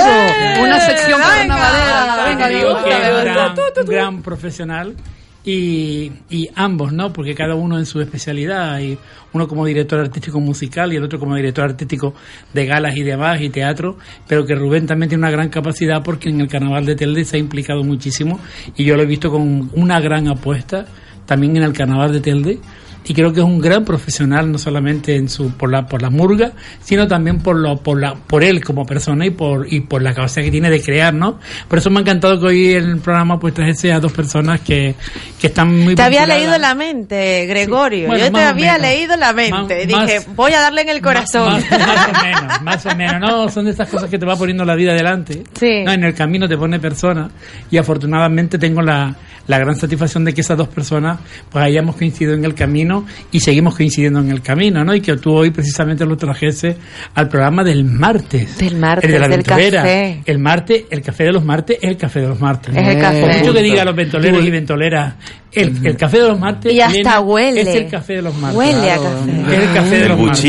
Una 0.61 0.79
sección 0.79 1.19
Venga. 1.19 1.35
carnavalera. 1.57 2.23
Venga, 2.29 2.47
digo 2.49 2.77
que 2.83 3.83
gran 3.85 4.21
profesional 4.21 4.95
y, 5.43 6.11
y 6.29 6.49
ambos, 6.55 6.91
¿no? 6.91 7.13
Porque 7.13 7.33
cada 7.33 7.55
uno 7.55 7.77
en 7.77 7.85
su 7.85 8.01
especialidad, 8.01 8.79
y 8.79 8.97
uno 9.33 9.47
como 9.47 9.65
director 9.65 9.99
artístico 9.99 10.39
musical 10.39 10.91
y 10.91 10.97
el 10.97 11.03
otro 11.03 11.19
como 11.19 11.35
director 11.35 11.65
artístico 11.65 12.13
de 12.53 12.65
galas 12.65 12.95
y 12.97 13.03
demás 13.03 13.41
y 13.41 13.49
teatro, 13.49 13.97
pero 14.27 14.45
que 14.45 14.55
Rubén 14.55 14.87
también 14.87 15.09
tiene 15.09 15.23
una 15.23 15.31
gran 15.31 15.49
capacidad 15.49 16.03
porque 16.03 16.29
en 16.29 16.41
el 16.41 16.47
Carnaval 16.47 16.85
de 16.85 16.95
Telde 16.95 17.25
se 17.25 17.37
ha 17.37 17.39
implicado 17.39 17.83
muchísimo 17.83 18.39
y 18.75 18.85
yo 18.85 18.95
lo 18.95 19.03
he 19.03 19.05
visto 19.05 19.29
con 19.29 19.69
una 19.73 19.99
gran 19.99 20.27
apuesta 20.27 20.85
también 21.25 21.57
en 21.57 21.63
el 21.63 21.73
Carnaval 21.73 22.11
de 22.11 22.21
Telde 22.21 22.59
y 23.05 23.13
creo 23.13 23.31
que 23.33 23.39
es 23.39 23.45
un 23.45 23.59
gran 23.59 23.85
profesional 23.85 24.51
no 24.51 24.57
solamente 24.57 25.15
en 25.15 25.29
su 25.29 25.51
por 25.51 25.71
la 25.71 25.85
por 25.87 26.01
la 26.01 26.09
murga 26.09 26.51
sino 26.81 27.07
también 27.07 27.39
por 27.39 27.55
lo 27.55 27.77
por 27.77 27.99
la 27.99 28.13
por 28.15 28.43
él 28.43 28.63
como 28.63 28.85
persona 28.85 29.25
y 29.25 29.29
por 29.31 29.71
y 29.71 29.79
por 29.81 30.01
la 30.01 30.13
capacidad 30.13 30.43
que 30.45 30.51
tiene 30.51 30.69
de 30.69 30.81
crear 30.81 31.13
no 31.13 31.39
por 31.67 31.79
eso 31.79 31.89
me 31.89 31.99
ha 31.99 32.01
encantado 32.01 32.39
que 32.39 32.45
hoy 32.45 32.73
en 32.73 32.83
el 32.89 32.97
programa 32.99 33.39
pues 33.39 33.53
trajese 33.53 33.91
a 33.93 33.99
dos 33.99 34.11
personas 34.11 34.61
que, 34.61 34.95
que 35.39 35.47
están 35.47 35.75
muy 35.83 35.95
Te 35.95 36.01
había 36.03 36.25
leído 36.27 36.57
la 36.57 36.75
mente, 36.75 37.45
Gregorio. 37.47 38.07
Bueno, 38.07 38.25
Yo 38.25 38.31
te 38.31 38.41
había 38.41 38.77
leído 38.77 39.15
la 39.17 39.33
mente. 39.33 39.85
Más- 39.87 39.87
Dije, 40.07 40.19
más- 40.27 40.35
voy 40.35 40.53
a 40.53 40.59
darle 40.61 40.81
en 40.81 40.89
el 40.89 41.01
corazón. 41.01 41.53
Más, 41.53 41.69
más 41.71 42.07
o 42.09 42.23
menos, 42.23 42.61
más 42.63 42.85
o 42.85 42.95
menos. 42.95 43.19
No, 43.21 43.49
son 43.49 43.65
de 43.65 43.71
estas 43.71 43.89
cosas 43.89 44.09
que 44.09 44.17
te 44.19 44.25
va 44.25 44.35
poniendo 44.35 44.65
la 44.65 44.75
vida 44.75 44.91
adelante. 44.91 45.43
Sí. 45.59 45.83
No, 45.85 45.91
en 45.93 46.03
el 46.03 46.13
camino 46.13 46.47
te 46.47 46.57
pone 46.57 46.79
personas 46.79 47.31
y 47.71 47.77
afortunadamente 47.77 48.57
tengo 48.57 48.81
la, 48.81 49.15
la 49.49 49.57
gran 49.57 49.75
satisfacción 49.75 50.23
de 50.23 50.33
que 50.33 50.41
esas 50.41 50.57
dos 50.57 50.67
personas 50.67 51.19
pues 51.49 51.65
hayamos 51.65 51.95
coincidido 51.95 52.35
en 52.35 52.45
el 52.45 52.53
camino 52.53 53.05
y 53.31 53.39
seguimos 53.39 53.75
coincidiendo 53.75 54.19
en 54.19 54.29
el 54.29 54.41
camino, 54.41 54.85
¿no? 54.85 54.93
Y 54.93 55.01
que 55.01 55.17
tú 55.17 55.33
hoy 55.33 55.49
precisamente 55.49 56.05
lo 56.05 56.15
trajese 56.15 56.77
al 57.15 57.27
programa 57.27 57.63
del 57.63 57.83
martes. 57.83 58.59
Del 58.59 58.77
martes, 58.77 59.05
el 59.05 59.11
de 59.11 59.19
la 59.19 59.27
del 59.27 59.43
café. 59.43 60.21
El 60.23 60.37
martes, 60.37 60.85
el 60.91 61.01
café 61.01 61.23
de 61.23 61.31
los 61.33 61.43
martes 61.43 61.79
es 61.81 61.89
el 61.89 61.97
café 61.97 62.21
de 62.21 62.27
los 62.27 62.39
martes. 62.39 62.75
Es 62.75 62.87
el 62.87 63.01
café. 63.01 63.21
Por 63.21 63.37
mucho 63.37 63.53
que 63.53 63.63
diga 63.63 63.83
los 63.83 63.95
ventoleros 63.95 64.45
y 64.45 64.51
ventoleras, 64.51 65.15
el, 65.51 65.83
el 65.83 65.97
café 65.97 66.21
de 66.21 66.27
los 66.27 66.39
martes 66.39 66.71
Y 66.71 66.79
hasta 66.79 66.95
Elena, 66.99 67.19
huele. 67.21 67.61
es 67.61 67.67
el 67.75 67.87
café 67.89 68.13
de 68.13 68.21
los 68.21 68.35
martes. 68.35 68.57
Huele 68.59 68.91
a 68.91 68.97
café. 68.97 69.53
Es 69.55 69.59
el 69.59 69.73
café 69.73 69.95
de 69.95 70.01
El 70.03 70.09
los 70.09 70.19
martes. 70.19 70.41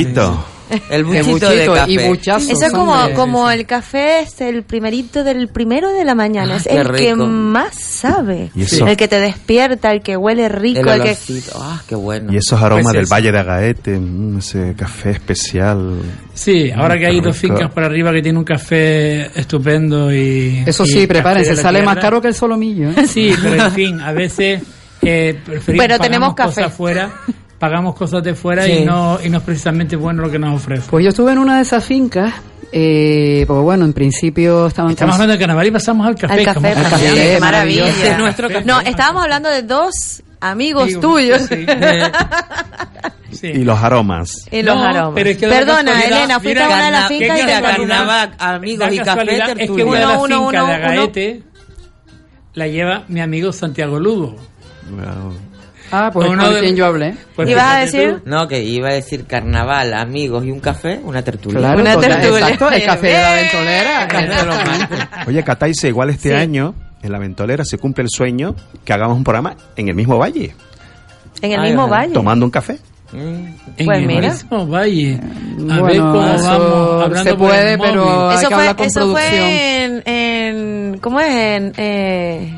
El 0.91 1.05
buchito 1.05 1.27
buchito 1.33 1.51
de 1.51 1.67
café. 1.67 1.91
y 1.93 1.99
buchazo. 1.99 2.53
Eso 2.53 2.67
es 2.67 2.73
como, 2.73 2.95
como 3.15 3.51
el 3.51 3.67
café 3.67 4.21
es 4.21 4.41
el 4.41 4.63
primerito 4.63 5.25
del 5.25 5.49
primero 5.49 5.93
de 5.93 6.05
la 6.05 6.15
mañana. 6.15 6.55
Ah, 6.55 6.57
es 6.59 6.67
el 6.67 6.91
que 6.93 7.13
rico. 7.15 7.27
más 7.27 7.75
sabe. 7.75 8.51
Y 8.55 8.63
El 8.85 8.97
que 8.97 9.09
te 9.09 9.19
despierta, 9.21 9.91
el 9.93 10.03
que 10.03 10.17
huele 10.17 10.49
rico, 10.49 10.91
El 10.93 11.01
el, 11.01 11.03
que... 11.03 11.17
Ah, 11.57 11.83
qué 11.89 11.95
bueno. 11.95 12.33
Y 12.33 12.37
esos 12.37 12.61
aromas 12.61 12.85
Pues 12.85 12.95
del 12.95 13.05
eso. 13.05 13.15
Valle 13.15 13.33
de 13.33 13.39
Agaete, 13.39 13.99
mm, 13.99 14.39
ese 14.39 14.75
café 14.77 15.11
especial. 15.11 16.01
Sí, 16.35 16.71
ahora 16.71 16.99
que 16.99 17.07
hay 17.07 17.21
Qué 17.21 17.27
dos 17.27 17.41
rico. 17.41 17.55
fincas 17.57 17.73
por 17.73 17.85
arriba 17.85 18.13
que 18.13 18.23
tienen 18.23 18.39
un 18.39 18.45
café 18.45 19.27
estupendo 19.39 20.13
y... 20.15 20.63
Eso 20.67 20.85
y 20.85 20.87
sí, 20.89 20.95
café 20.95 21.09
prepárense, 21.09 21.57
sale 21.57 21.83
más 21.83 21.95
tierra. 21.97 22.01
caro 22.03 22.21
que 22.23 22.29
el 22.29 22.35
solomillo. 22.35 22.91
¿eh? 22.91 23.07
Sí, 23.07 23.35
pero 23.43 23.65
en 23.67 23.73
fin, 23.73 24.01
a 24.01 24.13
veces 24.13 24.63
eh, 25.03 25.39
preferimos 25.45 25.87
Pero 25.87 25.99
tenemos 25.99 26.35
café. 26.35 26.63
cosas 26.63 26.75
fuera 26.75 27.11
pagamos 27.61 27.95
cosas 27.95 28.25
de 28.25 28.35
fuera 28.35 28.65
Sí. 28.65 28.73
y 28.73 28.85
no 28.85 29.19
y 29.23 29.29
no 29.29 29.39
es 29.39 29.45
precisamente 29.45 29.95
bueno 29.95 30.23
lo 30.23 30.31
que 30.31 30.39
nos 30.41 30.57
ofrece. 30.57 30.89
Pues 30.91 31.05
yo 31.05 31.11
estuve 31.11 31.31
en 31.33 31.39
una 31.39 31.57
de 31.57 31.63
esas 31.63 31.85
fincas, 31.85 32.35
eh, 32.73 33.45
porque 33.47 33.63
bueno, 33.63 33.85
en 33.85 33.93
principio 33.93 34.67
estaban... 34.67 34.91
Estamos 34.91 35.15
hablando 35.15 35.35
de 35.35 35.39
carnaval 35.39 35.67
y 35.67 35.71
pasamos 35.71 36.07
al 36.07 36.15
café. 36.17 36.33
Al 36.35 36.45
café, 36.45 36.69
Al 36.73 36.91
café, 36.91 37.05
qué 37.15 37.39
maravilla. 37.39 37.83
maravilloso. 37.85 38.05
Es 38.05 38.19
nuestro 38.19 38.49
café. 38.49 38.65
No, 38.65 38.81
estábamos 38.81 39.23
hablando 39.23 39.49
de 39.51 39.63
dos 39.63 40.23
amigos 40.41 40.99
tuyos. 41.01 41.43
sí. 43.33 43.49
Y 43.49 43.65
los 43.65 43.79
aromas. 43.79 44.47
Y 44.51 44.63
los 44.63 44.75
No, 44.77 44.83
aromas. 44.83 45.13
pero 45.15 45.31
es 45.31 45.37
que 45.37 45.47
la 45.47 45.57
Perdona, 45.59 46.03
Elena, 46.05 46.41
fuiste 46.41 46.63
a 46.63 46.67
una 46.67 46.85
de 46.87 46.91
las 46.91 47.09
fincas 47.09 47.39
y 47.39 47.41
te 47.47 47.53
casualidad- 47.53 47.77
carnaval, 47.77 48.35
amigos 48.39 48.89
la 48.89 48.95
y 48.95 48.99
café, 48.99 49.37
es 49.65 49.71
que 49.71 49.85
una 49.85 49.99
de 50.01 50.07
las 50.07 50.17
Uno, 50.19 50.41
uno, 50.41 50.51
fincas 50.51 50.67
de 50.67 50.75
uno, 50.77 50.87
Agaete 51.03 51.43
la 52.55 52.67
lleva 52.67 53.05
mi 53.09 53.21
amigo 53.21 53.53
Santiago 53.53 53.99
Lugo. 54.01 54.35
Ah, 55.93 56.11
pues 56.13 56.29
Uno 56.29 56.51
de- 56.51 56.61
quien 56.61 56.77
yo 56.77 56.87
hablé. 56.87 57.15
Pues 57.35 57.49
¿Ibas 57.51 57.65
a 57.65 57.79
decir? 57.81 58.21
tú. 58.23 58.31
No, 58.31 58.47
que 58.47 58.63
iba 58.63 58.89
a 58.89 58.93
decir 58.95 59.25
carnaval, 59.27 59.93
amigos 59.95 60.45
y 60.45 60.51
un 60.51 60.61
café, 60.61 61.01
una 61.03 61.23
tertulia. 61.23 61.59
Claro, 61.59 61.81
Una 61.81 61.99
tertulia. 61.99 62.39
exacto, 62.39 62.71
el 62.71 62.85
café 62.85 63.07
de 63.09 63.13
la 63.23 63.35
ventolera. 63.35 65.25
Oye, 65.27 65.43
Cataise, 65.43 65.89
igual 65.89 66.11
este 66.11 66.29
Sí. 66.31 66.35
año 66.35 66.75
en 67.03 67.13
la 67.13 67.19
Ventolera 67.19 67.65
se 67.65 67.79
cumple 67.79 68.05
el 68.05 68.11
sueño 68.11 68.55
que 68.85 68.93
hagamos 68.93 69.17
un 69.17 69.25
programa 69.25 69.57
en 69.77 69.89
el 69.89 69.95
mismo 69.95 70.19
valle, 70.19 70.55
En 71.43 71.53
el 71.53 71.61
Ay, 71.61 71.69
mismo 71.71 71.89
valle. 71.89 72.13
tomando 72.13 72.45
un 72.45 72.51
café. 72.51 72.79
Mm. 73.13 73.17
En 73.79 73.87
Pues 73.87 73.99
el 73.99 74.07
mira. 74.07 74.29
mismo 74.33 74.67
valle. 74.69 75.15
A 75.19 75.81
Bueno, 75.81 75.85
ver 75.85 75.99
cómo 75.99 76.27
eso 76.27 76.45
vamos 76.45 77.03
hablando 77.05 77.31
se 77.31 77.37
por 77.37 77.51
el 77.55 77.57
puede, 77.57 77.77
móvil. 77.79 77.91
pero- 77.91 78.31
hay 78.31 78.37
Eso 78.37 78.49
que 78.49 78.55
fue, 78.55 78.63
hablar 78.63 78.77
con 78.77 78.87
eso 78.87 79.01
producción. 79.01 79.31
fue 79.31 79.85
en, 79.85 80.03
en- 80.07 80.99
¿cómo 81.01 81.21
es? 81.21 81.29
En, 81.35 81.73
eh, 81.79 82.55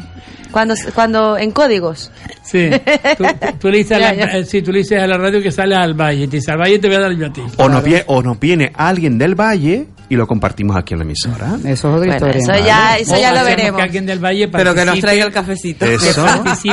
cuando, 0.53 0.75
cuando, 0.95 1.37
en 1.39 1.51
códigos. 1.51 2.11
Sí. 2.45 2.71
Tú, 3.17 3.25
tú- 3.25 3.47
tú 3.59 3.69
le 3.71 3.79
dices 3.79 3.93
a 3.97 3.99
la, 3.99 4.11
eh, 4.39 4.45
sí, 4.45 4.63
tú 4.63 4.71
le 4.73 4.79
dices 4.81 5.03
a 5.03 5.07
la 5.07 5.17
radio 5.19 5.43
que 5.43 5.51
sales 5.51 5.79
al 5.79 5.95
valle. 5.95 6.29
Te 6.29 6.37
dice, 6.37 6.53
al 6.53 6.59
valle 6.59 6.79
te 6.79 6.87
voy 6.87 6.97
a 6.97 7.01
dar 7.01 7.13
yo 7.13 7.27
a 7.27 7.33
ti. 7.33 7.43
O, 7.57 7.69
nos 7.69 7.83
viene, 7.83 8.05
o 8.07 8.23
nos 8.23 8.39
viene 8.39 8.71
alguien 8.75 9.19
del 9.19 9.35
valle 9.35 9.87
y 10.13 10.17
lo 10.17 10.27
compartimos 10.27 10.77
aquí 10.77 10.93
en 10.93 10.99
la 10.99 11.05
emisora. 11.07 11.57
Eso 11.65 11.71
es 11.71 11.85
otra 11.85 11.97
Bueno, 11.99 12.13
historia. 12.15 12.39
eso 12.39 12.67
ya, 12.67 12.97
eso 12.99 13.17
ya 13.19 13.33
lo 13.33 13.43
veremos. 13.47 13.77
que 13.79 13.83
alguien 13.83 14.05
del 14.05 14.19
valle 14.23 14.47
Pero 14.49 14.75
que 14.75 14.85
nos 14.85 15.01
traiga 15.01 15.25
el 15.25 15.33
cafecito. 15.33 15.87
Eso. 15.87 16.27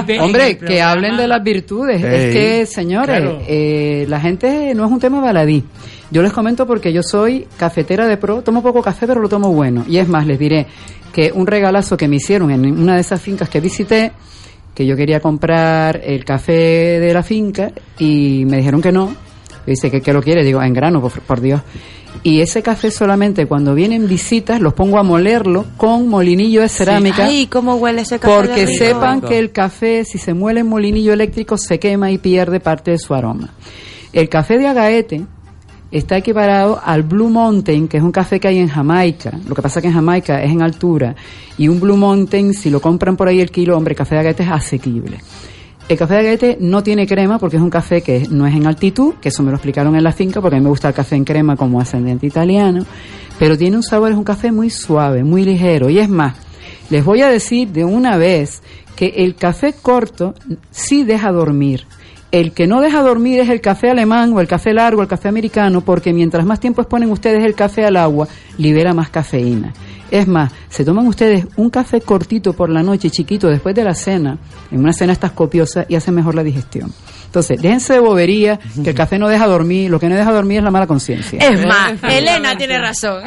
en 0.10 0.20
Hombre, 0.20 0.57
que 0.57 0.82
hablen 0.82 1.16
de 1.16 1.26
las 1.26 1.41
virtudes. 1.41 2.03
Ey, 2.03 2.14
es 2.14 2.34
que, 2.34 2.66
señores, 2.66 3.22
claro. 3.22 3.41
eh, 3.48 4.06
la 4.10 4.20
gente 4.20 4.74
no 4.76 4.86
es 4.86 4.91
un 4.91 4.99
tema 4.99 5.22
baladí. 5.22 5.64
Yo 6.11 6.22
les 6.22 6.34
comento 6.34 6.68
porque 6.68 6.91
yo 6.91 7.02
soy 7.02 7.48
cafetera 7.56 8.07
de 8.10 8.18
pro, 8.18 8.41
tomo 8.41 8.61
poco 8.61 8.82
café, 8.82 9.07
pero 9.07 9.22
lo 9.22 9.30
tomo 9.30 9.53
bueno. 9.53 9.86
Y 9.88 9.99
es 9.99 10.07
más, 10.10 10.28
les 10.28 10.38
diré 10.38 10.68
que 11.14 11.32
un 11.34 11.48
regalazo 11.48 11.95
que 11.95 12.10
me 12.10 12.18
hicieron 12.18 12.52
en 12.52 12.78
una 12.78 12.95
de 12.95 13.02
esas 13.02 13.22
fincas 13.22 13.48
que 13.48 13.61
visité, 13.61 14.11
que 14.76 14.86
yo 14.86 14.98
quería 14.98 15.22
comprar 15.22 16.02
el 16.03 16.26
café 16.26 16.99
de 16.99 17.14
la 17.14 17.24
finca 17.24 17.72
y 17.98 18.44
me 18.45 18.57
dijeron 18.57 18.82
que 18.82 18.91
no. 18.91 19.16
Dice 19.73 19.91
que, 19.91 20.01
que 20.01 20.13
lo 20.13 20.21
quiere, 20.21 20.43
digo, 20.43 20.61
en 20.61 20.73
grano, 20.73 21.01
por, 21.01 21.11
por 21.21 21.41
Dios. 21.41 21.61
Y 22.23 22.41
ese 22.41 22.61
café 22.61 22.91
solamente 22.91 23.45
cuando 23.45 23.73
vienen 23.73 24.07
visitas 24.07 24.59
los 24.59 24.73
pongo 24.73 24.97
a 24.99 25.03
molerlo 25.03 25.65
con 25.77 26.09
molinillo 26.09 26.61
de 26.61 26.69
cerámica. 26.69 27.25
Ay, 27.25 27.47
cómo 27.47 27.75
huele 27.75 28.01
ese 28.01 28.19
café. 28.19 28.35
Porque 28.35 28.65
rico. 28.65 28.77
sepan 28.77 29.21
que 29.21 29.39
el 29.39 29.51
café, 29.51 30.03
si 30.03 30.17
se 30.17 30.33
muele 30.33 30.61
en 30.61 30.67
molinillo 30.67 31.13
eléctrico, 31.13 31.57
se 31.57 31.79
quema 31.79 32.11
y 32.11 32.17
pierde 32.17 32.59
parte 32.59 32.91
de 32.91 32.97
su 32.97 33.13
aroma. 33.13 33.53
El 34.11 34.27
café 34.27 34.57
de 34.57 34.67
Agaete 34.67 35.25
está 35.91 36.17
equiparado 36.17 36.79
al 36.83 37.03
Blue 37.03 37.29
Mountain, 37.29 37.87
que 37.87 37.97
es 37.97 38.03
un 38.03 38.11
café 38.11 38.39
que 38.39 38.47
hay 38.47 38.57
en 38.57 38.67
Jamaica. 38.67 39.31
Lo 39.47 39.55
que 39.55 39.61
pasa 39.61 39.81
que 39.81 39.87
en 39.87 39.93
Jamaica 39.93 40.43
es 40.43 40.51
en 40.51 40.61
altura. 40.61 41.15
Y 41.57 41.67
un 41.67 41.79
Blue 41.79 41.97
Mountain, 41.97 42.53
si 42.53 42.69
lo 42.69 42.81
compran 42.81 43.15
por 43.15 43.27
ahí 43.27 43.39
el 43.39 43.51
kilo, 43.51 43.77
hombre, 43.77 43.93
el 43.93 43.97
café 43.97 44.15
de 44.15 44.21
Agaete 44.21 44.43
es 44.43 44.49
asequible. 44.49 45.19
El 45.90 45.98
café 45.98 46.14
de 46.14 46.20
Agaete 46.20 46.57
no 46.61 46.84
tiene 46.84 47.07
crema 47.07 47.40
porque 47.40 47.57
es 47.57 47.64
un 47.64 47.72
café 47.72 48.03
que 48.03 48.28
no 48.30 48.45
es 48.45 48.53
en 48.53 48.68
altitud, 48.68 49.16
que 49.16 49.30
eso 49.30 49.41
me 49.41 49.49
lo 49.49 49.56
explicaron 49.56 49.95
en 49.95 50.03
la 50.03 50.11
finca 50.11 50.40
porque 50.40 50.57
a 50.57 50.60
mí 50.60 50.64
me 50.64 50.70
gusta 50.70 50.90
el 50.90 50.94
café 50.94 51.16
en 51.16 51.26
crema 51.26 51.56
como 51.56 51.82
ascendente 51.82 52.28
italiano, 52.28 52.86
pero 53.40 53.57
tiene 53.57 53.76
un 53.76 53.82
sabor, 53.82 54.11
es 54.11 54.18
un 54.18 54.24
café 54.24 54.52
muy 54.52 54.70
suave, 54.70 55.24
muy 55.24 55.44
ligero. 55.44 55.90
Y 55.90 55.98
es 55.98 56.07
más, 56.07 56.36
les 56.91 57.03
voy 57.03 57.24
a 57.24 57.28
decir 57.28 57.70
de 57.70 57.86
una 57.86 58.18
vez 58.18 58.61
que 58.95 59.07
el 59.18 59.34
café 59.34 59.74
corto 59.74 60.36
sí 60.70 61.03
deja 61.03 61.32
dormir. 61.32 61.88
El 62.32 62.52
que 62.52 62.68
no 62.68 62.82
deja 62.82 63.02
dormir 63.02 63.40
es 63.40 63.49
el 63.49 63.60
café 63.60 63.90
alemán 63.90 64.32
o 64.34 64.41
el 64.41 64.48
café 64.48 64.76
largo, 64.76 65.02
el 65.02 65.07
café 65.07 65.28
americano, 65.28 65.82
porque 65.82 66.14
mientras 66.14 66.45
más 66.45 66.60
tiempo 66.60 66.84
exponen 66.84 67.10
ustedes 67.10 67.44
el 67.44 67.56
café 67.56 67.86
al 67.86 67.98
agua, 67.98 68.28
libera 68.60 68.94
más 68.94 69.10
cafeína. 69.10 69.74
Es 70.11 70.27
más, 70.27 70.52
se 70.69 70.84
toman 70.84 71.07
ustedes 71.07 71.45
un 71.57 71.69
café 71.69 72.02
cortito 72.02 72.53
por 72.53 72.69
la 72.69 72.81
noche, 72.81 73.10
chiquito, 73.10 73.48
después 73.48 73.76
de 73.76 73.84
la 73.84 73.94
cena, 73.94 74.38
en 74.72 74.80
una 74.80 74.94
cena 74.94 75.14
estas 75.14 75.31
copiosa 75.31 75.86
y 75.88 75.95
hace 75.95 76.11
mejor 76.11 76.36
la 76.36 76.44
digestión. 76.44 76.91
Entonces, 77.30 77.61
déjense 77.61 77.93
de 77.93 77.99
bobería, 77.99 78.60
que 78.84 78.89
el 78.89 78.95
café 78.95 79.19
no 79.19 79.27
deja 79.30 79.45
dormir, 79.45 79.91
lo 79.91 79.99
que 79.99 80.10
no 80.10 80.15
deja 80.15 80.31
dormir 80.31 80.57
es 80.57 80.64
la 80.64 80.72
mala 80.72 80.88
conciencia. 80.88 81.38
Es 81.39 81.64
más, 81.64 81.93
Elena 82.10 82.57
tiene 82.57 82.80
razón. 82.80 83.22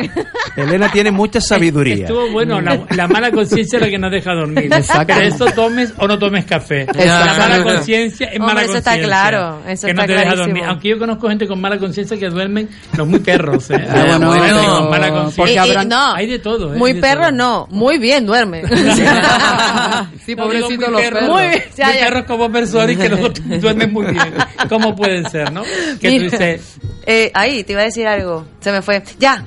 Elena 0.56 0.90
tiene 0.90 1.12
mucha 1.12 1.40
sabiduría. 1.40 2.06
Estuvo 2.06 2.28
bueno, 2.32 2.60
la, 2.60 2.80
la 2.90 3.06
mala 3.06 3.30
conciencia 3.30 3.76
es 3.76 3.82
la 3.82 3.88
que 3.88 3.98
nos 3.98 4.10
deja 4.10 4.34
dormir. 4.34 4.64
Exacto. 4.72 5.14
Pero 5.16 5.20
eso 5.28 5.44
tomes 5.54 5.92
o 5.98 6.08
no 6.08 6.18
tomes 6.18 6.44
café. 6.46 6.84
La 6.94 7.34
mala 7.38 7.62
conciencia 7.62 8.26
es 8.26 8.40
Hombre, 8.40 8.54
mala 8.54 8.62
eso 8.62 8.72
conciencia. 8.72 8.92
está 8.94 9.06
claro, 9.06 9.58
eso 9.68 9.86
que 9.86 9.94
no 9.94 10.02
está 10.02 10.14
te 10.14 10.20
deja 10.20 10.34
dormir. 10.34 10.64
Aunque 10.66 10.88
yo 10.88 10.98
conozco 10.98 11.28
gente 11.28 11.46
con 11.46 11.60
mala 11.60 11.78
conciencia 11.78 12.18
que 12.18 12.28
duermen 12.28 12.68
los 12.96 13.06
muy 13.06 13.20
perros. 13.20 13.70
¿eh? 13.70 13.76
Ah, 13.88 14.18
bueno, 14.18 14.32
Hay 14.32 14.40
gente 14.40 14.60
pero- 14.62 14.78
con 14.78 14.90
mala 14.90 15.06
porque 15.08 15.22
conciencia. 15.36 15.62
Habrán- 15.62 15.88
no, 15.88 16.14
Hay 16.14 16.26
de 16.26 16.38
todo. 16.40 16.74
¿eh? 16.74 16.76
muy 16.76 16.92
de 16.94 17.00
perro 17.00 17.22
todo. 17.26 17.32
no, 17.32 17.68
muy 17.70 17.98
bien 17.98 18.26
duerme. 18.26 18.62
sí, 18.72 18.74
No, 19.04 20.08
digo 20.26 20.42
pobrecito 20.44 20.90
muy 20.90 20.90
los 20.92 21.00
perros. 21.00 21.28
Muy 21.28 21.42
bien, 21.48 21.62
ya, 21.76 21.86
muy 21.86 21.94
ya. 21.94 22.00
perros 22.06 22.24
como 22.26 22.50
personas 22.52 22.90
y 22.92 22.96
que 22.96 23.08
no 23.08 23.16
duermen 23.60 23.91
muy 23.92 24.06
bien. 24.06 24.34
¿Cómo 24.68 24.94
puede 24.96 25.28
ser, 25.28 25.52
no? 25.52 25.62
Que 26.00 26.08
tú 26.08 26.08
Mira, 26.08 26.24
dices, 26.24 26.76
eh, 27.06 27.30
ahí 27.34 27.62
te 27.64 27.72
iba 27.72 27.82
a 27.82 27.84
decir 27.84 28.06
algo, 28.06 28.46
se 28.60 28.72
me 28.72 28.82
fue. 28.82 29.02
Ya, 29.18 29.44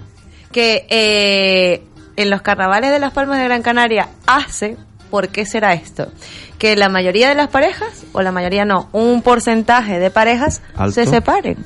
que 0.51 0.85
eh, 0.89 1.83
en 2.15 2.29
los 2.29 2.41
carnavales 2.41 2.91
de 2.91 2.99
las 2.99 3.11
Palmas 3.13 3.39
de 3.39 3.45
Gran 3.45 3.61
Canaria 3.61 4.09
hace, 4.25 4.77
¿por 5.09 5.29
qué 5.29 5.45
será 5.45 5.73
esto? 5.73 6.11
Que 6.57 6.75
la 6.75 6.87
mayoría 6.89 7.27
de 7.29 7.35
las 7.35 7.49
parejas, 7.49 8.05
o 8.13 8.21
la 8.21 8.31
mayoría 8.31 8.63
no, 8.65 8.89
un 8.93 9.21
porcentaje 9.21 9.99
de 9.99 10.11
parejas 10.11 10.61
Alto. 10.75 10.93
se 10.93 11.05
separen. 11.05 11.57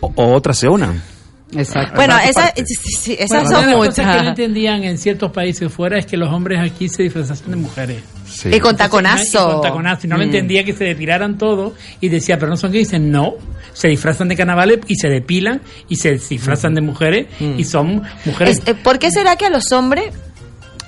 O, 0.00 0.12
o 0.14 0.34
otras 0.34 0.58
se 0.58 0.68
unan. 0.68 1.02
Exacto. 1.54 1.94
Bueno, 1.96 2.14
parte, 2.14 2.30
esa, 2.30 2.40
parte. 2.42 2.64
sí, 2.66 2.74
sí, 2.98 3.12
esas 3.18 3.42
Bueno, 3.44 3.48
son 3.48 3.64
una 3.68 3.76
cosas 3.76 3.94
que 3.94 4.02
no 4.02 4.08
muchas. 4.12 4.26
entendían 4.28 4.84
en 4.84 4.98
ciertos 4.98 5.32
países 5.32 5.72
fuera 5.72 5.98
es 5.98 6.06
que 6.06 6.16
los 6.16 6.32
hombres 6.32 6.60
aquí 6.60 6.88
se 6.88 7.02
disfrazasen 7.02 7.50
de 7.50 7.56
mujeres. 7.56 8.02
Sí. 8.26 8.48
Y 8.52 8.60
con 8.60 8.76
taconazo. 8.76 9.48
y 9.48 9.52
con 9.52 9.60
taconazo. 9.62 10.06
Y 10.06 10.10
no 10.10 10.16
lo 10.16 10.22
Mm. 10.24 10.28
entendía 10.28 10.64
que 10.64 10.72
se 10.72 10.84
depilaran 10.84 11.36
todo. 11.36 11.74
Y 12.00 12.08
decía, 12.08 12.38
pero 12.38 12.50
no 12.50 12.56
son 12.56 12.72
que 12.72 12.78
dicen 12.78 13.10
no. 13.10 13.34
Se 13.74 13.88
disfrazan 13.88 14.28
de 14.28 14.36
carnavales 14.36 14.80
y 14.88 14.94
se 14.96 15.08
depilan 15.08 15.60
y 15.88 15.96
se 15.96 16.12
disfrazan 16.16 16.74
de 16.74 16.80
mujeres 16.80 17.26
y 17.40 17.64
son 17.64 18.02
mujeres. 18.24 18.58
Es- 18.58 18.68
eh, 18.68 18.74
¿Por 18.74 18.98
qué 18.98 19.10
será 19.10 19.36
que 19.36 19.44
a 19.46 19.50
los 19.50 19.70
hombres, 19.72 20.04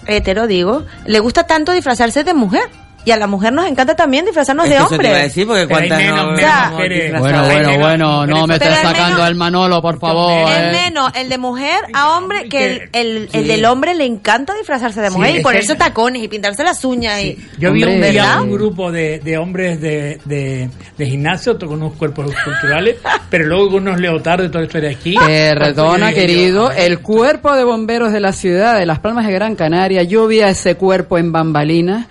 hetero 0.07 0.47
digo, 0.47 0.85
le 1.07 1.19
gusta 1.21 1.47
tanto 1.47 1.73
disfrazarse 1.73 2.25
de 2.25 2.33
mujer? 2.35 2.63
Y 3.07 3.11
a 3.11 3.17
la 3.19 3.27
mujer 3.27 3.53
nos 3.53 3.67
encanta 3.67 3.95
también 3.95 4.25
disfrazarnos 4.25 4.65
Es 4.65 4.71
de 4.71 4.77
que 4.79 4.83
eso 4.83 4.89
te 4.89 4.95
iba 4.95 5.05
a 5.05 5.09
hombre. 5.13 5.23
decir, 5.25 5.47
porque 5.47 5.67
Pero 5.67 5.81
hay 5.81 5.89
cuántas 5.89 5.99
menos- 5.99 6.17
no 6.17 6.33
menos 6.33 6.41
vemos 6.55 6.71
mujeres. 6.71 7.03
disfrazadas. 7.03 7.21
Bueno, 7.33 7.45
bueno, 7.55 7.69
menos 7.69 7.81
bueno, 7.81 8.27
no 8.27 8.47
me 8.47 8.55
al 8.55 8.61
sacando 8.83 9.23
al 9.23 9.35
Manolo, 9.35 9.83
por 9.83 9.99
favor. 10.01 10.51
Es 10.51 10.59
eh. 10.59 10.71
menos 10.73 11.13
el 11.15 11.29
de 11.29 11.39
mujer 11.39 11.81
a 11.93 12.17
hombre 12.17 12.49
que 12.49 12.89
el, 12.93 13.29
el, 13.33 13.47
del 13.47 13.65
hombre 13.67 13.95
le 13.95 14.05
encanta 14.07 14.55
disfrazarse 14.55 15.01
de 15.03 15.11
Sí, 15.11 15.17
mujer 15.17 15.35
y 15.35 15.37
es 15.39 15.43
ponerse 15.43 15.73
que- 15.75 15.79
tacones 15.79 16.23
y 16.23 16.29
pintarse 16.29 16.65
las 16.65 16.85
uñas. 16.85 17.21
y 17.23 17.39
Yo 17.59 17.73
vi 17.73 17.85
un 17.85 18.01
día 18.01 18.11
¿verdad? 18.23 18.41
un 18.43 18.53
grupo 18.53 18.91
de, 18.91 19.19
de 19.19 19.37
hombres 19.39 19.81
de, 19.81 20.19
de, 20.25 20.71
de 20.97 21.07
gimnasio 21.07 21.59
con 21.59 21.73
unos 21.83 21.93
cuerpos 21.95 22.33
culturales, 22.45 22.97
pero 23.31 23.45
luego 23.47 23.71
con 23.73 23.83
unos 23.87 24.01
leotardos 24.01 24.47
y 24.47 24.51
toda 24.51 24.61
la 24.61 24.67
historia 24.67 24.91
aquí. 24.91 25.15
Perdona, 25.27 26.09
digo, 26.09 26.19
querido. 26.21 26.71
El 26.73 27.01
cuerpo 27.01 27.55
de 27.55 27.65
bomberos 27.65 28.13
de 28.13 28.21
la 28.21 28.33
ciudad 28.33 28.79
de 28.79 28.87
Las 28.87 28.99
Palmas 29.01 29.27
de 29.27 29.33
Gran 29.33 29.57
Canaria, 29.57 30.03
yo 30.05 30.27
vi 30.27 30.41
a 30.41 30.49
ese 30.49 30.77
cuerpo 30.77 31.19
en 31.19 31.33
bambalinas, 31.33 32.07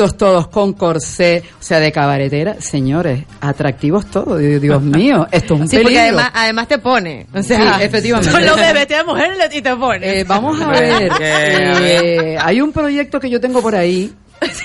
vestidos 0.00 0.16
todos 0.16 0.48
con 0.48 0.72
corsé, 0.72 1.42
o 1.58 1.62
sea, 1.62 1.78
de 1.80 1.92
cabaretera. 1.92 2.56
Señores, 2.60 3.24
atractivos 3.40 4.06
todos. 4.06 4.38
Dios 4.38 4.82
mío, 4.82 5.26
esto 5.30 5.54
es 5.54 5.60
un 5.60 5.68
Sí, 5.68 5.76
peligro. 5.76 5.82
porque 5.90 5.98
además, 6.00 6.30
además 6.34 6.68
te 6.68 6.78
pone. 6.78 7.26
O 7.34 7.42
sea, 7.42 7.78
Sí, 7.78 7.84
efectivamente. 7.84 8.30
Tú 8.34 8.44
lo 8.44 8.56
ves 8.56 8.72
vestido 8.74 8.98
de 9.00 9.04
mujer 9.04 9.30
y 9.52 9.60
te 9.62 9.76
pone. 9.76 10.20
Eh, 10.20 10.24
vamos 10.24 10.60
a 10.60 10.68
ver. 10.68 11.12
eh, 11.20 12.36
hay 12.40 12.60
un 12.60 12.72
proyecto 12.72 13.20
que 13.20 13.28
yo 13.28 13.40
tengo 13.40 13.60
por 13.60 13.74
ahí, 13.74 14.12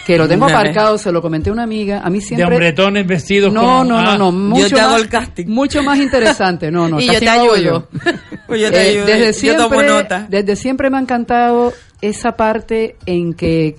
que 0.05 0.17
lo 0.17 0.27
tengo 0.27 0.45
aparcado, 0.49 0.97
se 0.97 1.11
lo 1.11 1.21
comenté 1.21 1.49
a 1.49 1.53
una 1.53 1.63
amiga. 1.63 2.01
A 2.03 2.09
mí 2.09 2.19
De 2.19 2.25
siempre... 2.25 2.45
hombretones 2.47 3.05
vestidos 3.07 3.51
No, 3.51 3.61
como- 3.61 3.83
no, 3.83 4.01
no, 4.01 4.09
ah, 4.11 4.17
no, 4.17 4.31
mucho 4.31 4.75
te 4.75 4.81
hago 4.81 4.93
más, 4.93 5.01
el 5.01 5.09
casting. 5.09 5.45
mucho 5.47 5.83
más 5.83 5.99
interesante. 5.99 6.71
No, 6.71 6.87
no, 6.87 6.99
Y 7.01 7.07
el 7.09 7.13
yo 7.15 7.19
te 7.19 7.29
hago 7.29 7.53
ayudo. 7.53 7.87
Pues 8.47 8.61
yo 8.61 8.71
te 8.71 8.77
Eh, 8.77 8.89
ayudo, 8.91 9.05
desde 9.05 9.47
yo 9.47 9.55
tomo 9.57 9.69
siempre, 9.69 9.89
nota. 9.89 10.25
desde 10.29 10.55
siempre 10.55 10.89
me 10.89 10.97
ha 10.97 11.01
encantado 11.01 11.73
esa 12.01 12.33
parte 12.37 12.95
en 13.05 13.33
que 13.33 13.77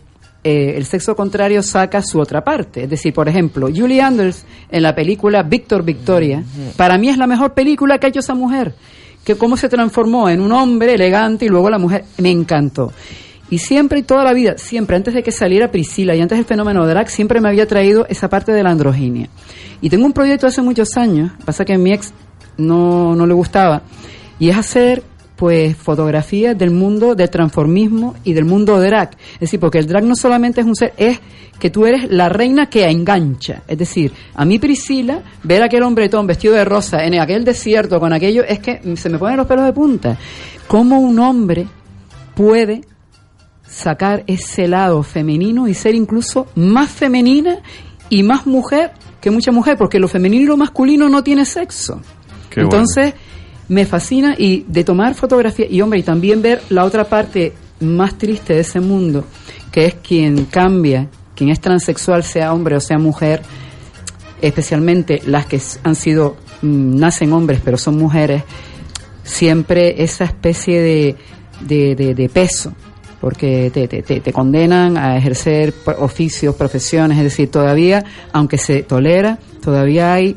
eh, 0.49 0.77
el 0.77 0.85
sexo 0.85 1.17
contrario 1.17 1.61
saca 1.61 2.01
su 2.03 2.21
otra 2.21 2.45
parte. 2.45 2.85
Es 2.85 2.89
decir, 2.91 3.13
por 3.13 3.29
ejemplo, 3.29 3.67
Julie 3.67 4.01
Andrews 4.01 4.45
en 4.71 4.85
la 4.85 4.95
película 4.95 5.43
Víctor 5.43 5.85
Victoria, 5.85 6.45
para 6.77 6.99
mí 6.99 7.09
es 7.09 7.19
la 7.19 7.27
mejor 7.27 7.53
película 7.53 7.99
que 7.99 8.07
ha 8.07 8.09
hecho 8.11 8.21
esa 8.21 8.37
mujer. 8.37 8.73
Que 9.25 9.35
cómo 9.35 9.57
se 9.57 9.69
transformó 9.69 10.29
en 10.29 10.41
un 10.41 10.53
hombre 10.53 10.95
elegante 10.95 11.47
y 11.47 11.49
luego 11.49 11.69
la 11.69 11.79
mujer 11.79 12.05
me 12.19 12.31
encantó. 12.31 12.93
Y 13.51 13.59
siempre 13.59 13.99
y 13.99 14.03
toda 14.05 14.23
la 14.23 14.33
vida, 14.35 14.57
siempre 14.57 14.95
antes 14.95 15.15
de 15.15 15.25
que 15.25 15.33
saliera 15.33 15.73
Priscila 15.73 16.15
y 16.15 16.21
antes 16.21 16.39
del 16.39 16.45
fenómeno 16.45 16.87
drag, 16.87 17.11
siempre 17.11 17.41
me 17.41 17.49
había 17.49 17.67
traído 17.67 18.07
esa 18.09 18.29
parte 18.29 18.53
de 18.53 18.63
la 18.63 18.71
androginia. 18.71 19.29
Y 19.81 19.91
tengo 19.91 20.07
un 20.07 20.13
proyecto 20.13 20.47
hace 20.47 20.63
muchos 20.63 20.97
años, 20.97 21.33
pasa 21.45 21.65
que 21.65 21.75
a 21.75 21.79
mi 21.79 21.93
ex 21.93 22.13
no, 22.57 23.17
no 23.17 23.27
le 23.27 23.35
gustaba, 23.35 23.83
y 24.39 24.51
es 24.51 24.57
hacer 24.57 25.03
pues 25.37 25.77
fotografías 25.77 26.57
del 26.57 26.71
mundo 26.71 27.15
del 27.15 27.31
transformismo 27.31 28.17
y 28.25 28.33
del 28.33 28.47
mundo 28.47 28.81
drag. 28.81 29.11
Es 29.35 29.41
decir, 29.41 29.61
porque 29.61 29.79
el 29.79 29.87
drag 29.87 30.05
no 30.05 30.17
solamente 30.17 30.63
es 30.63 30.67
un 30.67 30.75
ser, 30.75 30.95
es 30.97 31.21
que 31.59 31.71
tú 31.71 31.87
eres 31.87 32.11
la 32.11 32.29
reina 32.29 32.67
que 32.67 32.89
engancha. 32.89 33.63
Es 33.69 33.79
decir, 33.79 34.13
a 34.35 34.45
mí 34.45 34.59
Priscila, 34.59 35.23
ver 35.43 35.63
a 35.63 35.67
aquel 35.67 35.83
hombretón 35.83 36.27
vestido 36.27 36.55
de 36.55 36.65
rosa 36.65 37.05
en 37.05 37.19
aquel 37.21 37.45
desierto 37.45 38.01
con 38.01 38.13
aquello, 38.13 38.45
es 38.45 38.59
que 38.59 38.81
se 38.97 39.09
me 39.09 39.19
ponen 39.19 39.37
los 39.37 39.47
pelos 39.47 39.65
de 39.65 39.73
punta. 39.73 40.19
¿Cómo 40.67 41.01
un 41.01 41.19
hombre 41.19 41.67
puede 42.35 42.83
sacar 43.67 44.25
ese 44.27 44.69
lado 44.69 45.03
femenino 45.03 45.69
y 45.69 45.75
ser 45.75 45.95
incluso 45.95 46.47
más 46.55 46.91
femenina 46.91 47.59
y 48.09 48.23
más 48.23 48.47
mujer 48.47 48.93
que 49.21 49.31
mucha 49.31 49.53
mujer? 49.53 49.77
Porque 49.77 49.99
lo 49.99 50.09
femenino 50.09 50.45
y 50.45 50.47
lo 50.47 50.57
masculino 50.57 51.09
no 51.09 51.23
tiene 51.23 51.45
sexo. 51.45 52.01
Qué 52.51 52.63
Entonces, 52.63 53.15
me 53.69 53.85
fascina 53.85 54.35
y 54.39 54.65
de 54.69 54.85
tomar 54.85 55.15
fotografía 55.15 55.67
y 55.69 55.81
hombre 55.81 55.99
y 56.01 56.03
también 56.03 56.43
ver 56.43 56.63
la 56.69 56.85
otra 56.85 57.05
parte 57.05 57.53
más 57.81 58.17
triste 58.17 58.55
de 58.55 58.61
ese 58.61 58.81
mundo 58.81 59.25
que 59.73 59.87
es 59.87 59.95
quien 59.95 60.45
cambia 60.47 61.09
quien 61.35 61.51
es 61.51 61.61
transexual 61.61 62.23
sea 62.23 62.53
hombre 62.53 62.77
o 62.77 62.81
sea 62.81 62.99
mujer 62.99 63.43
especialmente 64.41 65.21
las 65.27 65.47
que 65.47 65.61
han 65.83 65.95
sido 65.95 66.37
mm, 66.63 66.97
nacen 66.97 67.33
hombres 67.33 67.61
pero 67.65 67.77
son 67.77 67.99
mujeres 67.99 68.45
siempre 69.25 70.03
esa 70.03 70.25
especie 70.25 70.81
de, 70.81 71.17
de, 71.61 72.15
de- 72.15 72.29
peso 72.29 72.73
porque 73.21 73.71
te, 73.73 73.89
te, 73.89 74.03
te, 74.03 74.33
condenan 74.33 74.99
a 74.99 75.17
ejercer 75.17 75.73
oficios, 75.99 76.55
profesiones, 76.55 77.17
es 77.17 77.25
decir, 77.25 77.51
todavía, 77.51 78.05
aunque 78.33 78.59
se 78.59 78.83
tolera, 78.83 79.39
todavía 79.63 80.13
hay 80.13 80.37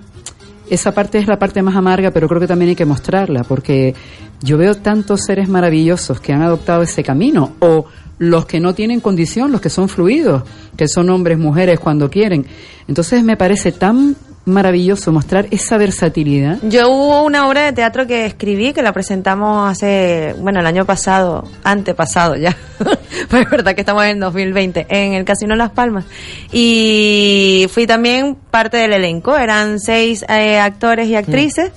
esa 0.69 0.93
parte 0.93 1.17
es 1.17 1.27
la 1.27 1.39
parte 1.39 1.61
más 1.61 1.75
amarga, 1.75 2.11
pero 2.11 2.27
creo 2.27 2.39
que 2.39 2.47
también 2.47 2.69
hay 2.69 2.75
que 2.75 2.85
mostrarla, 2.85 3.43
porque 3.43 3.95
yo 4.41 4.57
veo 4.57 4.75
tantos 4.75 5.21
seres 5.25 5.49
maravillosos 5.49 6.19
que 6.19 6.33
han 6.33 6.41
adoptado 6.41 6.81
ese 6.81 7.03
camino, 7.03 7.53
o 7.59 7.85
los 8.19 8.45
que 8.45 8.59
no 8.59 8.73
tienen 8.73 8.99
condición, 8.99 9.51
los 9.51 9.61
que 9.61 9.69
son 9.69 9.89
fluidos, 9.89 10.43
que 10.75 10.87
son 10.87 11.09
hombres, 11.09 11.37
mujeres, 11.37 11.79
cuando 11.79 12.09
quieren. 12.09 12.45
Entonces 12.87 13.23
me 13.23 13.37
parece 13.37 13.71
tan 13.71 14.15
maravilloso 14.45 15.11
mostrar 15.11 15.47
esa 15.51 15.77
versatilidad. 15.77 16.57
Yo 16.63 16.89
hubo 16.89 17.23
una 17.23 17.47
obra 17.47 17.65
de 17.65 17.73
teatro 17.73 18.07
que 18.07 18.25
escribí, 18.25 18.73
que 18.73 18.81
la 18.81 18.93
presentamos 18.93 19.69
hace, 19.69 20.35
bueno, 20.39 20.59
el 20.59 20.65
año 20.65 20.85
pasado, 20.85 21.47
antepasado 21.63 22.35
ya, 22.35 22.55
pues 23.29 23.43
es 23.43 23.49
verdad 23.49 23.75
que 23.75 23.81
estamos 23.81 24.05
en 24.05 24.19
2020, 24.19 24.87
en 24.89 25.13
el 25.13 25.25
Casino 25.25 25.55
Las 25.55 25.71
Palmas. 25.71 26.05
Y 26.51 27.67
fui 27.71 27.85
también 27.87 28.35
parte 28.35 28.77
del 28.77 28.93
elenco, 28.93 29.37
eran 29.37 29.79
seis 29.79 30.25
eh, 30.27 30.59
actores 30.59 31.07
y 31.07 31.15
actrices, 31.15 31.71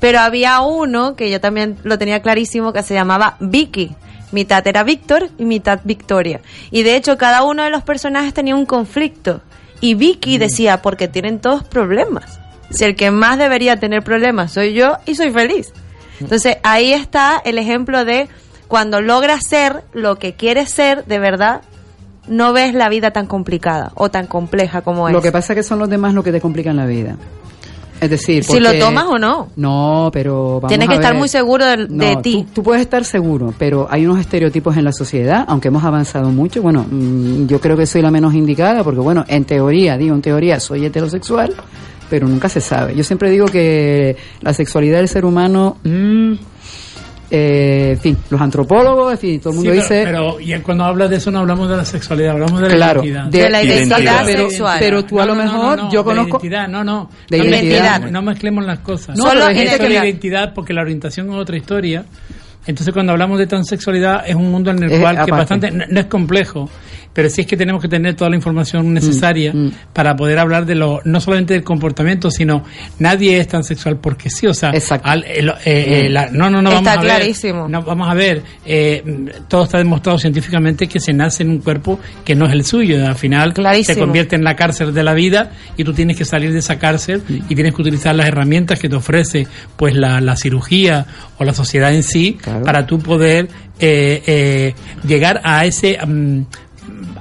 pero 0.00 0.20
había 0.20 0.60
uno 0.60 1.16
que 1.16 1.30
yo 1.30 1.40
también 1.40 1.76
lo 1.84 1.98
tenía 1.98 2.20
clarísimo, 2.22 2.72
que 2.72 2.82
se 2.82 2.94
llamaba 2.94 3.36
Vicky. 3.40 3.94
Mitad 4.32 4.66
era 4.66 4.82
Víctor 4.82 5.30
y 5.38 5.44
mitad 5.44 5.80
Victoria. 5.84 6.40
Y 6.70 6.82
de 6.82 6.96
hecho 6.96 7.16
cada 7.16 7.44
uno 7.44 7.62
de 7.62 7.70
los 7.70 7.84
personajes 7.84 8.34
tenía 8.34 8.56
un 8.56 8.66
conflicto. 8.66 9.40
Y 9.80 9.94
Vicky 9.94 10.38
decía, 10.38 10.82
porque 10.82 11.08
tienen 11.08 11.40
todos 11.40 11.64
problemas. 11.64 12.40
Si 12.70 12.84
el 12.84 12.96
que 12.96 13.10
más 13.10 13.38
debería 13.38 13.78
tener 13.78 14.02
problemas 14.02 14.52
soy 14.52 14.72
yo 14.72 14.96
y 15.06 15.14
soy 15.14 15.30
feliz. 15.30 15.72
Entonces 16.20 16.56
ahí 16.62 16.92
está 16.92 17.40
el 17.44 17.58
ejemplo 17.58 18.04
de 18.04 18.28
cuando 18.68 19.00
logras 19.00 19.46
ser 19.46 19.84
lo 19.92 20.16
que 20.16 20.34
quieres 20.34 20.70
ser, 20.70 21.04
de 21.04 21.18
verdad, 21.18 21.62
no 22.26 22.52
ves 22.52 22.74
la 22.74 22.88
vida 22.88 23.12
tan 23.12 23.26
complicada 23.26 23.92
o 23.94 24.10
tan 24.10 24.26
compleja 24.26 24.82
como 24.82 25.08
es. 25.08 25.14
Lo 25.14 25.22
que 25.22 25.32
pasa 25.32 25.52
es 25.52 25.58
que 25.58 25.62
son 25.62 25.78
los 25.78 25.88
demás 25.88 26.14
lo 26.14 26.24
que 26.24 26.32
te 26.32 26.40
complican 26.40 26.76
la 26.76 26.86
vida. 26.86 27.16
Es 28.00 28.10
decir, 28.10 28.44
si 28.44 28.60
lo 28.60 28.74
tomas 28.78 29.06
o 29.06 29.18
no. 29.18 29.48
No, 29.56 30.10
pero 30.12 30.60
vamos 30.60 30.68
Tienes 30.68 30.88
a 30.88 30.90
que 30.90 30.96
estar 30.96 31.14
muy 31.14 31.28
seguro 31.28 31.64
de, 31.64 32.16
ti. 32.22 32.44
Tú, 32.48 32.54
tú 32.56 32.62
puedes 32.62 32.82
estar 32.82 33.04
seguro, 33.04 33.54
pero 33.58 33.86
hay 33.90 34.04
unos 34.04 34.20
estereotipos 34.20 34.76
en 34.76 34.84
la 34.84 34.92
sociedad, 34.92 35.44
aunque 35.48 35.68
hemos 35.68 35.84
avanzado 35.84 36.30
mucho. 36.30 36.60
Bueno, 36.62 36.84
mm, 36.88 37.46
yo 37.46 37.60
creo 37.60 37.76
que 37.76 37.86
soy 37.86 38.02
la 38.02 38.10
menos 38.10 38.34
indicada, 38.34 38.84
porque 38.84 39.00
bueno, 39.00 39.24
en 39.28 39.44
teoría, 39.44 39.96
digo 39.96 40.14
en 40.14 40.22
teoría, 40.22 40.60
soy 40.60 40.84
heterosexual, 40.84 41.54
pero 42.10 42.28
nunca 42.28 42.48
se 42.48 42.60
sabe. 42.60 42.94
Yo 42.94 43.02
siempre 43.02 43.30
digo 43.30 43.46
que 43.46 44.16
la 44.40 44.52
sexualidad 44.52 44.98
del 44.98 45.08
ser 45.08 45.24
humano, 45.24 45.78
mm, 45.82 46.32
eh, 47.30 47.90
en 47.92 47.98
fin, 48.00 48.16
los 48.30 48.40
antropólogos, 48.40 49.12
en 49.12 49.18
fin, 49.18 49.40
todo 49.40 49.50
el 49.50 49.56
mundo 49.56 49.70
Sí, 49.72 49.76
dice... 49.78 50.02
pero, 50.04 50.36
pero 50.36 50.40
y 50.40 50.60
cuando 50.60 50.84
hablas 50.84 51.10
de 51.10 51.16
eso 51.16 51.30
no 51.30 51.40
hablamos 51.40 51.68
de 51.68 51.76
la 51.76 51.84
sexualidad, 51.84 52.32
hablamos 52.32 52.60
de 52.60 52.68
la 52.68 52.74
Claro, 52.76 53.04
identidad. 53.04 53.24
de- 53.44 53.50
la 53.50 53.62
identidad 53.62 54.00
Exacto, 54.00 54.48
sexual. 54.48 54.76
pero 54.78 55.04
tú 55.04 55.20
a 55.20 55.26
lo 55.26 55.34
mejor, 55.34 55.90
yo 55.90 55.98
de 56.02 56.04
conozco- 56.04 56.36
identidad, 56.38 56.68
no, 56.68 56.84
no. 56.84 57.10
De 57.28 57.38
no, 57.38 57.44
identidad. 57.44 58.00
mezclemos- 58.00 58.10
No 58.12 58.22
mezclemos 58.22 58.64
las 58.64 58.78
cosas. 58.80 59.16
No, 59.16 59.24
Solo 59.24 59.32
pero 59.34 59.46
hay 59.46 59.52
Eso 59.58 59.70
gente 59.72 59.84
es 59.86 59.92
la- 60.00 60.06
identidad 60.06 60.54
porque 60.54 60.72
la 60.72 60.82
orientación 60.82 61.28
es 61.30 61.34
otra 61.36 61.56
historia. 61.56 62.04
Entonces 62.66 62.92
cuando 62.92 63.12
hablamos 63.12 63.38
de 63.38 63.46
transexualidad 63.46 64.24
es 64.26 64.34
un 64.34 64.50
mundo 64.50 64.70
en 64.70 64.82
el 64.82 64.92
Es 64.92 65.00
cual 65.00 65.24
que 65.24 65.30
bastante 65.30 65.70
no, 65.70 65.84
no 65.88 66.00
es 66.00 66.06
complejo, 66.06 66.68
pero 67.12 67.30
sí 67.30 67.42
es 67.42 67.46
que 67.46 67.56
tenemos 67.56 67.80
que 67.80 67.88
tener 67.88 68.14
toda 68.14 68.28
la 68.30 68.36
Mm, 68.36 68.40
información 68.40 68.92
necesaria 68.92 69.52
para 69.92 70.14
poder 70.16 70.38
hablar 70.38 70.66
de 70.66 70.74
lo 70.74 71.00
no 71.04 71.20
solamente 71.20 71.54
del 71.54 71.62
comportamiento, 71.64 72.30
sino 72.30 72.64
nadie 72.98 73.38
es 73.38 73.46
transexual 73.48 73.98
porque 73.98 74.28
sí, 74.30 74.46
o 74.46 74.52
sea, 74.54 74.72
al- 75.02 75.24
eh, 75.24 75.44
eh, 75.64 76.08
la- 76.10 76.28
no, 76.30 76.50
no, 76.50 76.60
no 76.60 76.70
vamos 76.70 76.86
Está 76.86 76.92
a 76.92 77.02
ver, 77.02 77.04
clarísimo. 77.16 77.68
no, 77.68 77.82
vamos 77.82 78.08
a 78.08 78.14
ver, 78.14 78.42
eh, 78.66 79.02
todo 79.48 79.64
está 79.64 79.78
demostrado 79.78 80.18
científicamente 80.18 80.86
que 80.88 81.00
se 81.00 81.12
nace 81.12 81.42
en 81.44 81.50
un 81.50 81.58
cuerpo 81.58 81.98
que 82.24 82.34
no 82.34 82.46
es 82.46 82.52
el 82.52 82.64
suyo. 82.64 83.06
Al 83.06 83.14
final 83.14 83.54
Clarísimo. 83.54 83.94
se 83.94 84.00
convierte 84.00 84.36
en 84.36 84.44
la 84.44 84.54
cárcel 84.56 84.92
de 84.92 85.02
la 85.02 85.14
vida 85.14 85.52
y 85.76 85.84
tú 85.84 85.92
tienes 85.94 86.16
que 86.16 86.24
salir 86.24 86.52
de 86.52 86.58
esa 86.58 86.78
cárcel 86.78 87.22
y 87.48 87.54
tienes 87.54 87.74
que 87.74 87.82
utilizar 87.82 88.14
las 88.14 88.26
herramientas 88.26 88.78
que 88.78 88.88
te 88.88 88.96
ofrece 88.96 89.46
pues 89.76 89.94
la, 89.94 90.20
la 90.20 90.36
cirugía 90.36 91.06
o 91.38 91.44
la 91.44 91.54
sociedad 91.54 91.94
en 91.94 92.02
sí 92.02 92.38
para 92.64 92.86
tú 92.86 92.98
poder 92.98 93.48
eh, 93.78 94.22
eh, 94.26 94.74
llegar 95.06 95.40
a 95.44 95.64
ese... 95.64 95.98
mm, 96.04 96.42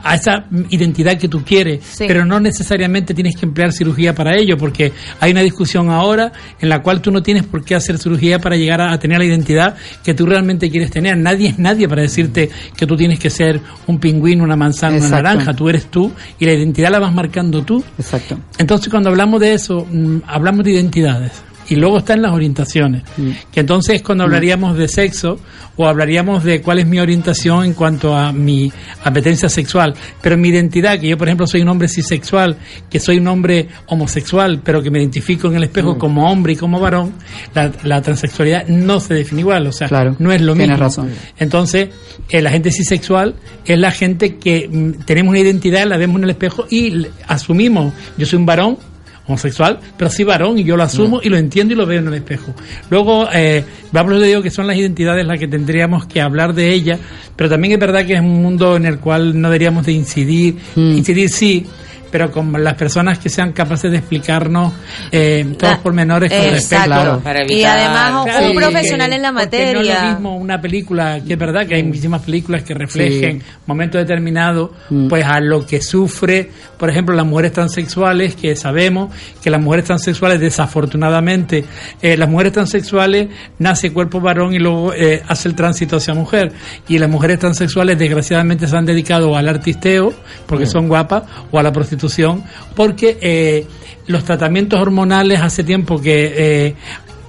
a 0.04 0.14
esa 0.14 0.46
identidad 0.70 1.18
que 1.18 1.28
tú 1.28 1.44
quieres, 1.44 1.96
pero 1.98 2.26
no 2.26 2.40
necesariamente 2.40 3.16
tienes 3.16 3.36
que 3.36 3.48
emplear 3.48 3.72
cirugía 3.74 4.14
para 4.14 4.38
ello, 4.38 4.56
porque 4.56 4.94
hay 5.20 5.32
una 5.32 5.42
discusión 5.42 5.90
ahora 5.90 6.32
en 6.62 6.70
la 6.70 6.84
cual 6.84 7.02
tú 7.02 7.10
no 7.10 7.24
tienes 7.24 7.44
por 7.44 7.66
qué 7.66 7.74
hacer 7.74 7.98
cirugía 7.98 8.38
para 8.38 8.56
llegar 8.56 8.82
a, 8.82 8.94
a 8.94 9.00
tener 9.00 9.18
la 9.18 9.26
identidad 9.26 9.76
que 10.04 10.14
tú 10.14 10.28
realmente 10.28 10.70
quieres 10.70 10.92
tener. 10.92 11.18
Nadie 11.18 11.50
es 11.50 11.58
nadie 11.58 11.90
para 11.90 12.04
decirte 12.04 12.52
que 12.78 12.86
tú 12.86 12.96
tienes 12.96 13.18
que 13.18 13.32
ser 13.32 13.60
un 13.88 13.98
pingüino, 14.00 14.44
una 14.44 14.56
manzana, 14.56 14.98
Exacto. 14.98 15.16
una 15.18 15.24
naranja. 15.24 15.54
Tú 15.56 15.70
eres 15.70 15.86
tú 15.88 16.12
y 16.40 16.46
la 16.46 16.54
identidad 16.54 16.92
la 16.92 17.00
vas 17.00 17.14
marcando 17.14 17.64
tú. 17.64 17.84
Exacto. 17.98 18.38
Entonces, 18.60 18.90
cuando 18.90 19.10
hablamos 19.10 19.40
de 19.42 19.56
eso, 19.56 19.88
mm, 19.92 20.18
hablamos 20.28 20.64
de 20.66 20.72
identidades. 20.74 21.32
Y 21.70 21.76
luego 21.76 21.98
están 22.00 22.22
las 22.22 22.32
orientaciones. 22.32 23.04
Que 23.52 23.62
entonces, 23.62 24.02
cuando 24.02 24.24
Mm. 24.24 24.28
hablaríamos 24.28 24.78
de 24.78 24.88
sexo, 24.88 25.40
o 25.78 25.88
hablaríamos 25.88 26.44
de 26.46 26.62
cuál 26.62 26.80
es 26.80 26.88
mi 26.88 27.00
orientación 27.00 27.66
en 27.66 27.74
cuanto 27.74 28.16
a 28.16 28.32
mi 28.32 28.72
apetencia 29.04 29.50
sexual. 29.50 29.94
Pero 30.22 30.38
mi 30.38 30.48
identidad, 30.50 30.98
que 31.00 31.10
yo, 31.10 31.18
por 31.18 31.28
ejemplo, 31.28 31.48
soy 31.48 31.62
un 31.64 31.68
hombre 31.68 31.90
cisexual, 31.90 32.56
que 32.90 33.00
soy 33.00 33.18
un 33.18 33.28
hombre 33.28 33.68
homosexual, 33.88 34.62
pero 34.64 34.82
que 34.82 34.90
me 34.90 35.00
identifico 35.00 35.48
en 35.50 35.56
el 35.58 35.64
espejo 35.66 35.96
Mm. 35.96 35.98
como 35.98 36.32
hombre 36.32 36.54
y 36.54 36.56
como 36.56 36.80
varón, 36.80 37.14
la, 37.54 37.72
la 37.84 38.02
transexualidad 38.02 38.68
no 38.68 39.00
se 39.02 39.16
define 39.16 39.42
igual. 39.42 39.68
O 39.68 39.72
sea, 39.74 39.88
no 40.20 40.32
es 40.32 40.42
lo 40.42 40.54
mismo. 40.54 40.66
tienes 40.66 40.80
razón. 40.80 41.10
Entonces, 41.38 41.90
eh, 42.30 42.42
la 42.42 42.52
gente 42.52 42.72
cisexual 42.72 43.36
es 43.66 43.78
la 43.78 43.92
gente 43.92 44.36
que 44.38 44.70
mm, 44.72 45.04
tenemos 45.06 45.32
una 45.32 45.40
identidad, 45.40 45.86
la 45.86 45.98
vemos 45.98 46.18
en 46.20 46.24
el 46.26 46.30
espejo 46.30 46.66
y 46.70 47.06
asumimos, 47.28 47.94
yo 48.18 48.26
soy 48.26 48.40
un 48.40 48.46
varón 48.46 48.78
homosexual, 49.28 49.80
pero 49.98 50.10
sí 50.10 50.24
varón 50.24 50.58
y 50.60 50.64
yo 50.64 50.78
lo 50.78 50.84
asumo 50.84 51.20
y 51.24 51.30
lo 51.30 51.38
entiendo 51.38 51.74
y 51.74 51.78
lo 51.78 51.86
veo 51.86 52.00
en 52.00 52.08
el 52.08 52.14
espejo. 52.16 52.54
Luego, 52.90 53.28
eh, 53.34 53.64
vamos, 53.92 54.14
le 54.14 54.28
digo 54.28 54.42
que 54.42 54.52
son 54.52 54.68
las 54.68 54.78
identidades 54.78 55.26
las 55.26 55.40
que 55.40 55.48
tendríamos 55.48 56.06
que 56.06 56.22
hablar 56.22 56.54
de 56.54 56.72
ellas, 56.72 57.00
pero 57.36 57.50
también 57.50 57.74
es 57.74 57.80
verdad 57.80 58.06
que 58.06 58.14
es 58.14 58.20
un 58.22 58.42
mundo 58.42 58.76
en 58.76 58.86
el 58.86 59.00
cual 59.00 59.40
no 59.40 59.50
deberíamos 59.50 59.86
de 59.86 59.94
incidir, 59.94 60.58
incidir 60.76 61.30
sí, 61.30 61.66
pero 62.12 62.32
con 62.32 62.64
las 62.64 62.76
personas 62.76 63.20
que 63.20 63.28
sean 63.28 63.52
capaces 63.52 63.92
de 63.92 63.98
explicarnos 63.98 64.72
eh, 65.12 65.46
todos 65.60 65.74
los 65.74 65.82
pormenores 65.82 66.32
con 66.32 66.40
Exacto. 66.48 66.94
respecto. 66.96 67.22
Claro. 67.24 67.46
Y 67.50 67.64
además 67.66 68.26
un 68.26 68.48
Sí, 68.52 68.56
profesional 68.56 69.10
que- 69.10 69.16
en 69.16 69.22
la 69.22 69.34
porque 69.34 69.58
No 69.58 69.64
es 69.64 69.76
materia. 69.76 70.04
lo 70.04 70.10
mismo 70.12 70.38
una 70.38 70.62
película, 70.62 71.20
que 71.28 71.34
es 71.34 71.40
verdad 71.40 71.68
que 71.68 71.76
hay 71.76 71.84
muchísimas 71.84 72.22
películas 72.22 72.64
que 72.64 72.74
reflejen 72.74 73.42
momentos 73.66 74.00
determinados, 74.00 74.70
pues 75.10 75.26
a 75.26 75.42
lo 75.42 75.66
que 75.66 75.82
sufre, 75.82 76.50
por 76.78 76.90
ejemplo, 76.90 77.16
las 77.16 77.26
mujeres 77.26 77.54
transexuales, 77.54 78.36
que 78.36 78.56
sabemos 78.56 79.14
que 79.42 79.50
las 79.50 79.62
mujeres 79.62 79.86
transexuales, 79.86 80.40
desafortunadamente, 80.40 81.66
eh, 82.02 82.18
las 82.18 82.30
mujeres 82.30 82.54
transexuales 82.54 83.30
nace 83.60 83.92
cuerpo 83.94 84.20
varón 84.20 84.54
y 84.54 84.60
luego 84.60 84.94
eh, 84.94 85.22
hace 85.28 85.48
el 85.48 85.56
tránsito 85.56 85.98
hacia 85.98 86.14
mujer. 86.14 86.52
Y 86.88 86.98
las 87.00 87.10
mujeres 87.10 87.40
transexuales, 87.40 87.98
desgraciadamente, 87.98 88.68
se 88.68 88.76
han 88.76 88.86
dedicado 88.86 89.36
al 89.36 89.48
artisteo, 89.48 90.14
porque 90.46 90.66
Mm. 90.66 90.70
son 90.70 90.88
guapas, 90.88 91.24
o 91.52 91.60
a 91.60 91.64
la 91.64 91.72
prostitución, 91.72 92.44
porque 92.76 93.18
eh, 93.22 93.66
los 94.08 94.24
tratamientos 94.24 94.80
hormonales 94.80 95.40
hace 95.42 95.64
tiempo 95.64 96.00
que... 96.02 96.34
eh, 96.68 96.76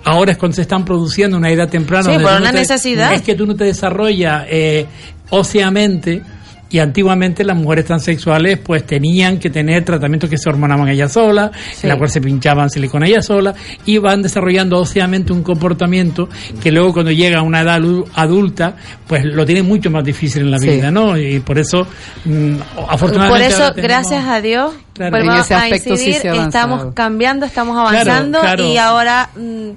ahora 0.04 0.30
es 0.32 0.38
cuando 0.38 0.54
se 0.54 0.62
están 0.62 0.84
produciendo 0.84 1.36
una 1.36 1.50
edad 1.50 1.68
temprana. 1.68 2.04
Sí, 2.04 2.18
por 2.22 2.30
no 2.32 2.36
una 2.38 2.52
te- 2.52 2.58
necesidad. 2.58 3.12
Es 3.12 3.22
que 3.22 3.34
tú 3.34 3.44
no 3.46 3.56
te 3.56 3.64
desarrollas 3.64 4.44
eh, 4.48 4.86
óseamente. 5.30 6.22
Y 6.68 6.80
antiguamente 6.80 7.44
las 7.44 7.56
mujeres 7.56 7.84
transexuales 7.84 8.58
pues 8.58 8.84
tenían 8.84 9.38
que 9.38 9.50
tener 9.50 9.84
tratamientos 9.84 10.28
que 10.28 10.36
se 10.36 10.48
hormonaban 10.48 10.88
ellas 10.88 11.12
solas, 11.12 11.52
en 11.82 11.88
la 11.88 11.96
cual 11.96 12.10
se 12.10 12.20
pinchaban 12.20 12.70
silicona 12.70 13.06
ellas 13.06 13.26
solas, 13.26 13.54
y 13.84 13.98
van 13.98 14.20
desarrollando 14.22 14.78
óseamente 14.78 15.32
un 15.32 15.42
comportamiento 15.44 16.28
que 16.60 16.72
luego 16.72 16.92
cuando 16.92 17.12
llega 17.12 17.38
a 17.38 17.42
una 17.42 17.60
edad 17.60 17.80
adulta, 18.14 18.74
pues 19.06 19.24
lo 19.24 19.46
tienen 19.46 19.66
mucho 19.66 19.90
más 19.90 20.04
difícil 20.04 20.42
en 20.42 20.50
la 20.50 20.58
Sí. 20.58 20.68
vida, 20.70 20.90
¿no? 20.90 21.16
Y 21.16 21.38
por 21.40 21.58
eso, 21.58 21.86
mm, 22.24 22.56
Por 22.74 22.84
afortunadamente... 22.90 23.46
eso, 23.46 23.62
ahora 23.62 23.74
tenemos- 23.74 23.88
gracias 23.88 24.24
a 24.26 24.40
Dios, 24.40 24.74
Claro. 24.94 25.10
volvemos 25.12 25.34
En 25.36 25.40
ese 25.42 25.54
a 25.54 25.58
aspecto 25.58 25.96
sí 25.96 26.02
incidir, 26.06 26.14
se 26.22 26.28
ha 26.28 26.32
avanzado. 26.32 26.74
estamos 26.74 26.94
cambiando, 26.94 27.46
estamos 27.46 27.78
avanzando 27.78 28.40
claro. 28.40 28.64
y 28.66 28.76
ahora 28.78 29.30
mm, 29.36 29.70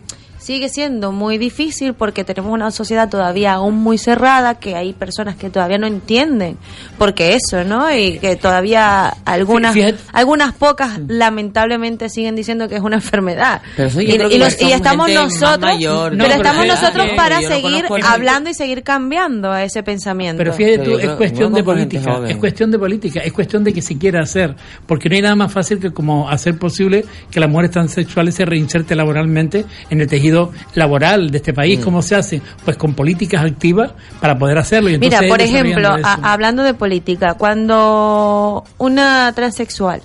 sigue 0.49 0.67
siendo 0.67 1.11
muy 1.11 1.37
difícil 1.37 1.93
porque 1.93 2.23
tenemos 2.23 2.51
una 2.51 2.71
sociedad 2.71 3.07
todavía 3.07 3.53
aún 3.53 3.75
muy 3.75 3.99
cerrada, 3.99 4.55
que 4.55 4.75
hay 4.75 4.93
personas 4.93 5.35
que 5.35 5.51
todavía 5.51 5.77
no 5.77 5.85
entienden 5.85 6.57
porque 6.97 7.35
eso, 7.35 7.63
¿no? 7.63 7.93
Y 7.95 8.17
que 8.17 8.35
todavía 8.35 9.09
algunas 9.25 9.75
Fíjate. 9.75 9.97
algunas 10.11 10.55
pocas 10.55 10.97
lamentablemente 11.07 12.09
siguen 12.09 12.35
diciendo 12.35 12.67
que 12.67 12.77
es 12.77 12.81
una 12.81 12.95
enfermedad. 12.95 13.61
Pero 13.77 13.89
y, 14.01 14.05
y 14.05 14.17
que 14.17 14.37
los- 14.39 14.59
y 14.59 14.71
estamos 14.71 15.11
nosotros, 15.13 15.59
mayor, 15.59 16.13
pero 16.17 16.27
¿no? 16.27 16.33
estamos 16.33 16.61
Pero 16.63 16.73
nosotros 16.73 17.03
fíjate, 17.03 17.15
para 17.15 17.41
no 17.41 17.47
seguir 17.47 17.85
hablando 18.03 18.49
y 18.49 18.53
seguir 18.55 18.81
cambiando 18.81 19.55
ese 19.55 19.83
pensamiento. 19.83 20.39
Pero 20.39 20.53
fíjate 20.53 20.79
tú, 20.79 20.97
es 20.97 21.11
cuestión 21.11 21.53
de 21.53 21.63
política, 21.63 22.11
joven. 22.15 22.31
es 22.31 22.37
cuestión 22.37 22.71
de 22.71 22.79
política, 22.79 23.19
es 23.19 23.33
cuestión 23.33 23.63
de 23.63 23.71
que 23.71 23.83
se 23.83 23.99
quiera 23.99 24.23
hacer, 24.23 24.55
porque 24.87 25.09
no 25.09 25.15
hay 25.15 25.21
nada 25.21 25.35
más 25.35 25.51
fácil 25.51 25.79
que 25.79 25.91
como 25.91 26.27
hacer 26.27 26.57
posible 26.57 27.05
que 27.29 27.39
las 27.39 27.47
mujeres 27.51 27.69
transexuales 27.69 28.33
se 28.33 28.45
reinserten 28.45 28.97
laboralmente 28.97 29.65
en 29.91 30.01
el 30.01 30.07
tejido 30.07 30.38
laboral 30.75 31.29
de 31.31 31.37
este 31.37 31.53
país. 31.53 31.79
Mm. 31.79 31.83
¿Cómo 31.83 32.01
se 32.01 32.15
hace? 32.15 32.41
Pues 32.65 32.77
con 32.77 32.93
políticas 32.93 33.43
activas 33.43 33.91
para 34.19 34.37
poder 34.37 34.57
hacerlo. 34.57 34.89
Y 34.89 34.95
entonces 34.95 35.19
Mira, 35.21 35.31
por 35.31 35.41
ejemplo, 35.41 35.89
a- 36.03 36.33
hablando 36.33 36.63
de 36.63 36.73
política, 36.73 37.35
cuando 37.35 38.63
una 38.77 39.31
transexual 39.33 40.01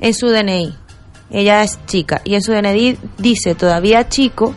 en 0.00 0.14
su 0.14 0.28
DNI, 0.28 0.74
ella 1.30 1.62
es 1.62 1.78
chica, 1.86 2.20
y 2.24 2.34
en 2.34 2.42
su 2.42 2.52
DNI 2.52 2.96
dice 3.18 3.54
todavía 3.54 4.08
chico, 4.08 4.54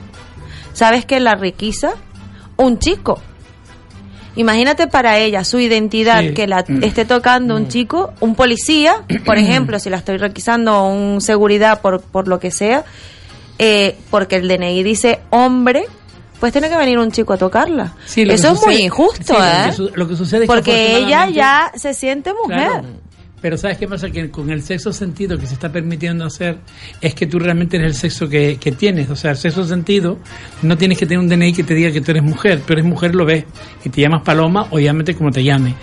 ¿sabes 0.74 1.06
que 1.06 1.20
la 1.20 1.36
requisa? 1.36 1.92
Un 2.58 2.78
chico. 2.80 3.22
Imagínate 4.36 4.86
para 4.88 5.18
ella 5.18 5.44
su 5.44 5.60
identidad 5.60 6.22
Sí. 6.22 6.34
que 6.36 6.46
la 6.46 6.60
esté 6.84 7.06
tocando 7.06 7.56
un 7.56 7.70
chico, 7.70 8.14
un 8.20 8.36
policía, 8.36 8.94
por 9.26 9.38
ejemplo, 9.40 9.80
si 9.80 9.90
la 9.90 9.98
estoy 9.98 10.18
requisando, 10.18 10.84
un 10.88 11.22
seguridad 11.22 11.82
por, 11.82 12.02
por 12.02 12.28
lo 12.28 12.40
que 12.40 12.52
sea, 12.52 12.84
eh, 13.60 13.98
porque 14.10 14.36
el 14.38 14.48
DNI 14.48 14.84
dice 14.84 15.20
hombre, 15.30 15.86
pues 16.40 16.52
tiene 16.52 16.70
que 16.70 16.78
venir 16.78 17.00
un 17.00 17.12
chico 17.12 17.34
a 17.34 17.38
tocarla. 17.38 17.96
Sí, 18.06 18.26
que 18.26 18.34
Eso 18.34 18.54
es 18.54 18.66
muy 18.66 18.76
injusto, 18.76 19.34
sí, 19.34 19.34
lo 19.34 19.46
¿eh? 19.46 19.64
que 19.68 19.72
su- 19.74 19.92
lo 19.96 20.08
que 20.08 20.16
sucede 20.16 20.44
es 20.44 20.50
que 20.50 20.56
Porque 20.56 20.98
ella 20.98 21.24
afortunadamente- 21.24 21.36
ya 21.38 21.72
se 21.76 21.94
siente 21.94 22.34
mujer. 22.34 22.58
Claro. 22.70 22.84
Pero 23.40 23.56
¿sabes 23.56 23.78
qué 23.78 23.88
pasa? 23.88 24.10
Que 24.10 24.32
con 24.32 24.50
el 24.50 24.64
sexo 24.64 24.92
sentido 24.92 25.38
que 25.38 25.46
se 25.46 25.54
está 25.54 25.72
permitiendo 25.72 26.26
hacer 26.26 26.58
es 27.02 27.14
que 27.14 27.28
tú 27.28 27.38
realmente 27.38 27.78
eres 27.78 27.92
el 27.92 27.96
sexo 27.96 28.28
que, 28.28 28.58
que 28.58 28.72
tienes. 28.72 29.12
O 29.12 29.16
sea, 29.16 29.30
el 29.32 29.38
sexo 29.38 29.64
sentido 29.64 30.18
no 30.64 30.76
tienes 30.76 30.98
que 30.98 31.06
tener 31.06 31.20
un 31.20 31.30
DNI 31.30 31.54
que 31.54 31.64
te 31.64 31.76
diga 31.76 31.92
que 31.92 32.02
tú 32.02 32.10
eres 32.12 32.24
mujer. 32.24 32.62
Tú 32.66 32.74
eres 32.74 32.84
mujer, 32.84 33.14
lo 33.14 33.26
ves. 33.26 33.46
Y 33.86 33.90
te 33.90 34.02
llamas 34.02 34.24
Paloma 34.24 34.66
o 34.72 34.80
llámate 34.80 35.14
como 35.16 35.30
te 35.30 35.44
llame. 35.44 35.76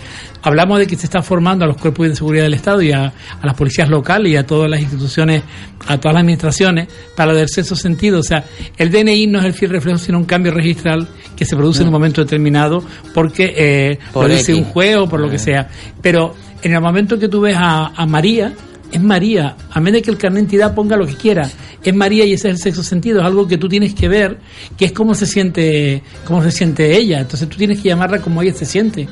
Hablamos 0.45 0.77
de 0.77 0.85
que 0.85 0.95
se 0.95 1.07
está 1.07 1.23
formando 1.23 1.65
a 1.65 1.67
los 1.67 1.77
cuerpos 1.77 2.07
de 2.07 2.15
seguridad 2.15 2.43
del 2.43 2.53
Estado 2.53 2.79
y 2.79 2.91
a, 2.91 3.05
a 3.05 3.45
las 3.45 3.55
policías 3.55 3.89
locales 3.89 4.31
y 4.31 4.35
a 4.35 4.45
todas 4.45 4.69
las 4.69 4.79
instituciones, 4.79 5.41
a 5.87 5.97
todas 5.97 6.13
las 6.13 6.21
administraciones 6.21 6.87
para 7.15 7.33
del 7.33 7.49
sexo 7.49 7.75
sentido. 7.75 8.19
O 8.19 8.23
sea, 8.23 8.45
el 8.77 8.91
DNI 8.91 9.25
no 9.25 9.39
es 9.39 9.45
el 9.45 9.53
fiel 9.53 9.71
reflejo, 9.71 9.97
sino 9.97 10.19
un 10.19 10.25
cambio 10.25 10.51
registral 10.51 11.07
que 11.35 11.45
se 11.45 11.55
produce 11.55 11.81
en 11.81 11.87
un 11.87 11.93
momento 11.93 12.21
determinado 12.21 12.83
porque 13.11 13.55
eh, 13.57 13.99
Por 14.13 14.29
lo 14.29 14.35
dice 14.35 14.51
X. 14.51 14.63
un 14.63 14.71
juez 14.71 14.97
o 14.97 15.09
por 15.09 15.19
lo 15.19 15.31
que 15.31 15.39
sea. 15.39 15.67
Pero 15.99 16.35
en 16.61 16.73
el 16.73 16.79
momento 16.79 17.17
que 17.17 17.27
tú 17.27 17.41
ves 17.41 17.55
a, 17.57 17.87
a 17.87 18.05
María, 18.05 18.53
es 18.91 19.01
María, 19.01 19.55
a 19.71 19.79
menos 19.79 19.99
de 19.99 20.01
que 20.03 20.11
el 20.11 20.17
carnet 20.17 20.35
de 20.35 20.41
identidad 20.41 20.75
ponga 20.75 20.95
lo 20.95 21.07
que 21.07 21.15
quiera, 21.15 21.49
es 21.83 21.93
María 21.93 22.23
y 22.23 22.33
ese 22.33 22.49
es 22.49 22.55
el 22.55 22.59
sexo 22.59 22.83
sentido, 22.83 23.19
es 23.19 23.25
algo 23.25 23.47
que 23.47 23.57
tú 23.57 23.67
tienes 23.67 23.93
que 23.93 24.07
ver, 24.07 24.37
que 24.77 24.85
es 24.85 24.91
cómo 24.91 25.15
se 25.15 25.25
siente, 25.25 26.01
cómo 26.23 26.41
se 26.43 26.51
siente 26.51 26.95
ella, 26.95 27.19
entonces 27.19 27.49
tú 27.49 27.57
tienes 27.57 27.81
que 27.81 27.89
llamarla 27.89 28.19
como 28.19 28.41
ella 28.41 28.53
se 28.53 28.65
siente. 28.65 29.07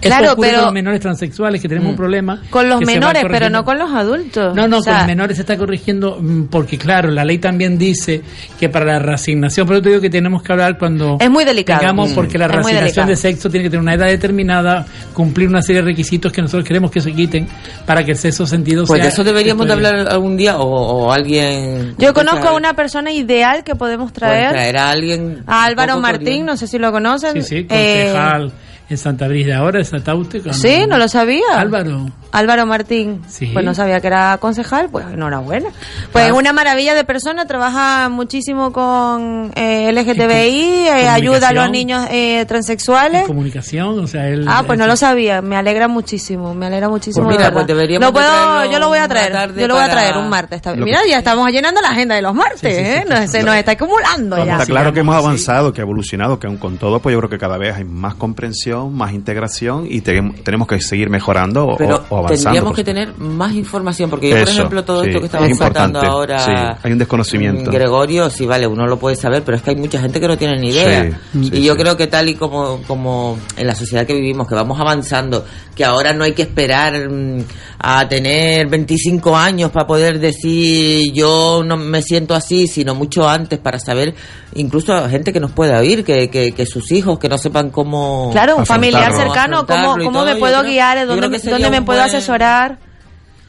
Claro, 0.00 0.34
pero- 0.40 0.56
con 0.56 0.64
los 0.66 0.72
menores 0.72 1.00
transexuales 1.00 1.60
que 1.60 1.68
tenemos 1.68 1.90
un 1.90 1.96
problema. 1.96 2.42
Con 2.50 2.68
los 2.68 2.80
menores, 2.80 3.24
pero 3.28 3.50
no 3.50 3.64
con 3.64 3.78
los 3.78 3.90
adultos. 3.90 4.54
No, 4.54 4.66
no, 4.68 4.78
O 4.78 4.82
sea, 4.82 4.92
con 4.94 5.00
los 5.02 5.06
menores 5.08 5.36
se 5.36 5.42
está 5.42 5.56
corrigiendo 5.56 6.18
mm, 6.20 6.44
porque, 6.44 6.78
claro, 6.78 7.10
la 7.10 7.24
ley 7.24 7.38
también 7.38 7.78
dice 7.78 8.22
que 8.58 8.68
para 8.68 8.84
la 8.84 8.98
reasignación, 8.98 9.66
pero 9.66 9.82
te 9.82 9.88
digo 9.90 10.00
que 10.00 10.10
tenemos 10.10 10.42
que 10.42 10.52
hablar 10.52 10.78
cuando. 10.78 11.16
Es 11.20 11.30
muy 11.30 11.44
delicado. 11.44 11.80
Tengamos, 11.80 12.10
Mm. 12.10 12.14
porque 12.14 12.38
la 12.38 12.48
reasignación 12.48 13.06
de 13.06 13.16
sexo 13.16 13.48
tiene 13.50 13.64
que 13.64 13.70
tener 13.70 13.82
una 13.82 13.94
edad 13.94 14.06
determinada, 14.06 14.86
cumplir 15.12 15.48
una 15.48 15.62
serie 15.62 15.82
de 15.82 15.88
requisitos 15.88 16.32
que 16.32 16.42
nosotros 16.42 16.66
queremos 16.66 16.90
que 16.90 17.00
se 17.00 17.12
quiten 17.12 17.46
para 17.86 18.04
que 18.04 18.12
el 18.12 18.16
sexo 18.16 18.46
sentido 18.46 18.84
Pues 18.86 18.98
sea. 18.98 19.06
de 19.06 19.12
eso 19.12 19.24
deberíamos 19.24 19.66
de 19.66 19.72
hablar 19.72 19.94
algún 20.08 20.36
día 20.36 20.58
o, 20.58 20.64
o 21.06 21.12
alguien... 21.12 21.94
Yo 21.98 22.12
conozco 22.14 22.48
a 22.48 22.54
una 22.54 22.74
persona 22.74 23.12
ideal 23.12 23.64
que 23.64 23.74
podemos 23.74 24.12
traer. 24.12 24.50
Traer 24.50 24.76
a 24.76 24.90
alguien... 24.90 25.42
A 25.46 25.64
Álvaro 25.64 25.98
Martín, 26.00 26.46
no 26.46 26.56
sé 26.56 26.66
si 26.66 26.78
lo 26.78 26.90
conocen. 26.92 27.34
Sí, 27.34 27.42
sí, 27.42 27.66
Eh, 27.70 28.10
concejal 28.12 28.52
en 28.88 28.98
Santa 28.98 29.26
Brisa 29.28 29.56
ahora, 29.58 29.78
en 29.78 29.84
Sataute. 29.84 30.40
con- 30.42 30.52
sí, 30.54 30.84
no 30.88 30.98
lo 30.98 31.08
sabía. 31.08 31.42
Álvaro. 31.56 32.06
Álvaro 32.32 32.64
Martín. 32.66 33.22
Sí. 33.28 33.46
Pues 33.52 33.64
no 33.64 33.74
sabía 33.74 34.00
que 34.00 34.06
era 34.06 34.36
concejal, 34.38 34.88
pues 34.90 35.06
enhorabuena. 35.12 35.68
Pues 36.12 36.26
es 36.26 36.32
una 36.32 36.52
maravilla 36.52 36.94
de 36.94 37.04
persona, 37.04 37.44
trabaja 37.46 38.08
muchísimo 38.08 38.72
con 38.72 39.50
eh, 39.54 39.90
LGTBI, 39.92 40.88
eh, 40.88 41.08
ayuda 41.08 41.48
a 41.48 41.52
los 41.52 41.70
niños 41.70 42.06
eh, 42.10 42.44
transexuales. 42.46 43.26
Comunicación, 43.26 43.98
o 44.00 44.06
sea, 44.06 44.28
él. 44.28 44.46
Ah, 44.48 44.62
pues 44.66 44.78
no 44.78 44.86
lo 44.86 44.96
sabía, 44.96 45.42
me 45.42 45.56
alegra 45.56 45.88
muchísimo, 45.88 46.54
me 46.54 46.66
alegra 46.66 46.88
muchísimo. 46.88 47.26
Pues 47.26 47.36
mira, 47.38 47.52
pues 47.52 47.66
deberíamos 47.66 48.06
Lo 48.06 48.12
de 48.12 48.12
puedo, 48.26 48.72
yo 48.72 48.78
lo 48.78 48.88
voy 48.88 48.98
a 48.98 49.08
traer, 49.08 49.54
yo 49.54 49.68
lo 49.68 49.74
voy 49.74 49.82
a 49.84 49.90
traer 49.90 50.16
un 50.16 50.28
martes. 50.28 50.62
Mira, 50.76 51.00
ya 51.08 51.18
estamos 51.18 51.50
llenando 51.50 51.80
la 51.80 51.90
agenda 51.90 52.14
de 52.14 52.22
los 52.22 52.34
martes, 52.34 52.62
¿eh? 52.64 53.04
Nos- 53.08 53.30
se 53.30 53.42
nos 53.42 53.54
está 53.56 53.72
acumulando 53.72 54.36
ya. 54.44 54.52
Está 54.54 54.66
claro 54.66 54.92
que 54.92 55.00
hemos 55.00 55.16
avanzado, 55.16 55.72
que 55.72 55.80
ha 55.80 55.84
evolucionado, 55.84 56.38
que 56.38 56.46
aun 56.46 56.56
con 56.56 56.78
todo, 56.78 57.00
pues 57.00 57.12
yo 57.12 57.18
creo 57.18 57.30
que 57.30 57.38
cada 57.38 57.58
vez 57.58 57.76
hay 57.76 57.84
más 57.84 58.14
comprensión, 58.14 58.71
más 58.88 59.12
integración 59.12 59.86
y 59.88 60.00
te- 60.00 60.20
tenemos 60.44 60.66
que 60.68 60.80
seguir 60.80 61.08
mejorando 61.10 61.66
o, 61.66 61.76
Pero 61.76 62.04
o 62.08 62.18
avanzando. 62.18 62.42
tendríamos 62.44 62.74
que 62.74 62.84
tener 62.84 63.16
más 63.18 63.52
información, 63.54 64.10
porque 64.10 64.30
yo, 64.30 64.38
por 64.38 64.48
ejemplo, 64.48 64.84
todo 64.84 65.02
sí, 65.04 65.08
esto 65.10 65.20
que 65.20 65.26
es 65.26 65.32
estamos 65.32 65.58
tratando 65.58 65.98
importante, 66.00 66.06
ahora... 66.06 66.38
sí, 66.76 66.78
hay 66.82 66.92
un 66.92 66.98
desconocimiento. 66.98 67.70
Gregorio, 67.70 68.30
sí, 68.30 68.46
vale, 68.46 68.66
uno 68.66 68.86
lo 68.86 68.98
puede 68.98 69.16
saber, 69.16 69.42
pero 69.42 69.56
es 69.56 69.62
que 69.62 69.70
hay 69.70 69.76
mucha 69.76 70.00
gente 70.00 70.20
que 70.20 70.28
no 70.28 70.36
tiene 70.36 70.58
ni 70.58 70.68
idea. 70.70 71.18
Sí, 71.32 71.50
y 71.52 71.62
yo 71.62 71.76
creo 71.76 71.96
que 71.96 72.06
tal 72.06 72.28
y 72.28 72.34
como, 72.34 72.80
como 72.86 73.38
en 73.56 73.66
la 73.66 73.74
sociedad 73.74 74.06
que 74.06 74.14
vivimos, 74.14 74.48
que 74.48 74.54
vamos 74.54 74.80
avanzando, 74.80 75.44
que 75.74 75.84
ahora 75.84 76.12
no 76.12 76.24
hay 76.24 76.32
que 76.32 76.42
esperar 76.42 77.08
mm, 77.10 77.44
a 77.78 78.08
tener 78.08 78.68
25 78.68 79.36
años 79.36 79.70
para 79.70 79.86
poder 79.86 80.18
decir 80.20 81.12
yo 81.12 81.62
no 81.64 81.76
me 81.76 82.02
siento 82.02 82.34
así, 82.34 82.66
sino 82.66 82.94
mucho 82.94 83.28
antes 83.28 83.58
para 83.58 83.78
saber, 83.78 84.14
incluso 84.54 84.92
a 84.92 85.08
gente 85.08 85.32
que 85.32 85.40
nos 85.40 85.50
pueda 85.52 85.78
oír, 85.78 86.04
que, 86.04 86.28
que, 86.30 86.52
que 86.52 86.66
sus 86.66 86.90
hijos, 86.92 87.18
que 87.18 87.28
no 87.28 87.38
sepan 87.38 87.70
cómo... 87.70 88.30
Claro, 88.32 88.61
un 88.62 88.66
familiar 88.66 89.12
cercano, 89.12 89.66
¿cómo, 89.66 89.92
cómo 89.98 90.12
todo, 90.12 90.24
me 90.26 90.36
puedo 90.36 90.60
creo- 90.60 90.70
guiar? 90.72 91.06
¿Dónde, 91.06 91.38
dónde 91.38 91.70
me 91.70 91.78
un 91.80 91.84
puedo 91.84 92.00
buen- 92.00 92.08
asesorar? 92.10 92.78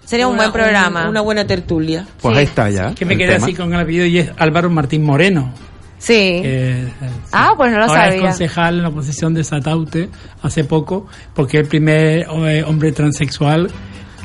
Sería 0.06 0.28
un 0.28 0.36
buen 0.36 0.52
programa. 0.52 1.08
una 1.08 1.22
buena 1.22 1.48
tertulia. 1.48 2.06
Pues 2.22 2.38
ahí 2.38 2.44
está 2.44 2.70
ya. 2.70 2.94
Que 2.94 3.06
me 3.06 3.16
quedé 3.18 3.34
tema. 3.36 3.46
así 3.46 3.56
con 3.56 3.74
el 3.74 3.80
apellido 3.80 4.06
y 4.06 4.20
es 4.20 4.32
Álvaro 4.38 4.70
Martín 4.70 5.04
Moreno. 5.04 5.54
Sí. 5.98 6.42
que, 6.42 6.82
eh, 6.82 6.88
Ah, 7.32 7.54
pues 7.56 7.72
no 7.72 7.78
lo 7.78 7.86
Ahora 7.86 8.08
es 8.10 8.14
sabía. 8.16 8.28
concejal 8.28 8.76
en 8.76 8.82
la 8.82 8.90
oposición 8.90 9.34
de 9.34 9.46
Sataute 9.46 10.10
hace 10.42 10.66
poco, 10.66 11.08
porque 11.34 11.58
es 11.58 11.64
el 11.64 11.70
primer 11.70 12.28
eh, 12.46 12.64
hombre 12.68 12.92
transexual 12.92 13.70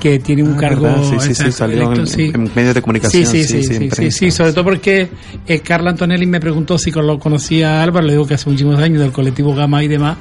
que 0.01 0.19
tiene 0.21 0.43
un 0.43 0.55
Ah, 0.55 0.59
cargo 0.61 0.83
verdad, 0.83 1.03
sí, 1.03 1.11
sí, 1.11 1.21
sí, 1.21 1.31
exacto, 1.31 1.53
salió 1.53 1.83
en- 1.83 1.93
electo, 1.93 2.07
sí. 2.07 2.31
en 2.35 2.51
medios 2.55 2.75
de 2.75 2.83
comunicación, 2.83 3.27
Sí, 3.27 3.43
sí, 3.43 3.45
sí, 3.45 3.49
sí, 3.49 3.63
sí, 3.63 3.69
sí, 3.69 3.75
sí, 3.85 3.89
prensa. 3.97 4.19
sí, 4.19 4.31
sobre 4.31 4.53
todo 4.53 4.65
porque 4.65 5.09
eh, 5.47 5.61
Carla 5.61 5.91
Antonelli 5.91 6.27
me 6.27 6.39
preguntó 6.41 6.79
si 6.79 6.91
lo 6.91 7.19
conocía 7.19 7.81
a 7.81 7.83
Álvaro, 7.83 8.07
le 8.07 8.13
digo 8.13 8.27
que 8.27 8.35
hace 8.35 8.49
muchísimos 8.49 8.79
años 8.81 9.01
del 9.01 9.13
colectivo 9.13 9.55
Gama 9.55 9.83
y 9.83 9.89
demás, 9.89 10.17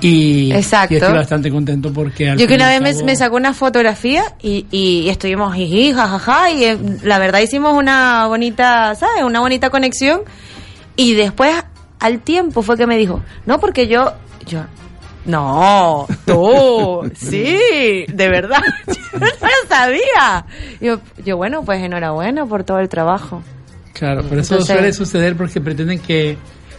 y, 0.00 0.50
Exacto. 0.52 0.94
y 0.94 0.96
estoy 0.96 1.12
bastante 1.14 1.50
contento 1.50 1.92
porque 1.92 2.30
al 2.30 2.38
Yo 2.38 2.46
que 2.46 2.54
una 2.54 2.68
vez 2.78 3.02
me 3.04 3.14
sacó 3.16 3.36
una 3.36 3.52
fotografía 3.54 4.22
y, 4.42 4.66
y 4.70 5.08
estuvimos 5.08 5.54
jiji, 5.54 5.92
jajaja, 5.92 6.50
y 6.50 6.64
eh, 6.64 6.78
la 7.04 7.18
verdad 7.18 7.40
hicimos 7.40 7.76
una 7.76 8.26
bonita, 8.26 8.94
¿sabes? 8.94 9.22
Una 9.24 9.40
bonita 9.40 9.70
conexión. 9.70 10.20
Y 10.96 11.14
después, 11.14 11.54
al 11.98 12.20
tiempo, 12.20 12.62
fue 12.62 12.76
que 12.76 12.86
me 12.86 12.98
dijo, 12.98 13.22
no, 13.46 13.58
porque 13.60 13.86
yo, 13.86 14.12
yo, 14.46 14.64
no, 15.24 16.06
tú, 16.26 17.10
sí, 17.14 18.04
de 18.08 18.28
verdad, 18.28 18.62
yo 18.86 19.18
no 19.18 19.26
lo 19.26 19.68
sabía. 19.68 20.46
Yo, 20.80 21.00
yo, 21.24 21.36
bueno, 21.36 21.62
pues 21.64 21.82
enhorabuena 21.82 22.46
por 22.46 22.64
todo 22.64 22.78
el 22.80 22.88
trabajo. 22.88 23.42
Claro, 23.92 24.22
pero 24.28 24.40
eso 24.40 24.54
Entonces- 24.54 24.76
suele 24.76 24.92
suceder 24.92 25.36
porque 25.36 25.60
pretenden 25.60 25.98
que 25.98 26.36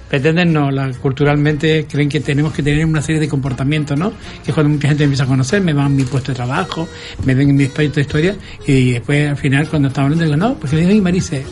pretenden 0.09 0.51
no, 0.51 0.72
la, 0.72 0.91
culturalmente 0.91 1.85
creen 1.89 2.09
que 2.09 2.19
tenemos 2.19 2.51
que 2.51 2.61
tener 2.61 2.85
una 2.85 3.01
serie 3.01 3.22
de 3.22 3.30
comportamientos, 3.30 3.97
¿no? 3.97 4.11
Que 4.45 4.51
cuando 4.51 4.69
mucha 4.73 4.89
gente 4.89 5.03
me 5.03 5.05
empieza 5.05 5.23
a 5.23 5.27
conocer, 5.27 5.61
me 5.61 5.72
van 5.72 5.85
a 5.85 5.89
mi 5.89 6.03
puesto 6.03 6.34
de 6.34 6.35
trabajo, 6.35 6.85
me 7.23 7.34
ven 7.34 7.51
en 7.51 7.55
mi 7.55 7.63
espacio 7.63 7.91
de 7.91 8.01
historia 8.01 8.35
y 8.68 8.91
después 8.91 9.30
al 9.30 9.38
final 9.38 9.69
cuando 9.69 9.88
estamos 9.88 10.07
hablando 10.11 10.26
digo, 10.26 10.35
no, 10.35 10.55
porque 10.55 10.76
le 10.76 10.81
digo, 10.81 10.91
y 10.95 10.99
Marice, 11.01 11.45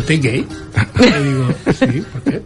¿usted 0.00 0.14
es 0.14 0.20
gay? 0.22 0.48
Le 1.00 1.22
digo, 1.22 1.48
sí, 1.72 2.04
¿por 2.12 2.22
qué? 2.22 2.42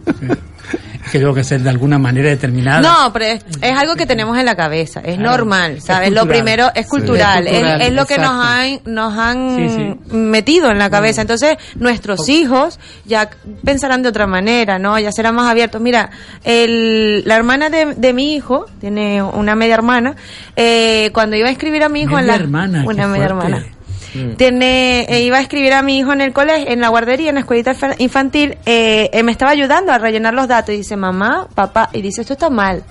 Es 1.05 1.11
que 1.11 1.19
tengo 1.19 1.35
que 1.35 1.43
ser 1.43 1.61
de 1.61 1.69
alguna 1.69 1.99
manera 1.99 2.29
determinada. 2.29 2.81
No, 2.81 3.13
pero 3.13 3.25
es, 3.25 3.45
es 3.61 3.77
algo 3.77 3.95
que 3.95 4.07
tenemos 4.07 4.35
en 4.39 4.45
la 4.45 4.55
cabeza, 4.55 5.01
es 5.01 5.17
Claro, 5.17 5.37
normal, 5.37 5.73
es 5.73 5.83
¿sabes? 5.83 6.09
Lo 6.11 6.21
cultural. 6.21 6.27
primero 6.43 6.71
es 6.73 6.87
cultural, 6.87 7.45
Es 7.47 7.53
es, 7.53 7.59
cultural, 7.59 7.81
es 7.83 7.93
lo 7.93 8.05
que 8.07 8.17
nos 8.17 8.31
han, 8.45 8.79
nos 8.85 9.13
han 9.15 9.55
Sí, 9.55 9.69
sí. 10.09 10.15
metido 10.15 10.71
en 10.71 10.79
la 10.79 10.89
cabeza. 10.89 11.21
Entonces, 11.21 11.57
nuestros 11.75 12.27
hijos 12.27 12.79
ya 13.05 13.29
pensarán 13.63 14.01
de 14.01 14.09
otra 14.09 14.25
manera, 14.25 14.79
¿no? 14.79 14.97
Ya 14.97 15.11
serán 15.11 15.35
más 15.35 15.47
abiertos. 15.49 15.79
Mira, 15.79 16.09
el, 16.43 17.23
la 17.25 17.35
hermana 17.35 17.69
de, 17.69 17.93
de 17.95 18.13
mi 18.13 18.33
hijo, 18.33 18.65
tiene 18.81 19.21
una 19.21 19.53
media 19.55 19.75
hermana, 19.75 20.15
eh, 20.55 21.11
cuando 21.13 21.35
iba 21.35 21.49
a 21.49 21.51
escribir 21.51 21.83
a 21.83 21.89
mi 21.89 22.01
hijo 22.01 22.17
en 22.17 22.25
Media 22.25 22.37
la... 22.37 22.43
hermana, 22.43 22.83
una 22.83 23.07
media 23.07 23.27
fuerte. 23.29 23.45
hermana. 23.47 23.65
Tiene, 24.37 25.01
eh, 25.09 25.21
iba 25.23 25.37
a 25.37 25.41
escribir 25.41 25.73
a 25.73 25.81
mi 25.81 25.97
hijo 25.97 26.13
en 26.13 26.21
el 26.21 26.33
colegio, 26.33 26.67
en 26.69 26.79
la 26.81 26.89
guardería, 26.89 27.29
en 27.29 27.35
la 27.35 27.41
escuelita 27.41 27.73
infa- 27.73 27.95
infantil, 27.99 28.57
eh, 28.65 29.09
eh, 29.13 29.23
me 29.23 29.31
estaba 29.31 29.51
ayudando 29.51 29.91
a 29.91 29.97
rellenar 29.97 30.33
los 30.33 30.47
datos 30.47 30.73
y 30.73 30.77
dice, 30.77 30.95
mamá, 30.95 31.47
papá, 31.53 31.89
y 31.93 32.01
dice, 32.01 32.21
esto 32.21 32.33
está 32.33 32.49
mal, 32.49 32.83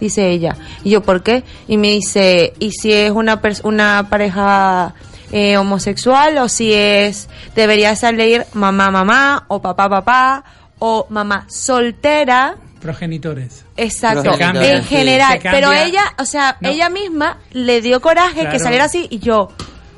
dice 0.00 0.28
ella. 0.30 0.56
Y 0.84 0.90
yo, 0.90 1.02
¿por 1.02 1.22
qué? 1.22 1.44
Y 1.68 1.76
me 1.76 1.88
dice, 1.88 2.52
¿y 2.58 2.72
si 2.72 2.92
es 2.92 3.10
una, 3.10 3.40
una 3.64 4.06
pareja 4.08 4.94
eh, 5.32 5.56
homosexual 5.56 6.38
o 6.38 6.48
si 6.48 6.72
es, 6.72 7.28
debería 7.54 7.94
salir 7.96 8.44
mamá, 8.54 8.90
mamá, 8.90 9.44
o 9.48 9.60
papá, 9.60 9.88
papá, 9.88 10.44
o 10.78 11.06
mamá 11.10 11.46
soltera? 11.48 12.56
Progenitores. 12.80 13.64
Exacto, 13.76 14.32
en 14.40 14.82
general. 14.84 15.38
Pero 15.42 15.70
ella, 15.72 16.02
o 16.18 16.24
sea, 16.24 16.56
No. 16.60 16.70
ella 16.70 16.88
misma 16.88 17.38
le 17.52 17.82
dio 17.82 18.00
coraje 18.00 18.40
Claro. 18.40 18.52
que 18.52 18.58
saliera 18.58 18.84
así 18.86 19.06
y 19.10 19.18
yo, 19.18 19.50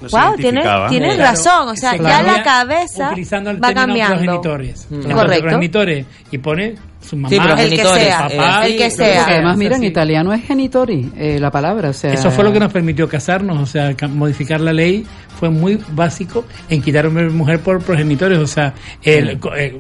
No 0.03 0.09
wow, 0.09 0.37
tienes, 0.37 0.65
tienes 0.89 1.15
Claro. 1.17 1.31
razón. 1.31 1.69
O 1.69 1.77
sea, 1.77 1.93
Se 1.93 1.99
ya 2.03 2.23
la 2.23 2.43
cabeza 2.43 3.11
utilizando 3.11 3.51
el 3.51 3.63
va 3.63 3.73
cambiando. 3.75 4.17
progenitores. 4.17 4.87
Entonces, 4.91 5.15
Correcto. 5.15 5.43
progenitores 5.43 6.07
y 6.31 6.39
pone 6.39 6.75
su 7.03 7.17
mamá, 7.17 7.29
Sí, 7.29 7.37
su 7.37 7.43
el 7.63 7.71
que 7.71 7.85
sea, 7.85 8.29
papá, 8.29 8.67
el 8.67 8.77
que 8.77 8.91
sea. 8.91 9.17
Porque 9.19 9.33
además, 9.35 9.57
mira, 9.57 9.77
en 9.77 9.85
italiano 9.85 10.33
es 10.33 10.45
genitori, 10.45 11.11
eh, 11.17 11.39
la 11.41 11.51
palabra, 11.51 11.91
o 11.91 11.93
sea... 11.93 12.13
Eso 12.13 12.31
fue 12.31 12.45
lo 12.45 12.53
que 12.53 12.61
nos 12.61 12.73
permitió 12.73 13.09
casarnos, 13.09 13.59
o 13.61 13.67
sea, 13.67 13.95
ca- 13.95 14.09
modificar 14.09 14.61
la 14.61 14.73
ley 14.73 15.05
fue 15.39 15.51
muy 15.51 15.79
básico 15.93 16.45
en 16.69 16.81
quitar 16.83 17.07
hombre 17.07 17.27
y 17.27 17.31
mujer 17.31 17.59
por 17.61 17.83
progenitores, 17.83 18.39
o 18.39 18.47
sea, 18.47 18.73
el, 19.03 19.39
co- 19.41 19.55
eh, 19.57 19.77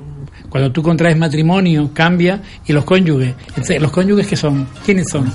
cuando 0.49 0.71
tú 0.71 0.83
contraes 0.83 1.17
matrimonio 1.17 1.91
cambia 1.95 2.41
y 2.67 2.73
los 2.75 2.85
cónyuges, 2.85 3.35
Entonces, 3.49 3.81
los 3.81 3.91
cónyuges 3.91 4.27
que 4.27 4.37
son, 4.37 4.67
¿quiénes 4.85 5.09
son? 5.09 5.33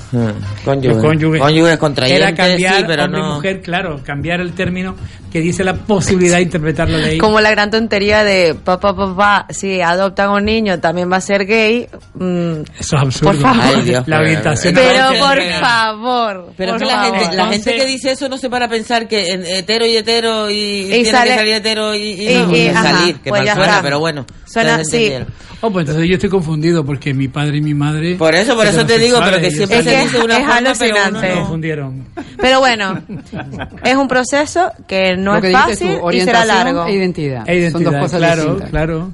Cónyuges. 0.64 0.94
Los 0.98 1.04
cónyuges. 1.04 1.42
Cónyuges 1.42 1.78
contrayentes, 1.78 2.28
Era 2.28 2.36
cambiar 2.36 2.76
sí, 2.76 2.84
pero 2.86 3.04
hombre 3.06 3.20
y 3.20 3.24
no- 3.24 3.36
mujer, 3.36 3.62
claro, 3.62 4.00
cambiar 4.04 4.42
el 4.42 4.52
término 4.54 4.96
que 5.32 5.42
dice 5.42 5.64
la 5.64 5.74
posibilidad 5.74 6.38
de 6.38 6.44
interpretar 6.44 6.90
la 6.90 6.98
ley. 7.00 7.18
Como 7.20 7.40
la 7.42 7.50
gran 7.52 7.72
tontería 7.72 8.24
de 8.24 8.54
papá, 8.56 8.96
papá, 8.96 9.46
si 9.50 9.82
adoptan 9.82 10.28
a 10.30 10.34
un 10.34 10.46
niño 10.46 10.80
también 10.80 11.12
va 11.12 11.18
a 11.18 11.22
ser 11.22 11.46
gay. 11.46 11.77
Mm, 12.16 12.62
Eso 12.80 12.96
es 12.96 13.02
absurdo. 13.02 13.32
Por 13.32 13.42
favor. 13.42 13.62
Ay, 13.64 13.82
Dios, 13.84 14.08
la 14.08 14.18
pero- 14.18 14.20
orientación 14.22 14.74
Pero 14.74 15.08
por 15.20 15.42
favor. 15.60 16.54
Pero 16.58 16.74
por 16.74 16.82
es 16.84 16.88
que 16.88 16.94
la 16.96 17.04
gente, 17.04 17.20
favor. 17.20 17.36
la 17.36 17.48
gente 17.48 17.76
que 17.76 17.86
dice 17.86 18.12
eso 18.12 18.30
no 18.30 18.38
se 18.38 18.50
para 18.50 18.66
a 18.66 18.70
pensar 18.70 19.08
que 19.08 19.32
en 19.32 19.46
hetero 19.46 19.86
y 19.86 19.96
hetero 19.98 20.50
y, 20.50 20.56
y 20.56 20.88
tiene 20.90 21.12
sale- 21.12 21.32
que 21.32 21.38
salir 21.38 21.54
hetero 21.54 21.94
y, 21.96 22.00
y 22.00 22.30
y- 22.30 22.34
no, 22.36 22.56
y- 22.56 22.68
ajá, 22.68 22.84
salir, 23.00 23.16
que 23.20 23.30
pues 23.30 23.42
mal 23.46 23.56
suena, 23.56 23.70
está. 23.72 23.82
pero 23.82 24.00
bueno. 24.00 24.26
Suena- 24.46 24.72
ustedes 24.72 24.90
sí. 24.90 24.96
entendieron. 24.98 25.28
Oh, 25.60 25.72
pues 25.72 25.88
entonces 25.88 26.08
yo 26.08 26.14
estoy 26.14 26.30
confundido 26.30 26.86
porque 26.86 27.16
mi 27.16 27.30
padre 27.30 27.58
y 27.58 27.62
mi 27.62 27.74
madre. 27.74 28.14
Por 28.16 28.36
eso, 28.36 28.56
por 28.56 28.68
eso 28.68 28.86
te 28.86 29.00
digo, 29.00 29.20
pero 29.24 29.40
que 29.40 29.50
siempre 29.50 29.80
Es 29.80 29.86
se 29.86 29.90
que 29.90 30.02
dice 30.04 30.20
una 30.20 30.38
es 30.38 30.46
forma, 30.46 30.74
pero 30.78 30.92
uno 30.96 31.00
alucinante. 31.00 31.28
Me 31.28 31.34
no. 31.34 31.40
confundieron. 31.42 32.06
Pero 32.38 32.60
bueno, 32.60 33.02
es 33.84 33.96
un 33.96 34.08
proceso 34.08 34.72
que 34.88 35.18
no 35.18 35.32
Lo 35.32 35.38
es 35.38 35.44
que 35.46 35.52
fácil 35.52 35.98
tú, 36.00 36.12
y 36.12 36.22
será 36.22 36.46
largo. 36.46 36.86
e 36.86 36.94
identidad. 36.94 37.44
E 37.50 37.72
Son 37.72 37.84
dos 37.84 37.96
cosas 37.96 38.20
claro, 38.20 38.42
distintas. 38.44 38.70
claro. 38.70 39.12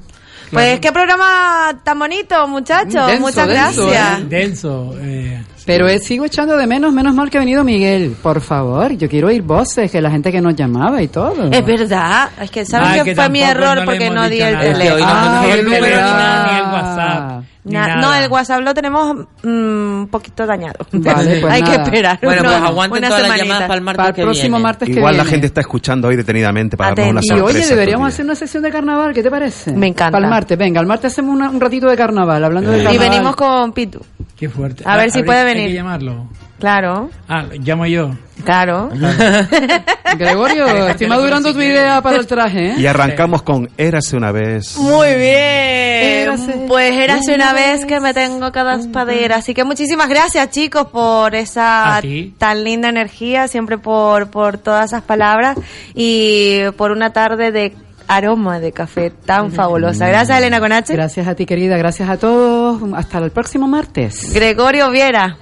Pues 0.54 0.80
qué 0.80 0.92
programa 0.92 1.80
tan 1.84 1.98
bonito, 1.98 2.46
muchachos. 2.48 3.06
Denso, 3.06 3.20
Muchas 3.20 3.48
denso, 3.48 3.86
gracias. 3.86 4.20
¿eh? 4.20 4.24
Denso. 4.28 4.94
eh, 5.00 5.42
Pero 5.66 5.88
eh, 5.88 5.98
sigo 5.98 6.24
echando 6.26 6.56
de 6.56 6.66
menos, 6.66 6.92
menos 6.92 7.14
mal 7.14 7.30
que 7.30 7.38
ha 7.38 7.40
venido 7.40 7.64
Miguel. 7.64 8.14
Por 8.22 8.40
favor, 8.40 8.92
yo 8.92 9.08
quiero 9.08 9.28
oír 9.28 9.42
voces, 9.42 9.90
que 9.90 10.00
la 10.00 10.10
gente 10.10 10.30
que 10.30 10.40
nos 10.40 10.54
llamaba 10.54 11.00
y 11.02 11.08
todo. 11.08 11.50
Es 11.50 11.64
verdad, 11.64 12.28
es 12.40 12.50
que 12.50 12.64
saben 12.66 12.98
que, 13.02 13.10
que 13.10 13.14
fue 13.16 13.28
mi 13.30 13.40
error 13.40 13.78
no 13.78 13.84
porque 13.84 14.10
no 14.10 14.28
di 14.28 14.40
el 14.40 14.58
que 14.58 14.66
teléfono. 14.72 14.98
no 15.00 15.06
Ah, 15.08 15.44
el 15.50 15.64
número 15.64 15.86
ni 15.86 15.92
nada, 16.02 16.52
ni 16.52 16.58
el 16.58 16.64
WhatsApp. 16.64 17.44
Na- 17.64 17.96
no, 17.96 18.12
el 18.14 18.30
WhatsApp 18.30 18.60
lo 18.60 18.74
tenemos 18.74 19.16
mm, 19.42 19.48
un 19.48 20.08
poquito 20.10 20.44
dañado. 20.46 20.74
Vale, 20.92 21.40
pues 21.40 21.50
Hay 21.50 21.62
que 21.62 21.70
nada. 21.70 21.82
esperar. 21.84 22.18
Bueno, 22.22 22.42
pues 22.42 22.54
aguanten 22.56 23.02
todas 23.04 23.22
las 23.26 23.38
llamadas 23.38 23.62
para 23.62 23.74
el 23.76 23.80
martes 23.80 23.96
Para 23.96 24.08
el 24.10 24.14
que 24.16 24.22
próximo 24.22 24.56
viene. 24.58 24.62
martes 24.62 24.86
que 24.90 24.94
Igual 24.96 25.16
la 25.16 25.22
viene. 25.22 25.30
gente 25.30 25.46
está 25.46 25.60
escuchando 25.62 26.08
hoy 26.08 26.16
detenidamente 26.16 26.76
para 26.76 26.94
darnos 26.94 27.24
una 27.24 27.38
Y 27.38 27.40
oye, 27.40 27.66
deberíamos 27.66 28.08
hacer 28.08 28.26
una 28.26 28.34
sesión 28.34 28.62
de 28.64 28.70
carnaval, 28.70 29.14
¿qué 29.14 29.22
te 29.22 29.30
parece? 29.30 29.72
Me 29.72 29.86
encanta. 29.86 30.12
Para 30.12 30.26
el 30.26 30.30
martes, 30.30 30.58
venga, 30.58 30.78
el 30.82 30.86
martes 30.86 31.12
hacemos 31.12 31.34
una- 31.34 31.48
un 31.48 31.58
ratito 31.58 31.88
de 31.88 31.96
carnaval, 31.96 32.44
hablando 32.44 32.70
de 32.70 32.76
Eh. 32.76 32.80
Y 32.80 32.84
carnaval. 32.84 33.08
venimos 33.08 33.36
con 33.36 33.72
Pitu. 33.72 34.00
Qué 34.44 34.50
fuerte. 34.50 34.84
A 34.86 34.96
ver 34.96 35.06
Ah, 35.08 35.10
si 35.10 35.18
habría- 35.20 35.24
puede 35.26 35.38
hay 35.40 35.54
venir. 35.54 35.68
que 35.68 35.74
llamarlo. 35.74 36.26
Claro, 36.58 37.10
Ah, 37.28 37.44
llamo 37.60 37.86
yo. 37.86 38.10
claro. 38.44 38.90
Gregorio, 40.18 40.88
estoy 40.88 41.06
madurando 41.08 41.52
tu 41.52 41.60
idea 41.60 42.00
para 42.02 42.16
el 42.18 42.26
traje, 42.26 42.70
¿eh? 42.70 42.74
Y 42.78 42.86
arrancamos 42.86 43.42
con 43.42 43.68
Érase 43.76 44.16
una 44.16 44.32
vez. 44.32 44.76
Muy 44.76 45.08
bien. 45.08 46.22
Érase 46.24 46.64
Pues 46.68 46.92
érase 46.94 47.34
una 47.34 47.50
una 47.50 47.52
vez 47.54 47.84
que 47.84 48.00
me 48.00 48.14
tengo 48.14 48.52
que 48.52 48.62
despedir. 48.62 49.32
Así 49.32 49.54
que 49.54 49.64
muchísimas 49.64 50.08
gracias, 50.08 50.50
chicos, 50.50 50.86
por 50.88 51.34
esa 51.34 52.00
tan 52.38 52.64
linda 52.64 52.88
energía, 52.88 53.48
siempre 53.48 53.78
por, 53.78 54.30
por 54.30 54.58
todas 54.58 54.86
esas 54.92 55.02
palabras 55.02 55.56
y 55.94 56.60
por 56.76 56.92
una 56.92 57.12
tarde 57.12 57.50
de 57.50 57.74
aroma 58.08 58.60
de 58.60 58.72
café 58.72 59.10
tan 59.10 59.52
fabulosa. 59.52 60.06
Gracias, 60.08 60.38
Elena 60.38 60.60
Conache. 60.60 60.92
Gracias 60.92 61.26
a 61.26 61.34
ti, 61.34 61.46
querida, 61.46 61.76
gracias 61.76 62.08
a 62.08 62.16
todos. 62.16 62.82
Hasta 62.94 63.18
el 63.18 63.30
próximo 63.30 63.66
martes. 63.68 64.32
Gregorio 64.32 64.90
Viera. 64.90 65.36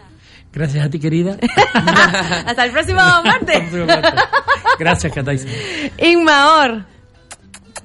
Gracias 0.52 0.84
a 0.84 0.90
ti, 0.90 0.98
querida. 0.98 1.36
Hasta 2.46 2.64
el 2.66 2.72
próximo 2.72 3.00
martes. 3.24 3.64
Gracias, 4.78 5.12
Cataiza. 5.12 5.48
Inmaor. 5.98 6.91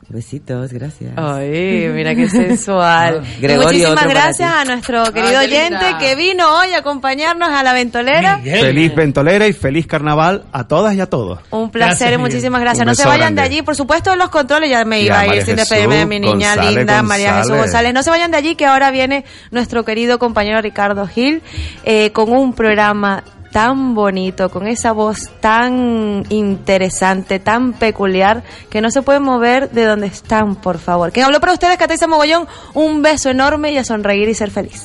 Besitos, 0.09 0.71
gracias. 0.71 1.11
Ay, 1.17 1.89
mira 1.93 2.15
qué 2.15 2.29
sensual. 2.29 3.23
Gregorio, 3.41 3.89
Muchísimas 3.89 4.07
gracias 4.07 4.49
a 4.49 4.63
nuestro 4.63 5.03
querido 5.11 5.37
Ay, 5.39 5.47
oyente 5.47 5.83
linda. 5.83 5.97
que 5.97 6.15
vino 6.15 6.57
hoy 6.59 6.71
a 6.73 6.77
acompañarnos 6.77 7.49
a 7.49 7.61
la 7.61 7.73
ventolera. 7.73 8.37
Miguel. 8.37 8.61
Feliz 8.61 8.95
ventolera 8.95 9.47
y 9.47 9.53
feliz 9.53 9.85
carnaval 9.85 10.45
a 10.53 10.65
todas 10.65 10.95
y 10.95 11.01
a 11.01 11.07
todos. 11.09 11.39
Un 11.51 11.69
placer 11.71 11.89
Gracias, 11.89 12.01
y 12.01 12.05
Miguel. 12.11 12.19
muchísimas 12.21 12.61
gracias. 12.61 12.81
Un 12.85 12.87
no 12.87 12.95
se 12.95 13.05
vayan 13.05 13.35
de 13.35 13.41
allí. 13.41 13.61
Por 13.63 13.75
supuesto, 13.75 14.13
en 14.13 14.19
los 14.19 14.29
controles 14.29 14.69
ya 14.69 14.85
me 14.85 15.01
iba 15.01 15.17
a 15.17 15.21
a 15.21 15.35
ir 15.35 15.43
sin 15.43 15.57
despedirme 15.57 15.97
de 15.97 16.05
mi 16.05 16.21
niña 16.21 16.55
González 16.55 16.75
linda, 16.77 17.03
María 17.03 17.27
Jesús 17.33 17.49
González. 17.49 17.65
González. 17.65 17.93
No 17.93 18.03
se 18.03 18.09
vayan 18.09 18.31
de 18.31 18.37
allí, 18.37 18.55
que 18.55 18.65
ahora 18.65 18.91
viene 18.91 19.25
nuestro 19.51 19.83
querido 19.83 20.19
compañero 20.19 20.61
Ricardo 20.61 21.05
Gil 21.07 21.41
eh, 21.83 22.11
con 22.13 22.31
un 22.31 22.53
programa 22.53 23.23
tan 23.57 23.95
bonito, 23.95 24.49
con 24.49 24.67
esa 24.67 24.91
voz 24.91 25.31
tan 25.39 26.23
interesante, 26.29 27.39
tan 27.39 27.73
peculiar, 27.73 28.43
que 28.69 28.81
no 28.81 28.91
se 28.91 29.01
pueden 29.01 29.23
mover 29.23 29.71
de 29.71 29.85
donde 29.85 30.05
están, 30.05 30.57
por 30.57 30.77
favor. 30.77 31.11
Quien 31.11 31.25
habló 31.25 31.39
para 31.39 31.53
ustedes, 31.53 31.75
Cataiza 31.75 32.05
Mogollón, 32.05 32.47
un 32.75 33.01
beso 33.01 33.31
enorme 33.31 33.71
y 33.71 33.79
a 33.79 33.83
sonreír 33.83 34.29
y 34.29 34.35
ser 34.35 34.51
feliz. 34.51 34.83